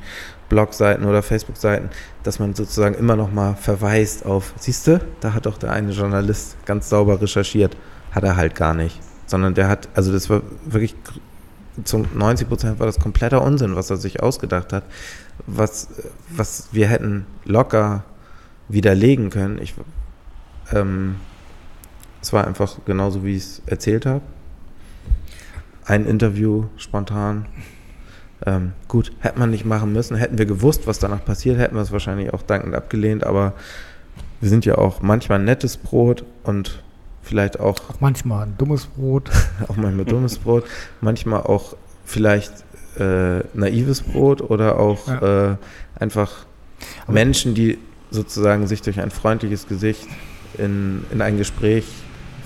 Blogseiten 0.49 1.05
oder 1.05 1.23
Facebook-Seiten, 1.23 1.89
dass 2.21 2.39
man 2.39 2.53
sozusagen 2.53 2.95
immer 2.95 3.15
noch 3.15 3.31
mal 3.31 3.55
verweist 3.55 4.25
auf, 4.25 4.53
siehst 4.57 4.87
du, 4.87 4.99
da 5.19 5.33
hat 5.33 5.45
doch 5.45 5.57
der 5.57 5.71
eine 5.71 5.91
Journalist 5.91 6.55
ganz 6.65 6.89
sauber 6.89 7.21
recherchiert, 7.21 7.75
hat 8.11 8.23
er 8.23 8.35
halt 8.35 8.55
gar 8.55 8.73
nicht, 8.73 8.99
sondern 9.25 9.55
der 9.55 9.67
hat, 9.67 9.89
also 9.95 10.11
das 10.11 10.29
war 10.29 10.41
wirklich 10.65 10.95
zu 11.83 12.05
90 12.13 12.47
Prozent 12.47 12.79
war 12.79 12.85
das 12.85 12.99
kompletter 12.99 13.41
Unsinn, 13.41 13.75
was 13.75 13.89
er 13.89 13.97
sich 13.97 14.21
ausgedacht 14.21 14.73
hat, 14.73 14.83
was, 15.47 15.87
was 16.29 16.67
wir 16.71 16.87
hätten 16.87 17.25
locker 17.45 18.03
widerlegen 18.69 19.29
können. 19.29 19.59
Ich, 19.61 19.73
ähm, 20.71 21.15
es 22.21 22.33
war 22.33 22.47
einfach 22.47 22.77
genauso, 22.85 23.23
wie 23.23 23.35
ich 23.35 23.43
es 23.43 23.61
erzählt 23.65 24.05
habe. 24.05 24.21
Ein 25.85 26.05
Interview 26.05 26.65
spontan. 26.77 27.45
Ähm, 28.45 28.71
gut, 28.87 29.11
hätte 29.19 29.39
man 29.39 29.49
nicht 29.49 29.65
machen 29.65 29.91
müssen. 29.93 30.15
Hätten 30.17 30.37
wir 30.37 30.45
gewusst, 30.45 30.87
was 30.87 30.99
danach 30.99 31.23
passiert, 31.23 31.57
hätten 31.59 31.75
wir 31.75 31.81
es 31.81 31.91
wahrscheinlich 31.91 32.33
auch 32.33 32.41
dankend 32.41 32.75
abgelehnt. 32.75 33.25
Aber 33.25 33.53
wir 34.41 34.49
sind 34.49 34.65
ja 34.65 34.77
auch 34.77 35.01
manchmal 35.01 35.39
ein 35.39 35.45
nettes 35.45 35.77
Brot 35.77 36.23
und 36.43 36.83
vielleicht 37.21 37.59
auch, 37.59 37.77
Auch 37.89 37.99
manchmal 38.01 38.45
ein 38.47 38.57
dummes 38.57 38.85
Brot. 38.85 39.29
auch 39.67 39.75
manchmal 39.77 40.05
dummes 40.05 40.39
Brot, 40.39 40.65
manchmal 41.01 41.41
auch 41.43 41.75
vielleicht 42.05 42.51
äh, 42.99 43.39
naives 43.53 44.01
Brot 44.01 44.41
oder 44.41 44.77
auch 44.79 45.07
äh, 45.09 45.55
einfach 45.99 46.45
Aber- 47.05 47.13
Menschen, 47.13 47.55
die 47.55 47.77
sozusagen 48.13 48.67
sich 48.67 48.81
durch 48.81 48.99
ein 49.01 49.11
freundliches 49.11 49.67
Gesicht 49.67 50.07
in, 50.57 51.03
in 51.11 51.21
ein 51.21 51.37
Gespräch 51.37 51.85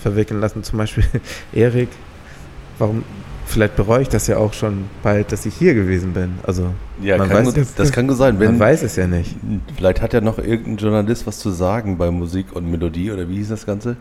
verwickeln 0.02 0.40
lassen. 0.40 0.64
Zum 0.64 0.78
Beispiel 0.78 1.04
Erik, 1.54 1.90
warum, 2.80 3.04
vielleicht 3.46 3.76
bereue 3.76 4.02
ich 4.04 4.10
das 4.10 4.28
ja 4.28 4.38
auch 4.38 4.54
schon 4.54 4.86
bald, 5.04 5.32
dass 5.32 5.46
ich 5.46 5.56
hier 5.56 5.74
gewesen 5.74 6.14
bin. 6.14 6.36
Also 6.44 6.74
Ja, 7.02 7.18
Man 7.18 7.30
kann 7.30 7.46
weiß- 7.46 7.56
gut, 7.56 7.66
das 7.76 7.92
kann 7.92 8.08
gut 8.08 8.18
sein. 8.18 8.40
Wenn, 8.40 8.52
man 8.52 8.60
weiß 8.60 8.84
es 8.84 8.96
ja 8.96 9.08
nicht. 9.08 9.36
Vielleicht 9.76 10.02
hat 10.02 10.14
ja 10.14 10.22
noch 10.22 10.38
irgendein 10.38 10.78
Journalist 10.78 11.28
was 11.28 11.40
zu 11.40 11.50
sagen 11.52 11.98
bei 11.98 12.10
Musik 12.12 12.56
und 12.56 12.70
Melodie 12.72 13.12
oder 13.12 13.28
wie 13.30 13.36
hieß 13.36 13.50
das 13.50 13.66
Ganze? 13.66 13.98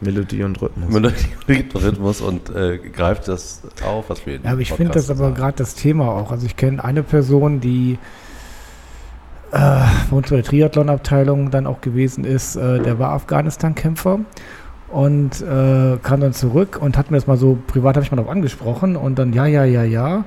Melodie 0.00 0.42
und 0.42 0.60
Rhythmus. 0.60 0.90
Melodie 0.92 1.14
und 1.48 1.82
Rhythmus 1.82 2.20
und 2.20 2.54
äh, 2.54 2.76
greift 2.76 3.28
das 3.28 3.62
auf, 3.82 4.10
was 4.10 4.26
wir 4.26 4.34
in 4.36 4.42
Ja, 4.44 4.50
aber 4.52 4.60
ich 4.60 4.70
finde 4.72 4.92
das 4.92 5.08
aber 5.08 5.32
gerade 5.32 5.56
das 5.56 5.74
Thema 5.74 6.08
auch. 6.08 6.30
Also 6.30 6.44
ich 6.44 6.56
kenne 6.56 6.84
eine 6.84 7.02
Person, 7.02 7.60
die 7.60 7.96
äh, 9.52 9.58
bei 10.10 10.16
uns 10.16 10.30
bei 10.30 10.36
der 10.36 10.44
Triathlon-Abteilung 10.44 11.50
dann 11.50 11.66
auch 11.66 11.80
gewesen 11.80 12.24
ist, 12.24 12.56
äh, 12.56 12.80
der 12.80 12.98
war 12.98 13.12
Afghanistan-Kämpfer 13.12 14.20
und 14.88 15.42
äh, 15.42 15.96
kam 16.02 16.20
dann 16.20 16.32
zurück 16.32 16.78
und 16.80 16.96
hat 16.96 17.10
mir 17.10 17.16
das 17.16 17.26
mal 17.26 17.36
so, 17.36 17.58
privat 17.66 17.96
habe 17.96 18.04
ich 18.04 18.10
mal 18.10 18.16
darauf 18.16 18.30
angesprochen 18.30 18.96
und 18.96 19.18
dann 19.18 19.32
ja, 19.32 19.46
ja, 19.46 19.64
ja, 19.64 19.82
ja 19.82 20.24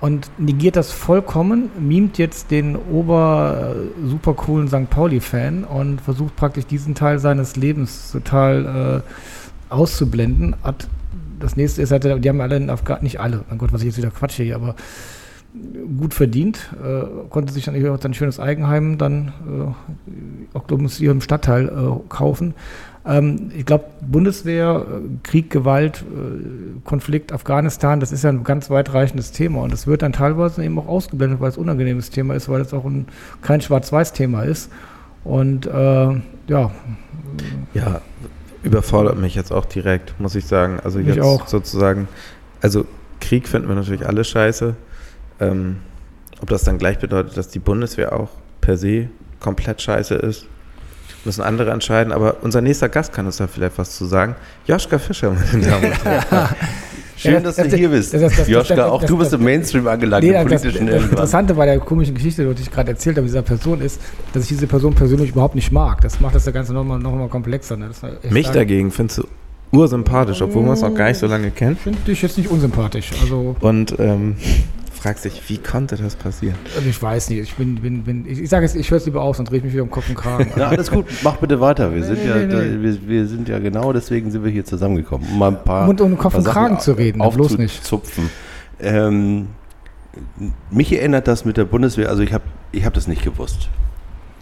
und 0.00 0.30
negiert 0.38 0.76
das 0.76 0.92
vollkommen, 0.92 1.70
mimt 1.78 2.18
jetzt 2.18 2.50
den 2.50 2.76
ober 2.76 3.74
super 4.04 4.34
coolen 4.34 4.68
St. 4.68 4.88
Pauli-Fan 4.88 5.64
und 5.64 6.00
versucht 6.00 6.36
praktisch 6.36 6.66
diesen 6.66 6.94
Teil 6.94 7.18
seines 7.18 7.56
Lebens 7.56 8.12
total 8.12 9.02
äh, 9.02 9.72
auszublenden. 9.74 10.54
Hat, 10.62 10.86
das 11.40 11.56
nächste 11.56 11.82
ist, 11.82 11.90
halt, 11.90 12.04
die 12.24 12.28
haben 12.28 12.40
alle 12.40 12.56
in 12.56 12.70
Afghanistan, 12.70 13.04
nicht 13.04 13.20
alle, 13.20 13.44
mein 13.48 13.58
Gott, 13.58 13.72
was 13.72 13.80
ich 13.80 13.88
jetzt 13.88 13.98
wieder 13.98 14.10
quatsche 14.10 14.44
hier, 14.44 14.54
aber 14.54 14.76
gut 15.98 16.14
verdient, 16.14 16.74
äh, 16.82 17.04
konnte 17.30 17.52
sich 17.52 17.64
dann 17.64 17.88
auch 17.88 18.04
ein 18.04 18.14
schönes 18.14 18.40
Eigenheim 18.40 18.98
dann 18.98 19.32
äh, 20.56 20.86
hier 20.88 21.10
im 21.10 21.20
Stadtteil 21.20 21.68
äh, 21.68 22.08
kaufen. 22.08 22.54
Ähm, 23.06 23.50
ich 23.56 23.64
glaube, 23.64 23.84
Bundeswehr, 24.00 24.84
äh, 24.86 25.00
Krieg, 25.22 25.50
Gewalt, 25.50 26.02
äh, 26.02 26.80
Konflikt, 26.84 27.32
Afghanistan, 27.32 28.00
das 28.00 28.12
ist 28.12 28.24
ja 28.24 28.30
ein 28.30 28.44
ganz 28.44 28.70
weitreichendes 28.70 29.32
Thema 29.32 29.62
und 29.62 29.72
das 29.72 29.86
wird 29.86 30.02
dann 30.02 30.12
teilweise 30.12 30.64
eben 30.64 30.78
auch 30.78 30.88
ausgeblendet, 30.88 31.40
weil 31.40 31.48
es 31.48 31.56
ein 31.56 31.62
unangenehmes 31.62 32.10
Thema 32.10 32.34
ist, 32.34 32.48
weil 32.48 32.60
es 32.60 32.74
auch 32.74 32.84
ein, 32.84 33.06
kein 33.40 33.60
Schwarz-Weiß-Thema 33.60 34.42
ist. 34.42 34.70
Und 35.24 35.66
äh, 35.66 35.70
ja, 36.48 36.70
Ja, 37.74 38.00
überfordert 38.62 39.18
mich 39.18 39.34
jetzt 39.34 39.52
auch 39.52 39.64
direkt, 39.64 40.18
muss 40.20 40.34
ich 40.34 40.46
sagen. 40.46 40.78
Also 40.82 40.98
Mich 40.98 41.08
jetzt 41.08 41.20
auch. 41.20 41.46
sozusagen, 41.46 42.08
also 42.60 42.84
Krieg 43.20 43.48
finden 43.48 43.68
wir 43.68 43.74
natürlich 43.74 44.06
alle 44.06 44.24
scheiße. 44.24 44.74
Ähm, 45.40 45.76
ob 46.40 46.48
das 46.50 46.62
dann 46.64 46.78
gleich 46.78 46.98
bedeutet, 46.98 47.36
dass 47.36 47.48
die 47.48 47.58
Bundeswehr 47.58 48.12
auch 48.18 48.28
per 48.60 48.76
se 48.76 49.08
komplett 49.40 49.80
scheiße 49.82 50.14
ist, 50.14 50.46
müssen 51.24 51.42
andere 51.42 51.70
entscheiden. 51.72 52.12
Aber 52.12 52.36
unser 52.42 52.60
nächster 52.60 52.88
Gast 52.88 53.12
kann 53.12 53.26
uns 53.26 53.38
da 53.38 53.46
vielleicht 53.46 53.78
was 53.78 53.96
zu 53.96 54.04
sagen. 54.06 54.36
Joschka 54.66 54.98
Fischer, 54.98 55.30
meine 55.32 55.66
Damen 55.66 55.84
und 55.86 56.04
Herren. 56.04 56.48
Schön, 57.16 57.32
Ja, 57.34 57.40
dass 57.40 57.56
das- 57.56 57.66
du 57.68 57.76
hier 57.76 57.88
bist. 57.88 58.14
das- 58.14 58.20
das- 58.22 58.36
das- 58.36 58.48
Joschka, 58.48 58.76
das- 58.76 58.90
auch 58.90 59.00
das- 59.00 59.10
du 59.10 59.18
bist 59.18 59.32
das- 59.32 59.40
im 59.40 59.44
Mainstream 59.44 59.88
angelangt, 59.88 60.22
Nee, 60.22 60.28
im 60.30 60.34
das, 60.34 60.44
das, 60.44 60.62
politischen 60.62 60.86
das 60.86 60.94
irgendwann. 60.94 61.10
Interessante 61.10 61.54
bei 61.54 61.66
der 61.66 61.80
komischen 61.80 62.14
Geschichte, 62.14 62.54
die 62.54 62.62
ich 62.62 62.70
gerade 62.70 62.90
erzählt 62.92 63.16
habe, 63.16 63.26
dieser 63.26 63.42
Person 63.42 63.80
ist, 63.80 64.00
dass 64.32 64.44
ich 64.44 64.48
diese 64.50 64.68
Person 64.68 64.94
persönlich 64.94 65.30
überhaupt 65.30 65.56
nicht 65.56 65.72
mag. 65.72 66.00
Das 66.02 66.20
macht 66.20 66.36
das 66.36 66.46
Ganze 66.52 66.72
nochmal 66.72 67.00
noch 67.00 67.12
mal 67.12 67.28
komplexer. 67.28 67.76
Ne? 67.76 67.90
Mich 68.30 68.44
stark. 68.46 68.54
dagegen 68.54 68.92
findest 68.92 69.18
du 69.18 69.24
ursympathisch, 69.72 70.40
obwohl 70.42 70.62
man 70.62 70.74
es 70.74 70.80
noch 70.82 70.94
gar 70.94 71.08
nicht 71.08 71.18
so 71.18 71.26
lange 71.26 71.50
kennt. 71.50 71.80
finde 71.80 71.98
dich 72.06 72.22
jetzt 72.22 72.38
nicht 72.38 72.48
unsympathisch. 72.50 73.10
Also, 73.20 73.56
Und 73.60 73.98
ähm, 73.98 74.36
fragst 74.98 75.24
dich, 75.24 75.42
wie 75.48 75.58
konnte 75.58 75.96
das 75.96 76.16
passieren? 76.16 76.56
also 76.76 76.88
ich 76.88 77.00
weiß 77.02 77.30
nicht. 77.30 77.40
Ich 77.40 77.54
bin, 77.54 77.76
bin, 77.76 78.04
bin 78.04 78.26
ich, 78.26 78.40
ich 78.40 78.48
sage 78.48 78.64
jetzt, 78.66 78.76
ich 78.76 78.90
höre 78.90 78.98
es 78.98 79.06
lieber 79.06 79.22
aus 79.22 79.38
und 79.38 79.50
drehe 79.50 79.60
mich 79.60 79.72
wieder 79.72 79.82
um 79.82 79.90
Kopf 79.90 80.08
und 80.08 80.14
Kragen. 80.16 80.50
Ja, 80.56 80.68
alles 80.68 80.90
gut, 80.90 81.06
mach 81.22 81.36
bitte 81.36 81.60
weiter. 81.60 81.94
Wir 81.94 82.04
sind, 82.04 82.22
Nee, 82.22 82.28
ja, 82.28 82.36
nee, 82.36 82.46
da, 82.48 82.58
nee. 82.58 82.82
wir, 82.82 83.08
wir 83.08 83.26
sind 83.26 83.48
ja 83.48 83.58
genau 83.58 83.92
deswegen 83.92 84.30
sind 84.30 84.44
wir 84.44 84.50
hier 84.50 84.64
zusammengekommen. 84.64 85.28
Um 85.30 85.38
mal 85.38 85.48
ein 85.48 85.64
paar, 85.64 85.88
Und 85.88 86.00
um 86.00 86.16
Kopf 86.18 86.34
und 86.34 86.42
Sachen 86.42 86.52
Kragen 86.54 86.80
zu 86.80 86.92
reden, 86.92 87.18
ne, 87.18 87.30
bloß 87.30 87.58
nicht. 87.58 87.78
aufzuzupfen. 87.78 88.30
Ähm, 88.80 89.48
mich 90.70 90.92
erinnert 90.92 91.28
das 91.28 91.44
mit 91.44 91.56
der 91.56 91.64
Bundeswehr, 91.64 92.08
also 92.08 92.22
ich 92.22 92.32
habe 92.32 92.44
ich 92.72 92.84
hab 92.84 92.94
das 92.94 93.06
nicht 93.06 93.22
gewusst. 93.24 93.68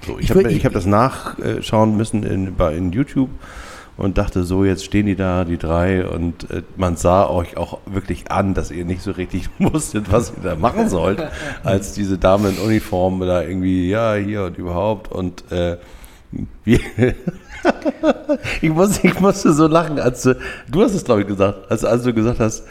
So, 0.07 0.19
ich 0.19 0.25
Ich 0.25 0.31
habe 0.31 0.51
ich 0.51 0.65
hab 0.65 0.73
das 0.73 0.87
nachschauen 0.87 1.97
müssen 1.97 2.23
in, 2.23 2.55
bei, 2.55 2.75
in 2.77 2.93
YouTube 2.93 3.31
und 3.97 4.19
dachte 4.19 4.45
so, 4.45 4.65
jetzt 4.65 4.85
stehen 4.85 5.07
die 5.07 5.17
da, 5.17 5.45
die 5.45 5.59
drei, 5.59 6.07
und 6.07 6.51
äh, 6.51 6.63
man 6.77 6.97
sah 6.97 7.29
euch 7.29 7.57
auch 7.57 7.79
wirklich 7.87 8.31
an, 8.31 8.55
dass 8.55 8.71
ihr 8.71 8.85
nicht 8.85 9.03
so 9.03 9.13
richtig 9.13 9.49
wusstet, 9.59 10.13
was 10.13 10.33
ihr 10.37 10.43
da 10.43 10.57
machen 10.57 10.89
sollt, 10.89 11.23
als 11.65 11.93
diese 11.93 12.19
Dame 12.19 12.51
in 12.51 12.59
Uniform 12.59 13.21
da 13.21 13.43
irgendwie, 13.43 13.89
ja, 13.89 14.15
hier 14.15 14.45
und 14.45 14.59
überhaupt 14.59 15.11
und 15.11 15.51
äh, 15.51 15.79
wir 16.65 16.81
ich, 18.61 18.71
muss, 18.71 19.03
ich 19.03 19.19
musste 19.21 19.53
so 19.53 19.67
lachen, 19.67 19.99
als 19.99 20.23
du, 20.23 20.37
du 20.69 20.83
hast 20.83 20.95
es 20.95 21.05
glaube 21.05 21.23
ich 21.23 21.27
gesagt, 21.27 21.71
als, 21.71 21.85
als 21.85 22.03
du 22.03 22.13
gesagt 22.13 22.41
hast, 22.41 22.65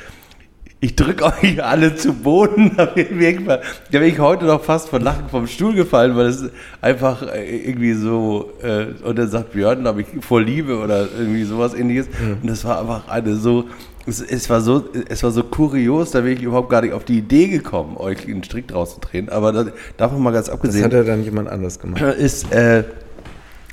ich 0.86 0.96
drücke 0.96 1.26
euch 1.26 1.64
alle 1.64 1.96
zu 1.96 2.14
Boden. 2.14 2.74
Da 2.78 2.86
bin 2.86 4.04
ich, 4.04 4.20
heute 4.20 4.46
noch 4.46 4.64
fast 4.64 4.90
von 4.90 5.02
Lachen 5.02 5.30
vom 5.30 5.48
Stuhl 5.48 5.74
gefallen, 5.74 6.16
weil 6.16 6.28
es 6.28 6.46
einfach 6.80 7.24
äh, 7.24 7.68
irgendwie 7.68 7.94
so, 7.94 8.52
äh, 8.62 8.88
und 9.04 9.18
dann 9.18 9.28
sagt 9.28 9.54
Björn, 9.54 9.82
glaube 9.82 10.02
ich, 10.02 10.08
vor 10.24 10.42
Liebe 10.42 10.78
oder 10.78 11.08
irgendwie 11.18 11.44
sowas 11.44 11.74
ähnliches. 11.74 12.08
Und 12.42 12.50
das 12.50 12.64
war 12.66 12.82
einfach 12.82 13.08
eine 13.08 13.36
so, 13.36 13.66
es, 14.06 14.22
es, 14.22 14.50
war 14.50 14.62
so, 14.62 14.86
es 15.10 15.24
war 15.24 15.32
so 15.32 15.44
kurios, 15.44 16.12
da 16.12 16.22
bin 16.22 16.34
ich 16.34 16.44
überhaupt 16.44 16.70
gar 16.70 16.82
nicht 16.82 16.94
auf 16.94 17.04
die 17.04 17.18
Idee 17.18 17.48
gekommen, 17.48 17.98
euch 17.98 18.28
einen 18.28 18.44
Strick 18.44 18.68
draus 18.68 18.96
zu 18.96 19.00
drehen. 19.00 19.30
Aber 19.30 19.52
da, 19.52 19.66
davon 19.98 20.22
mal 20.22 20.32
ganz 20.32 20.46
Das 20.48 20.54
abgesehen 20.54 20.86
hat 20.86 20.94
ja 20.94 21.04
dann 21.04 21.24
jemand 21.24 21.50
anders 21.50 21.80
gemacht. 21.80 22.02
ist, 22.02 22.52
äh, 22.52 22.84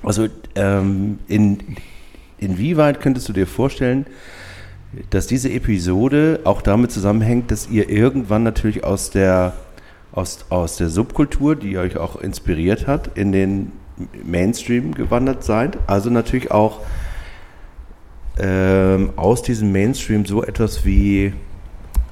also 0.03 0.29
ähm, 0.55 1.19
in, 1.29 1.59
inwieweit 2.39 3.01
könntest 3.01 3.29
du 3.29 3.35
dir 3.35 3.47
vorstellen, 3.47 4.07
dass 5.11 5.27
diese 5.27 5.51
Episode 5.51 6.41
auch 6.45 6.63
damit 6.63 6.93
zusammenhängt, 6.93 7.51
dass 7.51 7.69
ihr 7.69 7.89
irgendwann 7.89 8.43
natürlich 8.43 8.85
aus 8.85 9.11
der, 9.11 9.55
aus, 10.13 10.45
aus 10.51 10.77
der 10.77 10.89
Subkultur, 10.89 11.57
die 11.57 11.79
euch 11.79 11.97
auch 11.97 12.21
inspiriert 12.21 12.87
hat, 12.87 13.17
in 13.17 13.33
den 13.33 13.73
Mainstream 14.25 14.95
gewandert 14.95 15.45
seid? 15.45 15.79
Also 15.87 16.11
natürlich 16.11 16.51
auch 16.51 16.81
ähm, 18.39 19.11
aus 19.17 19.43
diesem 19.43 19.73
Mainstream 19.73 20.25
so 20.25 20.43
etwas 20.43 20.85
wie 20.85 21.33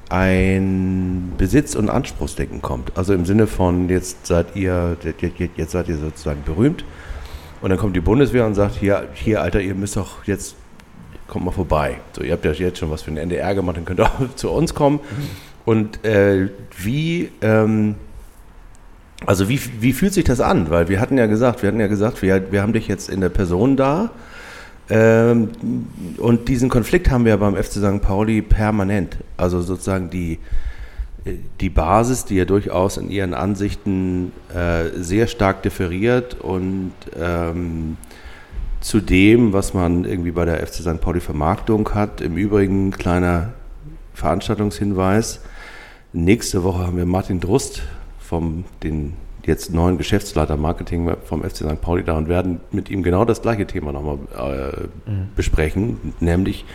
ein 0.09 1.31
Besitz- 1.37 1.75
und 1.75 1.89
Anspruchsdenken 1.89 2.61
kommt. 2.61 2.97
Also 2.97 3.13
im 3.13 3.25
Sinne 3.25 3.47
von, 3.47 3.87
jetzt 3.89 4.27
seid 4.27 4.55
ihr, 4.55 4.97
jetzt, 5.55 5.71
seid 5.71 5.87
ihr 5.87 5.97
sozusagen 5.97 6.43
berühmt 6.43 6.83
und 7.61 7.69
dann 7.69 7.79
kommt 7.79 7.95
die 7.95 8.01
Bundeswehr 8.01 8.45
und 8.45 8.55
sagt, 8.55 8.75
hier, 8.75 9.07
hier 9.13 9.41
Alter, 9.41 9.61
ihr 9.61 9.73
müsst 9.73 9.95
doch 9.95 10.25
jetzt, 10.25 10.55
kommt 11.31 11.45
mal 11.45 11.51
vorbei. 11.51 11.97
So, 12.13 12.23
ihr 12.23 12.33
habt 12.33 12.43
ja 12.43 12.51
jetzt 12.51 12.77
schon 12.77 12.91
was 12.91 13.03
für 13.03 13.09
den 13.09 13.17
NDR 13.17 13.55
gemacht, 13.55 13.77
dann 13.77 13.85
könnt 13.85 14.01
ihr 14.01 14.05
auch 14.05 14.19
zu 14.35 14.51
uns 14.51 14.75
kommen. 14.75 14.99
Und 15.63 16.03
äh, 16.03 16.49
wie, 16.77 17.31
ähm, 17.41 17.95
also 19.25 19.47
wie, 19.47 19.59
wie 19.79 19.93
fühlt 19.93 20.13
sich 20.13 20.25
das 20.25 20.41
an? 20.41 20.69
Weil 20.69 20.89
wir 20.89 20.99
hatten 20.99 21.17
ja 21.17 21.27
gesagt, 21.27 21.61
wir 21.61 21.69
hatten 21.69 21.79
ja 21.79 21.87
gesagt, 21.87 22.21
wir, 22.21 22.51
wir 22.51 22.61
haben 22.61 22.73
dich 22.73 22.87
jetzt 22.89 23.09
in 23.09 23.21
der 23.21 23.29
Person 23.29 23.77
da. 23.77 24.11
Ähm, 24.89 25.51
und 26.17 26.49
diesen 26.49 26.67
Konflikt 26.67 27.09
haben 27.09 27.23
wir 27.23 27.37
beim 27.37 27.55
FC 27.55 27.73
St. 27.73 28.01
Pauli 28.01 28.41
permanent. 28.41 29.17
Also 29.37 29.61
sozusagen 29.61 30.09
die, 30.09 30.37
die 31.61 31.69
Basis, 31.69 32.25
die 32.25 32.35
ja 32.35 32.45
durchaus 32.45 32.97
in 32.97 33.09
ihren 33.09 33.33
Ansichten 33.33 34.33
äh, 34.53 34.89
sehr 34.99 35.27
stark 35.27 35.63
differiert 35.63 36.35
und 36.41 36.91
ähm, 37.17 37.95
zu 38.81 38.99
dem, 38.99 39.53
was 39.53 39.73
man 39.73 40.05
irgendwie 40.05 40.31
bei 40.31 40.43
der 40.43 40.65
FC 40.65 40.75
St. 40.81 40.99
Pauli 40.99 41.19
Vermarktung 41.19 41.93
hat. 41.93 42.19
Im 42.19 42.35
Übrigen 42.35 42.91
kleiner 42.91 43.53
Veranstaltungshinweis. 44.13 45.39
Nächste 46.13 46.63
Woche 46.63 46.85
haben 46.85 46.97
wir 46.97 47.05
Martin 47.05 47.39
Drust 47.39 47.83
vom 48.19 48.65
den 48.83 49.13
jetzt 49.45 49.73
neuen 49.73 49.97
Geschäftsleiter 49.97 50.57
Marketing 50.57 51.11
vom 51.23 51.43
FC 51.43 51.57
St. 51.57 51.81
Pauli 51.81 52.03
da 52.03 52.17
und 52.17 52.27
werden 52.27 52.59
mit 52.71 52.89
ihm 52.89 53.03
genau 53.03 53.25
das 53.25 53.41
gleiche 53.41 53.65
Thema 53.65 53.91
nochmal 53.91 54.17
äh, 54.37 55.09
mhm. 55.09 55.29
besprechen, 55.35 56.13
nämlich 56.19 56.65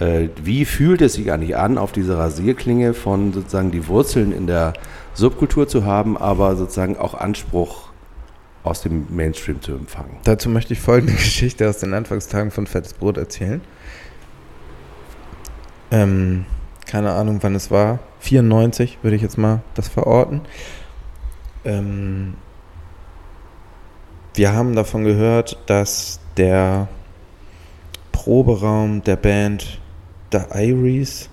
äh, 0.00 0.28
wie 0.42 0.64
fühlt 0.64 1.02
es 1.02 1.14
sich 1.14 1.32
eigentlich 1.32 1.56
an, 1.56 1.78
auf 1.78 1.92
dieser 1.92 2.18
Rasierklinge 2.18 2.94
von 2.94 3.32
sozusagen 3.32 3.70
die 3.70 3.88
Wurzeln 3.88 4.32
in 4.32 4.46
der 4.46 4.74
Subkultur 5.14 5.66
zu 5.66 5.84
haben, 5.84 6.16
aber 6.16 6.54
sozusagen 6.56 6.96
auch 6.96 7.14
Anspruch 7.14 7.87
aus 8.68 8.82
dem 8.82 9.06
Mainstream 9.10 9.60
zu 9.62 9.72
empfangen. 9.72 10.16
Dazu 10.24 10.48
möchte 10.48 10.72
ich 10.72 10.80
folgende 10.80 11.12
Geschichte 11.16 11.68
aus 11.68 11.78
den 11.78 11.94
Anfangstagen 11.94 12.50
von 12.50 12.66
Fettes 12.66 12.94
Brot 12.94 13.16
erzählen. 13.16 13.60
Ähm, 15.90 16.44
keine 16.86 17.12
Ahnung, 17.12 17.38
wann 17.42 17.54
es 17.54 17.70
war. 17.70 17.98
94 18.20 18.98
würde 19.02 19.16
ich 19.16 19.22
jetzt 19.22 19.38
mal 19.38 19.62
das 19.74 19.88
verorten. 19.88 20.42
Ähm, 21.64 22.34
wir 24.34 24.52
haben 24.52 24.74
davon 24.74 25.04
gehört, 25.04 25.58
dass 25.66 26.20
der 26.36 26.88
Proberaum 28.12 29.02
der 29.02 29.16
Band 29.16 29.80
The 30.32 30.40
Iries, 30.54 31.28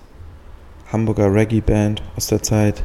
Hamburger 0.90 1.32
Reggae-Band 1.32 2.02
aus 2.16 2.28
der 2.28 2.42
Zeit, 2.42 2.82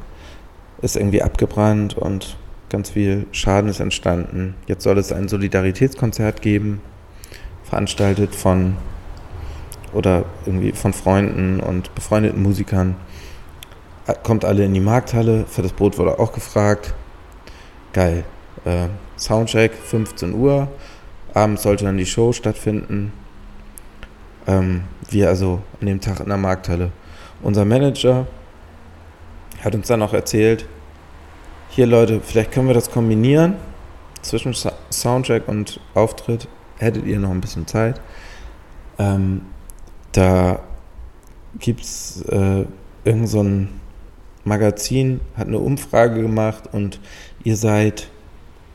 ist 0.81 0.95
irgendwie 0.95 1.21
abgebrannt 1.21 1.97
und 1.97 2.37
ganz 2.71 2.89
viel 2.89 3.27
Schaden 3.31 3.69
ist 3.69 3.81
entstanden. 3.81 4.55
Jetzt 4.65 4.83
soll 4.83 4.97
es 4.97 5.11
ein 5.11 5.27
Solidaritätskonzert 5.27 6.41
geben, 6.41 6.81
veranstaltet 7.63 8.33
von 8.33 8.77
oder 9.93 10.23
irgendwie 10.45 10.71
von 10.71 10.93
Freunden 10.93 11.59
und 11.59 11.93
befreundeten 11.93 12.41
Musikern. 12.41 12.95
Kommt 14.23 14.45
alle 14.45 14.65
in 14.65 14.73
die 14.73 14.79
Markthalle, 14.79 15.45
für 15.45 15.61
das 15.61 15.73
Brot 15.73 15.97
wurde 15.97 16.17
auch 16.17 16.31
gefragt. 16.31 16.93
Geil. 17.93 18.23
Äh, 18.65 18.87
Soundcheck 19.17 19.73
15 19.73 20.33
Uhr. 20.33 20.69
Abends 21.33 21.63
sollte 21.63 21.85
dann 21.85 21.97
die 21.97 22.05
Show 22.05 22.31
stattfinden. 22.31 23.11
Ähm, 24.47 24.83
wir 25.09 25.27
also 25.27 25.61
an 25.79 25.87
dem 25.87 25.99
Tag 25.99 26.21
in 26.21 26.27
der 26.27 26.37
Markthalle. 26.37 26.91
Unser 27.41 27.65
Manager 27.65 28.27
hat 29.61 29.75
uns 29.75 29.87
dann 29.87 30.01
auch 30.01 30.13
erzählt, 30.13 30.65
hier 31.71 31.87
Leute, 31.87 32.19
vielleicht 32.21 32.51
können 32.51 32.67
wir 32.67 32.73
das 32.73 32.91
kombinieren. 32.91 33.55
Zwischen 34.21 34.53
Soundcheck 34.91 35.47
und 35.47 35.79
Auftritt 35.93 36.47
hättet 36.77 37.05
ihr 37.05 37.17
noch 37.17 37.31
ein 37.31 37.39
bisschen 37.39 37.65
Zeit. 37.65 38.01
Ähm, 38.99 39.43
da 40.11 40.59
gibt 41.59 41.81
es 41.81 42.23
äh, 42.23 42.65
irgend 43.05 43.29
so 43.29 43.45
Magazin, 44.43 45.21
hat 45.37 45.47
eine 45.47 45.59
Umfrage 45.59 46.21
gemacht 46.21 46.65
und 46.73 46.99
ihr 47.43 47.55
seid, 47.55 48.09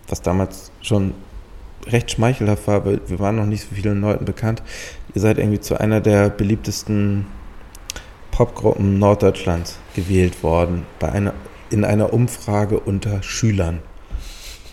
was 0.09 0.23
damals 0.23 0.73
schon 0.81 1.13
recht 1.87 2.11
schmeichelhaft 2.11 2.67
war, 2.67 2.87
weil 2.87 3.01
wir 3.09 3.19
waren 3.19 3.37
noch 3.37 3.47
nicht 3.47 3.69
so 3.69 3.75
vielen 3.75 4.01
Leuten 4.01 4.25
bekannt, 4.25 4.63
ihr 5.15 5.21
seid 5.21 5.39
irgendwie 5.39 5.61
zu 5.61 5.79
einer 5.79 6.01
der 6.01 6.31
beliebtesten 6.31 7.27
Popgruppen 8.31 8.99
Norddeutschlands 8.99 9.79
gewählt 9.95 10.43
worden, 10.43 10.87
bei 10.99 11.13
einer, 11.13 11.35
in 11.71 11.85
einer 11.85 12.13
Umfrage 12.13 12.81
unter 12.81 13.23
Schülern. 13.23 13.81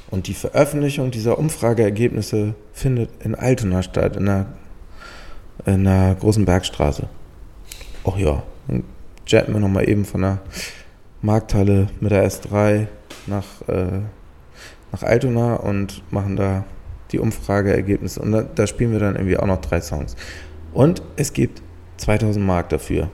Und 0.09 0.27
die 0.27 0.33
Veröffentlichung 0.33 1.09
dieser 1.09 1.39
Umfrageergebnisse 1.39 2.53
findet 2.71 3.09
in 3.23 3.33
Altona 3.33 3.81
statt, 3.81 4.15
in 4.15 4.29
einer, 4.29 4.45
in 5.65 5.87
einer 5.87 6.13
großen 6.13 6.45
Bergstraße. 6.45 7.09
Ach 8.05 8.17
ja, 8.17 8.43
dann 8.67 8.83
jetten 9.25 9.53
wir 9.53 9.59
nochmal 9.59 9.89
eben 9.89 10.05
von 10.05 10.21
der 10.21 10.39
Markthalle 11.21 11.87
mit 11.99 12.11
der 12.11 12.29
S3 12.29 12.87
nach, 13.27 13.45
äh, 13.67 14.01
nach 14.91 15.03
Altona 15.03 15.55
und 15.55 16.03
machen 16.11 16.35
da 16.35 16.65
die 17.11 17.19
Umfrageergebnisse. 17.19 18.21
Und 18.21 18.33
da, 18.33 18.43
da, 18.43 18.67
spielen 18.67 18.91
wir 18.91 18.99
dann 18.99 19.15
irgendwie 19.15 19.37
auch 19.37 19.47
noch 19.47 19.61
drei 19.61 19.81
Songs. 19.81 20.15
Und 20.73 21.01
es 21.15 21.33
gibt 21.33 21.61
2000 21.97 22.45
Mark 22.45 22.69
dafür. 22.69 23.09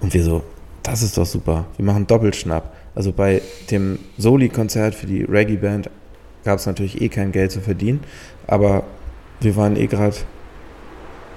Und 0.00 0.14
wir 0.14 0.24
so, 0.24 0.42
das 0.82 1.02
ist 1.02 1.18
doch 1.18 1.26
super. 1.26 1.66
Wir 1.76 1.84
machen 1.84 2.06
Doppelschnapp. 2.06 2.74
Also 2.94 3.12
bei 3.12 3.42
dem 3.70 3.98
Soli-Konzert 4.18 4.94
für 4.94 5.06
die 5.06 5.22
Reggae-Band 5.22 5.90
gab 6.44 6.58
es 6.58 6.66
natürlich 6.66 7.00
eh 7.00 7.08
kein 7.08 7.32
Geld 7.32 7.52
zu 7.52 7.60
verdienen. 7.60 8.00
Aber 8.46 8.84
wir 9.40 9.56
waren 9.56 9.76
eh 9.76 9.86
gerade 9.86 10.16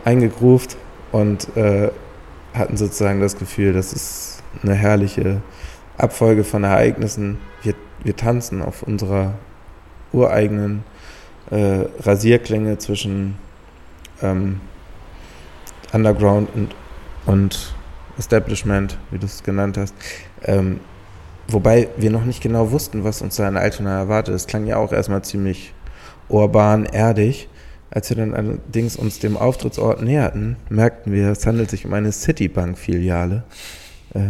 eingegruft 0.05 0.77
und 1.11 1.55
äh, 1.55 1.89
hatten 2.53 2.77
sozusagen 2.77 3.19
das 3.21 3.37
Gefühl, 3.37 3.73
das 3.73 3.93
ist 3.93 4.43
eine 4.61 4.75
herrliche 4.75 5.41
Abfolge 5.97 6.43
von 6.43 6.63
Ereignissen. 6.63 7.37
Wir, 7.61 7.75
wir 8.03 8.15
tanzen 8.15 8.61
auf 8.61 8.83
unserer 8.83 9.35
ureigenen 10.11 10.83
äh, 11.49 11.85
Rasierklänge 11.99 12.77
zwischen 12.77 13.35
ähm, 14.21 14.61
Underground 15.91 16.49
und, 16.55 16.75
und 17.25 17.73
Establishment, 18.17 18.97
wie 19.11 19.19
du 19.19 19.25
es 19.25 19.43
genannt 19.43 19.77
hast. 19.77 19.93
Ähm, 20.43 20.79
wobei 21.47 21.89
wir 21.97 22.11
noch 22.11 22.25
nicht 22.25 22.41
genau 22.41 22.71
wussten, 22.71 23.03
was 23.03 23.21
uns 23.21 23.35
da 23.35 23.47
in 23.47 23.57
Altona 23.57 23.97
erwartet. 23.97 24.35
Es 24.35 24.47
klang 24.47 24.65
ja 24.65 24.77
auch 24.77 24.91
erstmal 24.91 25.23
ziemlich 25.23 25.73
urban, 26.29 26.85
erdig. 26.85 27.49
Als 27.89 28.09
wir 28.09 28.17
dann 28.17 28.33
allerdings 28.33 28.95
uns 28.95 29.19
dem 29.19 29.37
Auftrittsort 29.37 30.01
näherten, 30.01 30.57
merkten 30.69 31.13
wir, 31.13 31.29
es 31.29 31.45
handelt 31.45 31.69
sich 31.69 31.85
um 31.85 31.93
eine 31.93 32.11
Citibank-Filiale. 32.11 33.43
Äh, 34.15 34.29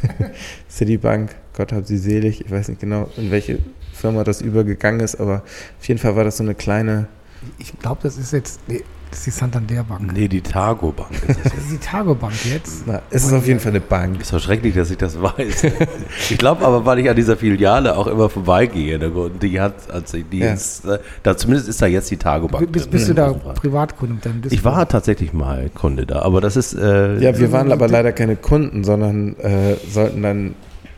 Citibank, 0.70 1.34
Gott 1.54 1.72
hab 1.72 1.86
sie 1.86 1.98
selig, 1.98 2.44
ich 2.44 2.50
weiß 2.50 2.68
nicht 2.68 2.80
genau, 2.80 3.10
in 3.18 3.30
welche 3.30 3.58
Firma 3.92 4.24
das 4.24 4.40
übergegangen 4.40 5.00
ist, 5.00 5.16
aber 5.16 5.42
auf 5.78 5.86
jeden 5.86 6.00
Fall 6.00 6.16
war 6.16 6.24
das 6.24 6.38
so 6.38 6.44
eine 6.44 6.54
kleine. 6.54 7.08
Ich 7.58 7.78
glaube, 7.78 8.00
das 8.02 8.16
ist 8.16 8.32
jetzt. 8.32 8.60
Das 9.14 9.20
ist 9.20 9.26
die 9.26 9.30
Santander 9.30 9.84
Bank. 9.84 10.12
Nee, 10.12 10.26
die 10.26 10.40
Targo 10.40 10.90
Bank 10.90 11.12
ist 11.28 11.38
das 11.38 11.54
ist 11.58 11.70
die 11.70 11.78
Targo 11.78 12.16
Bank 12.16 12.34
jetzt. 12.46 12.82
Na, 12.84 13.00
es 13.10 13.24
ist 13.24 13.32
auf 13.32 13.46
jeden 13.46 13.60
Fall 13.60 13.70
eine 13.70 13.80
Bank. 13.80 14.20
Ist 14.20 14.32
doch 14.32 14.40
schrecklich, 14.40 14.74
dass 14.74 14.90
ich 14.90 14.96
das 14.96 15.22
weiß. 15.22 15.66
ich 16.30 16.36
glaube 16.36 16.64
aber, 16.66 16.84
weil 16.84 16.98
ich 16.98 17.08
an 17.08 17.14
dieser 17.14 17.36
Filiale 17.36 17.96
auch 17.96 18.08
immer 18.08 18.28
vorbeigehe. 18.28 18.98
Ne, 18.98 19.30
die 19.40 19.60
hat, 19.60 19.88
also 19.88 20.18
die 20.18 20.40
ja. 20.40 20.52
ist, 20.52 20.84
äh, 20.86 20.98
da, 21.22 21.36
zumindest 21.36 21.68
ist 21.68 21.80
da 21.80 21.86
jetzt 21.86 22.10
die 22.10 22.16
Targo 22.16 22.48
Bank. 22.48 22.72
Bist, 22.72 22.90
bist 22.90 23.08
du 23.08 23.14
da 23.14 23.32
Privatkunde? 23.32 24.16
Dann 24.20 24.42
ich 24.50 24.64
war 24.64 24.88
tatsächlich 24.88 25.32
mal 25.32 25.70
Kunde 25.72 26.06
da, 26.06 26.22
aber 26.22 26.40
das 26.40 26.56
ist. 26.56 26.74
Äh, 26.74 27.20
ja, 27.20 27.38
wir 27.38 27.52
waren 27.52 27.70
aber 27.70 27.86
leider 27.86 28.10
keine 28.10 28.34
Kunden, 28.34 28.82
sondern 28.82 29.36
äh, 29.36 29.76
sollten 29.88 30.22
dann 30.22 30.54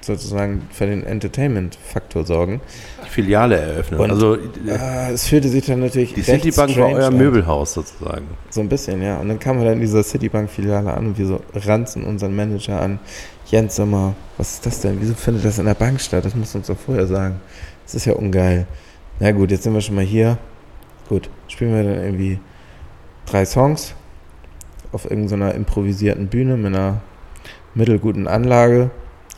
sozusagen 0.07 0.69
für 0.71 0.87
den 0.87 1.05
Entertainment-Faktor 1.05 2.25
sorgen. 2.25 2.61
Filiale 3.09 3.57
eröffnen. 3.57 4.01
Und, 4.01 4.11
also, 4.11 4.37
äh, 4.37 5.13
es 5.13 5.27
fühlte 5.27 5.49
sich 5.49 5.67
dann 5.67 5.81
natürlich. 5.81 6.15
Die 6.15 6.23
Citibank 6.23 6.77
war 6.77 6.91
euer 6.91 7.11
Möbelhaus 7.11 7.75
sozusagen. 7.75 8.27
So 8.51 8.61
ein 8.61 8.69
bisschen, 8.69 9.03
ja. 9.03 9.19
Und 9.19 9.29
dann 9.29 9.39
kamen 9.39 9.61
wir 9.61 9.67
dann 9.67 9.75
in 9.75 9.81
dieser 9.81 10.03
Citibank-Filiale 10.03 10.93
an 10.95 11.07
und 11.09 11.19
wir 11.19 11.27
so 11.27 11.41
ranzen 11.55 12.05
unseren 12.05 12.35
Manager 12.35 12.81
an. 12.81 12.99
Jens, 13.47 13.77
sag 13.77 13.89
mal, 13.89 14.15
was 14.39 14.55
ist 14.55 14.67
das 14.67 14.81
denn? 14.81 14.99
Wieso 15.01 15.15
findet 15.15 15.45
das 15.45 15.59
in 15.59 15.67
der 15.67 15.75
Bank 15.75 16.01
statt? 16.01 16.25
Das 16.25 16.35
musst 16.35 16.55
du 16.55 16.59
uns 16.59 16.67
doch 16.67 16.79
vorher 16.79 17.07
sagen. 17.07 17.41
Das 17.85 17.95
ist 17.95 18.05
ja 18.05 18.15
ungeil. 18.15 18.67
Na 19.21 19.31
gut, 19.33 19.51
jetzt 19.51 19.63
sind 19.63 19.75
wir 19.75 19.81
schon 19.81 19.95
mal 19.95 20.05
hier. 20.05 20.39
Gut, 21.09 21.31
spielen 21.49 21.75
wir 21.75 21.85
dann 21.85 22.03
irgendwie 22.03 22.41
drei 23.27 23.45
Songs 23.45 23.95
auf 24.93 25.09
irgendeiner 25.09 25.55
improvisierten 25.55 26.29
Bühne 26.29 26.57
mit 26.57 26.75
einer 26.75 27.01
mittelguten 27.75 28.27
Anlage 28.27 28.91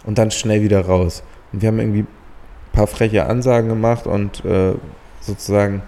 und 0.09 0.17
dann 0.17 0.31
schnell 0.31 0.63
wieder 0.63 0.81
raus. 0.87 1.23
Und 1.53 1.61
wir 1.61 1.69
haben 1.69 1.79
irgendwie 1.79 2.01
ein 2.01 2.73
paar 2.73 2.87
freche 2.87 3.27
Ansagen 3.27 3.69
gemacht 3.69 4.07
und 4.07 4.43
äh, 4.43 4.73
sozusagen 5.21 5.83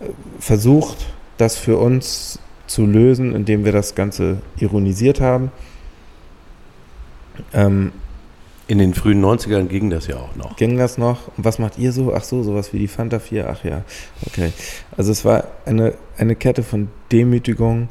äh, 0.00 0.04
versucht, 0.38 1.06
das 1.38 1.56
für 1.56 1.76
uns 1.76 2.38
zu 2.68 2.86
lösen, 2.86 3.34
indem 3.34 3.64
wir 3.64 3.72
das 3.72 3.96
Ganze 3.96 4.38
ironisiert 4.58 5.20
haben. 5.20 5.50
Ähm, 7.52 7.90
in 8.68 8.78
den 8.78 8.94
frühen 8.94 9.20
90ern 9.20 9.66
ging 9.66 9.90
das 9.90 10.06
ja 10.06 10.18
auch 10.18 10.36
noch. 10.36 10.54
Ging 10.54 10.78
das 10.78 10.96
noch? 10.96 11.36
Und 11.36 11.44
was 11.44 11.58
macht 11.58 11.78
ihr 11.78 11.90
so? 11.90 12.14
Ach 12.14 12.22
so, 12.22 12.44
sowas 12.44 12.72
wie 12.72 12.78
die 12.78 12.86
Fanta 12.86 13.18
4? 13.18 13.50
Ach 13.50 13.64
ja, 13.64 13.82
okay. 14.24 14.52
Also 14.96 15.10
es 15.10 15.24
war 15.24 15.48
eine, 15.66 15.94
eine 16.16 16.36
Kette 16.36 16.62
von 16.62 16.90
Demütigungen, 17.10 17.88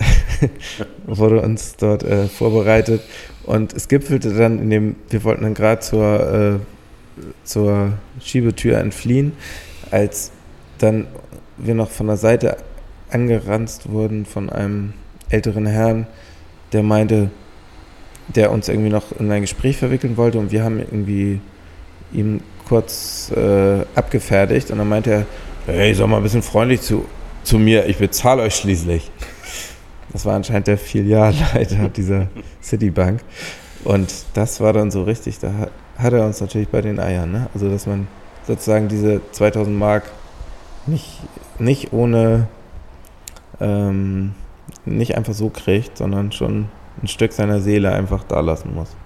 wurde 1.06 1.42
uns 1.42 1.76
dort 1.76 2.02
äh, 2.02 2.28
vorbereitet. 2.28 3.02
Und 3.44 3.72
es 3.72 3.88
gipfelte 3.88 4.32
dann 4.32 4.58
in 4.58 4.70
dem, 4.70 4.96
wir 5.08 5.24
wollten 5.24 5.42
dann 5.42 5.54
gerade 5.54 5.80
zur, 5.80 6.60
äh, 6.60 7.24
zur 7.44 7.92
Schiebetür 8.20 8.78
entfliehen, 8.78 9.32
als 9.90 10.32
dann 10.78 11.06
wir 11.56 11.74
noch 11.74 11.90
von 11.90 12.06
der 12.06 12.16
Seite 12.16 12.56
angeranzt 13.10 13.90
wurden 13.90 14.24
von 14.24 14.50
einem 14.50 14.94
älteren 15.28 15.66
Herrn, 15.66 16.06
der 16.72 16.82
meinte, 16.82 17.30
der 18.28 18.52
uns 18.52 18.68
irgendwie 18.68 18.90
noch 18.90 19.18
in 19.18 19.30
ein 19.30 19.40
Gespräch 19.42 19.76
verwickeln 19.76 20.16
wollte 20.16 20.38
und 20.38 20.52
wir 20.52 20.62
haben 20.62 20.78
irgendwie 20.78 21.40
ihm 22.12 22.40
kurz 22.68 23.32
äh, 23.36 23.80
abgefertigt 23.94 24.70
und 24.70 24.78
dann 24.78 24.88
meinte 24.88 25.10
er, 25.10 25.26
hey, 25.66 25.94
sag 25.94 26.08
mal 26.08 26.18
ein 26.18 26.22
bisschen 26.22 26.42
freundlich 26.42 26.80
zu, 26.80 27.04
zu 27.42 27.58
mir, 27.58 27.86
ich 27.86 27.98
bezahle 27.98 28.42
euch 28.42 28.54
schließlich. 28.54 29.10
Das 30.12 30.24
war 30.26 30.34
anscheinend 30.34 30.66
der 30.66 30.78
Filialleiter 30.78 31.88
dieser 31.96 32.28
Citibank. 32.62 33.22
Und 33.84 34.12
das 34.34 34.60
war 34.60 34.72
dann 34.72 34.90
so 34.90 35.04
richtig, 35.04 35.38
da 35.38 35.52
hat, 35.96 36.12
er 36.12 36.26
uns 36.26 36.40
natürlich 36.40 36.68
bei 36.68 36.82
den 36.82 36.98
Eiern. 36.98 37.32
Ne? 37.32 37.48
Also, 37.54 37.70
dass 37.70 37.86
man 37.86 38.08
sozusagen 38.46 38.88
diese 38.88 39.20
2000 39.32 39.78
Mark 39.78 40.04
nicht, 40.86 41.20
nicht 41.58 41.92
ohne, 41.92 42.48
ähm, 43.60 44.34
nicht 44.84 45.16
einfach 45.16 45.34
so 45.34 45.50
kriegt, 45.50 45.96
sondern 45.96 46.32
schon 46.32 46.68
ein 47.02 47.08
Stück 47.08 47.32
seiner 47.32 47.60
Seele 47.60 47.92
einfach 47.92 48.24
da 48.24 48.40
lassen 48.40 48.74
muss. 48.74 48.96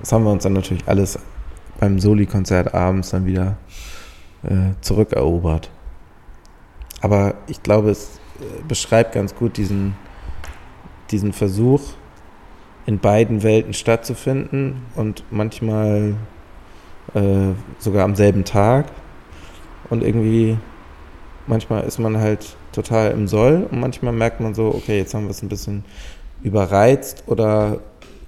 Das 0.00 0.12
haben 0.12 0.24
wir 0.24 0.32
uns 0.32 0.42
dann 0.42 0.52
natürlich 0.52 0.86
alles 0.86 1.18
beim 1.80 1.98
Soli-Konzert 1.98 2.74
abends 2.74 3.10
dann 3.10 3.26
wieder 3.26 3.56
äh, 4.42 4.74
zurückerobert. 4.80 5.70
Aber 7.00 7.34
ich 7.46 7.62
glaube, 7.62 7.90
es 7.90 8.20
beschreibt 8.66 9.12
ganz 9.12 9.34
gut 9.34 9.56
diesen, 9.56 9.96
diesen 11.10 11.32
Versuch, 11.32 11.80
in 12.86 12.98
beiden 12.98 13.42
Welten 13.42 13.72
stattzufinden 13.72 14.82
und 14.94 15.24
manchmal 15.30 16.16
äh, 17.14 17.52
sogar 17.78 18.04
am 18.04 18.14
selben 18.14 18.44
Tag. 18.44 18.86
Und 19.90 20.02
irgendwie, 20.02 20.58
manchmal 21.46 21.84
ist 21.84 21.98
man 21.98 22.18
halt 22.18 22.56
total 22.72 23.12
im 23.12 23.28
Soll 23.28 23.68
und 23.70 23.80
manchmal 23.80 24.12
merkt 24.12 24.40
man 24.40 24.54
so, 24.54 24.68
okay, 24.74 24.98
jetzt 24.98 25.14
haben 25.14 25.24
wir 25.24 25.30
es 25.30 25.42
ein 25.42 25.48
bisschen 25.48 25.84
überreizt 26.42 27.24
oder 27.26 27.80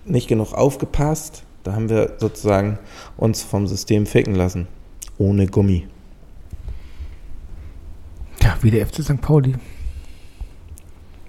nicht 0.05 0.29
genug 0.29 0.53
aufgepasst. 0.53 1.43
Da 1.65 1.73
haben 1.73 1.89
wir 1.89 2.15
sozusagen 2.19 2.79
uns 3.17 3.43
vom 3.43 3.67
System 3.67 4.07
ficken 4.07 4.35
lassen. 4.35 4.69
Ohne 5.19 5.47
Gummi. 5.47 5.89
Ja, 8.43 8.57
wie 8.61 8.71
der 8.71 8.87
FC 8.87 9.03
St. 9.03 9.21
Pauli. 9.21 9.55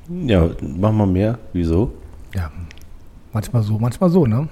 Ja, 0.09 0.49
mach 0.61 0.91
mal 0.91 1.07
mehr. 1.07 1.38
Wieso? 1.53 1.91
Ja, 2.34 2.51
manchmal 3.34 3.63
so, 3.63 3.77
manchmal 3.77 4.09
so, 4.09 4.25
ne? 4.25 4.47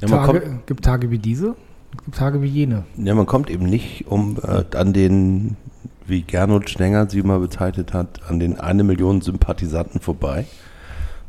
Ja, 0.00 0.08
man, 0.08 0.26
Tage, 0.26 0.40
kommt, 0.40 0.66
gibt 0.66 0.84
Tage 0.84 1.10
wie 1.10 1.18
diese, 1.18 1.54
es 1.96 2.04
gibt 2.04 2.16
Tage 2.16 2.42
wie 2.42 2.48
jene. 2.48 2.84
ja, 2.96 3.14
man 3.14 3.26
kommt 3.26 3.50
eben 3.50 3.66
nicht 3.66 4.06
um 4.08 4.36
äh, 4.42 4.64
an 4.76 4.92
den, 4.92 5.56
wie 6.06 6.22
Gernot 6.22 6.68
Schnenger 6.68 7.08
sie 7.08 7.22
mal 7.22 7.38
bezeichnet 7.38 7.94
hat, 7.94 8.20
an 8.28 8.40
den 8.40 8.58
eine 8.58 8.84
Million 8.84 9.20
Sympathisanten 9.20 10.00
vorbei. 10.00 10.46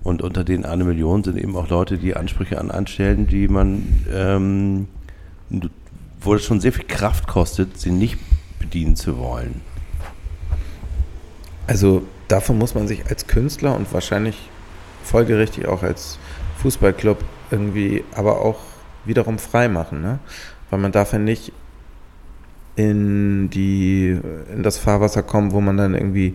Und 0.03 0.21
unter 0.21 0.43
den 0.43 0.65
eine 0.65 0.83
Million 0.83 1.23
sind 1.23 1.37
eben 1.37 1.55
auch 1.55 1.69
Leute, 1.69 1.97
die 1.97 2.15
Ansprüche 2.15 2.59
an 2.59 2.71
anstellen, 2.71 3.25
die 3.27 3.47
man, 3.47 4.05
ähm, 4.11 4.87
wo 6.19 6.33
es 6.33 6.43
schon 6.43 6.59
sehr 6.59 6.73
viel 6.73 6.85
Kraft 6.85 7.25
kostet, 7.25 7.79
sie 7.79 7.91
nicht 7.91 8.17
bedienen 8.59 8.97
zu 8.97 9.17
wollen. 9.17 9.61
Also 11.67 12.03
davon 12.27 12.57
muss 12.57 12.75
man 12.75 12.87
sich 12.87 13.05
als 13.07 13.27
Künstler 13.27 13.75
und 13.75 13.91
wahrscheinlich 13.93 14.49
folgerichtig 15.03 15.67
auch 15.67 15.83
als 15.83 16.17
Fußballclub 16.61 17.23
irgendwie 17.51 18.03
aber 18.15 18.41
auch 18.41 18.59
wiederum 19.05 19.37
frei 19.37 19.67
machen, 19.67 20.01
ne? 20.01 20.19
Weil 20.69 20.79
man 20.79 20.91
darf 20.91 21.13
ja 21.13 21.19
nicht 21.19 21.51
in 22.75 23.49
die 23.49 24.19
in 24.53 24.63
das 24.63 24.77
Fahrwasser 24.77 25.21
kommen, 25.21 25.51
wo 25.51 25.61
man 25.61 25.77
dann 25.77 25.93
irgendwie 25.93 26.33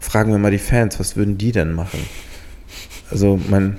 fragen 0.00 0.32
wir 0.32 0.38
mal 0.38 0.50
die 0.50 0.58
Fans, 0.58 0.98
was 0.98 1.16
würden 1.16 1.38
die 1.38 1.52
denn 1.52 1.72
machen? 1.72 2.00
Also 3.10 3.38
mein 3.48 3.76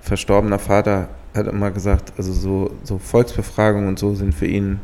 verstorbener 0.00 0.58
Vater 0.58 1.08
hat 1.34 1.46
immer 1.46 1.70
gesagt, 1.70 2.12
also 2.16 2.32
so, 2.32 2.76
so 2.82 2.98
Volksbefragungen 2.98 3.88
und 3.88 3.98
so 3.98 4.14
sind 4.14 4.34
für 4.34 4.46
ihn 4.46 4.80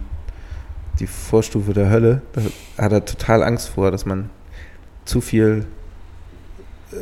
die 1.00 1.06
Vorstufe 1.06 1.74
der 1.74 1.90
Hölle. 1.90 2.22
Da 2.32 2.42
hat 2.82 2.92
er 2.92 3.04
total 3.04 3.42
Angst 3.42 3.68
vor, 3.68 3.90
dass 3.90 4.06
man 4.06 4.30
zu 5.08 5.20
viel 5.20 5.64
äh, 6.92 6.96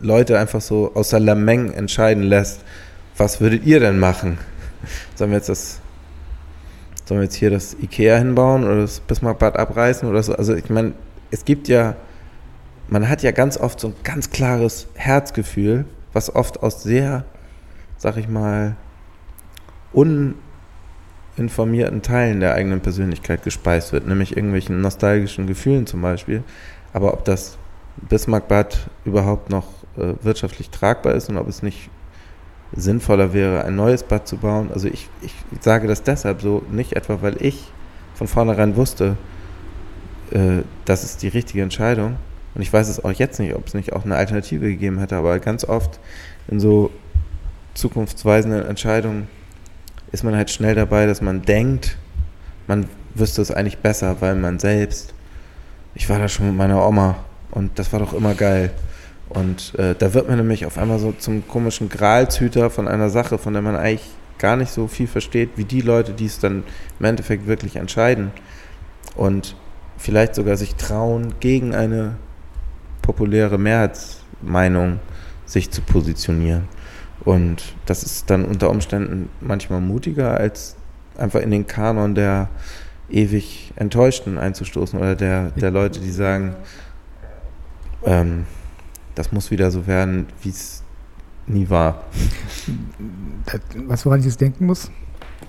Leute 0.00 0.38
einfach 0.38 0.60
so 0.60 0.92
aus 0.94 1.10
der 1.10 1.20
Lameng 1.20 1.72
entscheiden 1.72 2.22
lässt, 2.22 2.60
was 3.16 3.40
würdet 3.40 3.64
ihr 3.64 3.80
denn 3.80 3.98
machen? 3.98 4.38
Sollen 5.14 5.30
wir 5.30 5.38
jetzt 5.38 5.48
das, 5.48 5.80
sollen 7.04 7.20
wir 7.20 7.24
jetzt 7.24 7.34
hier 7.34 7.50
das 7.50 7.76
Ikea 7.80 8.18
hinbauen 8.18 8.64
oder 8.64 8.82
das 8.82 9.00
Bismarckbad 9.00 9.56
abreißen 9.56 10.08
oder 10.08 10.22
so? 10.22 10.34
Also 10.34 10.54
ich 10.54 10.70
meine, 10.70 10.92
es 11.30 11.44
gibt 11.44 11.68
ja, 11.68 11.96
man 12.88 13.08
hat 13.08 13.22
ja 13.22 13.30
ganz 13.30 13.58
oft 13.58 13.80
so 13.80 13.88
ein 13.88 13.94
ganz 14.02 14.30
klares 14.30 14.88
Herzgefühl, 14.94 15.84
was 16.12 16.34
oft 16.34 16.62
aus 16.62 16.82
sehr, 16.82 17.24
sag 17.96 18.16
ich 18.16 18.28
mal, 18.28 18.76
uninformierten 19.92 22.02
Teilen 22.02 22.40
der 22.40 22.54
eigenen 22.54 22.80
Persönlichkeit 22.80 23.42
gespeist 23.42 23.92
wird, 23.92 24.06
nämlich 24.06 24.36
irgendwelchen 24.36 24.80
nostalgischen 24.80 25.46
Gefühlen 25.46 25.86
zum 25.86 26.02
Beispiel. 26.02 26.42
Aber 26.92 27.12
ob 27.12 27.24
das 27.24 27.58
Bismarckbad 27.96 28.90
überhaupt 29.04 29.50
noch 29.50 29.66
äh, 29.96 30.14
wirtschaftlich 30.22 30.70
tragbar 30.70 31.14
ist 31.14 31.28
und 31.28 31.36
ob 31.36 31.48
es 31.48 31.62
nicht 31.62 31.90
sinnvoller 32.74 33.32
wäre, 33.32 33.64
ein 33.64 33.76
neues 33.76 34.02
Bad 34.02 34.26
zu 34.26 34.38
bauen. 34.38 34.70
Also 34.72 34.88
ich, 34.88 35.08
ich 35.20 35.34
sage 35.60 35.88
das 35.88 36.02
deshalb 36.02 36.40
so, 36.40 36.62
nicht 36.70 36.94
etwa, 36.94 37.20
weil 37.20 37.36
ich 37.44 37.70
von 38.14 38.26
vornherein 38.26 38.76
wusste, 38.76 39.16
äh, 40.30 40.62
das 40.84 41.04
ist 41.04 41.22
die 41.22 41.28
richtige 41.28 41.62
Entscheidung. 41.62 42.16
Und 42.54 42.62
ich 42.62 42.72
weiß 42.72 42.88
es 42.88 43.02
auch 43.04 43.12
jetzt 43.12 43.40
nicht, 43.40 43.54
ob 43.54 43.66
es 43.66 43.74
nicht 43.74 43.92
auch 43.92 44.04
eine 44.04 44.16
Alternative 44.16 44.66
gegeben 44.66 44.98
hätte, 44.98 45.16
aber 45.16 45.38
ganz 45.38 45.64
oft 45.64 45.98
in 46.48 46.60
so 46.60 46.90
zukunftsweisenden 47.74 48.66
Entscheidungen 48.66 49.28
ist 50.12 50.24
man 50.24 50.36
halt 50.36 50.50
schnell 50.50 50.74
dabei, 50.74 51.06
dass 51.06 51.22
man 51.22 51.42
denkt, 51.42 51.96
man 52.66 52.86
wüsste 53.14 53.40
es 53.40 53.50
eigentlich 53.50 53.78
besser, 53.78 54.16
weil 54.20 54.34
man 54.34 54.58
selbst, 54.58 55.14
ich 55.94 56.08
war 56.08 56.18
da 56.18 56.28
schon 56.28 56.46
mit 56.46 56.56
meiner 56.56 56.86
Oma 56.86 57.16
und 57.50 57.78
das 57.78 57.92
war 57.92 58.00
doch 58.00 58.12
immer 58.12 58.34
geil. 58.34 58.72
Und 59.28 59.74
äh, 59.78 59.94
da 59.98 60.12
wird 60.12 60.28
man 60.28 60.36
nämlich 60.38 60.66
auf 60.66 60.76
einmal 60.78 60.98
so 60.98 61.12
zum 61.12 61.46
komischen 61.48 61.88
Gralshüter 61.88 62.68
von 62.70 62.86
einer 62.86 63.08
Sache, 63.08 63.38
von 63.38 63.52
der 63.54 63.62
man 63.62 63.76
eigentlich 63.76 64.10
gar 64.38 64.56
nicht 64.56 64.72
so 64.72 64.88
viel 64.88 65.06
versteht, 65.06 65.50
wie 65.56 65.64
die 65.64 65.80
Leute, 65.80 66.12
die 66.12 66.26
es 66.26 66.38
dann 66.38 66.64
im 66.98 67.06
Endeffekt 67.06 67.46
wirklich 67.46 67.76
entscheiden. 67.76 68.32
Und 69.16 69.56
vielleicht 69.96 70.34
sogar 70.34 70.56
sich 70.56 70.74
trauen, 70.74 71.34
gegen 71.40 71.74
eine 71.74 72.16
populäre 73.00 73.58
Mehrheitsmeinung 73.58 74.98
sich 75.46 75.70
zu 75.70 75.80
positionieren. 75.80 76.68
Und 77.24 77.74
das 77.86 78.02
ist 78.02 78.28
dann 78.30 78.44
unter 78.44 78.68
Umständen 78.70 79.28
manchmal 79.40 79.80
mutiger, 79.80 80.36
als 80.36 80.76
einfach 81.16 81.40
in 81.40 81.50
den 81.50 81.66
Kanon 81.66 82.14
der 82.14 82.48
ewig 83.10 83.72
Enttäuschten 83.76 84.38
einzustoßen 84.38 84.98
oder 84.98 85.14
der, 85.14 85.50
der 85.50 85.70
Leute, 85.70 86.00
die 86.00 86.10
sagen, 86.10 86.54
ähm, 88.04 88.46
das 89.14 89.32
muss 89.32 89.50
wieder 89.50 89.70
so 89.70 89.86
werden, 89.86 90.26
wie 90.42 90.48
es 90.50 90.82
nie 91.46 91.68
war. 91.68 92.04
Das, 93.46 93.60
was 93.86 94.06
woran 94.06 94.20
ich 94.20 94.26
jetzt 94.26 94.40
denken 94.40 94.66
muss? 94.66 94.90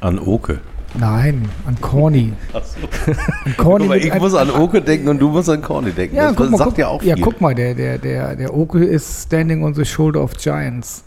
An 0.01 0.19
Oke. 0.19 0.59
Nein, 0.95 1.49
an 1.65 1.79
Corny. 1.81 2.33
An 2.53 3.57
Corny 3.57 3.87
mal, 3.87 3.97
ich 3.97 4.13
muss 4.13 4.35
an 4.35 4.51
Oke 4.51 4.79
denken 4.81 5.07
und 5.07 5.19
du 5.19 5.29
musst 5.29 5.49
an 5.49 5.61
Corny 5.61 5.91
denken. 5.91 6.15
Ja, 6.15 6.27
das 6.27 6.35
guck 6.35 6.51
mal, 6.51 6.57
sagt 6.57 6.69
guck, 6.71 6.77
ja 6.77 6.87
auch 6.87 7.01
ja, 7.01 7.15
viel. 7.15 7.23
guck 7.23 7.41
mal, 7.41 7.55
der, 7.55 7.73
der, 7.73 7.97
der, 7.97 8.35
der 8.35 8.53
Oke 8.53 8.83
ist 8.83 9.23
standing 9.23 9.63
on 9.63 9.73
the 9.73 9.85
shoulder 9.85 10.21
of 10.21 10.33
giants. 10.33 11.03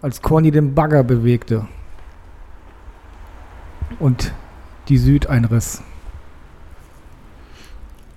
Als 0.00 0.20
Corny 0.20 0.50
den 0.50 0.74
Bagger 0.74 1.04
bewegte. 1.04 1.66
Und 4.00 4.32
die 4.88 4.98
Süd 4.98 5.26
einriss. 5.28 5.82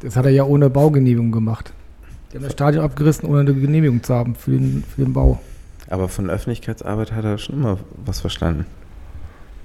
Das 0.01 0.15
hat 0.15 0.25
er 0.25 0.31
ja 0.31 0.43
ohne 0.43 0.69
Baugenehmigung 0.69 1.31
gemacht. 1.31 1.73
Die 2.31 2.37
haben 2.37 2.43
das 2.43 2.53
Stadion 2.53 2.83
abgerissen, 2.83 3.27
ohne 3.29 3.41
eine 3.41 3.53
Genehmigung 3.53 4.03
zu 4.03 4.13
haben 4.13 4.35
für 4.35 4.51
den, 4.51 4.83
für 4.83 5.03
den 5.03 5.13
Bau. 5.13 5.39
Aber 5.89 6.09
von 6.09 6.29
Öffentlichkeitsarbeit 6.29 7.11
hat 7.11 7.23
er 7.23 7.37
schon 7.37 7.55
immer 7.55 7.77
was 8.05 8.19
verstanden. 8.19 8.65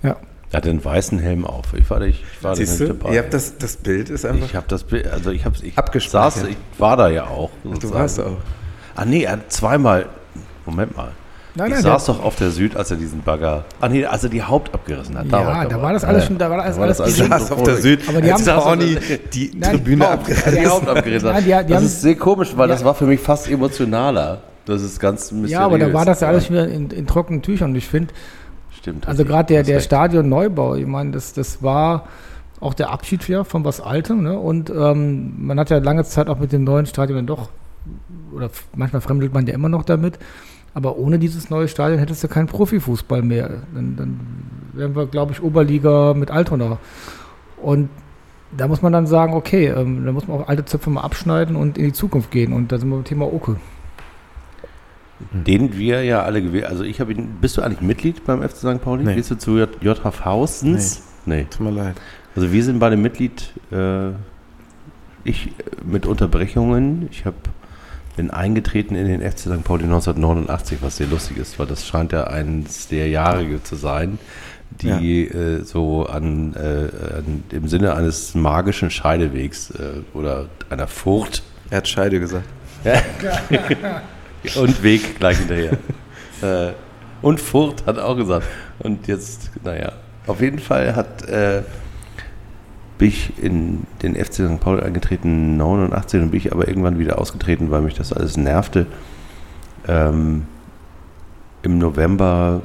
Ja. 0.02 0.16
Er 0.52 0.56
hat 0.56 0.64
den 0.64 0.84
weißen 0.84 1.18
Helm 1.18 1.44
auf. 1.46 1.74
Ich 1.74 1.88
war, 1.90 2.00
ich 2.02 2.24
war 2.42 2.52
da 2.52 2.56
Siehst 2.56 2.80
nicht 2.80 2.90
du? 2.90 2.94
dabei. 2.94 3.14
Ihr 3.14 3.20
habt 3.22 3.32
das, 3.34 3.56
das 3.58 3.76
Bild 3.76 4.10
ist 4.10 4.24
einfach. 4.24 4.46
ich 4.46 4.56
habe 4.56 4.66
das 4.68 4.84
Bild, 4.84 5.06
also 5.06 5.30
ich 5.30 5.44
habe 5.44 5.56
ich 5.62 6.10
saß, 6.10 6.44
ich 6.44 6.56
war 6.78 6.96
da 6.96 7.08
ja 7.08 7.24
auch. 7.26 7.50
du 7.62 7.70
sozusagen. 7.74 8.00
warst 8.00 8.20
auch. 8.20 8.38
Ah 8.96 9.04
nee, 9.04 9.22
er 9.22 9.32
hat 9.32 9.52
zweimal. 9.52 10.08
Moment 10.66 10.96
mal. 10.96 11.12
Nein, 11.54 11.66
ich 11.68 11.74
nein, 11.74 11.82
saß 11.82 12.06
doch 12.06 12.22
auf 12.22 12.36
der 12.36 12.50
Süd, 12.50 12.76
als 12.76 12.90
er 12.90 12.96
diesen 12.96 13.22
Bagger. 13.22 13.64
Ah 13.80 13.88
nee, 13.88 14.04
als 14.04 14.22
er 14.22 14.30
die 14.30 14.42
Haupt 14.42 14.72
abgerissen 14.72 15.18
hat. 15.18 15.26
Da 15.30 15.40
Ja, 15.42 15.62
ich 15.64 15.68
da 15.68 15.82
war 15.82 15.92
das 15.92 16.04
alles 16.04 16.26
schon, 16.26 16.38
da 16.38 16.48
war 16.48 16.58
das 16.58 16.76
Da 16.76 16.80
war 16.80 16.86
das 16.88 17.00
alles 17.00 17.20
alles 17.20 17.48
Saß 17.48 17.52
auf 17.52 17.62
der 17.64 17.76
Süd, 17.76 18.00
Aber 18.08 18.20
die 18.20 18.32
haben- 18.32 18.44
Corny 18.44 18.96
die 19.32 19.50
Nein, 19.56 19.70
Tribüne 19.72 20.08
abgerissen 20.08 20.54
die 20.60 20.66
Haupt 20.68 20.88
abgerissen 20.88 21.28
hat. 21.28 21.34
Nein, 21.44 21.44
die- 21.62 21.66
die 21.66 21.72
das 21.72 21.82
ist 21.82 22.02
sehr 22.02 22.14
komisch, 22.14 22.52
weil 22.56 22.68
das 22.68 22.80
Ja. 22.80 22.86
war 22.86 22.94
für 22.94 23.06
mich 23.06 23.20
fast 23.20 23.50
emotionaler. 23.50 24.42
Das 24.66 24.82
ist 24.82 25.00
ganz 25.00 25.32
mysteriös. 25.32 25.50
Ja, 25.50 25.64
aber 25.64 25.78
da 25.78 25.92
war 25.92 26.04
das 26.04 26.20
ja 26.20 26.28
alles 26.28 26.48
wieder 26.50 26.68
in, 26.68 26.90
in 26.90 27.06
trockenen 27.06 27.42
Tüchern. 27.42 27.70
Und 27.70 27.76
ich 27.76 27.88
finde, 27.88 28.14
Stimmt. 28.78 29.08
also 29.08 29.24
gerade 29.24 29.46
der, 29.52 29.62
der. 29.64 29.80
Stadionneubau, 29.80 30.76
ich 30.76 30.86
meine, 30.86 31.10
das, 31.10 31.32
das 31.32 31.62
war 31.62 32.04
auch 32.60 32.74
der 32.74 32.90
Abschied 32.90 33.26
ja 33.26 33.42
von 33.42 33.64
was 33.64 33.80
Altem. 33.80 34.22
Ne? 34.22 34.38
Und 34.38 34.70
ähm, 34.70 35.34
man 35.46 35.58
hat 35.58 35.70
ja 35.70 35.78
lange 35.78 36.04
Zeit 36.04 36.28
auch 36.28 36.38
mit 36.38 36.52
dem 36.52 36.62
neuen 36.62 36.86
Stadion 36.86 37.16
dann 37.18 37.26
doch, 37.26 37.48
oder 38.34 38.50
manchmal 38.76 39.00
fremdelt 39.00 39.32
man 39.34 39.46
ja 39.46 39.54
immer 39.54 39.68
noch 39.70 39.82
damit. 39.82 40.18
Aber 40.74 40.96
ohne 40.98 41.18
dieses 41.18 41.50
neue 41.50 41.66
Stadion 41.68 41.98
hättest 41.98 42.22
du 42.22 42.28
keinen 42.28 42.46
Profifußball 42.46 43.22
mehr. 43.22 43.62
Dann, 43.74 43.96
dann 43.96 44.20
wären 44.72 44.94
wir, 44.94 45.06
glaube 45.06 45.32
ich, 45.32 45.42
Oberliga 45.42 46.14
mit 46.14 46.30
Altona. 46.30 46.78
Und 47.60 47.88
da 48.56 48.68
muss 48.68 48.80
man 48.82 48.92
dann 48.92 49.06
sagen, 49.06 49.34
okay, 49.34 49.66
ähm, 49.66 50.04
da 50.04 50.12
muss 50.12 50.26
man 50.28 50.38
auch 50.40 50.48
alte 50.48 50.64
Zöpfe 50.64 50.90
mal 50.90 51.02
abschneiden 51.02 51.56
und 51.56 51.76
in 51.78 51.84
die 51.86 51.92
Zukunft 51.92 52.30
gehen. 52.30 52.52
Und 52.52 52.70
da 52.72 52.78
sind 52.78 52.88
wir 52.88 52.96
beim 52.96 53.04
Thema 53.04 53.32
Oke. 53.32 53.56
Den 55.32 55.76
wir 55.76 56.02
ja 56.02 56.22
alle 56.22 56.40
gewählt 56.42 56.64
Also 56.64 56.82
ich 56.82 56.98
habe 57.00 57.12
ihn. 57.12 57.36
Bist 57.40 57.56
du 57.56 57.62
eigentlich 57.62 57.82
Mitglied 57.82 58.24
beim 58.24 58.40
FC 58.42 58.56
St. 58.56 58.80
Pauli? 58.82 59.04
Nee. 59.04 59.14
Gehst 59.16 59.30
du 59.30 59.36
zu 59.36 59.58
J- 59.58 59.68
JHV 59.82 60.24
Hausens? 60.24 61.02
Nee. 61.26 61.46
Tut 61.50 61.60
mir 61.66 61.72
leid. 61.72 61.96
Also 62.34 62.50
wir 62.52 62.64
sind 62.64 62.78
beide 62.78 62.96
Mitglied. 62.96 63.52
Äh, 63.70 64.10
ich 65.24 65.52
mit 65.84 66.06
Unterbrechungen. 66.06 67.08
Ich 67.10 67.26
habe 67.26 67.36
bin 68.20 68.30
eingetreten 68.30 68.96
in 68.96 69.06
den 69.06 69.22
FC 69.22 69.38
St. 69.38 69.64
Pauli 69.64 69.84
1989, 69.84 70.80
was 70.82 70.98
sehr 70.98 71.06
lustig 71.06 71.38
ist, 71.38 71.58
weil 71.58 71.66
das 71.66 71.86
scheint 71.86 72.12
ja 72.12 72.24
eines 72.24 72.86
der 72.86 73.08
Jahre 73.08 73.62
zu 73.62 73.76
sein, 73.76 74.18
die 74.82 75.26
äh, 75.26 75.64
so 75.64 76.04
an, 76.04 76.52
äh, 76.54 77.16
an 77.16 77.44
im 77.50 77.66
Sinne 77.66 77.94
eines 77.94 78.34
magischen 78.34 78.90
Scheidewegs 78.90 79.70
äh, 79.70 80.02
oder 80.12 80.50
einer 80.68 80.86
Furcht 80.86 81.42
Er 81.70 81.78
hat 81.78 81.88
Scheide 81.88 82.20
gesagt. 82.20 82.44
und 84.56 84.82
Weg 84.82 85.18
gleich 85.18 85.38
hinterher. 85.38 85.78
äh, 86.42 86.72
und 87.22 87.40
Furcht 87.40 87.86
hat 87.86 87.98
auch 87.98 88.16
gesagt. 88.16 88.46
Und 88.80 89.08
jetzt, 89.08 89.50
naja, 89.64 89.92
auf 90.26 90.42
jeden 90.42 90.58
Fall 90.58 90.94
hat 90.94 91.26
äh, 91.26 91.62
bin 93.00 93.08
ich 93.08 93.32
in 93.42 93.86
den 94.02 94.14
FC 94.14 94.46
St. 94.46 94.60
Pauli 94.60 94.82
eingetreten, 94.82 95.56
89, 95.56 96.20
und 96.20 96.30
bin 96.32 96.38
ich 96.38 96.52
aber 96.52 96.68
irgendwann 96.68 96.98
wieder 96.98 97.18
ausgetreten, 97.18 97.70
weil 97.70 97.80
mich 97.80 97.94
das 97.94 98.12
alles 98.12 98.36
nervte. 98.36 98.86
Ähm, 99.88 100.44
Im 101.62 101.78
November 101.78 102.60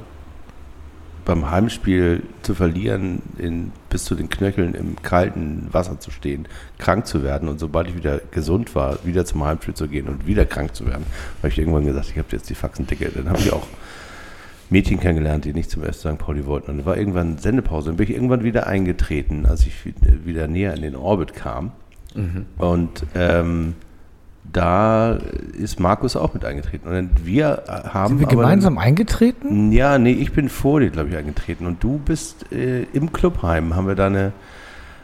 beim 1.24 1.49
Heimspiel 1.49 2.24
zu 2.41 2.53
verlieren, 2.53 3.22
in, 3.38 3.72
bis 3.90 4.03
zu 4.03 4.14
den 4.14 4.30
Knöcheln 4.30 4.76
im 4.76 5.02
kalten 5.02 5.70
Wasser 5.72 6.02
zu 6.02 6.12
stehen, 6.12 6.49
krank 6.80 7.07
zu 7.07 7.24
werden 7.24 7.48
und 7.48 7.57
sobald 7.57 7.88
ich 7.88 7.95
wieder 7.95 8.20
gesund 8.32 8.76
war, 8.76 8.99
wieder 9.06 9.24
zum 9.24 9.41
Heimspiel 9.45 9.74
zu 9.74 9.88
gehen 9.88 10.10
und 10.10 10.28
wieder 10.28 10.45
krank 10.45 10.76
zu 10.76 10.86
werden, 10.86 11.06
habe 11.38 11.48
ich 11.48 11.57
irgendwann 11.57 11.86
gesagt, 11.86 12.10
ich 12.10 12.18
habe 12.18 12.28
jetzt 12.32 12.49
die 12.49 12.56
Faxen 12.56 12.86
dicke. 12.86 13.10
Dann 13.10 13.30
habe 13.30 13.40
ich 13.40 13.53
auch 13.53 13.68
Mädchen 14.70 15.00
kennengelernt, 15.00 15.46
die 15.46 15.54
nicht 15.54 15.70
zum 15.70 15.84
FC 15.84 15.94
St. 15.96 16.18
Pauli 16.18 16.46
wollten. 16.46 16.72
Und 16.72 16.78
dann 16.78 16.86
war 16.86 16.98
irgendwann 16.98 17.38
Sendepause. 17.38 17.90
Dann 17.90 17.98
bin 17.98 18.08
ich 18.08 18.16
irgendwann 18.16 18.44
wieder 18.44 18.68
eingetreten, 18.68 19.46
als 19.46 19.66
ich 19.66 19.74
wieder 20.26 20.48
näher 20.48 20.74
in 20.74 20.82
den 20.82 20.96
Orbit 20.96 21.34
kam. 21.34 21.72
Und 22.58 23.06
ähm, 23.14 23.76
da 24.52 25.18
ist 25.58 25.80
Markus 25.80 26.16
auch 26.16 26.34
mit 26.34 26.46
eingetreten. 26.46 26.88
Und 26.88 27.26
wir 27.26 27.64
haben 27.68 28.10
Sind 28.10 28.20
wir 28.20 28.28
aber 28.28 28.42
gemeinsam 28.42 28.78
eingetreten? 28.78 29.72
ja, 29.72 29.98
nee, 29.98 30.14
ich 30.14 30.32
bin 30.32 30.50
vor 30.50 30.80
dir, 30.80 30.90
glaube 30.90 31.10
ich, 31.10 31.18
eingetreten. 31.18 31.66
Und 31.66 31.84
du 31.84 31.98
bist 31.98 32.52
äh, 32.52 32.84
im 32.94 33.12
Clubheim, 33.12 33.76
haben 33.76 33.88
wir 33.88 33.96
deine 33.96 34.32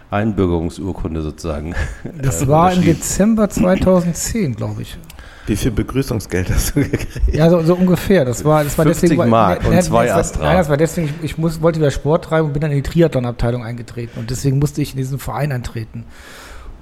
Einbürgerungsurkunde 0.09 1.21
sozusagen. 1.21 1.73
Das 2.21 2.43
äh, 2.43 2.47
war 2.47 2.73
im. 2.73 2.81
Dezember 2.81 3.49
2010, 3.49 4.55
glaube 4.55 4.83
ich. 4.83 4.97
Wie 5.47 5.55
viel 5.55 5.71
Begrüßungsgeld 5.71 6.49
hast 6.51 6.75
du 6.75 6.81
gekriegt? 6.81 7.33
Ja, 7.33 7.49
so, 7.49 7.61
so 7.61 7.75
ungefähr. 7.75 8.25
Das 8.25 8.45
war, 8.45 8.63
das 8.63 8.77
war 8.77 8.85
50 8.85 9.09
deswegen. 9.09 9.29
Mark 9.29 9.65
und 9.65 9.75
das 9.75 9.85
zwei 9.85 10.07
war, 10.07 10.17
Astra. 10.17 10.43
Nein, 10.43 10.57
das 10.57 10.69
war 10.69 10.77
deswegen, 10.77 11.07
ich, 11.07 11.31
ich 11.31 11.37
muss, 11.37 11.61
wollte 11.61 11.79
wieder 11.79 11.91
Sport 11.91 12.25
treiben 12.25 12.47
und 12.47 12.53
bin 12.53 12.61
dann 12.61 12.71
in 12.71 12.77
die 12.77 12.89
Triathlon-Abteilung 12.89 13.63
eingetreten. 13.63 14.19
Und 14.19 14.29
deswegen 14.29 14.59
musste 14.59 14.81
ich 14.81 14.91
in 14.91 14.97
diesen 14.97 15.19
Verein 15.19 15.51
eintreten. 15.51 16.05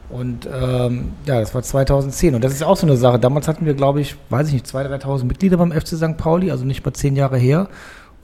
Und 0.10 0.50
ähm, 0.52 1.12
ja, 1.26 1.40
das 1.40 1.54
war 1.54 1.62
2010. 1.62 2.36
Und 2.36 2.44
das 2.44 2.54
ist 2.54 2.64
auch 2.64 2.78
so 2.78 2.88
eine 2.88 2.98
Sache. 2.98 3.20
Damals 3.20 3.48
hatten 3.48 3.66
wir, 3.66 3.76
glaube 3.76 4.02
ich, 4.02 4.16
weiß 4.30 4.48
ich 4.48 4.54
nicht, 4.54 4.66
2.000, 4.66 5.04
3.000 5.04 5.24
Mitglieder 5.26 5.58
beim 5.58 5.72
FC 5.72 5.90
St. 5.90 6.18
Pauli, 6.18 6.52
also 6.52 6.66
nicht 6.66 6.84
mal 6.84 6.94
zehn 6.94 7.16
Jahre 7.16 7.38
her. 7.38 7.70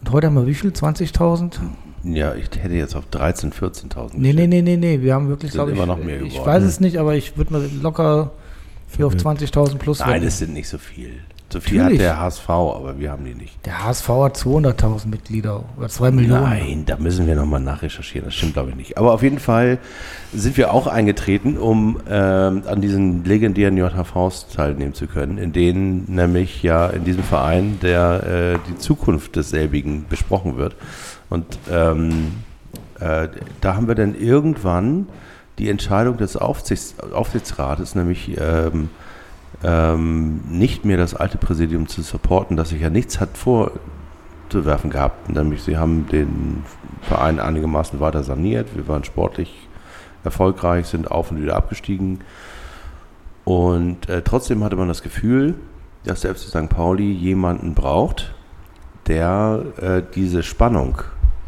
Und 0.02 0.12
heute 0.12 0.28
haben 0.28 0.36
wir 0.36 0.48
wie 0.48 0.56
viel? 0.56 0.72
20.000? 0.72 1.60
Ja, 2.04 2.34
ich 2.36 2.50
hätte 2.60 2.76
jetzt 2.76 2.96
auf 2.96 3.06
13.000, 3.12 3.54
14.000. 3.54 4.12
Nee, 4.14 4.34
nee, 4.34 4.48
nee, 4.48 4.62
nee, 4.62 4.78
nee. 4.78 5.02
Wir 5.02 5.14
haben 5.14 5.30
wirklich, 5.30 5.52
glaube 5.52 5.72
ich, 5.72 5.78
immer 5.78 5.86
noch 5.86 5.98
mehr 5.98 6.22
ich 6.22 6.34
geworden. 6.34 6.48
weiß 6.48 6.64
es 6.64 6.80
nicht, 6.80 6.98
aber 6.98 7.16
ich 7.16 7.38
würde 7.38 7.54
mal 7.54 7.70
locker 7.82 8.32
hier 8.96 9.08
auf 9.08 9.14
20.000 9.14 9.78
plus 9.78 10.00
Nein, 10.00 10.24
das 10.24 10.40
sind 10.40 10.54
nicht 10.54 10.68
so 10.68 10.78
viel. 10.78 11.20
So 11.50 11.60
viel 11.62 11.78
Natürlich. 11.78 12.02
hat 12.02 12.06
der 12.06 12.20
HSV, 12.20 12.50
aber 12.50 13.00
wir 13.00 13.12
haben 13.12 13.24
die 13.24 13.36
nicht. 13.36 13.66
Der 13.66 13.86
HSV 13.86 14.10
hat 14.10 14.38
200.000 14.38 15.08
Mitglieder 15.08 15.64
oder 15.78 15.88
2 15.88 16.12
Millionen. 16.12 16.44
Nein, 16.44 16.84
da 16.86 16.98
müssen 16.98 17.28
wir 17.28 17.36
nochmal 17.36 17.60
nachrecherchieren. 17.60 18.26
Das 18.26 18.36
stimmt, 18.36 18.54
glaube 18.54 18.72
ich, 18.72 18.76
nicht. 18.76 18.98
Aber 18.98 19.14
auf 19.14 19.22
jeden 19.22 19.40
Fall 19.40 19.78
sind 20.34 20.58
wir 20.58 20.74
auch 20.74 20.88
eingetreten, 20.88 21.58
um 21.58 22.00
ähm, 22.10 22.64
an 22.66 22.82
diesen 22.82 23.24
legendären 23.24 23.78
JHVs 23.78 24.48
teilnehmen 24.54 24.96
zu 24.96 25.06
können, 25.08 25.38
in 25.38 25.54
denen 25.54 26.06
nämlich 26.14 26.64
ja 26.64 26.88
in 26.88 27.06
diesem 27.06 27.24
Verein 27.24 27.78
der 27.82 28.56
äh, 28.56 28.60
die 28.70 28.78
Zukunft 28.78 29.36
desselbigen 29.36 30.08
besprochen 30.10 30.58
wird. 30.58 30.76
Und 31.30 31.46
ähm, 31.72 32.34
äh, 33.00 33.28
da 33.62 33.76
haben 33.76 33.88
wir 33.88 33.96
dann 33.96 34.16
irgendwann 34.16 35.08
die 35.58 35.70
Entscheidung 35.70 36.18
des 36.18 36.36
Aufsichts, 36.36 36.96
Aufsichtsrates, 37.14 37.96
nämlich 37.96 38.38
ähm, 38.40 38.90
ähm, 39.64 40.42
nicht 40.50 40.86
mehr 40.86 40.98
das 40.98 41.16
alte 41.16 41.38
Präsidium 41.38 41.88
zu 41.88 42.02
supporten, 42.02 42.58
das 42.58 42.70
sich 42.70 42.82
ja 42.82 42.90
nichts 42.90 43.20
hat 43.20 43.38
vorzuwerfen 43.38 44.90
gehabt. 44.90 45.30
Nämlich 45.30 45.64
sie 45.64 45.78
haben 45.78 46.08
den 46.08 46.64
Verein 47.02 47.40
einigermaßen 47.40 48.00
weiter 48.00 48.24
saniert. 48.24 48.76
Wir 48.76 48.88
waren 48.88 49.04
sportlich 49.04 49.68
erfolgreich, 50.24 50.88
sind 50.88 51.10
auf 51.10 51.32
und 51.32 51.42
wieder 51.42 51.56
abgestiegen. 51.56 52.20
Und 53.44 54.10
äh, 54.10 54.24
trotzdem 54.24 54.64
hatte 54.64 54.76
man 54.76 54.88
das 54.88 55.04
Gefühl, 55.04 55.56
dass 56.04 56.22
der 56.22 56.36
FC 56.36 56.50
St. 56.50 56.70
Pauli 56.70 57.12
jemanden 57.12 57.76
braucht, 57.76 58.34
der 59.08 59.64
äh, 59.80 60.02
diese 60.16 60.44
Spannung 60.44 61.02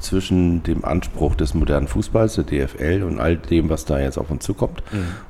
zwischen 0.08 0.64
dem 0.64 0.84
Anspruch 0.84 1.36
des 1.36 1.54
modernen 1.54 1.88
Fußballs, 1.88 2.36
der 2.36 2.44
DFL 2.46 3.04
und 3.04 3.20
all 3.20 3.38
dem, 3.38 3.70
was 3.70 3.86
da 3.86 4.00
jetzt 4.00 4.18
auf 4.18 4.32
uns 4.32 4.44
zukommt, 4.44 4.82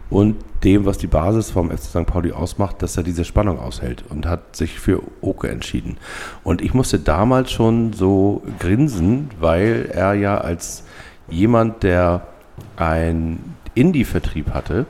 und 0.09 0.35
dem, 0.63 0.85
was 0.85 0.97
die 0.97 1.07
Basis 1.07 1.51
vom 1.51 1.69
FC 1.69 1.83
St. 1.83 2.05
Pauli 2.05 2.31
ausmacht, 2.31 2.81
dass 2.81 2.97
er 2.97 3.03
diese 3.03 3.25
Spannung 3.25 3.59
aushält 3.59 4.03
und 4.09 4.25
hat 4.25 4.55
sich 4.55 4.79
für 4.79 5.01
Oke 5.21 5.49
entschieden. 5.49 5.97
Und 6.43 6.61
ich 6.61 6.73
musste 6.73 6.99
damals 6.99 7.51
schon 7.51 7.93
so 7.93 8.41
grinsen, 8.59 9.29
weil 9.39 9.89
er 9.93 10.13
ja 10.13 10.37
als 10.37 10.83
jemand, 11.29 11.83
der 11.83 12.27
einen 12.75 13.55
Indie-Vertrieb 13.75 14.51
hatte, 14.53 14.85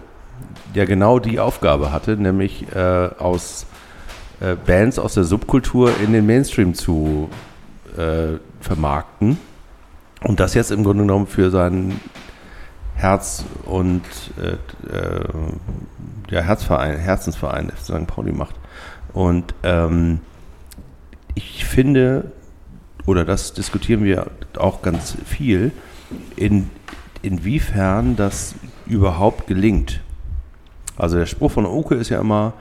der 0.76 0.86
genau 0.86 1.20
die 1.20 1.40
Aufgabe 1.40 1.92
hatte, 1.92 2.16
nämlich 2.16 2.66
äh, 2.74 3.10
aus 3.18 3.66
äh, 4.40 4.56
Bands 4.56 5.00
aus 5.00 5.16
der 5.16 5.24
Subkultur 5.24 5.92
in 6.04 6.14
den 6.14 6.26
Mainstream 6.26 6.74
zu 6.76 7.30
äh, 7.98 8.38
vermarkten 8.62 9.38
und 10.24 10.40
das 10.40 10.54
jetzt 10.54 10.72
im 10.72 10.84
Grunde 10.84 11.04
genommen 11.04 11.28
für 11.28 11.50
sein 11.50 12.00
Herz 12.96 13.46
und 13.66 14.02
äh, 14.42 14.54
äh, 14.92 15.24
ja, 16.30 16.42
Herzverein, 16.42 16.98
Herzensverein 16.98 17.70
FC 17.70 17.96
St. 17.96 18.08
Pauli 18.08 18.32
macht. 18.32 18.56
Und 19.14 19.54
ähm, 19.64 20.20
ich 21.36 21.66
finde, 21.66 22.32
oder 23.06 23.24
das 23.24 23.54
diskutieren 23.54 24.04
wir 24.04 24.28
auch 24.58 24.82
ganz 24.82 25.16
viel, 25.26 25.72
in, 26.36 26.70
inwiefern 27.22 28.16
das 28.16 28.56
überhaupt 28.88 29.48
gelingt. 29.48 30.02
Also 30.98 31.18
der 31.18 31.28
Spruch 31.28 31.52
von 31.52 31.66
Oke 31.66 31.96
ist 31.96 32.10
ja 32.10 32.20
immer, 32.20 32.54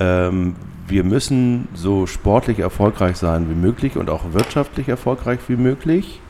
ähm, 0.00 0.56
wir 0.88 1.04
müssen 1.04 1.68
so 1.74 2.06
sportlich 2.06 2.58
erfolgreich 2.58 3.16
sein 3.16 3.48
wie 3.50 3.54
möglich 3.54 3.96
und 3.96 4.10
auch 4.10 4.32
wirtschaftlich 4.32 4.88
erfolgreich 4.88 5.40
wie 5.48 5.56
möglich, 5.56 6.20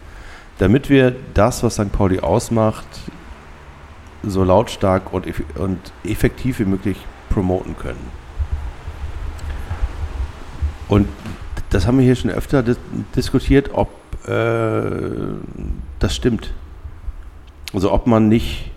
damit 0.59 0.89
wir 0.91 1.15
das, 1.35 1.63
was 1.63 1.75
St. 1.75 1.93
Pauli 1.93 2.21
ausmacht, 2.21 2.87
so 4.23 4.45
lautstark 4.45 5.13
und, 5.13 5.27
eff 5.27 5.43
und 5.57 5.79
effektiv 6.05 6.59
wie 6.61 6.65
möglich 6.65 6.97
promoten 7.29 7.77
können. 7.77 8.25
Und 10.89 11.09
das 11.71 11.87
haben 11.87 11.99
wir 11.99 12.05
hier 12.05 12.17
schon 12.17 12.31
öfter 12.31 12.63
dis 12.63 12.79
diskutiert, 13.17 13.71
ob 13.73 13.91
äh, 14.29 14.83
das 15.99 16.15
stimmt. 16.15 16.53
Also 17.73 17.93
ob 17.93 18.07
man 18.07 18.29
nicht, 18.29 18.71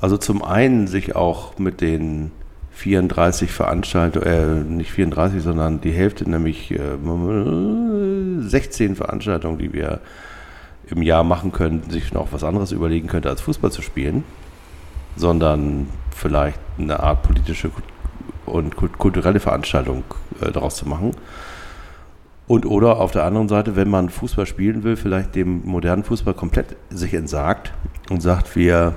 also 0.00 0.16
zum 0.16 0.44
einen 0.44 0.86
sich 0.86 1.16
auch 1.16 1.58
mit 1.58 1.80
den 1.80 2.30
34 2.72 3.50
Veranstaltungen, 3.50 4.26
äh, 4.26 4.74
nicht 4.74 4.92
34, 4.92 5.42
sondern 5.42 5.80
die 5.80 5.92
Hälfte, 5.92 6.28
nämlich 6.28 6.70
äh, 6.70 6.78
16 8.48 8.96
Veranstaltungen, 8.96 9.58
die 9.58 9.72
wir 9.72 10.00
im 10.90 11.02
Jahr 11.02 11.24
machen 11.24 11.52
können, 11.52 11.88
sich 11.90 12.12
noch 12.12 12.32
was 12.32 12.44
anderes 12.44 12.72
überlegen 12.72 13.08
könnte, 13.08 13.28
als 13.28 13.40
Fußball 13.40 13.72
zu 13.72 13.82
spielen, 13.82 14.24
sondern 15.16 15.88
vielleicht 16.14 16.58
eine 16.78 17.00
Art 17.00 17.22
politische 17.22 17.70
und 18.46 18.76
kulturelle 18.76 19.40
Veranstaltung 19.40 20.04
äh, 20.40 20.52
daraus 20.52 20.76
zu 20.76 20.88
machen. 20.88 21.12
Und 22.46 22.66
oder 22.66 23.00
auf 23.00 23.12
der 23.12 23.24
anderen 23.24 23.48
Seite, 23.48 23.74
wenn 23.74 23.88
man 23.88 24.10
Fußball 24.10 24.44
spielen 24.44 24.84
will, 24.84 24.96
vielleicht 24.96 25.34
dem 25.34 25.62
modernen 25.64 26.04
Fußball 26.04 26.34
komplett 26.34 26.76
sich 26.90 27.14
entsagt 27.14 27.72
und 28.10 28.20
sagt, 28.20 28.54
wir, 28.54 28.94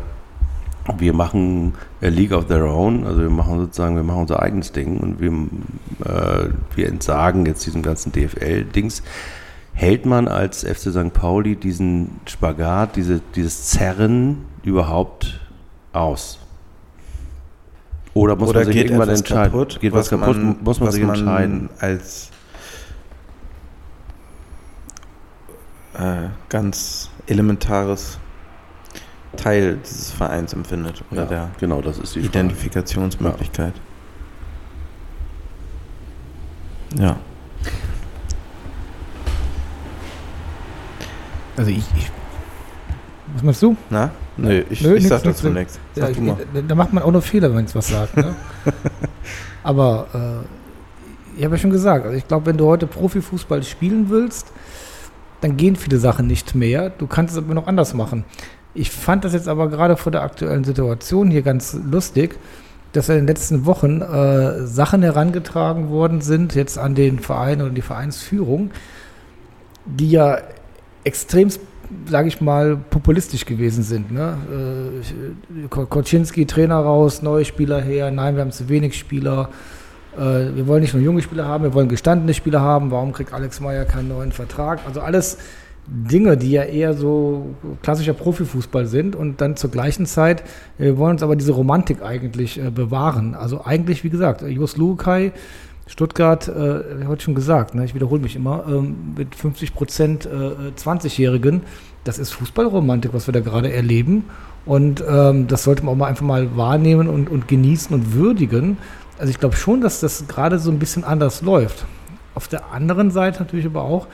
wir 0.97 1.13
machen 1.13 1.73
a 2.01 2.07
League 2.07 2.33
of 2.33 2.47
Their 2.47 2.65
Own, 2.65 3.05
also 3.07 3.21
wir 3.21 3.29
machen 3.29 3.59
sozusagen, 3.59 3.95
wir 3.95 4.03
machen 4.03 4.21
unser 4.21 4.41
eigenes 4.41 4.73
Ding 4.73 4.97
und 4.97 5.21
wir 5.21 5.31
äh, 6.05 6.49
wir 6.75 6.87
entsagen 6.87 7.45
jetzt 7.45 7.65
diesem 7.65 7.81
ganzen 7.81 8.11
DFL-Dings. 8.11 9.01
Hält 9.77 10.07
man 10.07 10.27
als 10.27 10.63
FC 10.63 10.89
St. 10.91 11.13
Pauli 11.13 11.55
diesen 11.55 12.19
Spagat, 12.25 12.95
diese, 12.95 13.21
dieses 13.35 13.65
Zerren 13.67 14.45
überhaupt 14.63 15.39
aus? 15.93 16.39
Oder 18.15 18.35
muss 18.35 18.49
Oder 18.49 18.61
man 18.61 18.65
sich 18.65 18.75
geht 18.75 18.85
irgendwann 18.87 19.09
entscheiden? 19.09 19.51
kaputt, 19.51 19.79
geht 19.79 19.93
was, 19.93 20.09
kaputt, 20.09 20.35
man, 20.35 20.57
muss 20.63 20.79
man 20.79 20.87
was 20.87 20.95
sich 20.95 21.03
entscheiden. 21.03 21.69
als 21.77 22.31
äh, 25.93 26.29
ganz 26.49 27.11
elementares 27.27 28.17
Teil 29.35 29.77
dieses 29.85 30.11
Vereins 30.11 30.53
empfindet 30.53 31.03
oder 31.11 31.21
Ja, 31.21 31.27
der 31.27 31.49
genau, 31.59 31.81
das 31.83 31.99
ist 31.99 32.15
die 32.15 32.21
Frage. 32.21 32.29
Identifikationsmöglichkeit. 32.29 33.73
Ja. 36.97 37.17
Also 41.57 41.71
ich, 41.71 41.77
ich 41.97 42.11
was 43.33 43.43
meinst 43.43 43.61
du? 43.61 43.75
Na? 43.89 44.11
Nö, 44.37 44.63
ich, 44.69 44.81
Nö, 44.81 44.95
ich 44.95 45.03
nix, 45.03 45.09
sag 45.09 45.25
nix, 45.25 45.41
dazu 45.41 45.49
nichts. 45.53 45.79
Ja, 45.95 46.03
Sag 46.03 46.11
ich, 46.11 46.17
du 46.17 46.23
mal. 46.23 46.37
da- 46.53 46.61
da 46.61 46.75
macht 46.75 46.93
man 46.93 47.03
auch 47.03 47.11
nur 47.11 47.21
Fehler, 47.21 47.53
wenn 47.53 47.65
es 47.65 47.75
was 47.75 47.87
sagt. 47.89 48.15
Ne? 48.15 48.35
Aber 49.63 50.07
äh, 50.13 51.37
ich 51.39 51.43
habe 51.43 51.55
ja 51.55 51.61
schon 51.61 51.71
gesagt, 51.71 52.05
also 52.05 52.17
ich 52.17 52.27
glaube, 52.27 52.45
wenn 52.45 52.57
du 52.57 52.65
heute 52.67 52.87
Profifußball 52.87 53.63
spielen 53.63 54.09
willst, 54.09 54.51
dann 55.41 55.57
gehen 55.57 55.75
viele 55.75 55.97
Sachen 55.97 56.25
nicht 56.27 56.55
mehr. 56.55 56.89
Du 56.89 57.05
kannst 57.05 57.33
es 57.35 57.43
aber 57.43 57.53
noch 57.53 57.67
anders 57.67 57.93
machen. 57.93 58.23
Ich 58.73 58.89
fand 58.91 59.23
das 59.25 59.33
jetzt 59.33 59.47
aber 59.47 59.69
gerade 59.69 59.97
vor 59.97 60.11
der 60.11 60.23
aktuellen 60.23 60.63
Situation 60.63 61.29
hier 61.29 61.41
ganz 61.43 61.77
lustig, 61.91 62.37
dass 62.93 63.09
in 63.09 63.15
den 63.17 63.27
letzten 63.27 63.65
Wochen 63.65 64.01
äh, 64.01 64.65
Sachen 64.65 65.03
herangetragen 65.03 65.89
worden 65.89 66.21
sind, 66.21 66.55
jetzt 66.55 66.79
an 66.79 66.95
den 66.95 67.19
Verein 67.19 67.61
oder 67.61 67.69
die 67.71 67.81
Vereinsführung, 67.81 68.71
die 69.85 70.09
ja 70.11 70.39
extrem, 71.03 71.49
sage 72.05 72.27
ich 72.27 72.41
mal, 72.41 72.77
populistisch 72.77 73.45
gewesen 73.45 73.83
sind. 73.83 74.11
Ne? 74.11 74.37
Äh, 75.63 75.67
Koczynski, 75.67 76.45
Trainer 76.45 76.77
raus, 76.77 77.21
neue 77.21 77.45
Spieler 77.45 77.81
her, 77.81 78.11
nein, 78.11 78.35
wir 78.35 78.41
haben 78.41 78.51
zu 78.51 78.69
wenig 78.69 78.97
Spieler. 78.97 79.49
Äh, 80.15 80.55
wir 80.55 80.67
wollen 80.67 80.81
nicht 80.81 80.93
nur 80.93 81.03
junge 81.03 81.21
Spieler 81.21 81.45
haben, 81.45 81.63
wir 81.63 81.73
wollen 81.73 81.89
gestandene 81.89 82.33
Spieler 82.33 82.61
haben. 82.61 82.91
Warum 82.91 83.13
kriegt 83.13 83.33
Alex 83.33 83.59
Meyer 83.59 83.85
keinen 83.85 84.09
neuen 84.09 84.31
Vertrag? 84.31 84.81
Also 84.85 85.01
alles 85.01 85.37
Dinge, 85.87 86.35
die 86.35 86.51
ja 86.51 86.63
eher 86.63 86.93
so 86.93 87.55
klassischer 87.81 88.13
Profifußball 88.13 88.87
sind 88.87 89.15
und 89.15 89.39
dann 89.39 89.55
zur 89.55 89.71
gleichen 89.71 90.05
Zeit, 90.05 90.41
äh, 90.77 90.85
wir 90.85 90.97
wollen 90.97 91.13
uns 91.13 91.23
aber 91.23 91.35
diese 91.35 91.53
Romantik 91.53 92.01
eigentlich 92.01 92.59
bewahren. 92.75 93.35
Also 93.35 93.63
eigentlich, 93.63 94.03
wie 94.03 94.09
gesagt, 94.09 94.41
Jos 94.41 94.75
Lukai, 94.77 95.31
Stuttgart, 95.87 96.47
äh, 96.47 96.99
ich 97.01 97.07
heute 97.07 97.23
schon 97.23 97.35
gesagt, 97.35 97.73
ne, 97.73 97.85
ich 97.85 97.95
wiederhole 97.95 98.21
mich 98.21 98.35
immer, 98.35 98.65
ähm, 98.67 99.13
mit 99.17 99.33
50 99.35 99.73
Prozent 99.73 100.25
äh, 100.25 100.71
20-Jährigen, 100.79 101.63
das 102.03 102.19
ist 102.19 102.31
Fußballromantik, 102.31 103.13
was 103.13 103.27
wir 103.27 103.33
da 103.33 103.39
gerade 103.39 103.71
erleben. 103.71 104.25
Und 104.65 105.03
ähm, 105.07 105.47
das 105.47 105.63
sollte 105.63 105.83
man 105.83 105.93
auch 105.93 105.97
mal 105.97 106.07
einfach 106.07 106.25
mal 106.25 106.57
wahrnehmen 106.57 107.07
und, 107.07 107.29
und 107.29 107.47
genießen 107.47 107.93
und 107.95 108.13
würdigen. 108.13 108.77
Also 109.17 109.31
ich 109.31 109.39
glaube 109.39 109.55
schon, 109.55 109.81
dass 109.81 110.01
das 110.01 110.27
gerade 110.27 110.59
so 110.59 110.69
ein 110.71 110.77
bisschen 110.77 111.03
anders 111.05 111.41
läuft. 111.41 111.85
Auf 112.35 112.47
der 112.47 112.71
anderen 112.71 113.09
Seite 113.09 113.39
natürlich 113.39 113.65
aber 113.65 113.83
auch, 113.83 114.07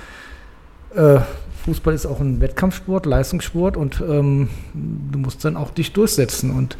äh, 0.95 1.19
Fußball 1.65 1.93
ist 1.93 2.05
auch 2.05 2.19
ein 2.19 2.39
Wettkampfsport, 2.39 3.05
Leistungssport 3.05 3.77
und 3.77 4.01
ähm, 4.07 4.49
du 4.73 5.19
musst 5.19 5.43
dann 5.43 5.57
auch 5.57 5.71
dich 5.71 5.93
durchsetzen 5.93 6.51
und 6.51 6.77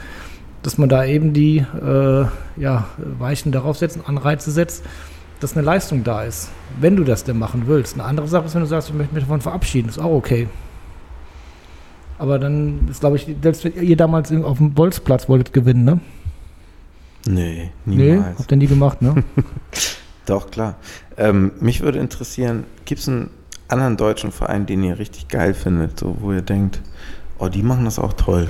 dass 0.64 0.78
man 0.78 0.90
da 0.90 1.06
eben 1.06 1.34
die 1.34 1.58
äh, 1.58 2.26
ja, 2.58 2.88
Weichen 3.20 3.52
darauf 3.52 3.78
setzt, 3.78 4.00
Anreize 4.06 4.52
setzt, 4.52 4.84
dass 5.40 5.56
eine 5.56 5.66
Leistung 5.66 6.04
da 6.04 6.24
ist, 6.24 6.50
wenn 6.80 6.96
du 6.96 7.04
das 7.04 7.24
denn 7.26 7.38
machen 7.38 7.64
willst. 7.68 7.96
Eine 7.96 8.06
andere 8.06 8.28
Sache 8.28 8.46
ist, 8.46 8.56
wenn 8.56 8.62
du 8.62 8.68
sagst, 8.68 8.90
ich 8.90 8.96
möchte 8.96 9.14
mich 9.14 9.24
davon 9.24 9.42
verabschieden, 9.42 9.90
ist 9.90 10.00
auch 10.00 10.12
okay. 10.12 10.48
Aber 12.18 12.40
dann 12.40 12.88
ist, 12.90 13.02
glaube 13.02 13.18
ich, 13.18 13.28
selbst 13.42 13.66
wenn 13.66 13.74
ihr 13.82 13.98
damals 13.98 14.32
auf 14.32 14.58
dem 14.58 14.74
Bolzplatz 14.74 15.28
wolltet 15.28 15.52
gewinnen, 15.54 15.84
ne? 15.84 16.00
Nee, 17.26 17.72
Nee, 17.86 18.12
niemals. 18.14 18.40
habt 18.40 18.52
ihr 18.52 18.58
nie 18.58 18.68
gemacht, 18.68 19.02
ne? 19.02 19.24
Doch, 20.26 20.50
klar. 20.50 20.76
Ähm, 21.18 21.52
mich 21.60 21.82
würde 21.82 22.00
interessieren, 22.00 22.64
gibt 22.86 23.02
es 23.02 23.10
einen 23.10 23.30
anderen 23.68 23.98
deutschen 23.98 24.32
Verein, 24.32 24.66
den 24.66 24.84
ihr 24.84 25.00
richtig 25.00 25.28
geil 25.28 25.54
findet, 25.54 26.00
so 26.00 26.18
wo 26.22 26.32
ihr 26.32 26.42
denkt, 26.42 26.82
oh, 27.40 27.50
die 27.50 27.64
machen 27.64 27.86
das 27.86 28.00
auch 28.00 28.14
toll. 28.14 28.48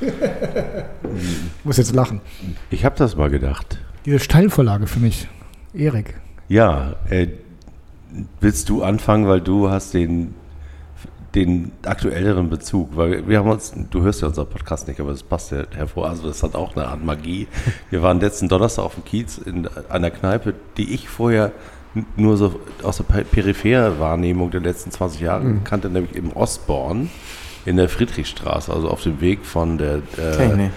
Ich 0.00 0.12
muss 1.64 1.76
jetzt 1.76 1.94
lachen. 1.94 2.20
Ich 2.70 2.84
habe 2.84 2.96
das 2.96 3.16
mal 3.16 3.30
gedacht. 3.30 3.78
Diese 4.04 4.18
Steilvorlage 4.18 4.86
für 4.86 5.00
mich. 5.00 5.28
Erik. 5.74 6.14
Ja, 6.48 6.94
äh, 7.10 7.28
willst 8.40 8.68
du 8.68 8.82
anfangen, 8.82 9.28
weil 9.28 9.40
du 9.40 9.68
hast 9.68 9.92
den, 9.92 10.34
den 11.34 11.72
aktuelleren 11.84 12.48
Bezug, 12.48 12.96
weil 12.96 13.28
wir 13.28 13.38
haben 13.38 13.50
uns, 13.50 13.74
du 13.90 14.00
hörst 14.02 14.22
ja 14.22 14.28
unseren 14.28 14.48
Podcast 14.48 14.88
nicht, 14.88 14.98
aber 15.00 15.10
das 15.10 15.22
passt 15.22 15.50
ja 15.52 15.64
hervor, 15.74 16.08
also 16.08 16.26
das 16.26 16.42
hat 16.42 16.54
auch 16.54 16.74
eine 16.74 16.86
Art 16.86 17.04
Magie. 17.04 17.46
Wir 17.90 18.02
waren 18.02 18.18
letzten 18.20 18.48
Donnerstag 18.48 18.84
auf 18.84 18.94
dem 18.94 19.04
Kiez 19.04 19.36
in 19.38 19.68
einer 19.90 20.10
Kneipe, 20.10 20.54
die 20.78 20.94
ich 20.94 21.08
vorher 21.08 21.52
nur 22.16 22.36
so 22.36 22.58
aus 22.82 22.98
der 22.98 23.04
pe- 23.04 23.24
periphere 23.24 23.98
Wahrnehmung 23.98 24.50
der 24.50 24.60
letzten 24.60 24.90
20 24.90 25.20
Jahre 25.20 25.56
kannte, 25.64 25.90
nämlich 25.90 26.14
im 26.14 26.32
Ostborn 26.32 27.10
in 27.68 27.76
der 27.76 27.88
Friedrichstraße, 27.88 28.72
also 28.72 28.88
auf 28.88 29.02
dem 29.02 29.20
Weg 29.20 29.44
von 29.44 29.78
der 29.78 29.96
äh, 30.16 30.68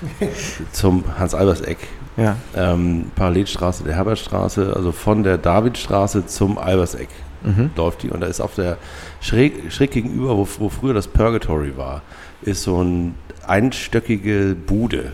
zum 0.72 1.04
Hans-Albers-Eck 1.18 1.78
Ja. 2.16 2.36
ähm, 2.56 3.10
Parallelstraße 3.14 3.84
der 3.84 3.94
Herbertstraße, 3.96 4.72
also 4.74 4.92
von 4.92 5.22
der 5.22 5.38
Davidstraße 5.38 6.26
zum 6.26 6.58
Alberseck 6.58 7.08
Mhm. 7.42 7.70
läuft 7.74 8.02
die. 8.02 8.10
Und 8.10 8.20
da 8.20 8.26
ist 8.26 8.38
auf 8.42 8.54
der 8.54 8.76
schräg, 9.22 9.72
schräg 9.72 9.92
gegenüber, 9.92 10.36
wo, 10.36 10.46
wo 10.58 10.68
früher 10.68 10.92
das 10.92 11.08
Purgatory 11.08 11.74
war, 11.78 12.02
ist 12.42 12.64
so 12.64 12.82
ein 12.84 13.14
einstöckige 13.46 14.54
Bude. 14.66 15.12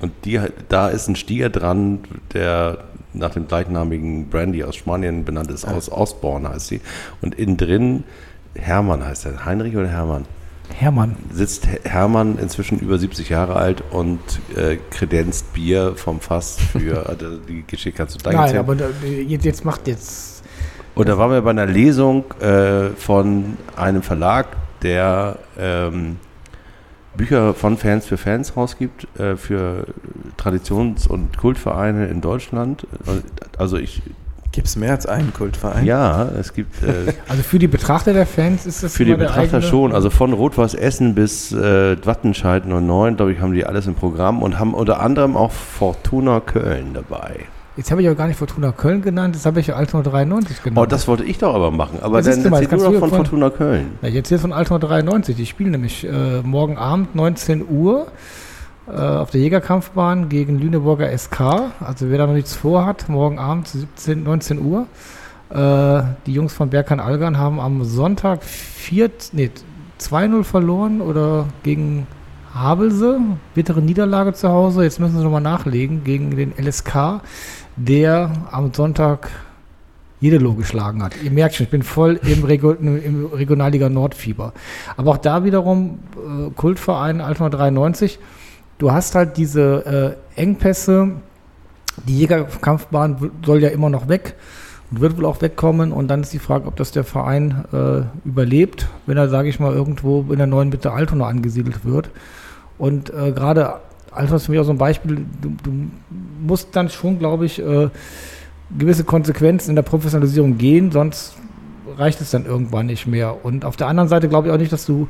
Und 0.00 0.12
die, 0.24 0.38
da 0.68 0.86
ist 0.88 1.08
ein 1.08 1.16
Stier 1.16 1.48
dran, 1.48 2.00
der 2.34 2.84
nach 3.14 3.30
dem 3.30 3.48
gleichnamigen 3.48 4.28
Brandy 4.28 4.62
aus 4.62 4.76
Spanien 4.76 5.24
benannt 5.24 5.50
ist, 5.50 5.64
aus 5.66 5.90
Ostborn 5.90 6.48
heißt 6.48 6.68
sie. 6.68 6.80
Und 7.20 7.34
innen 7.34 7.56
drin, 7.56 8.04
Hermann 8.54 9.04
heißt 9.04 9.26
er, 9.26 9.44
Heinrich 9.44 9.76
oder 9.76 9.88
Hermann? 9.88 10.26
Hermann. 10.74 11.16
sitzt 11.32 11.66
Hermann 11.84 12.38
inzwischen 12.38 12.78
über 12.78 12.98
70 12.98 13.28
Jahre 13.28 13.56
alt 13.56 13.82
und 13.90 14.20
äh, 14.54 14.76
kredenzt 14.90 15.52
Bier 15.52 15.94
vom 15.96 16.20
Fass 16.20 16.58
für 16.58 17.06
also 17.08 17.38
die 17.38 17.64
Geschichte 17.66 17.96
kannst 17.96 18.14
du 18.14 18.18
da 18.18 18.32
Nein, 18.32 18.56
aber 18.56 18.74
da, 18.76 18.86
jetzt, 19.04 19.44
jetzt 19.44 19.64
macht 19.64 19.86
jetzt. 19.88 20.42
Und 20.94 21.08
da 21.08 21.18
waren 21.18 21.30
wir 21.30 21.42
bei 21.42 21.50
einer 21.50 21.66
Lesung 21.66 22.24
äh, 22.40 22.90
von 22.90 23.56
einem 23.76 24.02
Verlag, 24.02 24.56
der 24.82 25.38
ähm, 25.58 26.16
Bücher 27.16 27.54
von 27.54 27.76
Fans 27.76 28.06
für 28.06 28.16
Fans 28.16 28.56
rausgibt, 28.56 29.06
äh, 29.18 29.36
für 29.36 29.86
Traditions- 30.36 31.06
und 31.06 31.36
Kultvereine 31.36 32.06
in 32.06 32.20
Deutschland. 32.20 32.86
Und, 33.06 33.24
Also 33.58 33.76
ich, 33.76 34.02
Gibt 34.56 34.68
es 34.68 34.76
mehr 34.76 34.92
als 34.92 35.04
einen 35.04 35.34
Kultverein? 35.34 35.84
ja, 35.84 36.24
es 36.40 36.54
gibt 36.54 36.82
äh, 36.82 37.12
Also 37.28 37.42
für 37.42 37.58
die 37.58 37.66
Betrachter 37.68 38.14
der 38.14 38.24
Fans 38.26 38.64
ist 38.64 38.82
das 38.82 38.94
Für 38.94 39.04
die 39.04 39.14
Betrachter 39.14 39.58
eigene- 39.58 39.62
schon, 39.62 39.92
also 39.92 40.08
von 40.08 40.32
Rot-Weiß 40.32 40.72
Essen 40.74 41.14
bis 41.14 41.52
äh, 41.52 41.96
Wattenscheid 42.04 42.64
09, 42.66 43.16
glaube 43.16 43.32
ich, 43.32 43.40
haben 43.40 43.52
die 43.52 43.66
alles 43.66 43.86
im 43.86 43.94
Programm 43.94 44.42
und 44.42 44.58
haben 44.58 44.72
unter 44.72 45.00
anderem 45.00 45.36
auch 45.36 45.52
Fortuna 45.52 46.40
Köln 46.40 46.94
dabei. 46.94 47.40
Jetzt 47.76 47.90
habe 47.90 48.00
ich 48.00 48.06
aber 48.08 48.16
gar 48.16 48.28
nicht 48.28 48.38
Fortuna 48.38 48.72
Köln 48.72 49.02
genannt, 49.02 49.34
das 49.36 49.44
habe 49.44 49.60
ich 49.60 49.66
ja 49.66 49.74
Altona 49.74 50.02
93 50.02 50.62
genannt. 50.62 50.78
Oh, 50.78 50.86
das 50.86 51.06
wollte 51.06 51.24
ich 51.24 51.36
doch 51.36 51.54
aber 51.54 51.70
machen, 51.70 51.98
aber 52.00 52.22
siehst 52.22 52.38
dann 52.38 52.44
du 52.44 52.50
mal, 52.50 52.62
erzähl 52.62 52.78
du 52.78 52.84
doch 52.84 52.92
von 52.98 53.10
von- 53.10 53.18
Fortuna 53.18 53.50
Köln. 53.50 53.88
Ja, 54.00 54.08
jetzt 54.08 54.28
hier 54.30 54.38
von 54.38 54.54
Altona 54.54 54.80
93. 54.80 55.36
Die 55.36 55.44
spielen 55.44 55.72
nämlich 55.72 56.02
äh, 56.06 56.40
morgen 56.42 56.78
Abend 56.78 57.14
19 57.14 57.68
Uhr 57.68 58.06
auf 58.92 59.30
der 59.30 59.40
Jägerkampfbahn 59.40 60.28
gegen 60.28 60.58
Lüneburger 60.58 61.16
SK. 61.16 61.40
Also 61.80 62.10
wer 62.10 62.18
da 62.18 62.26
noch 62.26 62.34
nichts 62.34 62.54
vorhat, 62.54 63.08
morgen 63.08 63.38
Abend 63.38 63.68
17, 63.68 64.22
19 64.22 64.60
Uhr. 64.60 64.86
Äh, 65.50 66.02
die 66.26 66.32
Jungs 66.32 66.52
von 66.52 66.70
Berkan 66.70 67.00
Algan 67.00 67.38
haben 67.38 67.60
am 67.60 67.84
Sonntag 67.84 68.42
4, 68.42 69.10
nee, 69.32 69.50
2-0 70.00 70.44
verloren 70.44 71.00
oder 71.00 71.46
gegen 71.62 72.06
Havelse. 72.54 73.20
Bittere 73.54 73.82
Niederlage 73.82 74.32
zu 74.32 74.48
Hause. 74.48 74.82
Jetzt 74.82 74.98
müssen 74.98 75.16
sie 75.16 75.24
nochmal 75.24 75.40
nachlegen 75.40 76.04
gegen 76.04 76.36
den 76.36 76.52
LSK, 76.56 77.20
der 77.76 78.32
am 78.50 78.72
Sonntag 78.72 79.30
Jedelo 80.18 80.54
geschlagen 80.54 81.02
hat. 81.02 81.12
Ihr 81.22 81.30
merkt 81.30 81.54
schon, 81.54 81.64
ich 81.64 81.70
bin 81.70 81.82
voll 81.82 82.18
im, 82.26 82.42
Rego 82.42 82.72
im 82.72 83.26
Regionalliga 83.26 83.88
Nordfieber. 83.88 84.54
Aber 84.96 85.12
auch 85.12 85.18
da 85.18 85.44
wiederum 85.44 85.98
äh, 86.16 86.50
Kultverein 86.52 87.20
Altona 87.20 87.50
93. 87.50 88.18
Du 88.78 88.92
hast 88.92 89.14
halt 89.14 89.36
diese 89.36 90.16
äh, 90.36 90.40
Engpässe. 90.40 91.12
Die 92.06 92.18
Jägerkampfbahn 92.18 93.30
soll 93.44 93.62
ja 93.62 93.70
immer 93.70 93.88
noch 93.88 94.08
weg 94.08 94.34
und 94.90 95.00
wird 95.00 95.16
wohl 95.16 95.24
auch 95.24 95.40
wegkommen. 95.40 95.92
Und 95.92 96.08
dann 96.08 96.20
ist 96.20 96.32
die 96.32 96.38
Frage, 96.38 96.66
ob 96.66 96.76
das 96.76 96.92
der 96.92 97.04
Verein 97.04 97.64
äh, 97.72 98.28
überlebt, 98.28 98.86
wenn 99.06 99.16
er, 99.16 99.28
sage 99.28 99.48
ich 99.48 99.58
mal, 99.58 99.72
irgendwo 99.72 100.26
in 100.30 100.36
der 100.36 100.46
neuen 100.46 100.68
Mitte 100.68 100.92
Altona 100.92 101.26
angesiedelt 101.26 101.84
wird. 101.84 102.10
Und 102.76 103.10
äh, 103.10 103.32
gerade 103.32 103.80
Altona 104.10 104.36
ist 104.36 104.44
für 104.44 104.52
mich 104.52 104.60
auch 104.60 104.64
so 104.64 104.72
ein 104.72 104.78
Beispiel. 104.78 105.24
Du, 105.40 105.52
du 105.62 105.72
musst 106.46 106.76
dann 106.76 106.90
schon, 106.90 107.18
glaube 107.18 107.46
ich, 107.46 107.58
äh, 107.58 107.88
gewisse 108.76 109.04
Konsequenzen 109.04 109.70
in 109.70 109.76
der 109.76 109.82
Professionalisierung 109.82 110.58
gehen, 110.58 110.90
sonst 110.90 111.34
reicht 111.96 112.20
es 112.20 112.30
dann 112.30 112.46
irgendwann 112.46 112.86
nicht 112.86 113.06
mehr. 113.06 113.44
Und 113.44 113.64
auf 113.64 113.76
der 113.76 113.86
anderen 113.86 114.08
Seite 114.08 114.28
glaube 114.28 114.48
ich 114.48 114.54
auch 114.54 114.58
nicht, 114.58 114.72
dass 114.72 114.86
du 114.86 115.08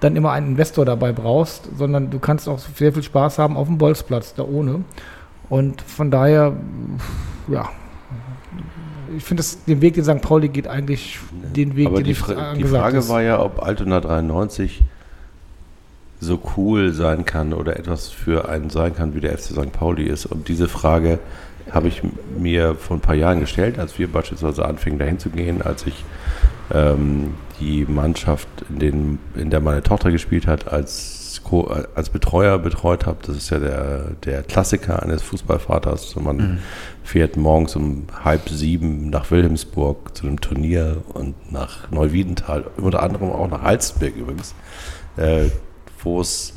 dann 0.00 0.16
immer 0.16 0.32
einen 0.32 0.48
Investor 0.48 0.84
dabei 0.84 1.12
brauchst, 1.12 1.68
sondern 1.76 2.10
du 2.10 2.18
kannst 2.18 2.48
auch 2.48 2.58
sehr 2.58 2.92
viel 2.92 3.02
Spaß 3.02 3.38
haben 3.38 3.56
auf 3.56 3.66
dem 3.68 3.78
Bolzplatz, 3.78 4.34
da 4.34 4.42
ohne. 4.42 4.84
Und 5.48 5.82
von 5.82 6.10
daher, 6.10 6.54
ja, 7.48 7.68
ich 9.16 9.24
finde, 9.24 9.42
den 9.66 9.80
Weg, 9.80 9.94
den 9.94 10.04
St. 10.04 10.20
Pauli 10.20 10.48
geht, 10.48 10.66
eigentlich 10.66 11.18
den 11.32 11.76
Weg, 11.76 11.86
Aber 11.86 11.96
den 11.98 12.04
die, 12.04 12.14
Fra 12.14 12.54
die 12.54 12.64
Frage 12.64 12.98
ist. 12.98 13.08
war 13.08 13.22
ja, 13.22 13.40
ob 13.40 13.62
Altona 13.62 14.00
93 14.00 14.82
so 16.20 16.40
cool 16.56 16.92
sein 16.92 17.24
kann 17.24 17.52
oder 17.52 17.78
etwas 17.78 18.08
für 18.08 18.48
einen 18.48 18.70
sein 18.70 18.94
kann, 18.94 19.14
wie 19.14 19.20
der 19.20 19.36
FC 19.36 19.52
St. 19.52 19.72
Pauli 19.72 20.04
ist. 20.04 20.26
Und 20.26 20.48
diese 20.48 20.68
Frage 20.68 21.18
habe 21.70 21.88
ich 21.88 22.02
mir 22.38 22.74
vor 22.74 22.96
ein 22.96 23.00
paar 23.00 23.14
Jahren 23.14 23.40
gestellt, 23.40 23.78
als 23.78 23.98
wir 23.98 24.08
beispielsweise 24.08 24.64
anfingen, 24.64 24.98
dahin 24.98 25.18
zu 25.18 25.30
gehen, 25.30 25.62
als 25.62 25.86
ich 25.86 26.04
ähm, 26.72 27.34
die 27.60 27.84
Mannschaft, 27.86 28.48
in, 28.68 28.78
den, 28.78 29.18
in 29.36 29.50
der 29.50 29.60
meine 29.60 29.82
Tochter 29.82 30.10
gespielt 30.10 30.46
hat, 30.46 30.68
als, 30.72 31.40
Co 31.44 31.62
als 31.94 32.08
Betreuer 32.10 32.58
betreut 32.58 33.06
habe. 33.06 33.18
Das 33.26 33.36
ist 33.36 33.50
ja 33.50 33.58
der, 33.58 34.04
der 34.24 34.42
Klassiker 34.44 35.02
eines 35.02 35.20
Fußballvaters. 35.22 36.14
Man 36.16 36.36
Mhm. 36.36 36.58
fährt 37.02 37.36
morgens 37.36 37.76
um 37.76 38.06
halb 38.24 38.48
sieben 38.48 39.10
nach 39.10 39.30
Wilhelmsburg 39.30 40.16
zu 40.16 40.26
einem 40.26 40.40
Turnier 40.40 41.02
und 41.12 41.52
nach 41.52 41.90
Neuwiedental, 41.90 42.64
unter 42.76 43.02
anderem 43.02 43.30
auch 43.30 43.50
nach 43.50 43.62
Halstenberg 43.62 44.16
übrigens, 44.16 44.54
äh, 45.16 45.46
wo 46.02 46.20
es 46.20 46.54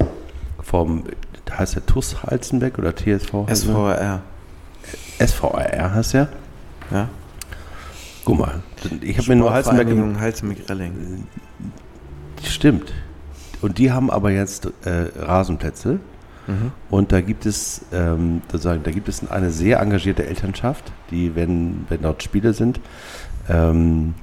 vom, 0.61 1.03
heißt 1.51 1.75
der 1.75 1.85
TUS 1.85 2.23
Halstenberg 2.23 2.77
oder 2.79 2.95
TSV? 2.95 3.45
SVR. 3.53 4.21
SVR 5.19 5.93
heißt 5.93 6.13
der? 6.13 6.29
Ja. 6.91 7.09
Guck 8.27 8.39
mal, 8.39 8.61
ich 8.99 9.17
habe 9.17 9.29
mir 9.29 9.35
nur 9.37 9.51
Sportvereinigung 9.51 10.19
Halstenberg-Relling. 10.19 11.23
Stimmt. 12.43 12.93
Und 13.61 13.77
die 13.77 13.93
haben 13.93 14.11
aber 14.11 14.31
jetzt 14.31 14.65
äh, 14.83 15.05
Rasenplätze. 15.17 16.01
Mhm. 16.45 16.73
Und 16.89 17.13
da 17.13 17.21
gibt 17.21 17.45
es 17.45 17.85
ähm, 17.93 18.41
sozusagen, 18.51 18.83
da 18.83 18.91
gibt 18.91 19.07
es 19.07 19.25
eine 19.31 19.49
sehr 19.49 19.79
engagierte 19.79 20.25
Elternschaft, 20.25 20.91
die, 21.09 21.37
wenn, 21.37 21.85
wenn 21.87 22.01
dort 22.01 22.21
Spiele 22.21 22.51
sind, 22.51 22.81
ähm, 23.47 24.13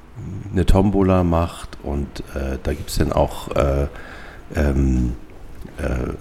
eine 0.51 0.67
Tombola 0.67 1.23
macht 1.23 1.79
und 1.81 2.19
äh, 2.35 2.59
da 2.61 2.73
gibt 2.73 2.91
es 2.91 2.97
dann 2.99 3.11
auch 3.11 3.55
äh, 3.55 3.87
ähm, 4.55 5.13
äh, 5.79 6.13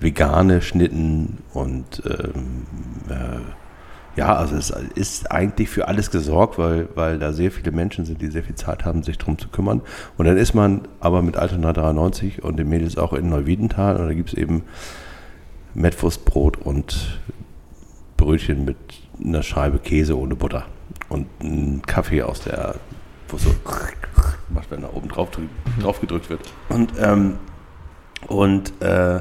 vegane 0.00 0.62
Schnitten 0.62 1.36
und 1.52 2.02
ähm, 2.06 2.66
äh, 3.10 3.40
ja, 4.16 4.34
also 4.34 4.56
es 4.56 4.70
ist 4.94 5.30
eigentlich 5.30 5.68
für 5.68 5.88
alles 5.88 6.10
gesorgt, 6.10 6.58
weil, 6.58 6.88
weil 6.94 7.18
da 7.18 7.32
sehr 7.32 7.50
viele 7.52 7.70
Menschen 7.70 8.06
sind, 8.06 8.22
die 8.22 8.28
sehr 8.28 8.42
viel 8.42 8.54
Zeit 8.54 8.84
haben, 8.84 9.02
sich 9.02 9.18
darum 9.18 9.38
zu 9.38 9.48
kümmern. 9.48 9.82
Und 10.16 10.26
dann 10.26 10.38
ist 10.38 10.54
man 10.54 10.88
aber 11.00 11.20
mit 11.20 11.36
Altona 11.36 11.72
93 11.72 12.42
und 12.42 12.56
den 12.56 12.68
Mädels 12.68 12.96
auch 12.96 13.12
in 13.12 13.28
Neuwiedental 13.28 13.96
und 13.96 14.06
da 14.06 14.14
gibt 14.14 14.30
es 14.30 14.34
eben 14.34 14.62
Mettwurstbrot 15.74 16.56
und 16.56 17.20
Brötchen 18.16 18.64
mit 18.64 18.78
einer 19.22 19.42
Scheibe 19.42 19.78
Käse 19.78 20.18
ohne 20.18 20.34
Butter 20.34 20.64
und 21.10 21.26
einen 21.40 21.82
Kaffee 21.82 22.22
aus 22.22 22.40
der, 22.40 22.76
wo 23.28 23.36
so 23.36 23.50
macht, 24.48 24.70
wenn 24.70 24.80
da 24.80 24.88
oben 24.94 25.08
drauf, 25.08 25.28
drauf 25.80 26.00
gedrückt 26.00 26.30
wird. 26.30 26.40
Und, 26.70 26.92
ähm, 26.98 27.34
und 28.26 28.80
äh, 28.80 29.20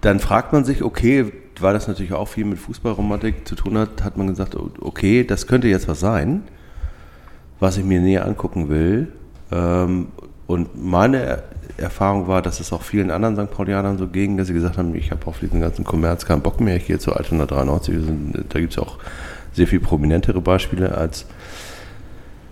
dann 0.00 0.20
fragt 0.20 0.52
man 0.52 0.64
sich, 0.64 0.82
okay, 0.82 1.32
weil 1.60 1.74
das 1.74 1.88
natürlich 1.88 2.12
auch 2.12 2.28
viel 2.28 2.44
mit 2.44 2.58
Fußballromantik 2.58 3.46
zu 3.46 3.54
tun 3.54 3.78
hat, 3.78 4.02
hat 4.02 4.16
man 4.16 4.26
gesagt, 4.26 4.56
okay, 4.80 5.24
das 5.24 5.46
könnte 5.46 5.68
jetzt 5.68 5.88
was 5.88 6.00
sein, 6.00 6.42
was 7.60 7.76
ich 7.78 7.84
mir 7.84 8.00
näher 8.00 8.26
angucken 8.26 8.68
will. 8.68 9.08
Ähm, 9.52 10.08
und 10.46 10.82
meine 10.82 11.22
Er- 11.22 11.42
Erfahrung 11.76 12.28
war, 12.28 12.40
dass 12.40 12.60
es 12.60 12.72
auch 12.72 12.82
vielen 12.82 13.10
anderen 13.10 13.34
St. 13.34 13.50
Paulianern 13.52 13.98
so 13.98 14.06
ging, 14.06 14.36
dass 14.36 14.46
sie 14.46 14.54
gesagt 14.54 14.78
haben, 14.78 14.94
ich 14.94 15.10
habe 15.10 15.26
auf 15.26 15.40
diesen 15.40 15.60
ganzen 15.60 15.84
Kommerz 15.84 16.24
keinen 16.24 16.40
Bock 16.42 16.60
mehr, 16.60 16.76
ich 16.76 16.86
gehe 16.86 17.00
zu 17.00 17.12
Altona 17.12 17.46
93. 17.46 17.94
Wir 17.94 18.02
sind, 18.02 18.44
da 18.48 18.60
gibt 18.60 18.74
es 18.74 18.78
auch 18.78 18.98
sehr 19.52 19.66
viel 19.66 19.80
prominentere 19.80 20.40
Beispiele 20.40 20.96
als, 20.96 21.26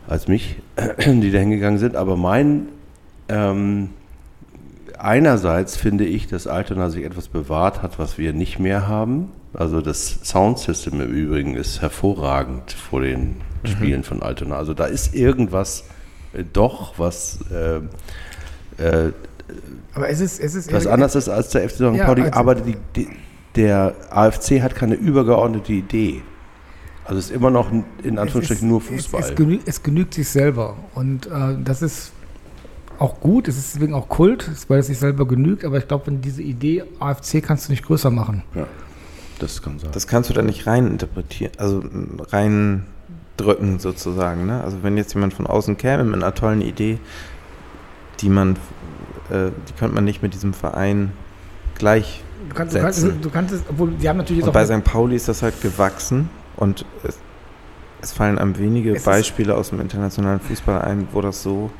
als 0.09 0.27
mich, 0.27 0.57
die 1.07 1.31
da 1.31 1.39
hingegangen 1.39 1.79
sind. 1.79 1.95
Aber 1.95 2.17
mein 2.17 2.69
ähm, 3.29 3.91
einerseits 5.03 5.77
finde 5.77 6.05
ich, 6.05 6.27
dass 6.29 6.47
Altona 6.47 6.89
sich 6.91 7.05
etwas 7.05 7.29
bewahrt 7.29 7.83
hat, 7.83 7.99
was 7.99 8.19
wir 8.19 8.33
nicht 8.33 8.59
mehr 8.59 8.87
haben. 8.89 9.29
Also 9.53 9.81
das 9.81 10.21
Soundsystem 10.23 11.01
im 11.01 11.11
Übrigen 11.11 11.57
ist 11.57 11.83
hervorragend 11.83 12.73
vor 12.73 13.03
den 13.03 13.37
Spielen 13.65 14.03
von 14.05 14.23
Altona. 14.23 14.57
Also 14.57 14.75
da 14.75 14.87
ist 14.87 15.15
irgendwas 15.15 15.85
äh, 16.33 16.45
doch, 16.51 16.99
was, 16.99 17.41
äh, 17.51 17.77
äh, 18.83 19.13
Aber 19.95 20.09
es 20.09 20.21
ist, 20.21 20.41
es 20.41 20.55
ist 20.55 20.73
was 20.73 20.87
anders 20.87 21.15
ist 21.15 21.29
als 21.29 21.51
der 21.51 21.69
FC 21.69 21.75
St. 21.75 21.81
Ja, 21.81 22.07
Pauli. 22.07 22.23
also- 22.23 22.35
aber 22.35 22.55
die, 22.55 22.77
die, 22.97 23.09
der 23.57 23.95
AFC 24.11 24.63
hat 24.63 24.75
keine 24.75 24.95
übergeordnete 24.95 25.73
Idee. 25.73 26.23
Also 27.05 27.19
es 27.19 27.27
ist 27.27 27.37
immer 27.37 27.51
noch 27.51 27.71
in 28.03 28.19
Anführungsstrichen 28.19 28.69
nur 28.69 28.81
Fußball. 28.81 29.21
Es, 29.21 29.31
es, 29.31 29.35
genü 29.35 29.59
es 29.67 29.83
genügt 29.83 30.15
sich 30.15 30.29
selber. 30.29 30.77
Und 30.95 31.27
äh, 31.27 31.57
das 31.63 31.83
ist 31.83 32.13
auch 33.03 33.21
gut. 33.21 33.49
Es 33.49 33.59
ist 33.59 33.75
deswegen 33.75 33.95
auch 33.95 34.09
Kult, 34.09 34.51
weil 34.69 34.79
es 34.79 34.87
sich 34.87 34.99
selber 34.99 35.27
genügt. 35.27 35.65
Aber 35.65 35.77
ich 35.77 35.89
glaube, 35.89 36.07
wenn 36.07 36.21
diese 36.21 36.43
Idee 36.43 36.85
AFC 37.01 37.43
kannst 37.43 37.69
du 37.69 37.73
nicht 37.73 37.85
größer 37.85 38.11
machen. 38.11 38.43
ja, 38.55 38.67
das 39.39 39.61
kann 39.61 39.79
sein. 39.79 39.91
Das 39.93 40.07
kannst 40.07 40.31
du 40.31 40.35
da 40.35 40.43
nicht 40.43 40.67
rein 40.67 40.87
interpretieren, 40.87 41.53
also 41.59 41.83
rein 42.31 42.87
drücken 43.37 43.79
sozusagen. 43.79 44.47
Ne? 44.47 44.63
Also 44.63 44.83
wenn 44.83 44.97
jetzt 44.97 45.15
jemand 45.15 45.35
von 45.35 45.47
außen 45.47 45.77
käme 45.77 46.05
mit 46.05 46.15
einer 46.15 46.35
tollen 46.35 46.63
Idee, 46.63 46.99
die 48.21 48.29
man, 48.29 48.53
äh, 49.31 49.51
die 49.69 49.73
könnte 49.79 49.95
man 49.95 50.05
nicht 50.05 50.23
mit 50.23 50.35
diesem 50.35 50.55
Verein 50.55 51.13
gleich. 51.75 52.23
Du 52.49 52.55
kannst, 52.55 52.75
du 52.75 52.81
kannst, 52.81 53.01
Setzen. 53.01 53.21
du 53.21 53.31
kannst 53.31 53.55
es, 53.55 53.63
obwohl 53.69 53.91
die 53.91 54.09
haben 54.09 54.17
natürlich 54.17 54.45
Und 54.45 54.53
bei. 54.53 54.65
St. 54.65 54.85
Pauli 54.85 55.17
ist 55.17 55.29
das 55.29 55.43
halt 55.43 55.61
gewachsen 55.61 56.29
und 56.57 56.85
es, 57.03 57.19
es 58.01 58.13
fallen 58.13 58.39
einem 58.39 58.59
wenige 58.59 58.95
Beispiele 59.01 59.57
aus 59.57 59.71
dem 59.71 59.81
internationalen 59.81 60.41
Fußball 60.41 60.83
ein, 60.83 61.09
wo 61.13 61.21
das 61.21 61.43
so 61.43 61.71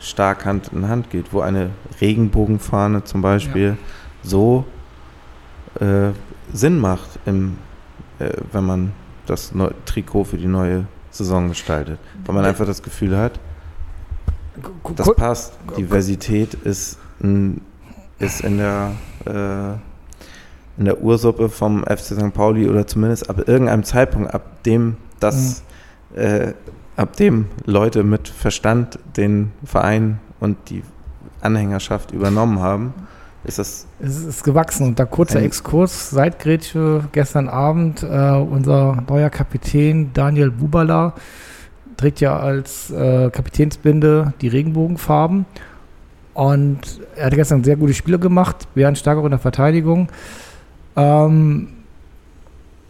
stark 0.00 0.44
Hand 0.44 0.70
in 0.72 0.88
Hand 0.88 1.10
geht, 1.10 1.32
wo 1.32 1.40
eine 1.40 1.70
Regenbogenfahne 2.00 3.04
zum 3.04 3.22
Beispiel 3.22 3.76
so 4.22 4.64
äh, 5.80 6.10
Sinn 6.52 6.78
macht, 6.78 7.10
im, 7.26 7.58
äh, 8.18 8.30
wenn 8.52 8.64
man 8.64 8.92
das 9.26 9.54
neu 9.54 9.70
Trikot 9.86 10.24
für 10.24 10.36
die 10.38 10.46
neue 10.48 10.86
Saison 11.10 11.48
gestaltet. 11.48 11.98
Weil 12.24 12.34
man 12.34 12.44
Ja. 12.44 12.50
einfach 12.50 12.66
das 12.66 12.82
Gefühl 12.82 13.16
hat, 13.16 13.38
das 14.96 15.14
passt. 15.14 15.52
Diversität 15.76 16.54
ist, 16.54 16.98
ein, 17.22 17.60
ist 18.18 18.40
in 18.40 18.58
der 18.58 18.92
äh, 19.26 19.78
in 20.78 20.86
der 20.86 21.02
Ursuppe 21.02 21.48
vom 21.50 21.84
FC 21.84 22.14
St. 22.14 22.32
Pauli 22.32 22.66
oder 22.68 22.86
zumindest 22.86 23.28
ab 23.28 23.46
irgendeinem 23.46 23.84
Zeitpunkt, 23.84 24.32
ab 24.32 24.62
dem 24.64 24.96
das, 25.18 25.62
äh, 26.14 26.54
ab 27.00 27.16
dem 27.16 27.46
Leute 27.64 28.04
mit 28.04 28.28
Verstand 28.28 28.98
den 29.16 29.52
Verein 29.64 30.20
und 30.38 30.56
die 30.68 30.82
Anhängerschaft 31.40 32.12
übernommen 32.12 32.60
haben, 32.60 32.92
ist 33.44 33.58
das 33.58 33.86
Es 34.00 34.22
ist 34.22 34.44
gewachsen. 34.44 34.88
Und 34.88 34.98
da 34.98 35.06
kurzer 35.06 35.42
Exkurs, 35.42 36.10
seit 36.10 36.38
Grätsche 36.38 37.04
gestern 37.12 37.48
Abend, 37.48 38.02
äh, 38.02 38.06
unser 38.06 39.02
neuer 39.08 39.30
Kapitän 39.30 40.12
Daniel 40.12 40.50
Bubala 40.50 41.14
trägt 41.96 42.20
ja 42.20 42.38
als 42.38 42.90
äh, 42.90 43.30
Kapitänsbinde 43.30 44.34
die 44.42 44.48
Regenbogenfarben. 44.48 45.46
Und 46.34 47.00
er 47.16 47.26
hat 47.26 47.34
gestern 47.34 47.64
sehr 47.64 47.76
gute 47.76 47.94
Spiele 47.94 48.18
gemacht, 48.18 48.68
wären 48.74 48.94
stark 48.94 49.18
auch 49.18 49.24
in 49.24 49.30
der 49.30 49.38
Verteidigung. 49.38 50.08
Ähm, 50.96 51.68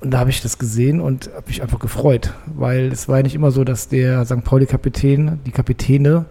und 0.01 0.13
da 0.13 0.19
habe 0.19 0.31
ich 0.31 0.41
das 0.41 0.59
gesehen 0.59 1.01
und 1.01 1.31
habe 1.35 1.47
mich 1.49 1.63
einfach 1.63 1.79
gefreut, 1.79 2.33
weil 2.47 2.87
es 2.87 3.09
war 3.09 3.19
ja 3.19 3.23
nicht 3.23 3.35
immer 3.35 3.51
so, 3.51 3.65
dass 3.65 3.89
der 3.89 4.25
St. 4.25 4.43
Pauli-Kapitän, 4.45 5.41
die 5.45 5.51
Kapitäne, 5.51 6.25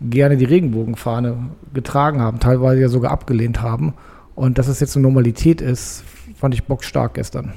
gerne 0.00 0.36
die 0.36 0.44
Regenbogenfahne 0.44 1.50
getragen 1.72 2.20
haben, 2.20 2.40
teilweise 2.40 2.80
ja 2.82 2.88
sogar 2.88 3.12
abgelehnt 3.12 3.62
haben. 3.62 3.94
Und 4.34 4.58
dass 4.58 4.68
es 4.68 4.80
jetzt 4.80 4.96
eine 4.96 5.04
Normalität 5.04 5.60
ist, 5.60 6.04
fand 6.34 6.52
ich 6.54 6.64
bockstark 6.64 7.14
gestern. 7.14 7.54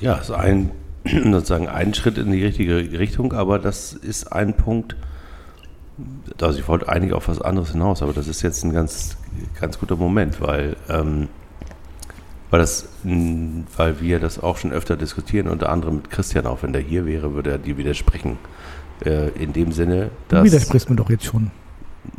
Ja, 0.00 0.18
es 0.20 0.28
ist 0.28 0.34
ein, 0.34 0.70
sozusagen 1.04 1.68
ein 1.68 1.94
Schritt 1.94 2.18
in 2.18 2.30
die 2.30 2.44
richtige 2.44 2.76
Richtung, 2.98 3.32
aber 3.32 3.58
das 3.58 3.94
ist 3.94 4.32
ein 4.32 4.54
Punkt, 4.54 4.96
also 6.40 6.58
ich 6.58 6.68
wollte 6.68 6.88
eigentlich 6.88 7.14
auf 7.14 7.28
was 7.28 7.40
anderes 7.40 7.72
hinaus, 7.72 8.02
aber 8.02 8.12
das 8.12 8.28
ist 8.28 8.42
jetzt 8.42 8.62
ein 8.64 8.72
ganz, 8.72 9.16
ganz 9.58 9.78
guter 9.78 9.96
Moment, 9.96 10.40
weil, 10.40 10.76
ähm, 10.90 11.28
weil, 12.50 12.60
das, 12.60 12.88
weil 13.02 14.00
wir 14.00 14.20
das 14.20 14.38
auch 14.42 14.58
schon 14.58 14.72
öfter 14.72 14.96
diskutieren, 14.96 15.48
unter 15.48 15.68
anderem 15.70 15.96
mit 15.96 16.10
Christian, 16.10 16.46
auch 16.46 16.62
wenn 16.62 16.72
der 16.72 16.82
hier 16.82 17.06
wäre, 17.06 17.34
würde 17.34 17.50
er 17.50 17.58
dir 17.58 17.76
widersprechen. 17.76 18.38
Äh, 19.04 19.28
in 19.30 19.52
dem 19.52 19.72
Sinne, 19.72 20.10
Du 20.28 20.36
dass... 20.36 20.44
widersprichst 20.44 20.88
mir 20.88 20.96
doch 20.96 21.10
jetzt 21.10 21.24
schon. 21.24 21.50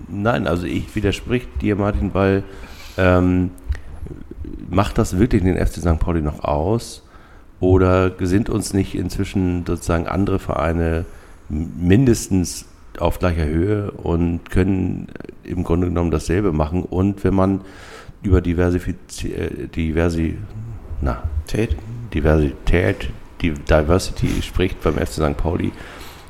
Nein, 0.07 0.47
also 0.47 0.65
ich 0.67 0.95
widersprich 0.95 1.47
dir, 1.61 1.75
Martin, 1.75 2.13
weil 2.13 2.43
ähm, 2.97 3.51
macht 4.69 4.97
das 4.97 5.17
wirklich 5.17 5.41
den 5.43 5.57
FC 5.57 5.77
St. 5.77 5.99
Pauli 5.99 6.21
noch 6.21 6.43
aus, 6.43 7.03
Oder 7.59 8.11
sind 8.19 8.49
uns 8.49 8.73
nicht 8.73 8.95
inzwischen 8.95 9.65
sozusagen 9.65 10.07
andere 10.07 10.39
Vereine 10.39 11.05
mindestens 11.49 12.65
auf 12.99 13.19
gleicher 13.19 13.45
Höhe 13.45 13.91
und 13.91 14.49
können 14.49 15.07
im 15.43 15.63
Grunde 15.63 15.87
genommen 15.87 16.11
dasselbe 16.11 16.51
machen? 16.51 16.83
Und 16.83 17.23
wenn 17.23 17.33
man 17.33 17.61
über 18.23 18.41
Diversifiz 18.41 19.23
äh, 19.23 19.67
Diversi 19.67 20.37
na? 21.01 21.23
Diversität, 22.13 23.09
die 23.41 23.51
Diversity 23.51 24.41
spricht 24.41 24.81
beim 24.81 24.95
FC 24.95 25.13
St. 25.13 25.37
Pauli, 25.37 25.71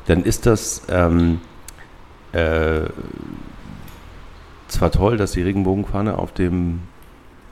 dann 0.05 0.23
ist 0.23 0.45
das 0.45 0.84
ähm, 0.89 1.39
äh, 2.34 2.81
zwar 4.68 4.91
toll, 4.91 5.18
dass 5.18 5.31
die 5.31 5.41
Regenbogenfahne 5.41 6.18
auf 6.19 6.34
dem 6.34 6.81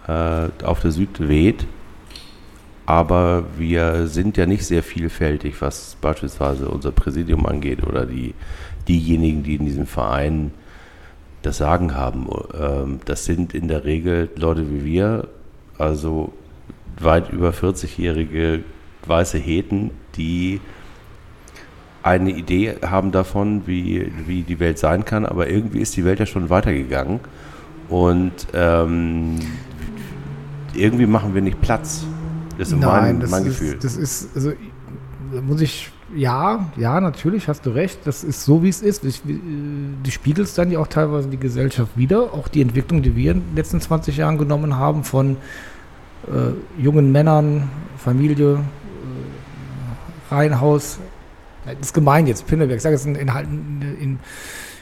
äh, 0.07 0.49
auf 0.63 0.81
der 0.81 0.91
Süd 0.91 1.27
weht, 1.27 1.65
aber 2.85 3.45
wir 3.57 4.07
sind 4.07 4.37
ja 4.37 4.45
nicht 4.45 4.65
sehr 4.65 4.83
vielfältig, 4.83 5.61
was 5.61 5.97
beispielsweise 6.01 6.69
unser 6.69 6.91
Präsidium 6.91 7.45
angeht 7.45 7.83
oder 7.83 8.05
die, 8.05 8.35
diejenigen, 8.87 9.43
die 9.43 9.55
in 9.55 9.65
diesem 9.65 9.87
Verein 9.87 10.51
das 11.45 11.57
Sagen 11.57 11.95
haben. 11.95 12.27
Ähm, 12.59 12.99
das 13.05 13.25
sind 13.25 13.53
in 13.53 13.67
der 13.67 13.85
Regel 13.85 14.29
Leute 14.35 14.69
wie 14.71 14.85
wir, 14.85 15.27
also 15.77 16.33
weit 16.99 17.31
über 17.31 17.49
40-jährige 17.49 18.63
weiße 19.05 19.37
Heten, 19.37 19.91
die 20.15 20.61
eine 22.03 22.31
Idee 22.31 22.75
haben 22.85 23.11
davon, 23.11 23.65
wie, 23.65 24.11
wie 24.27 24.43
die 24.43 24.59
Welt 24.59 24.77
sein 24.77 25.05
kann, 25.05 25.25
aber 25.25 25.49
irgendwie 25.49 25.79
ist 25.79 25.95
die 25.95 26.05
Welt 26.05 26.19
ja 26.19 26.25
schon 26.25 26.49
weitergegangen 26.49 27.19
und 27.89 28.31
ähm, 28.53 29.39
irgendwie 30.75 31.07
machen 31.07 31.33
wir 31.33 31.41
nicht 31.41 31.61
Platz. 31.61 32.05
Das 32.57 32.69
ist 32.69 32.79
Nein, 32.79 32.81
mein, 32.81 33.19
das 33.19 33.31
mein 33.31 33.45
ist, 33.45 33.59
Gefühl. 33.59 33.77
Das 33.81 33.97
ist, 33.97 34.35
also, 34.35 34.53
da 35.33 35.41
muss 35.41 35.61
ich, 35.61 35.91
ja, 36.13 36.69
ja, 36.77 37.01
natürlich, 37.01 37.47
hast 37.47 37.65
du 37.65 37.71
recht. 37.71 37.99
Das 38.05 38.23
ist 38.23 38.45
so, 38.45 38.61
wie 38.61 38.69
es 38.69 38.81
ist. 38.81 39.03
Ich, 39.05 39.25
äh, 39.25 39.39
die 40.05 40.11
spiegelt 40.11 40.47
es 40.47 40.53
dann 40.53 40.69
ja 40.69 40.79
auch 40.79 40.87
teilweise 40.87 41.29
die 41.29 41.39
Gesellschaft 41.39 41.97
wieder. 41.97 42.33
Auch 42.33 42.47
die 42.47 42.61
Entwicklung, 42.61 43.01
die 43.01 43.15
wir 43.15 43.31
in 43.31 43.41
den 43.41 43.55
letzten 43.55 43.81
20 43.81 44.17
Jahren 44.17 44.37
genommen 44.37 44.77
haben, 44.77 45.03
von 45.03 45.37
äh, 46.27 46.81
jungen 46.81 47.11
Männern, 47.11 47.69
Familie, 47.97 48.53
äh, 48.53 50.33
Reihenhaus. 50.33 50.99
Das 51.65 51.75
ist 51.81 51.93
gemein 51.93 52.27
jetzt, 52.27 52.45
Pinneberg. 52.45 52.77
Ich 52.77 52.83
sage 52.83 52.95
jetzt 52.95 53.07
in, 53.07 53.15
in, 53.15 53.27
in, 53.99 54.19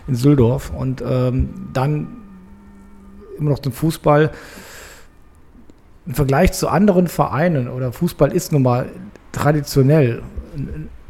in 0.07 0.15
Süldorf. 0.15 0.71
Und 0.71 1.01
ähm, 1.07 1.69
dann 1.71 2.17
immer 3.37 3.51
noch 3.51 3.59
den 3.59 3.71
Fußball 3.71 4.31
im 6.05 6.13
Vergleich 6.15 6.51
zu 6.51 6.67
anderen 6.67 7.07
Vereinen 7.07 7.69
oder 7.69 7.93
Fußball 7.93 8.33
ist 8.33 8.51
nun 8.51 8.63
mal 8.63 8.89
traditionell 9.31 10.21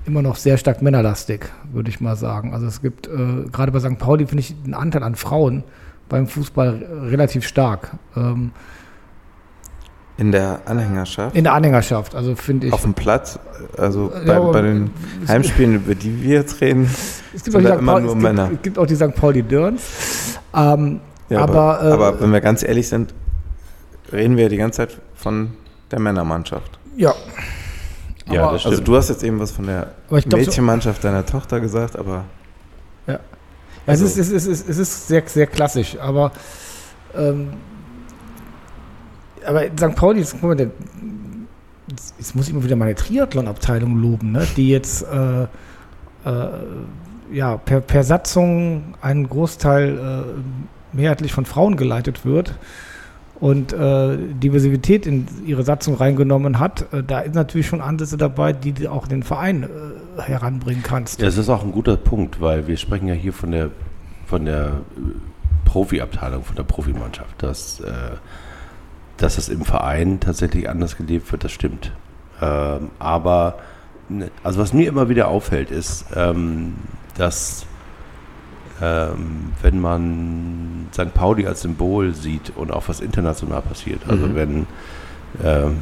immer 0.06 0.22
noch 0.22 0.36
sehr 0.36 0.58
stark 0.58 0.82
männerlastig, 0.82 1.46
würde 1.72 1.90
ich 1.90 2.02
mal 2.02 2.16
sagen. 2.16 2.54
Also 2.54 2.66
es 2.68 2.82
gibt 2.82 3.08
äh, 3.08 3.46
gerade 3.52 3.72
bei 3.72 3.80
St. 3.80 3.98
Pauli 3.98 4.26
finde 4.26 4.42
ich 4.42 4.56
den 4.64 4.74
Anteil 4.74 5.04
an 5.04 5.16
Frauen 5.16 5.64
beim 6.10 6.28
Fußball 6.28 6.86
relativ 7.10 7.48
stark. 7.48 7.92
Ähm, 8.16 8.52
In 10.18 10.32
der 10.32 10.62
Anhängerschaft? 10.66 11.36
in 11.36 11.44
der 11.46 11.54
Anhängerschaft, 11.54 12.16
also 12.16 12.36
finde 12.36 12.68
ich. 12.68 12.74
Auf 12.74 12.82
dem 12.84 12.94
Platz? 12.94 13.40
Also 13.78 14.12
bei, 14.26 14.34
ja, 14.34 14.40
bei 14.40 14.62
den 14.62 14.92
Heimspielen, 15.28 15.76
über 15.76 15.96
die 15.96 16.22
wir 16.22 16.36
jetzt 16.36 16.60
reden, 16.62 16.84
es 17.34 17.44
gibt 17.44 17.54
sind 17.56 17.64
da 17.64 17.76
immer 17.76 17.94
Pauli, 17.94 18.06
nur 18.06 18.16
es 18.18 18.22
Männer. 18.22 18.44
Gibt, 18.50 18.58
es 18.58 18.64
gibt 18.64 18.78
auch 18.80 18.86
die 18.86 18.96
St. 18.96 19.16
Pauli 19.16 19.42
Dörns. 19.44 20.38
Ähm, 20.56 21.00
Ja, 21.30 21.40
aber, 21.42 21.80
aber, 21.80 21.90
äh, 21.90 21.94
aber 21.94 22.22
wenn 22.22 22.32
wir 22.32 22.42
ganz 22.42 22.62
ehrlich 22.64 22.88
sind, 22.90 23.14
reden 24.12 24.38
wir 24.38 24.50
die 24.50 24.58
ganze 24.58 24.78
Zeit 24.86 24.98
von 25.16 25.52
der 25.92 26.00
Männermannschaft. 26.00 26.78
ja. 26.98 27.14
Ja, 28.32 28.44
das 28.52 28.66
Also 28.66 28.72
Stimmt. 28.74 28.88
du 28.88 28.96
hast 28.96 29.10
jetzt 29.10 29.24
eben 29.24 29.40
was 29.40 29.52
von 29.52 29.66
der 29.66 29.92
glaub, 30.08 30.22
so- 30.32 30.38
Mädchenmannschaft 30.38 31.04
deiner 31.04 31.26
Tochter 31.26 31.60
gesagt, 31.60 31.98
aber 31.98 32.26
Ja, 33.08 33.20
Also- 33.86 34.06
es, 34.06 34.18
ist, 34.18 34.32
es, 34.32 34.46
ist, 34.48 34.70
es 34.70 34.78
ist 34.78 35.08
sehr, 35.08 35.24
sehr 35.26 35.48
klassisch, 35.48 35.98
aber, 36.00 36.32
ähm, 37.16 37.50
aber 39.46 39.66
in 39.66 39.78
St. 39.78 39.96
Pauli, 39.96 40.22
ist, 40.22 40.32
guck 40.34 40.44
mal, 40.44 40.56
der, 40.56 40.72
jetzt 42.18 42.36
muss 42.36 42.48
ich 42.48 42.54
immer 42.54 42.64
wieder 42.64 42.78
meine 42.78 42.96
Triathlon-Abteilung 42.96 43.98
loben, 43.98 44.32
ne? 44.32 44.48
die 44.56 44.70
jetzt 44.70 45.04
äh, 45.04 45.44
äh, 45.44 46.48
ja, 47.32 47.58
per, 47.58 47.82
per 47.82 48.04
Satzung 48.04 48.96
einen 49.02 49.28
Großteil 49.28 49.98
äh, 49.98 50.96
mehrheitlich 50.96 51.34
von 51.34 51.46
Frauen 51.46 51.76
geleitet 51.76 52.26
wird 52.26 52.54
und 53.40 53.74
äh, 53.74 54.18
Diversität 54.18 55.06
in 55.06 55.28
ihre 55.46 55.64
Satzung 55.64 55.96
reingenommen 55.96 56.60
hat, 56.60 56.94
äh, 56.94 57.04
da 57.04 57.20
ist 57.22 57.36
natürlich 57.36 57.68
schon 57.68 57.82
Ansätze 57.82 58.18
dabei, 58.18 58.54
die 58.54 58.74
du 58.74 58.92
auch 58.92 59.08
den 59.08 59.24
Verein 59.24 59.64
äh, 59.64 60.22
heranbringen 60.22 60.84
kannst. 60.84 61.20
Ja, 61.20 61.26
das 61.26 61.38
ist 61.38 61.50
auch 61.50 61.64
ein 61.64 61.72
guter 61.72 61.98
Punkt, 61.98 62.42
weil 62.42 62.68
wir 62.68 62.78
sprechen 62.78 63.08
ja 63.08 63.14
hier 63.14 63.34
von 63.34 63.52
der, 63.52 63.72
von 64.26 64.46
der 64.46 64.66
äh, 64.66 64.70
Profiabteilung, 65.66 66.44
von 66.44 66.56
der 66.56 66.64
Profimannschaft. 66.64 67.42
Dass, 67.42 67.80
äh, 67.80 67.92
dass 69.18 69.38
es 69.38 69.50
im 69.50 69.62
Verein 69.66 70.20
tatsächlich 70.20 70.70
anders 70.70 70.96
gelebt 70.96 71.32
wird, 71.32 71.44
das 71.44 71.52
stimmt. 71.52 71.92
Ähm, 72.42 72.90
aber, 73.00 73.58
ne, 74.10 74.30
also 74.44 74.60
was 74.60 74.74
mir 74.74 74.88
immer 74.88 75.10
wieder 75.10 75.28
auffällt, 75.28 75.72
ist, 75.72 76.06
ähm, 76.16 76.76
dass 77.18 77.66
ähm, 78.84 79.54
wenn 79.62 79.80
man 79.80 80.88
St. 80.94 81.14
Pauli 81.14 81.46
als 81.48 81.62
Symbol 81.62 82.14
sieht 82.14 82.52
und 82.56 82.72
auch 82.72 82.88
was 82.90 83.00
international 83.00 83.62
passiert, 83.62 84.02
also 84.10 84.28
Mhm. 84.28 84.36
wenn, 84.36 84.68
ähm, 85.44 85.78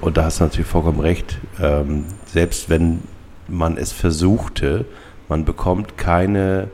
und 0.00 0.16
da 0.16 0.24
hast 0.24 0.40
du 0.40 0.44
natürlich 0.44 0.66
vollkommen 0.66 1.00
recht, 1.00 1.38
ähm, 1.60 2.04
selbst 2.26 2.70
wenn 2.70 3.02
man 3.48 3.76
es 3.76 3.92
versuchte, 3.92 4.84
man 5.28 5.44
bekommt 5.44 5.98
keine 5.98 6.68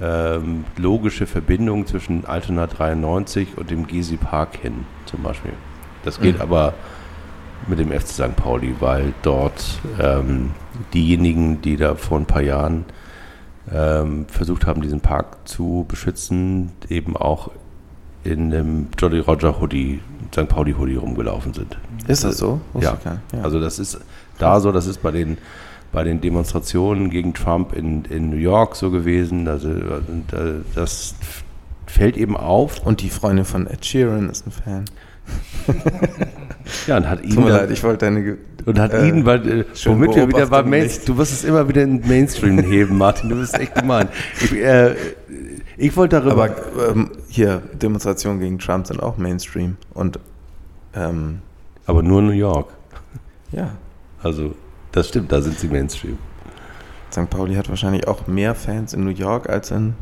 ähm, 0.00 0.64
logische 0.76 1.26
Verbindung 1.26 1.86
zwischen 1.86 2.24
Altona 2.26 2.66
93 2.66 3.56
und 3.56 3.70
dem 3.70 3.86
Gezi 3.86 4.16
Park 4.16 4.56
hin, 4.60 4.86
zum 5.06 5.22
Beispiel. 5.22 5.52
Das 6.04 6.20
geht 6.20 6.36
Mhm. 6.36 6.40
aber 6.42 6.74
mit 7.68 7.78
dem 7.78 7.92
FC 7.92 8.08
St. 8.08 8.34
Pauli, 8.36 8.74
weil 8.80 9.14
dort 9.22 9.78
ähm, 10.00 10.50
diejenigen, 10.92 11.62
die 11.62 11.76
da 11.76 11.94
vor 11.94 12.18
ein 12.18 12.26
paar 12.26 12.42
Jahren 12.42 12.84
ähm, 13.72 14.26
versucht 14.28 14.66
haben, 14.66 14.82
diesen 14.82 15.00
Park 15.00 15.48
zu 15.48 15.84
beschützen, 15.88 16.72
eben 16.88 17.16
auch 17.16 17.50
in 18.24 18.52
einem 18.52 18.88
Jolly 18.98 19.20
Roger 19.20 19.60
Hoodie, 19.60 20.00
St. 20.32 20.48
Pauli 20.48 20.72
Hoodie 20.72 20.96
rumgelaufen 20.96 21.52
sind. 21.52 21.76
ist 22.08 22.24
das 22.24 22.38
so? 22.38 22.60
Ja. 22.80 22.96
ja. 23.04 23.20
Also 23.42 23.60
das 23.60 23.78
ist 23.78 24.00
da 24.38 24.60
so, 24.60 24.72
das 24.72 24.86
ist 24.86 25.02
bei 25.02 25.10
den 25.10 25.38
bei 25.92 26.02
den 26.02 26.20
Demonstrationen 26.20 27.08
gegen 27.08 27.34
Trump 27.34 27.72
in, 27.72 28.04
in 28.06 28.28
New 28.28 28.36
York 28.36 28.74
so 28.74 28.90
gewesen. 28.90 29.46
Also 29.46 29.70
das 30.74 31.14
fällt 31.86 32.16
eben 32.16 32.36
auf. 32.36 32.84
Und 32.84 33.00
die 33.00 33.10
Freundin 33.10 33.44
von 33.44 33.68
Ed 33.68 33.86
Sheeran 33.86 34.28
ist 34.28 34.44
ein 34.44 34.50
Fan. 34.50 34.84
Ja, 36.86 36.96
und 36.96 37.08
hat 37.08 37.22
ihn 37.22 37.30
Tut 37.34 37.44
mir 37.44 37.50
leid, 37.50 37.70
ich 37.70 37.82
wollte 37.82 38.06
deine. 38.06 38.36
Und 38.66 38.78
hat 38.78 38.92
äh, 38.92 39.08
ihn, 39.08 39.26
weil, 39.26 39.60
äh, 39.60 39.64
womit 39.84 40.14
wir 40.14 40.28
wieder 40.28 40.38
bei 40.38 40.44
Beobachtung 40.44 40.70
Main, 40.70 40.82
nicht. 40.84 41.08
du 41.08 41.16
wirst 41.18 41.32
es 41.32 41.44
immer 41.44 41.68
wieder 41.68 41.82
in 41.82 42.00
den 42.00 42.08
Mainstream 42.08 42.58
heben, 42.58 42.96
Martin, 42.96 43.28
du 43.28 43.36
bist 43.36 43.58
echt 43.58 43.74
gemein. 43.74 44.08
Ich, 44.40 44.52
äh, 44.52 44.94
ich 45.76 45.96
wollte 45.96 46.20
darüber, 46.20 46.44
Aber 46.44 46.90
ähm, 46.90 47.10
hier, 47.28 47.62
Demonstrationen 47.74 48.40
gegen 48.40 48.58
Trump 48.58 48.86
sind 48.86 49.02
auch 49.02 49.18
Mainstream. 49.18 49.76
Und 49.92 50.18
ähm, 50.94 51.40
aber 51.86 52.02
nur 52.02 52.22
New 52.22 52.32
York. 52.32 52.68
ja, 53.52 53.70
Also 54.22 54.54
das 54.92 55.08
stimmt, 55.08 55.32
da 55.32 55.42
sind 55.42 55.58
sie 55.58 55.68
Mainstream. 55.68 56.18
St. 57.12 57.28
Pauli 57.30 57.54
hat 57.54 57.68
wahrscheinlich 57.68 58.08
auch 58.08 58.26
mehr 58.26 58.54
Fans 58.54 58.94
in 58.94 59.04
New 59.04 59.10
York 59.10 59.48
als 59.48 59.70
in 59.70 59.94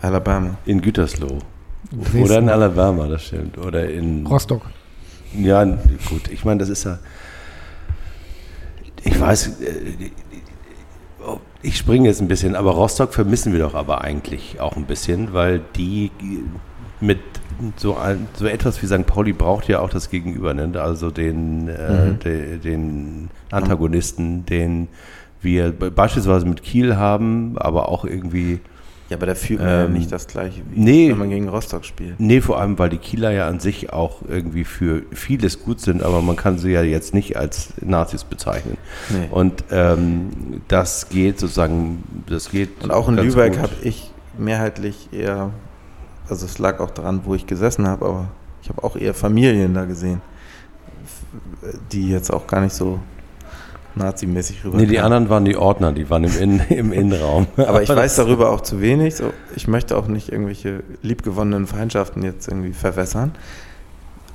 Alabama. 0.00 0.56
In 0.66 0.80
Gütersloh. 0.80 1.38
Dresden. 1.90 2.22
Oder 2.22 2.38
in 2.38 2.48
Alabama, 2.48 3.06
das 3.06 3.24
stimmt. 3.24 3.58
Oder 3.58 3.88
in 3.88 4.26
Rostock. 4.26 4.62
Ja, 5.38 5.64
gut. 5.64 6.28
Ich 6.30 6.44
meine, 6.44 6.58
das 6.60 6.68
ist 6.68 6.84
ja. 6.84 6.98
Ich 9.04 9.20
weiß, 9.20 9.60
äh, 9.60 10.10
ich 11.62 11.76
springe 11.76 12.08
jetzt 12.08 12.20
ein 12.20 12.28
bisschen, 12.28 12.54
aber 12.54 12.72
Rostock 12.72 13.12
vermissen 13.14 13.52
wir 13.52 13.60
doch 13.60 13.74
aber 13.74 14.02
eigentlich 14.02 14.60
auch 14.60 14.76
ein 14.76 14.84
bisschen, 14.84 15.32
weil 15.32 15.60
die 15.76 16.10
mit 17.00 17.18
so, 17.76 17.96
ein, 17.96 18.28
so 18.34 18.46
etwas 18.46 18.80
wie 18.82 18.86
St. 18.86 19.06
Pauli 19.06 19.32
braucht 19.32 19.68
ja 19.68 19.80
auch 19.80 19.90
das 19.90 20.10
Gegenüber, 20.10 20.54
ne? 20.54 20.70
also 20.80 21.10
den, 21.10 21.68
äh, 21.68 22.06
Mhm. 22.10 22.18
de, 22.20 22.58
den 22.58 23.30
Antagonisten, 23.50 24.44
den 24.46 24.88
wir 25.40 25.72
be- 25.72 25.90
beispielsweise 25.90 26.46
mit 26.46 26.62
Kiel 26.62 26.96
haben, 26.96 27.56
aber 27.58 27.88
auch 27.88 28.04
irgendwie. 28.04 28.60
Ja, 29.08 29.16
aber 29.16 29.26
da 29.26 29.34
fühlt 29.34 29.60
man 29.60 29.68
ja 29.68 29.84
Ähm, 29.84 29.92
nicht 29.92 30.10
das 30.10 30.26
gleiche, 30.26 30.62
wie 30.70 30.80
nee. 30.80 31.10
wenn 31.10 31.18
man 31.18 31.30
gegen 31.30 31.48
Rostock 31.48 31.84
spielt. 31.84 32.18
Nee, 32.18 32.40
vor 32.40 32.60
allem, 32.60 32.78
weil 32.78 32.88
die 32.88 32.98
Kieler 32.98 33.30
ja 33.30 33.46
an 33.46 33.60
sich 33.60 33.92
auch 33.92 34.22
irgendwie 34.28 34.64
für 34.64 35.02
vieles 35.12 35.62
gut 35.62 35.80
sind, 35.80 36.02
aber 36.02 36.22
man 36.22 36.34
kann 36.34 36.58
sie 36.58 36.72
ja 36.72 36.82
jetzt 36.82 37.14
nicht 37.14 37.36
als 37.36 37.72
Nazis 37.80 38.24
bezeichnen. 38.24 38.76
Nee. 39.10 39.28
Und 39.30 39.64
ähm, 39.70 40.62
das 40.68 41.08
geht 41.08 41.38
sozusagen, 41.38 42.02
das 42.28 42.50
geht. 42.50 42.82
Und 42.82 42.90
auch 42.90 43.08
in 43.08 43.16
Lübeck 43.16 43.58
habe 43.58 43.72
ich 43.82 44.10
mehrheitlich 44.38 45.08
eher, 45.12 45.50
also 46.28 46.44
es 46.44 46.58
lag 46.58 46.80
auch 46.80 46.90
daran, 46.90 47.20
wo 47.24 47.34
ich 47.34 47.46
gesessen 47.46 47.86
habe, 47.86 48.04
aber 48.06 48.28
ich 48.62 48.68
habe 48.68 48.82
auch 48.82 48.96
eher 48.96 49.14
Familien 49.14 49.74
da 49.74 49.84
gesehen. 49.84 50.20
die 51.92 52.10
jetzt 52.10 52.32
auch 52.32 52.46
gar 52.46 52.60
nicht 52.60 52.74
so 52.74 52.98
nazimäßig 53.96 54.64
rüber. 54.64 54.76
Nee, 54.76 54.86
die 54.86 55.00
anderen 55.00 55.28
waren 55.28 55.44
die 55.44 55.56
Ordner, 55.56 55.92
die 55.92 56.08
waren 56.10 56.24
im, 56.24 56.38
In 56.38 56.60
im 56.68 56.92
Innenraum. 56.92 57.46
Aber 57.56 57.82
ich 57.82 57.88
weiß 57.90 58.16
darüber 58.16 58.50
auch 58.50 58.60
zu 58.60 58.80
wenig. 58.80 59.16
So, 59.16 59.32
ich 59.54 59.66
möchte 59.68 59.96
auch 59.96 60.06
nicht 60.06 60.30
irgendwelche 60.30 60.82
liebgewonnenen 61.02 61.66
Feindschaften 61.66 62.22
jetzt 62.22 62.48
irgendwie 62.48 62.72
verwässern. 62.72 63.32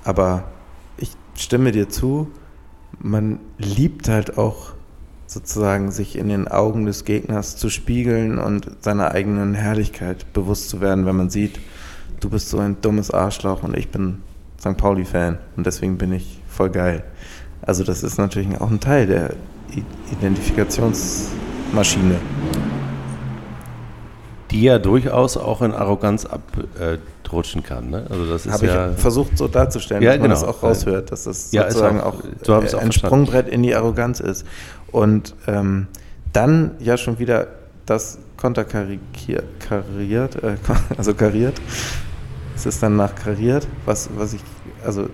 Aber 0.03 0.45
ich 0.97 1.11
stimme 1.35 1.71
dir 1.71 1.89
zu, 1.89 2.31
man 2.99 3.39
liebt 3.57 4.09
halt 4.09 4.37
auch 4.37 4.73
sozusagen 5.27 5.91
sich 5.91 6.17
in 6.17 6.27
den 6.27 6.47
Augen 6.49 6.85
des 6.85 7.05
Gegners 7.05 7.55
zu 7.55 7.69
spiegeln 7.69 8.37
und 8.37 8.69
seiner 8.81 9.11
eigenen 9.11 9.53
Herrlichkeit 9.53 10.33
bewusst 10.33 10.69
zu 10.69 10.81
werden, 10.81 11.05
wenn 11.05 11.15
man 11.15 11.29
sieht, 11.29 11.59
du 12.19 12.29
bist 12.29 12.49
so 12.49 12.59
ein 12.59 12.81
dummes 12.81 13.11
Arschloch 13.11 13.63
und 13.63 13.77
ich 13.77 13.89
bin 13.89 14.23
St. 14.59 14.75
Pauli-Fan 14.75 15.37
und 15.55 15.65
deswegen 15.65 15.97
bin 15.97 16.11
ich 16.11 16.41
voll 16.49 16.69
geil. 16.69 17.03
Also 17.61 17.83
das 17.83 18.03
ist 18.03 18.17
natürlich 18.17 18.59
auch 18.59 18.69
ein 18.69 18.79
Teil 18.79 19.07
der 19.07 19.33
Identifikationsmaschine. 20.11 22.15
Die 24.51 24.63
ja 24.63 24.79
durchaus 24.79 25.37
auch 25.37 25.61
in 25.61 25.71
Arroganz 25.73 26.25
abrutschen 26.25 27.63
kann. 27.63 27.89
Ne? 27.89 28.05
Also 28.09 28.25
das 28.25 28.45
ist 28.45 28.51
Habe 28.51 28.65
ja. 28.67 28.91
ich 28.91 28.97
versucht 28.97 29.37
so 29.37 29.47
darzustellen, 29.47 30.03
Ja, 30.03 30.09
dass 30.11 30.19
man 30.19 30.29
genau. 30.29 30.41
das 30.41 30.49
auch 30.49 30.61
raushört, 30.63 31.09
dass 31.11 31.23
das 31.23 31.53
Ja, 31.53 31.63
sozusagen 31.69 32.01
auch- 32.01 32.15
auch, 32.15 32.21
so 32.43 32.51
äh, 32.51 32.55
auch 32.55 32.61
ein 32.61 32.67
verstanden. 32.67 32.91
Sprungbrett 32.91 33.47
in 33.47 33.63
die 33.63 33.73
Arroganz 33.73 34.19
ist. 34.19 34.45
Und 34.91 35.35
ähm, 35.47 35.87
dann 36.33 36.71
ja 36.79 36.97
schon 36.97 37.17
wieder 37.19 37.47
das 37.85 38.17
konterkariert, 38.35 38.99
kariert, 39.59 40.43
äh, 40.43 40.57
also 40.97 41.13
kariert. 41.13 41.61
Es 42.55 42.65
ist 42.65 42.83
dann 42.83 42.97
nachkariert, 42.97 43.65
was, 43.85 44.09
was 44.17 44.33
ich, 44.33 44.41
also 44.85 45.07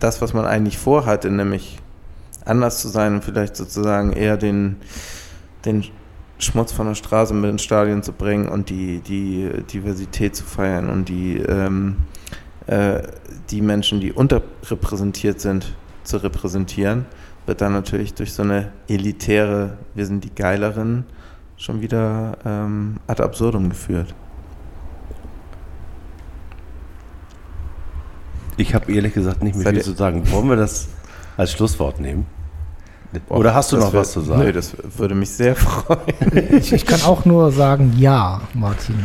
das, 0.00 0.20
was 0.20 0.34
man 0.34 0.44
eigentlich 0.44 0.76
vorhatte, 0.76 1.30
nämlich 1.30 1.78
anders 2.44 2.80
zu 2.80 2.88
sein 2.88 3.14
und 3.14 3.24
vielleicht 3.24 3.56
sozusagen 3.56 4.12
eher 4.12 4.36
den, 4.36 4.76
den 5.64 5.84
Schmutz 6.38 6.72
von 6.72 6.86
der 6.86 6.94
Straße 6.94 7.32
mit 7.34 7.50
ins 7.50 7.62
Stadion 7.62 8.02
zu 8.02 8.12
bringen 8.12 8.48
und 8.48 8.70
die, 8.70 9.00
die 9.00 9.50
Diversität 9.72 10.36
zu 10.36 10.44
feiern 10.44 10.90
und 10.90 11.08
die, 11.08 11.38
ähm, 11.38 11.96
äh, 12.66 13.02
die 13.50 13.62
Menschen, 13.62 14.00
die 14.00 14.12
unterrepräsentiert 14.12 15.40
sind, 15.40 15.74
zu 16.02 16.18
repräsentieren, 16.18 17.06
wird 17.46 17.60
dann 17.60 17.72
natürlich 17.72 18.14
durch 18.14 18.32
so 18.32 18.42
eine 18.42 18.72
elitäre, 18.88 19.78
wir 19.94 20.06
sind 20.06 20.24
die 20.24 20.34
Geileren, 20.34 21.04
schon 21.56 21.80
wieder 21.80 22.36
ähm, 22.44 22.96
ad 23.06 23.22
absurdum 23.22 23.68
geführt. 23.68 24.14
Ich 28.56 28.74
habe 28.74 28.92
ehrlich 28.92 29.14
gesagt 29.14 29.42
nicht 29.42 29.56
mehr 29.56 29.64
Seid 29.64 29.74
viel 29.74 29.82
zu 29.82 29.92
sagen. 29.92 30.30
Wollen 30.30 30.48
wir 30.48 30.56
das 30.56 30.88
als 31.36 31.52
Schlusswort 31.52 32.00
nehmen? 32.00 32.26
Oder 33.28 33.54
hast 33.54 33.72
du 33.72 33.76
Das 33.76 33.86
noch 33.86 33.92
wär- 33.92 34.00
was 34.00 34.12
zu 34.12 34.20
sagen? 34.20 34.42
Nö, 34.42 34.52
das 34.52 34.74
würde 34.96 35.14
mich 35.14 35.30
sehr 35.30 35.54
freuen. 35.56 35.98
Ich, 36.58 36.72
ich 36.72 36.86
kann 36.86 37.02
auch 37.02 37.24
nur 37.24 37.50
sagen, 37.52 37.94
ja, 37.98 38.40
Martin. 38.54 38.96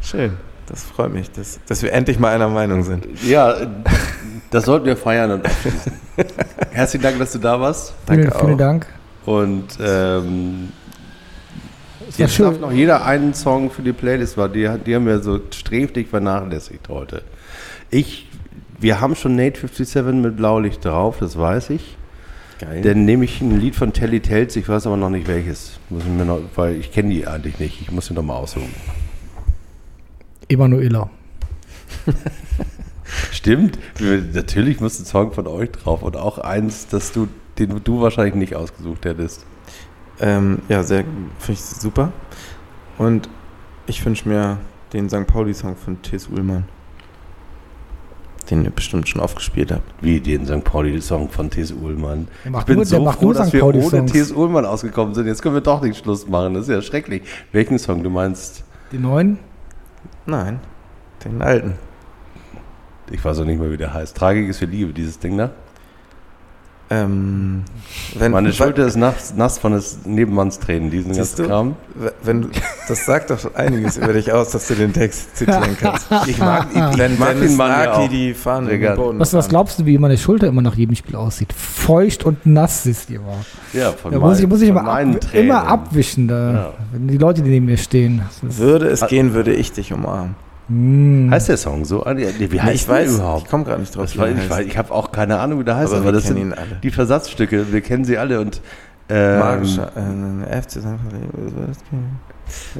Schön, 0.00 0.32
das 0.66 0.82
freut 0.84 1.12
mich, 1.12 1.30
dass, 1.32 1.58
dass 1.66 1.82
wir 1.82 1.92
endlich 1.92 2.18
mal 2.18 2.34
einer 2.34 2.48
Meinung 2.48 2.82
sind. 2.84 3.06
Ja, 3.24 3.54
das 4.50 4.64
sollten 4.64 4.86
wir 4.86 4.96
feiern 4.96 5.30
und 5.32 5.44
abschließen. 5.44 5.92
Herzlichen 6.70 7.02
Dank, 7.02 7.18
dass 7.18 7.32
du 7.32 7.38
da 7.38 7.60
warst. 7.60 7.92
Danke 8.06 8.28
vielen, 8.30 8.40
vielen 8.40 8.54
auch. 8.54 8.58
Dank. 8.58 8.86
Und 9.26 9.66
ähm, 9.80 10.68
Es 12.08 12.18
jetzt 12.18 12.38
darf 12.38 12.52
schön. 12.52 12.60
noch 12.60 12.70
jeder 12.72 13.04
einen 13.04 13.34
Song 13.34 13.70
für 13.70 13.82
die 13.82 13.92
Playlist 13.92 14.36
war. 14.36 14.48
Die, 14.48 14.68
die 14.86 14.94
haben 14.94 15.06
wir 15.06 15.20
so 15.20 15.40
sträflich 15.52 16.06
vernachlässigt 16.08 16.88
heute. 16.88 17.22
Ich, 17.90 18.28
wir 18.78 19.00
haben 19.00 19.16
schon 19.16 19.34
Nate 19.34 19.58
57 19.66 20.14
mit 20.22 20.36
Blaulicht 20.36 20.84
drauf, 20.84 21.16
das 21.18 21.36
weiß 21.38 21.70
ich. 21.70 21.95
Geil. 22.58 22.80
Dann 22.82 23.04
nehme 23.04 23.24
ich 23.24 23.40
ein 23.40 23.60
Lied 23.60 23.76
von 23.76 23.92
Telly 23.92 24.20
Tales, 24.20 24.56
ich 24.56 24.68
weiß 24.68 24.86
aber 24.86 24.96
noch 24.96 25.10
nicht 25.10 25.28
welches. 25.28 25.78
Muss 25.90 26.04
ich 26.04 26.10
mir 26.10 26.24
noch, 26.24 26.40
weil 26.54 26.76
ich 26.76 26.90
kenne 26.90 27.10
die 27.10 27.26
eigentlich 27.26 27.58
nicht. 27.58 27.82
Ich 27.82 27.90
muss 27.90 28.06
sie 28.06 28.14
noch 28.14 28.22
mal 28.22 28.36
aussuchen. 28.36 28.72
Emanuela. 30.48 31.10
Stimmt, 33.32 33.78
natürlich 34.32 34.80
muss 34.80 34.98
ein 34.98 35.04
Song 35.04 35.32
von 35.32 35.46
euch 35.46 35.70
drauf 35.70 36.02
und 36.02 36.16
auch 36.16 36.38
eins, 36.38 36.88
das 36.88 37.12
du, 37.12 37.28
den 37.58 37.82
du 37.84 38.00
wahrscheinlich 38.00 38.34
nicht 38.34 38.56
ausgesucht 38.56 39.04
hättest. 39.04 39.46
Ähm, 40.20 40.60
ja, 40.68 40.82
sehr, 40.82 41.04
finde 41.38 41.52
ich 41.52 41.60
super. 41.60 42.12
Und 42.98 43.28
ich 43.86 44.04
wünsche 44.04 44.28
mir 44.28 44.58
den 44.92 45.08
St. 45.08 45.26
Pauli-Song 45.26 45.76
von 45.76 46.00
T.S. 46.02 46.28
Ullmann. 46.28 46.64
Den 48.50 48.64
ihr 48.64 48.70
bestimmt 48.70 49.08
schon 49.08 49.20
aufgespielt 49.20 49.72
habt. 49.72 49.82
Wie 50.00 50.20
den 50.20 50.46
St. 50.46 50.62
Pauli-Song 50.62 51.30
von 51.30 51.50
T.S. 51.50 51.72
Ullmann. 51.72 52.28
Ich 52.44 52.64
bin 52.64 52.76
nur- 52.76 52.84
so 52.84 53.00
macht 53.02 53.18
froh, 53.18 53.32
dass 53.32 53.52
wir 53.52 53.64
ohne. 53.66 54.06
T.S. 54.06 54.30
Ullmann 54.30 54.64
ausgekommen 54.64 55.14
sind. 55.14 55.26
Jetzt 55.26 55.42
können 55.42 55.54
wir 55.54 55.60
doch 55.62 55.82
nicht 55.82 55.98
Schluss 55.98 56.28
machen. 56.28 56.54
Das 56.54 56.64
ist 56.64 56.68
ja 56.74 56.80
schrecklich. 56.82 57.22
Welchen 57.52 57.78
Song 57.78 58.02
du 58.04 58.10
meinst? 58.10 58.62
Die 58.92 58.98
neuen? 58.98 59.38
Nein, 60.26 60.60
den 61.24 61.42
alten. 61.42 61.74
Ich 63.10 63.24
weiß 63.24 63.38
auch 63.40 63.44
nicht 63.44 63.60
mehr, 63.60 63.70
wie 63.70 63.76
der 63.76 63.94
heißt. 63.94 64.16
Tragik 64.16 64.48
ist 64.48 64.58
für 64.58 64.66
Liebe, 64.66 64.92
dieses 64.92 65.18
Ding 65.18 65.36
da. 65.38 65.50
Ähm, 66.88 67.64
wenn, 68.14 68.30
Meine 68.30 68.52
Schulter 68.52 68.86
ist 68.86 68.94
nass, 68.96 69.34
nass 69.36 69.58
von 69.58 69.72
des 69.72 69.98
Nebenmanns 70.04 70.60
Tränen, 70.60 70.88
diesen 70.90 71.14
ganzen 71.16 71.36
du? 71.42 71.48
Kram. 71.48 71.76
Wenn 72.22 72.42
du, 72.42 72.48
das 72.86 73.04
sagt 73.04 73.30
doch 73.30 73.54
einiges 73.56 73.96
über 73.96 74.12
dich 74.12 74.32
aus, 74.32 74.50
dass 74.50 74.68
du 74.68 74.74
den 74.76 74.92
Text 74.92 75.36
zitieren 75.36 75.76
kannst. 75.80 76.06
Ich 76.28 76.38
mag, 76.38 76.68
ich, 76.72 76.98
Wenn 76.98 77.14
ich 77.14 77.18
mag 77.18 77.30
Dennis 77.30 77.48
den 77.48 77.56
Mann 77.56 77.70
ja 77.70 77.86
Naki 77.98 78.08
die 78.08 78.34
Fahne 78.34 78.66
Sehr 78.66 78.74
in 78.76 78.80
den. 78.82 78.94
Boden 78.96 79.18
Was, 79.18 79.34
was 79.34 79.48
glaubst 79.48 79.80
du, 79.80 79.86
wie 79.86 79.98
meine 79.98 80.16
Schulter 80.16 80.46
immer 80.46 80.62
nach 80.62 80.76
jedem 80.76 80.94
Spiel 80.94 81.16
aussieht? 81.16 81.52
Feucht 81.52 82.24
und 82.24 82.46
nass 82.46 82.86
ist 82.86 83.08
die 83.08 83.14
immer. 83.16 83.34
Ja, 83.72 83.90
von 83.92 84.12
Da 84.12 84.20
muss 84.20 84.38
ich, 84.38 84.46
muss 84.46 84.60
ich 84.62 84.68
von 84.72 84.78
immer, 84.78 84.88
ab, 84.88 85.34
immer 85.34 85.66
abwischen, 85.66 86.28
da, 86.28 86.52
Ja. 86.52 86.72
wenn 86.92 87.08
die 87.08 87.18
Leute, 87.18 87.42
die 87.42 87.50
neben 87.50 87.66
mir 87.66 87.78
stehen. 87.78 88.22
Würde 88.42 88.86
es 88.86 89.04
gehen, 89.08 89.34
würde 89.34 89.52
ich 89.52 89.72
dich 89.72 89.92
umarmen. 89.92 90.36
Mm. 90.68 91.30
Heißt 91.30 91.48
der 91.48 91.56
Song 91.56 91.84
so? 91.84 92.04
Ah, 92.04 92.14
nee, 92.14 92.26
Wie 92.38 92.60
heißt 92.60 92.74
ich 92.74 92.88
weiß, 92.88 93.14
überhaupt? 93.16 93.44
ich 93.44 93.50
komme 93.50 93.64
gerade 93.64 93.80
nicht 93.80 93.94
drauf. 93.94 94.16
War, 94.18 94.28
ich 94.28 94.66
ich 94.68 94.78
habe 94.78 94.92
auch 94.92 95.12
keine 95.12 95.38
Ahnung, 95.38 95.60
wie 95.60 95.64
der 95.64 95.76
heißt, 95.76 95.92
Aber 95.92 96.02
aber, 96.02 96.12
das 96.12 96.24
sind 96.24 96.54
die 96.82 96.90
Versatzstücke, 96.90 97.72
wir 97.72 97.80
kennen 97.82 98.04
sie 98.04 98.18
alle 98.18 98.40
und 98.40 98.60
ähm, 99.08 99.38
Magischer, 99.38 99.92
äh, 99.96 100.60
FC 100.62 100.70
St. 100.72 100.86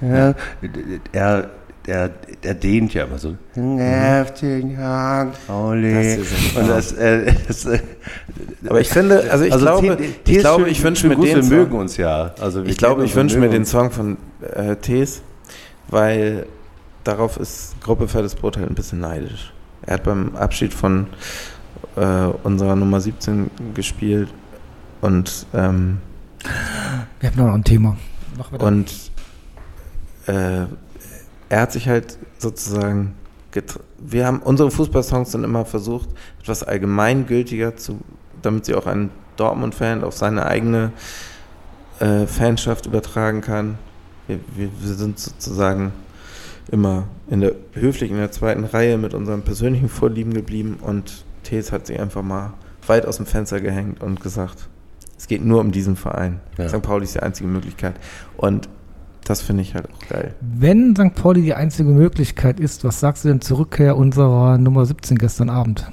Ja, 0.03 0.35
er, 1.13 1.51
er, 1.87 2.11
er 2.43 2.55
dehnt 2.55 2.93
ja 2.95 3.05
immer 3.05 3.19
so. 3.19 3.37
FC. 3.55 3.55
Das 3.55 4.43
ist 4.43 4.47
Und 6.57 6.69
das, 6.69 6.93
äh, 6.93 7.33
das, 7.47 7.65
äh, 7.67 7.79
Aber 8.69 8.81
ich 8.81 8.89
finde, 8.89 9.31
also 9.31 9.45
ich 9.45 9.57
glaube, 9.57 9.97
T- 10.25 10.33
ich, 10.33 10.39
glaube, 10.39 10.69
ich 10.69 10.83
wünsche 10.83 11.03
schön 11.09 11.19
mir 11.19 11.25
den 11.25 11.43
Song. 11.43 11.57
mögen 11.57 11.79
uns 11.79 11.97
ja. 11.97 12.33
Also 12.41 12.65
Ich 12.65 12.77
glaube, 12.77 13.05
ich 13.05 13.15
wünsche 13.15 13.39
mir 13.39 13.49
den. 13.49 13.65
Song 13.65 13.91
von 13.93 14.17
äh, 14.55 14.75
Tees, 14.77 15.23
weil 15.89 16.47
darauf 17.07 17.37
ist 17.37 17.81
Gruppe 17.81 18.09
Fettes 18.09 18.35
Brot 18.35 18.57
halt 18.57 18.69
ein 18.69 18.75
bisschen 18.75 19.01
neidisch. 19.01 19.53
Er 19.83 19.95
hat 19.95 20.05
beim 20.05 20.35
Abschied 20.37 20.75
von 20.75 21.07
äh, 21.97 22.27
unserer 22.43 22.77
Nummer 22.77 23.01
17 23.01 23.51
gespielt 23.75 24.29
und, 25.01 25.47
ähm, 25.55 25.99
Wir 27.21 27.31
haben 27.31 27.37
noch 27.37 27.55
ein 27.55 27.65
Thema. 27.65 27.97
Und 28.59 28.93
äh, 30.27 30.67
er 31.49 31.61
hat 31.61 31.73
sich 31.73 31.89
halt 31.89 32.19
sozusagen 32.39 33.15
wir 33.99 34.27
haben 34.27 34.41
unsere 34.41 34.71
Fußballsongs 34.71 35.33
sind 35.33 35.45
immer 35.45 35.65
versucht, 35.65 36.09
etwas 36.41 36.63
allgemeingültiger 36.63 37.77
zu, 37.77 38.01
damit 38.43 38.67
sie 38.67 38.75
auch 38.75 38.87
ein 38.87 39.11
Dortmund-Fan 39.37 40.05
auf 40.05 40.17
seine 40.17 40.47
eigene 40.47 40.93
äh, 42.01 42.27
Fanschaft 42.27 42.87
übertragen 42.87 43.41
kann. 43.41 43.79
Wir, 44.27 44.41
wir, 44.55 44.69
wir 44.79 44.95
sind 44.95 45.19
sozusagen 45.19 45.93
immer 46.71 47.05
in 47.29 47.41
der 47.41 47.53
höflich 47.73 48.11
in 48.11 48.17
der 48.17 48.33
zweiten 48.33 48.65
Reihe 48.65 48.99
mit 48.99 49.15
unseren 49.15 49.43
persönlichen 49.43 49.89
Vorlieben 49.89 50.35
geblieben 50.35 50.79
und 50.81 51.25
Tees 51.43 51.73
hat 51.73 51.87
sich 51.87 52.01
einfach 52.01 52.23
mal 52.23 52.55
weit 52.87 53.07
aus 53.07 53.17
dem 53.17 53.27
Fenster 53.27 53.61
gehängt 53.61 54.03
und 54.03 54.21
gesagt, 54.21 54.69
es 55.19 55.29
geht 55.29 55.45
nur 55.45 55.61
um 55.61 55.73
diesen 55.73 55.97
Verein. 55.97 56.41
Ja. 56.59 56.69
St. 56.69 56.83
Pauli 56.83 57.05
ist 57.05 57.15
die 57.15 57.21
einzige 57.21 57.49
Möglichkeit. 57.49 57.95
Und 58.37 58.69
das 59.25 59.43
finde 59.43 59.63
ich 59.63 59.75
halt 59.75 59.89
auch 59.91 60.09
geil. 60.09 60.35
Wenn 60.41 60.95
St. 60.95 61.15
Pauli 61.15 61.43
die 61.43 61.55
einzige 61.55 61.91
Möglichkeit 61.91 62.61
ist, 62.61 62.85
was 62.85 63.01
sagst 63.01 63.25
du 63.25 63.29
denn 63.29 63.41
zur 63.41 63.59
Rückkehr 63.59 63.97
unserer 63.97 64.59
Nummer 64.59 64.87
17 64.87 65.19
gestern 65.19 65.51
Abend? 65.51 65.91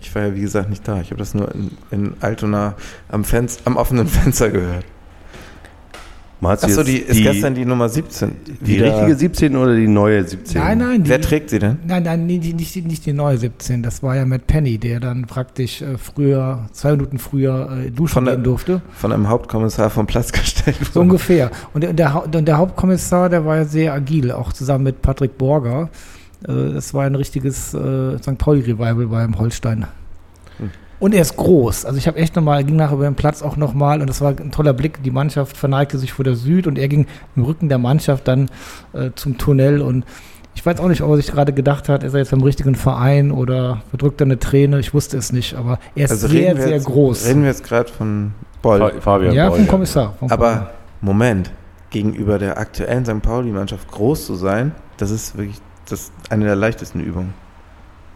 Ich 0.00 0.14
war 0.14 0.22
ja 0.22 0.34
wie 0.34 0.40
gesagt 0.40 0.68
nicht 0.68 0.86
da. 0.86 1.00
Ich 1.00 1.10
habe 1.10 1.18
das 1.18 1.34
nur 1.34 1.54
in, 1.54 1.70
in 1.90 2.14
Altona 2.20 2.74
am, 3.08 3.24
Fenster, 3.24 3.62
am 3.66 3.76
offenen 3.76 4.06
Fenster 4.06 4.50
gehört. 4.50 4.84
Meinst 6.38 6.64
Achso, 6.64 6.82
die 6.82 6.98
ist 6.98 7.22
gestern 7.22 7.54
die 7.54 7.64
Nummer 7.64 7.88
17. 7.88 8.30
die 8.60 8.78
richtige 8.78 9.14
17 9.16 9.56
oder 9.56 9.74
die 9.74 9.88
neue 9.88 10.22
17? 10.22 10.60
Nein, 10.60 10.78
nein. 10.78 11.02
Die, 11.02 11.08
Wer 11.08 11.20
trägt 11.22 11.48
sie 11.48 11.58
denn? 11.58 11.78
Nein, 11.86 12.02
nein, 12.02 12.28
die, 12.28 12.52
nicht, 12.52 12.74
die- 12.74 12.82
nicht 12.82 13.06
die 13.06 13.14
neue 13.14 13.38
17. 13.38 13.82
Das 13.82 14.02
war 14.02 14.16
ja 14.16 14.26
Matt 14.26 14.46
Penny, 14.46 14.76
der 14.76 15.00
dann 15.00 15.22
praktisch 15.26 15.80
äh, 15.80 15.96
früher, 15.96 16.66
zwei 16.72 16.90
Minuten 16.92 17.18
früher 17.18 17.70
äh, 17.86 17.90
duschen 17.90 18.12
Von 18.12 18.24
der- 18.26 18.34
gehen 18.34 18.44
durfte. 18.44 18.82
Von 18.92 19.12
einem 19.12 19.28
Hauptkommissar 19.30 19.88
vom 19.88 20.06
Platz 20.06 20.30
gestellt 20.32 20.76
So 20.92 21.00
ungefähr. 21.00 21.50
Und 21.72 21.82
der, 21.82 21.94
der, 21.94 22.22
der 22.26 22.58
Hauptkommissar, 22.58 23.30
der 23.30 23.46
war 23.46 23.56
ja 23.56 23.64
sehr 23.64 23.94
agil, 23.94 24.30
auch 24.30 24.52
zusammen 24.52 24.84
mit 24.84 25.00
Patrick 25.00 25.38
Borger. 25.38 25.88
Also 26.46 26.72
das 26.74 26.92
war 26.92 27.06
ein 27.06 27.14
richtiges 27.14 27.72
äh, 27.72 28.18
St. 28.18 28.36
Pauli-Revival 28.36 29.06
beim 29.06 29.38
Holstein. 29.38 29.86
Und 30.98 31.14
er 31.14 31.20
ist 31.22 31.36
groß. 31.36 31.84
Also 31.84 31.98
ich 31.98 32.06
habe 32.06 32.18
echt 32.18 32.36
nochmal, 32.36 32.64
ging 32.64 32.76
nachher 32.76 32.94
über 32.94 33.04
den 33.04 33.16
Platz 33.16 33.42
auch 33.42 33.56
nochmal 33.56 34.00
und 34.00 34.08
das 34.08 34.20
war 34.20 34.30
ein 34.30 34.50
toller 34.50 34.72
Blick. 34.72 35.02
Die 35.02 35.10
Mannschaft 35.10 35.56
verneigte 35.56 35.98
sich 35.98 36.12
vor 36.12 36.24
der 36.24 36.36
Süd 36.36 36.66
und 36.66 36.78
er 36.78 36.88
ging 36.88 37.06
im 37.36 37.44
Rücken 37.44 37.68
der 37.68 37.78
Mannschaft 37.78 38.26
dann 38.28 38.48
äh, 38.94 39.10
zum 39.14 39.36
Tunnel 39.38 39.82
und 39.82 40.04
ich 40.54 40.64
weiß 40.64 40.80
auch 40.80 40.88
nicht, 40.88 41.02
ob 41.02 41.10
er 41.10 41.16
sich 41.18 41.26
gerade 41.30 41.52
gedacht 41.52 41.90
hat, 41.90 42.02
ist 42.02 42.14
er 42.14 42.20
jetzt 42.20 42.30
beim 42.30 42.42
richtigen 42.42 42.76
Verein 42.76 43.30
oder 43.30 43.82
verdrückt 43.90 44.22
er 44.22 44.24
eine 44.24 44.38
Träne. 44.38 44.78
Ich 44.80 44.94
wusste 44.94 45.18
es 45.18 45.30
nicht, 45.30 45.54
aber 45.54 45.78
er 45.94 46.06
ist 46.06 46.12
Also 46.12 46.28
sehr, 46.28 46.56
sehr 46.56 46.70
jetzt, 46.70 46.86
groß. 46.86 47.26
Reden 47.26 47.42
wir 47.42 47.48
jetzt 47.50 47.62
gerade 47.62 47.92
von 47.92 48.32
Boll. 48.62 48.78
Fa- 48.78 48.92
Fabian 49.02 49.34
ja, 49.34 49.48
Boll, 49.50 49.58
vom 49.58 49.68
Kommissar. 49.68 50.14
Vom 50.18 50.30
Aber 50.30 50.70
Moment, 51.02 51.50
gegenüber 51.90 52.38
der 52.38 52.56
aktuellen 52.56 53.04
St. 53.04 53.20
Pauli-Mannschaft 53.20 53.90
groß 53.90 54.24
zu 54.24 54.34
sein, 54.34 54.72
das 54.96 55.10
ist 55.10 55.36
wirklich 55.36 55.58
das 55.90 56.10
eine 56.30 56.46
der 56.46 56.56
leichtesten 56.56 57.00
Übungen. 57.00 57.34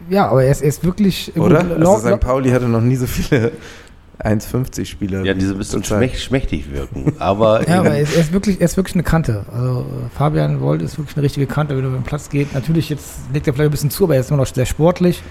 Ja, 0.08 0.28
aber 0.28 0.44
er 0.44 0.50
ist, 0.50 0.62
er 0.62 0.68
ist 0.68 0.84
wirklich. 0.84 1.32
Oder? 1.36 1.62
Gut, 1.64 1.86
Also 1.86 2.08
St. 2.08 2.20
Pauli 2.20 2.50
hatte 2.50 2.66
noch 2.68 2.80
nie 2.80 2.96
so 2.96 3.06
viele 3.06 3.52
1,50 4.22 4.84
Spieler. 4.84 5.24
Ja, 5.24 5.34
die 5.34 5.44
so 5.44 5.52
ein 5.54 5.58
bisschen 5.58 5.82
zurzeit. 5.82 5.98
schmächt, 6.10 6.20
schmächtig 6.22 6.72
wirken. 6.72 7.14
Aber 7.18 7.66
Ja, 7.68 7.80
aber 7.80 7.90
er 7.94 8.00
ist, 8.00 8.14
er 8.14 8.20
ist 8.20 8.32
wirklich, 8.32 8.60
er 8.60 8.66
ist 8.66 8.76
wirklich 8.76 8.94
eine 8.94 9.02
Kante. 9.02 9.44
Also 9.52 9.80
äh, 9.80 9.84
Fabian 10.16 10.60
Wold 10.60 10.82
ist 10.82 10.98
wirklich 10.98 11.16
eine 11.16 11.24
richtige 11.24 11.46
Kante, 11.46 11.76
wenn 11.76 11.84
er 11.84 11.88
über 11.88 11.98
den 11.98 12.04
Platz 12.04 12.28
geht. 12.28 12.52
Natürlich, 12.54 12.90
jetzt 12.90 13.20
legt 13.32 13.46
er 13.46 13.54
vielleicht 13.54 13.68
ein 13.68 13.72
bisschen 13.72 13.90
zu, 13.90 14.04
aber 14.04 14.14
er 14.14 14.20
ist 14.20 14.30
immer 14.30 14.38
noch 14.38 14.46
sehr 14.46 14.66
sportlich, 14.66 15.22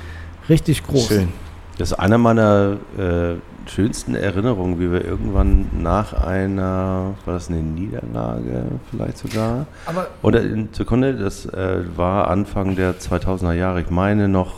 richtig 0.49 0.83
groß. 0.85 1.07
Schön. 1.07 1.29
Das 1.77 1.91
ist 1.91 1.99
einer 1.99 2.17
meiner 2.17 2.77
äh, 2.97 3.35
schönsten 3.69 4.15
Erinnerungen, 4.15 4.79
wie 4.79 4.91
wir 4.91 5.05
irgendwann 5.05 5.67
nach 5.81 6.13
einer, 6.13 7.15
war 7.25 7.33
das 7.33 7.49
eine 7.49 7.61
Niederlage 7.61 8.65
vielleicht 8.89 9.17
sogar? 9.17 9.67
Aber 9.85 10.07
Oder 10.21 10.41
in 10.41 10.69
Sekunde, 10.71 11.13
das 11.13 11.45
äh, 11.45 11.83
war 11.95 12.29
Anfang 12.29 12.75
der 12.75 12.95
2000er 12.95 13.53
Jahre, 13.53 13.81
ich 13.81 13.89
meine 13.89 14.27
noch 14.27 14.53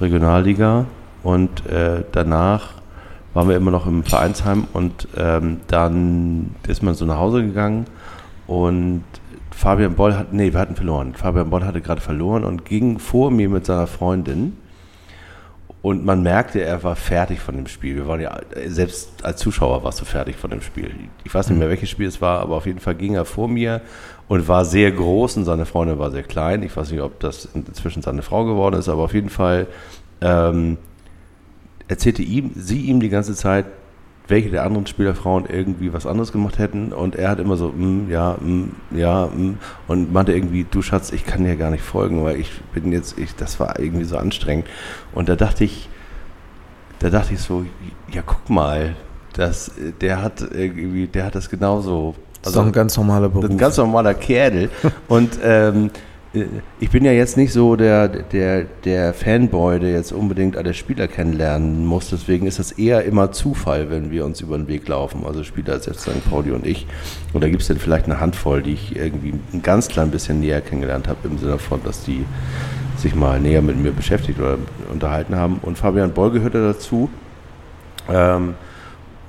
Regionalliga 0.00 0.86
und 1.22 1.66
äh, 1.66 2.04
danach 2.12 2.74
waren 3.32 3.48
wir 3.48 3.56
immer 3.56 3.70
noch 3.70 3.86
im 3.86 4.04
Vereinsheim 4.04 4.66
und 4.72 5.08
ähm, 5.16 5.60
dann 5.66 6.54
ist 6.66 6.82
man 6.82 6.94
so 6.94 7.04
nach 7.04 7.18
Hause 7.18 7.42
gegangen 7.42 7.86
und 8.46 9.04
Fabian 9.50 9.94
Boll 9.94 10.14
hat, 10.14 10.32
nee, 10.32 10.52
wir 10.52 10.60
hatten 10.60 10.74
verloren. 10.74 11.14
Fabian 11.14 11.48
Boll 11.48 11.64
hatte 11.64 11.80
gerade 11.80 12.00
verloren 12.00 12.44
und 12.44 12.64
ging 12.64 12.98
vor 12.98 13.30
mir 13.30 13.48
mit 13.48 13.66
seiner 13.66 13.86
Freundin 13.86 14.56
und 15.84 16.02
man 16.02 16.22
merkte, 16.22 16.62
er 16.62 16.82
war 16.82 16.96
fertig 16.96 17.40
von 17.40 17.56
dem 17.56 17.66
Spiel. 17.66 17.96
Wir 17.96 18.06
waren 18.06 18.18
ja, 18.18 18.40
selbst 18.68 19.22
als 19.22 19.38
Zuschauer 19.38 19.84
warst 19.84 20.00
du 20.00 20.06
fertig 20.06 20.34
von 20.34 20.48
dem 20.48 20.62
Spiel. 20.62 20.90
Ich 21.24 21.34
weiß 21.34 21.50
nicht 21.50 21.58
mehr, 21.58 21.68
welches 21.68 21.90
Spiel 21.90 22.06
es 22.06 22.22
war, 22.22 22.40
aber 22.40 22.56
auf 22.56 22.64
jeden 22.64 22.80
Fall 22.80 22.94
ging 22.94 23.16
er 23.16 23.26
vor 23.26 23.48
mir 23.48 23.82
und 24.26 24.48
war 24.48 24.64
sehr 24.64 24.90
groß 24.92 25.36
und 25.36 25.44
seine 25.44 25.66
Freundin 25.66 25.98
war 25.98 26.10
sehr 26.10 26.22
klein. 26.22 26.62
Ich 26.62 26.74
weiß 26.74 26.90
nicht, 26.90 27.02
ob 27.02 27.20
das 27.20 27.50
inzwischen 27.52 28.00
seine 28.00 28.22
Frau 28.22 28.46
geworden 28.46 28.76
ist, 28.76 28.88
aber 28.88 29.02
auf 29.02 29.12
jeden 29.12 29.28
Fall 29.28 29.66
ähm, 30.22 30.78
erzählte 31.86 32.22
ihm, 32.22 32.52
sie 32.54 32.80
ihm 32.80 33.00
die 33.00 33.10
ganze 33.10 33.34
Zeit, 33.34 33.66
welche 34.26 34.50
der 34.50 34.64
anderen 34.64 34.86
Spielerfrauen 34.86 35.44
irgendwie 35.46 35.92
was 35.92 36.06
anderes 36.06 36.32
gemacht 36.32 36.58
hätten 36.58 36.92
und 36.92 37.14
er 37.14 37.28
hat 37.30 37.40
immer 37.40 37.56
so, 37.56 37.68
mm, 37.68 38.10
ja, 38.10 38.36
mm, 38.40 38.70
ja, 38.96 39.26
mm, 39.26 39.58
und 39.86 40.12
meinte 40.12 40.32
irgendwie, 40.32 40.64
du 40.70 40.80
Schatz, 40.80 41.12
ich 41.12 41.26
kann 41.26 41.44
dir 41.44 41.56
gar 41.56 41.70
nicht 41.70 41.82
folgen, 41.82 42.24
weil 42.24 42.40
ich 42.40 42.50
bin 42.72 42.90
jetzt, 42.92 43.18
ich, 43.18 43.34
das 43.36 43.60
war 43.60 43.78
irgendwie 43.78 44.04
so 44.04 44.16
anstrengend 44.16 44.66
und 45.12 45.28
da 45.28 45.36
dachte 45.36 45.64
ich, 45.64 45.88
da 47.00 47.10
dachte 47.10 47.34
ich 47.34 47.40
so, 47.40 47.66
ja, 48.10 48.22
guck 48.24 48.48
mal, 48.48 48.96
das, 49.34 49.72
der 50.00 50.22
hat 50.22 50.40
irgendwie, 50.40 51.06
der 51.06 51.26
hat 51.26 51.34
das 51.34 51.50
genauso. 51.50 52.14
Das 52.40 52.52
ist 52.52 52.56
doch 52.56 52.64
ein 52.66 52.72
ganz 52.72 52.96
normaler 52.96 53.28
Das 53.28 53.34
ist 53.36 53.40
Beruf. 53.40 53.50
ein 53.50 53.58
ganz 53.58 53.76
normaler 53.76 54.14
Kerl. 54.14 54.70
Und 55.08 55.38
ähm, 55.42 55.86
äh, 55.86 55.90
ich 56.80 56.90
bin 56.90 57.04
ja 57.04 57.12
jetzt 57.12 57.36
nicht 57.36 57.52
so 57.52 57.76
der, 57.76 58.08
der, 58.08 58.64
der 58.84 59.14
Fanboy, 59.14 59.78
der 59.78 59.92
jetzt 59.92 60.12
unbedingt 60.12 60.56
alle 60.56 60.74
Spieler 60.74 61.06
kennenlernen 61.06 61.86
muss. 61.86 62.10
Deswegen 62.10 62.46
ist 62.46 62.58
das 62.58 62.72
eher 62.72 63.04
immer 63.04 63.32
Zufall, 63.32 63.90
wenn 63.90 64.10
wir 64.10 64.24
uns 64.24 64.40
über 64.40 64.56
den 64.56 64.66
Weg 64.66 64.88
laufen. 64.88 65.24
Also 65.26 65.44
Spieler 65.44 65.74
jetzt 65.74 66.00
St. 66.00 66.28
Pauli 66.28 66.50
und 66.50 66.66
ich. 66.66 66.86
Und 67.32 67.42
da 67.42 67.48
gibt 67.48 67.62
es 67.62 67.68
dann 67.68 67.78
vielleicht 67.78 68.06
eine 68.06 68.20
Handvoll, 68.20 68.62
die 68.62 68.72
ich 68.72 68.96
irgendwie 68.96 69.34
ein 69.52 69.62
ganz 69.62 69.88
klein 69.88 70.10
bisschen 70.10 70.40
näher 70.40 70.60
kennengelernt 70.60 71.08
habe, 71.08 71.28
im 71.28 71.38
Sinne 71.38 71.58
von, 71.58 71.82
dass 71.84 72.04
die 72.04 72.24
sich 72.96 73.14
mal 73.14 73.40
näher 73.40 73.62
mit 73.62 73.76
mir 73.76 73.92
beschäftigt 73.92 74.40
oder 74.40 74.58
unterhalten 74.92 75.36
haben. 75.36 75.58
Und 75.62 75.78
Fabian 75.78 76.12
Boll 76.12 76.32
gehörte 76.32 76.62
dazu. 76.62 77.10
Ähm, 78.10 78.54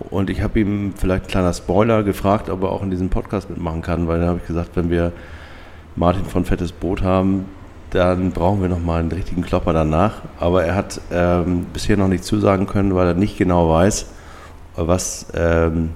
und 0.09 0.29
ich 0.29 0.41
habe 0.41 0.59
ihm 0.59 0.93
vielleicht 0.95 1.25
ein 1.25 1.27
kleiner 1.27 1.53
Spoiler 1.53 2.03
gefragt, 2.03 2.49
ob 2.49 2.63
er 2.63 2.69
auch 2.69 2.83
in 2.83 2.89
diesem 2.89 3.09
Podcast 3.09 3.49
mitmachen 3.49 3.81
kann, 3.81 4.07
weil 4.07 4.19
dann 4.19 4.29
habe 4.29 4.39
ich 4.39 4.47
gesagt, 4.47 4.71
wenn 4.75 4.89
wir 4.89 5.13
Martin 5.95 6.25
von 6.25 6.45
Fettes 6.45 6.71
Boot 6.71 7.01
haben, 7.01 7.45
dann 7.91 8.31
brauchen 8.31 8.61
wir 8.61 8.67
nochmal 8.67 8.99
einen 8.99 9.11
richtigen 9.11 9.41
Klopper 9.41 9.71
danach. 9.71 10.23
Aber 10.39 10.65
er 10.65 10.75
hat 10.75 10.99
ähm, 11.11 11.65
bisher 11.71 11.97
noch 11.97 12.09
nicht 12.09 12.23
zusagen 12.25 12.67
können, 12.67 12.93
weil 12.93 13.07
er 13.07 13.13
nicht 13.13 13.37
genau 13.37 13.69
weiß, 13.69 14.07
was 14.75 15.27
ähm, 15.33 15.91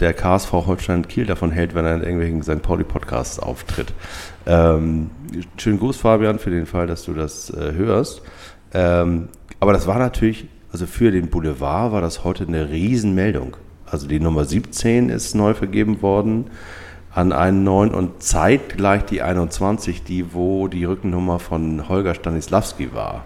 der 0.00 0.14
KSV 0.14 0.52
Holstein 0.52 1.08
Kiel 1.08 1.26
davon 1.26 1.50
hält, 1.50 1.74
wenn 1.74 1.84
er 1.84 1.96
in 1.96 2.02
irgendwelchen 2.02 2.42
St. 2.42 2.62
Pauli 2.62 2.84
Podcasts 2.84 3.38
auftritt. 3.38 3.92
Ähm, 4.46 5.10
schönen 5.56 5.80
Gruß, 5.80 5.96
Fabian, 5.96 6.38
für 6.38 6.50
den 6.50 6.64
Fall, 6.64 6.86
dass 6.86 7.04
du 7.04 7.12
das 7.12 7.50
äh, 7.50 7.72
hörst. 7.72 8.22
Ähm, 8.72 9.28
aber 9.60 9.72
das 9.72 9.86
war 9.86 9.98
natürlich, 9.98 10.46
also 10.72 10.86
für 10.86 11.10
den 11.10 11.28
Boulevard 11.28 11.92
war 11.92 12.00
das 12.00 12.24
heute 12.24 12.46
eine 12.46 12.70
Riesenmeldung. 12.70 13.56
Also 13.84 14.06
die 14.06 14.20
Nummer 14.20 14.44
17 14.44 15.08
ist 15.08 15.34
neu 15.34 15.54
vergeben 15.54 16.00
worden 16.02 16.50
an 17.18 17.32
einen 17.32 17.64
neuen 17.64 17.92
und 17.92 18.22
zeitgleich 18.22 19.04
die 19.04 19.22
21, 19.22 20.04
die 20.04 20.32
wo 20.34 20.68
die 20.68 20.84
Rückennummer 20.84 21.40
von 21.40 21.88
Holger 21.88 22.14
Stanislawski 22.14 22.94
war. 22.94 23.22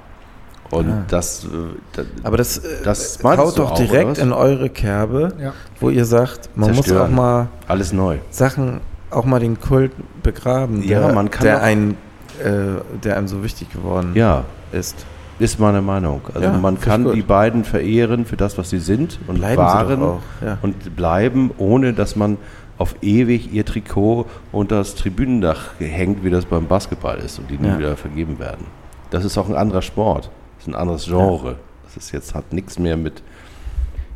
Und 0.71 0.89
Ah. 0.89 1.05
das, 1.09 1.45
äh, 1.45 1.49
da- 1.93 2.03
Aber 2.23 2.39
das, 2.39 2.57
äh, 2.57 2.83
Das 2.83 3.23
meinst 3.23 3.45
haut 3.45 3.59
doch 3.59 3.73
auch, 3.73 3.77
direkt 3.79 4.17
in 4.17 4.33
eure 4.33 4.71
Kerbe, 4.71 5.35
Ja. 5.39 5.53
wo 5.79 5.91
ihr 5.91 6.07
sagt, 6.07 6.49
man 6.57 6.71
muss 6.71 6.79
auch 6.79 6.85
Zerstören. 6.87 7.15
mal 7.15 7.49
alles 7.69 7.93
neu. 7.93 8.17
Sachen, 8.31 8.81
auch 9.11 9.27
mal 9.27 9.41
den 9.41 9.61
Kult 9.61 9.93
begraben, 10.23 10.83
Ja, 10.83 11.01
der, 11.09 11.13
man 11.13 11.31
kann 11.31 11.45
der, 11.45 11.59
auch- 11.59 11.63
ein, 11.63 11.99
äh, 12.43 12.81
der 13.05 13.19
einem 13.19 13.29
so 13.29 13.45
wichtig 13.45 13.71
geworden 13.71 14.13
Ja, 14.15 14.45
ist. 14.73 15.05
ist 15.39 15.61
meine 15.61 15.83
Meinung. 15.83 16.23
Also 16.33 16.47
Ja, 16.49 16.53
man 16.57 16.81
kann 16.81 17.05
gut. 17.05 17.15
die 17.17 17.21
beiden 17.23 17.65
verehren 17.65 18.25
für 18.25 18.37
das, 18.39 18.57
was 18.57 18.71
sie 18.71 18.79
sind 18.79 19.19
und 19.27 19.37
Bleiben 19.37 19.59
waren 19.59 19.89
sie 19.89 19.97
doch 19.97 20.03
auch. 20.09 20.21
Ja. 20.47 20.57
und 20.63 20.97
bleiben, 20.97 21.51
ohne 21.59 21.93
dass 21.93 22.17
man 22.17 22.39
auf 22.83 22.97
ewig 23.01 23.53
ihr 23.53 23.65
Trikot 23.65 24.27
unter 24.51 24.77
das 24.79 24.95
Tribünendach 24.97 25.79
hängt, 25.79 26.25
wie 26.25 26.31
das 26.31 26.45
beim 26.45 26.67
Basketball 26.67 27.19
ist 27.19 27.39
und 27.39 27.49
die 27.51 27.57
nie 27.57 27.69
Ja. 27.69 27.79
wieder 27.79 27.97
vergeben 27.97 28.39
werden. 28.39 28.67
Das 29.11 29.25
ist 29.25 29.39
auch 29.39 29.49
ein 29.49 29.55
anderer 29.55 29.83
Sport. 29.83 30.31
Das 30.59 30.67
ist 30.67 30.75
ein 30.75 30.79
anderes 30.81 31.05
Genre. 31.07 31.57
Das 31.85 31.97
ist 31.97 32.13
jetzt 32.13 32.35
hat 32.35 32.53
nichts 32.53 32.79
mehr 32.79 32.97
mit 32.97 33.23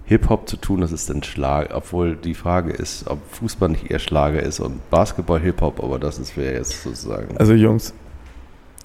Hip-Hop 0.07 0.49
zu 0.49 0.57
tun, 0.57 0.81
das 0.83 0.93
ist 0.93 1.11
ein 1.11 1.23
Schlag, 1.25 1.71
obwohl 1.75 2.15
die 2.17 2.35
Frage 2.35 2.73
ist, 2.73 3.09
ob 3.09 3.19
Fußball 3.33 3.69
nicht 3.71 3.91
eher 3.91 3.99
Schlager 3.99 4.41
ist 4.41 4.61
und 4.61 4.89
Basketball 4.91 5.41
Hip-Hop, 5.41 5.83
aber 5.83 5.99
das 5.99 6.19
ist 6.19 6.37
wäre 6.37 6.55
jetzt 6.55 6.83
sozusagen. 6.85 7.37
Also 7.39 7.55
Jungs, 7.55 7.93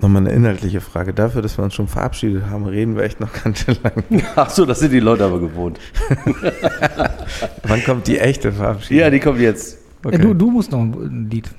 nochmal 0.02 0.24
eine 0.24 0.32
inhaltliche 0.32 0.82
Frage. 0.82 1.14
Dafür, 1.14 1.42
dass 1.42 1.58
wir 1.58 1.64
uns 1.64 1.74
schon 1.74 1.88
verabschiedet 1.88 2.46
haben, 2.50 2.66
reden 2.66 2.96
wir 2.96 3.04
echt 3.04 3.20
noch 3.20 3.32
ganz 3.44 3.60
schön 3.60 3.78
lang. 3.84 4.04
Ach 4.36 4.50
so, 4.50 4.66
das 4.66 4.80
sind 4.80 4.92
die 4.92 5.00
Leute 5.00 5.26
aber 5.26 5.40
gewohnt. 5.40 5.80
Wann 7.64 7.84
kommt 7.84 8.08
die 8.08 8.20
echte 8.20 8.52
Verabschiedung? 8.52 9.02
Ja, 9.02 9.10
die 9.10 9.20
kommt 9.20 9.40
jetzt. 9.40 9.78
okay. 10.04 10.16
Ja, 10.18 10.22
du, 10.22 10.34
du 10.34 10.52
musst 10.52 10.72
noch 10.72 10.80
ein 10.80 11.30
Lied. 11.30 11.50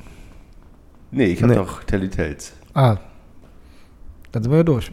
Nee, 1.10 1.26
ich 1.26 1.42
habe 1.42 1.52
Nee. 1.52 1.58
doch 1.58 1.84
Telly 1.84 2.08
Tales. 2.08 2.52
Ah, 2.74 2.96
dann 4.32 4.42
sind 4.42 4.50
wir 4.50 4.58
ja 4.58 4.64
durch. 4.64 4.90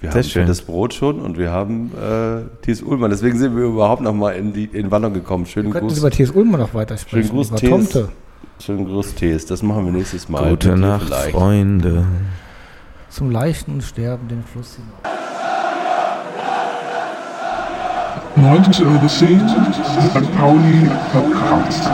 Wir 0.00 0.10
Sehr 0.10 0.22
haben 0.22 0.28
schön. 0.28 0.46
das 0.46 0.62
Brot 0.62 0.94
schon 0.94 1.20
und 1.20 1.38
wir 1.38 1.50
haben 1.50 1.92
äh, 1.94 2.40
Thies 2.62 2.82
Ullmann. 2.82 3.10
Deswegen 3.10 3.38
sind 3.38 3.54
wir 3.54 3.64
überhaupt 3.64 4.02
noch 4.02 4.14
mal 4.14 4.30
in, 4.32 4.52
die, 4.52 4.64
in 4.64 4.90
Wandlung 4.90 5.12
gekommen. 5.12 5.46
Schönen 5.46 5.72
Wir 5.72 5.80
Gruß, 5.80 5.98
über 5.98 6.10
T.S. 6.10 6.32
Ulmer 6.32 6.58
noch 6.58 6.74
weiter 6.74 6.96
sprechen. 6.96 7.28
Schönen 7.28 7.36
Gruß, 7.36 7.50
T.S. 7.52 8.08
Schönen 8.58 8.84
Gruß, 8.86 9.14
Thies. 9.14 9.46
Das 9.46 9.62
machen 9.62 9.84
wir 9.84 9.92
nächstes 9.92 10.28
Mal. 10.28 10.50
Gute 10.50 10.76
Nacht, 10.76 11.06
vielleicht. 11.06 11.30
Freunde. 11.30 12.04
Zum 13.12 13.30
Leichten 13.30 13.72
und 13.72 13.82
Sterben 13.82 14.26
den 14.26 14.42
Fluss 14.42 14.76
hinauf. 14.76 15.12
90 18.36 18.86
over 18.86 19.06
10, 19.06 19.48
St. 19.48 20.38
Pauli 20.38 20.90
Podcast. 21.12 21.90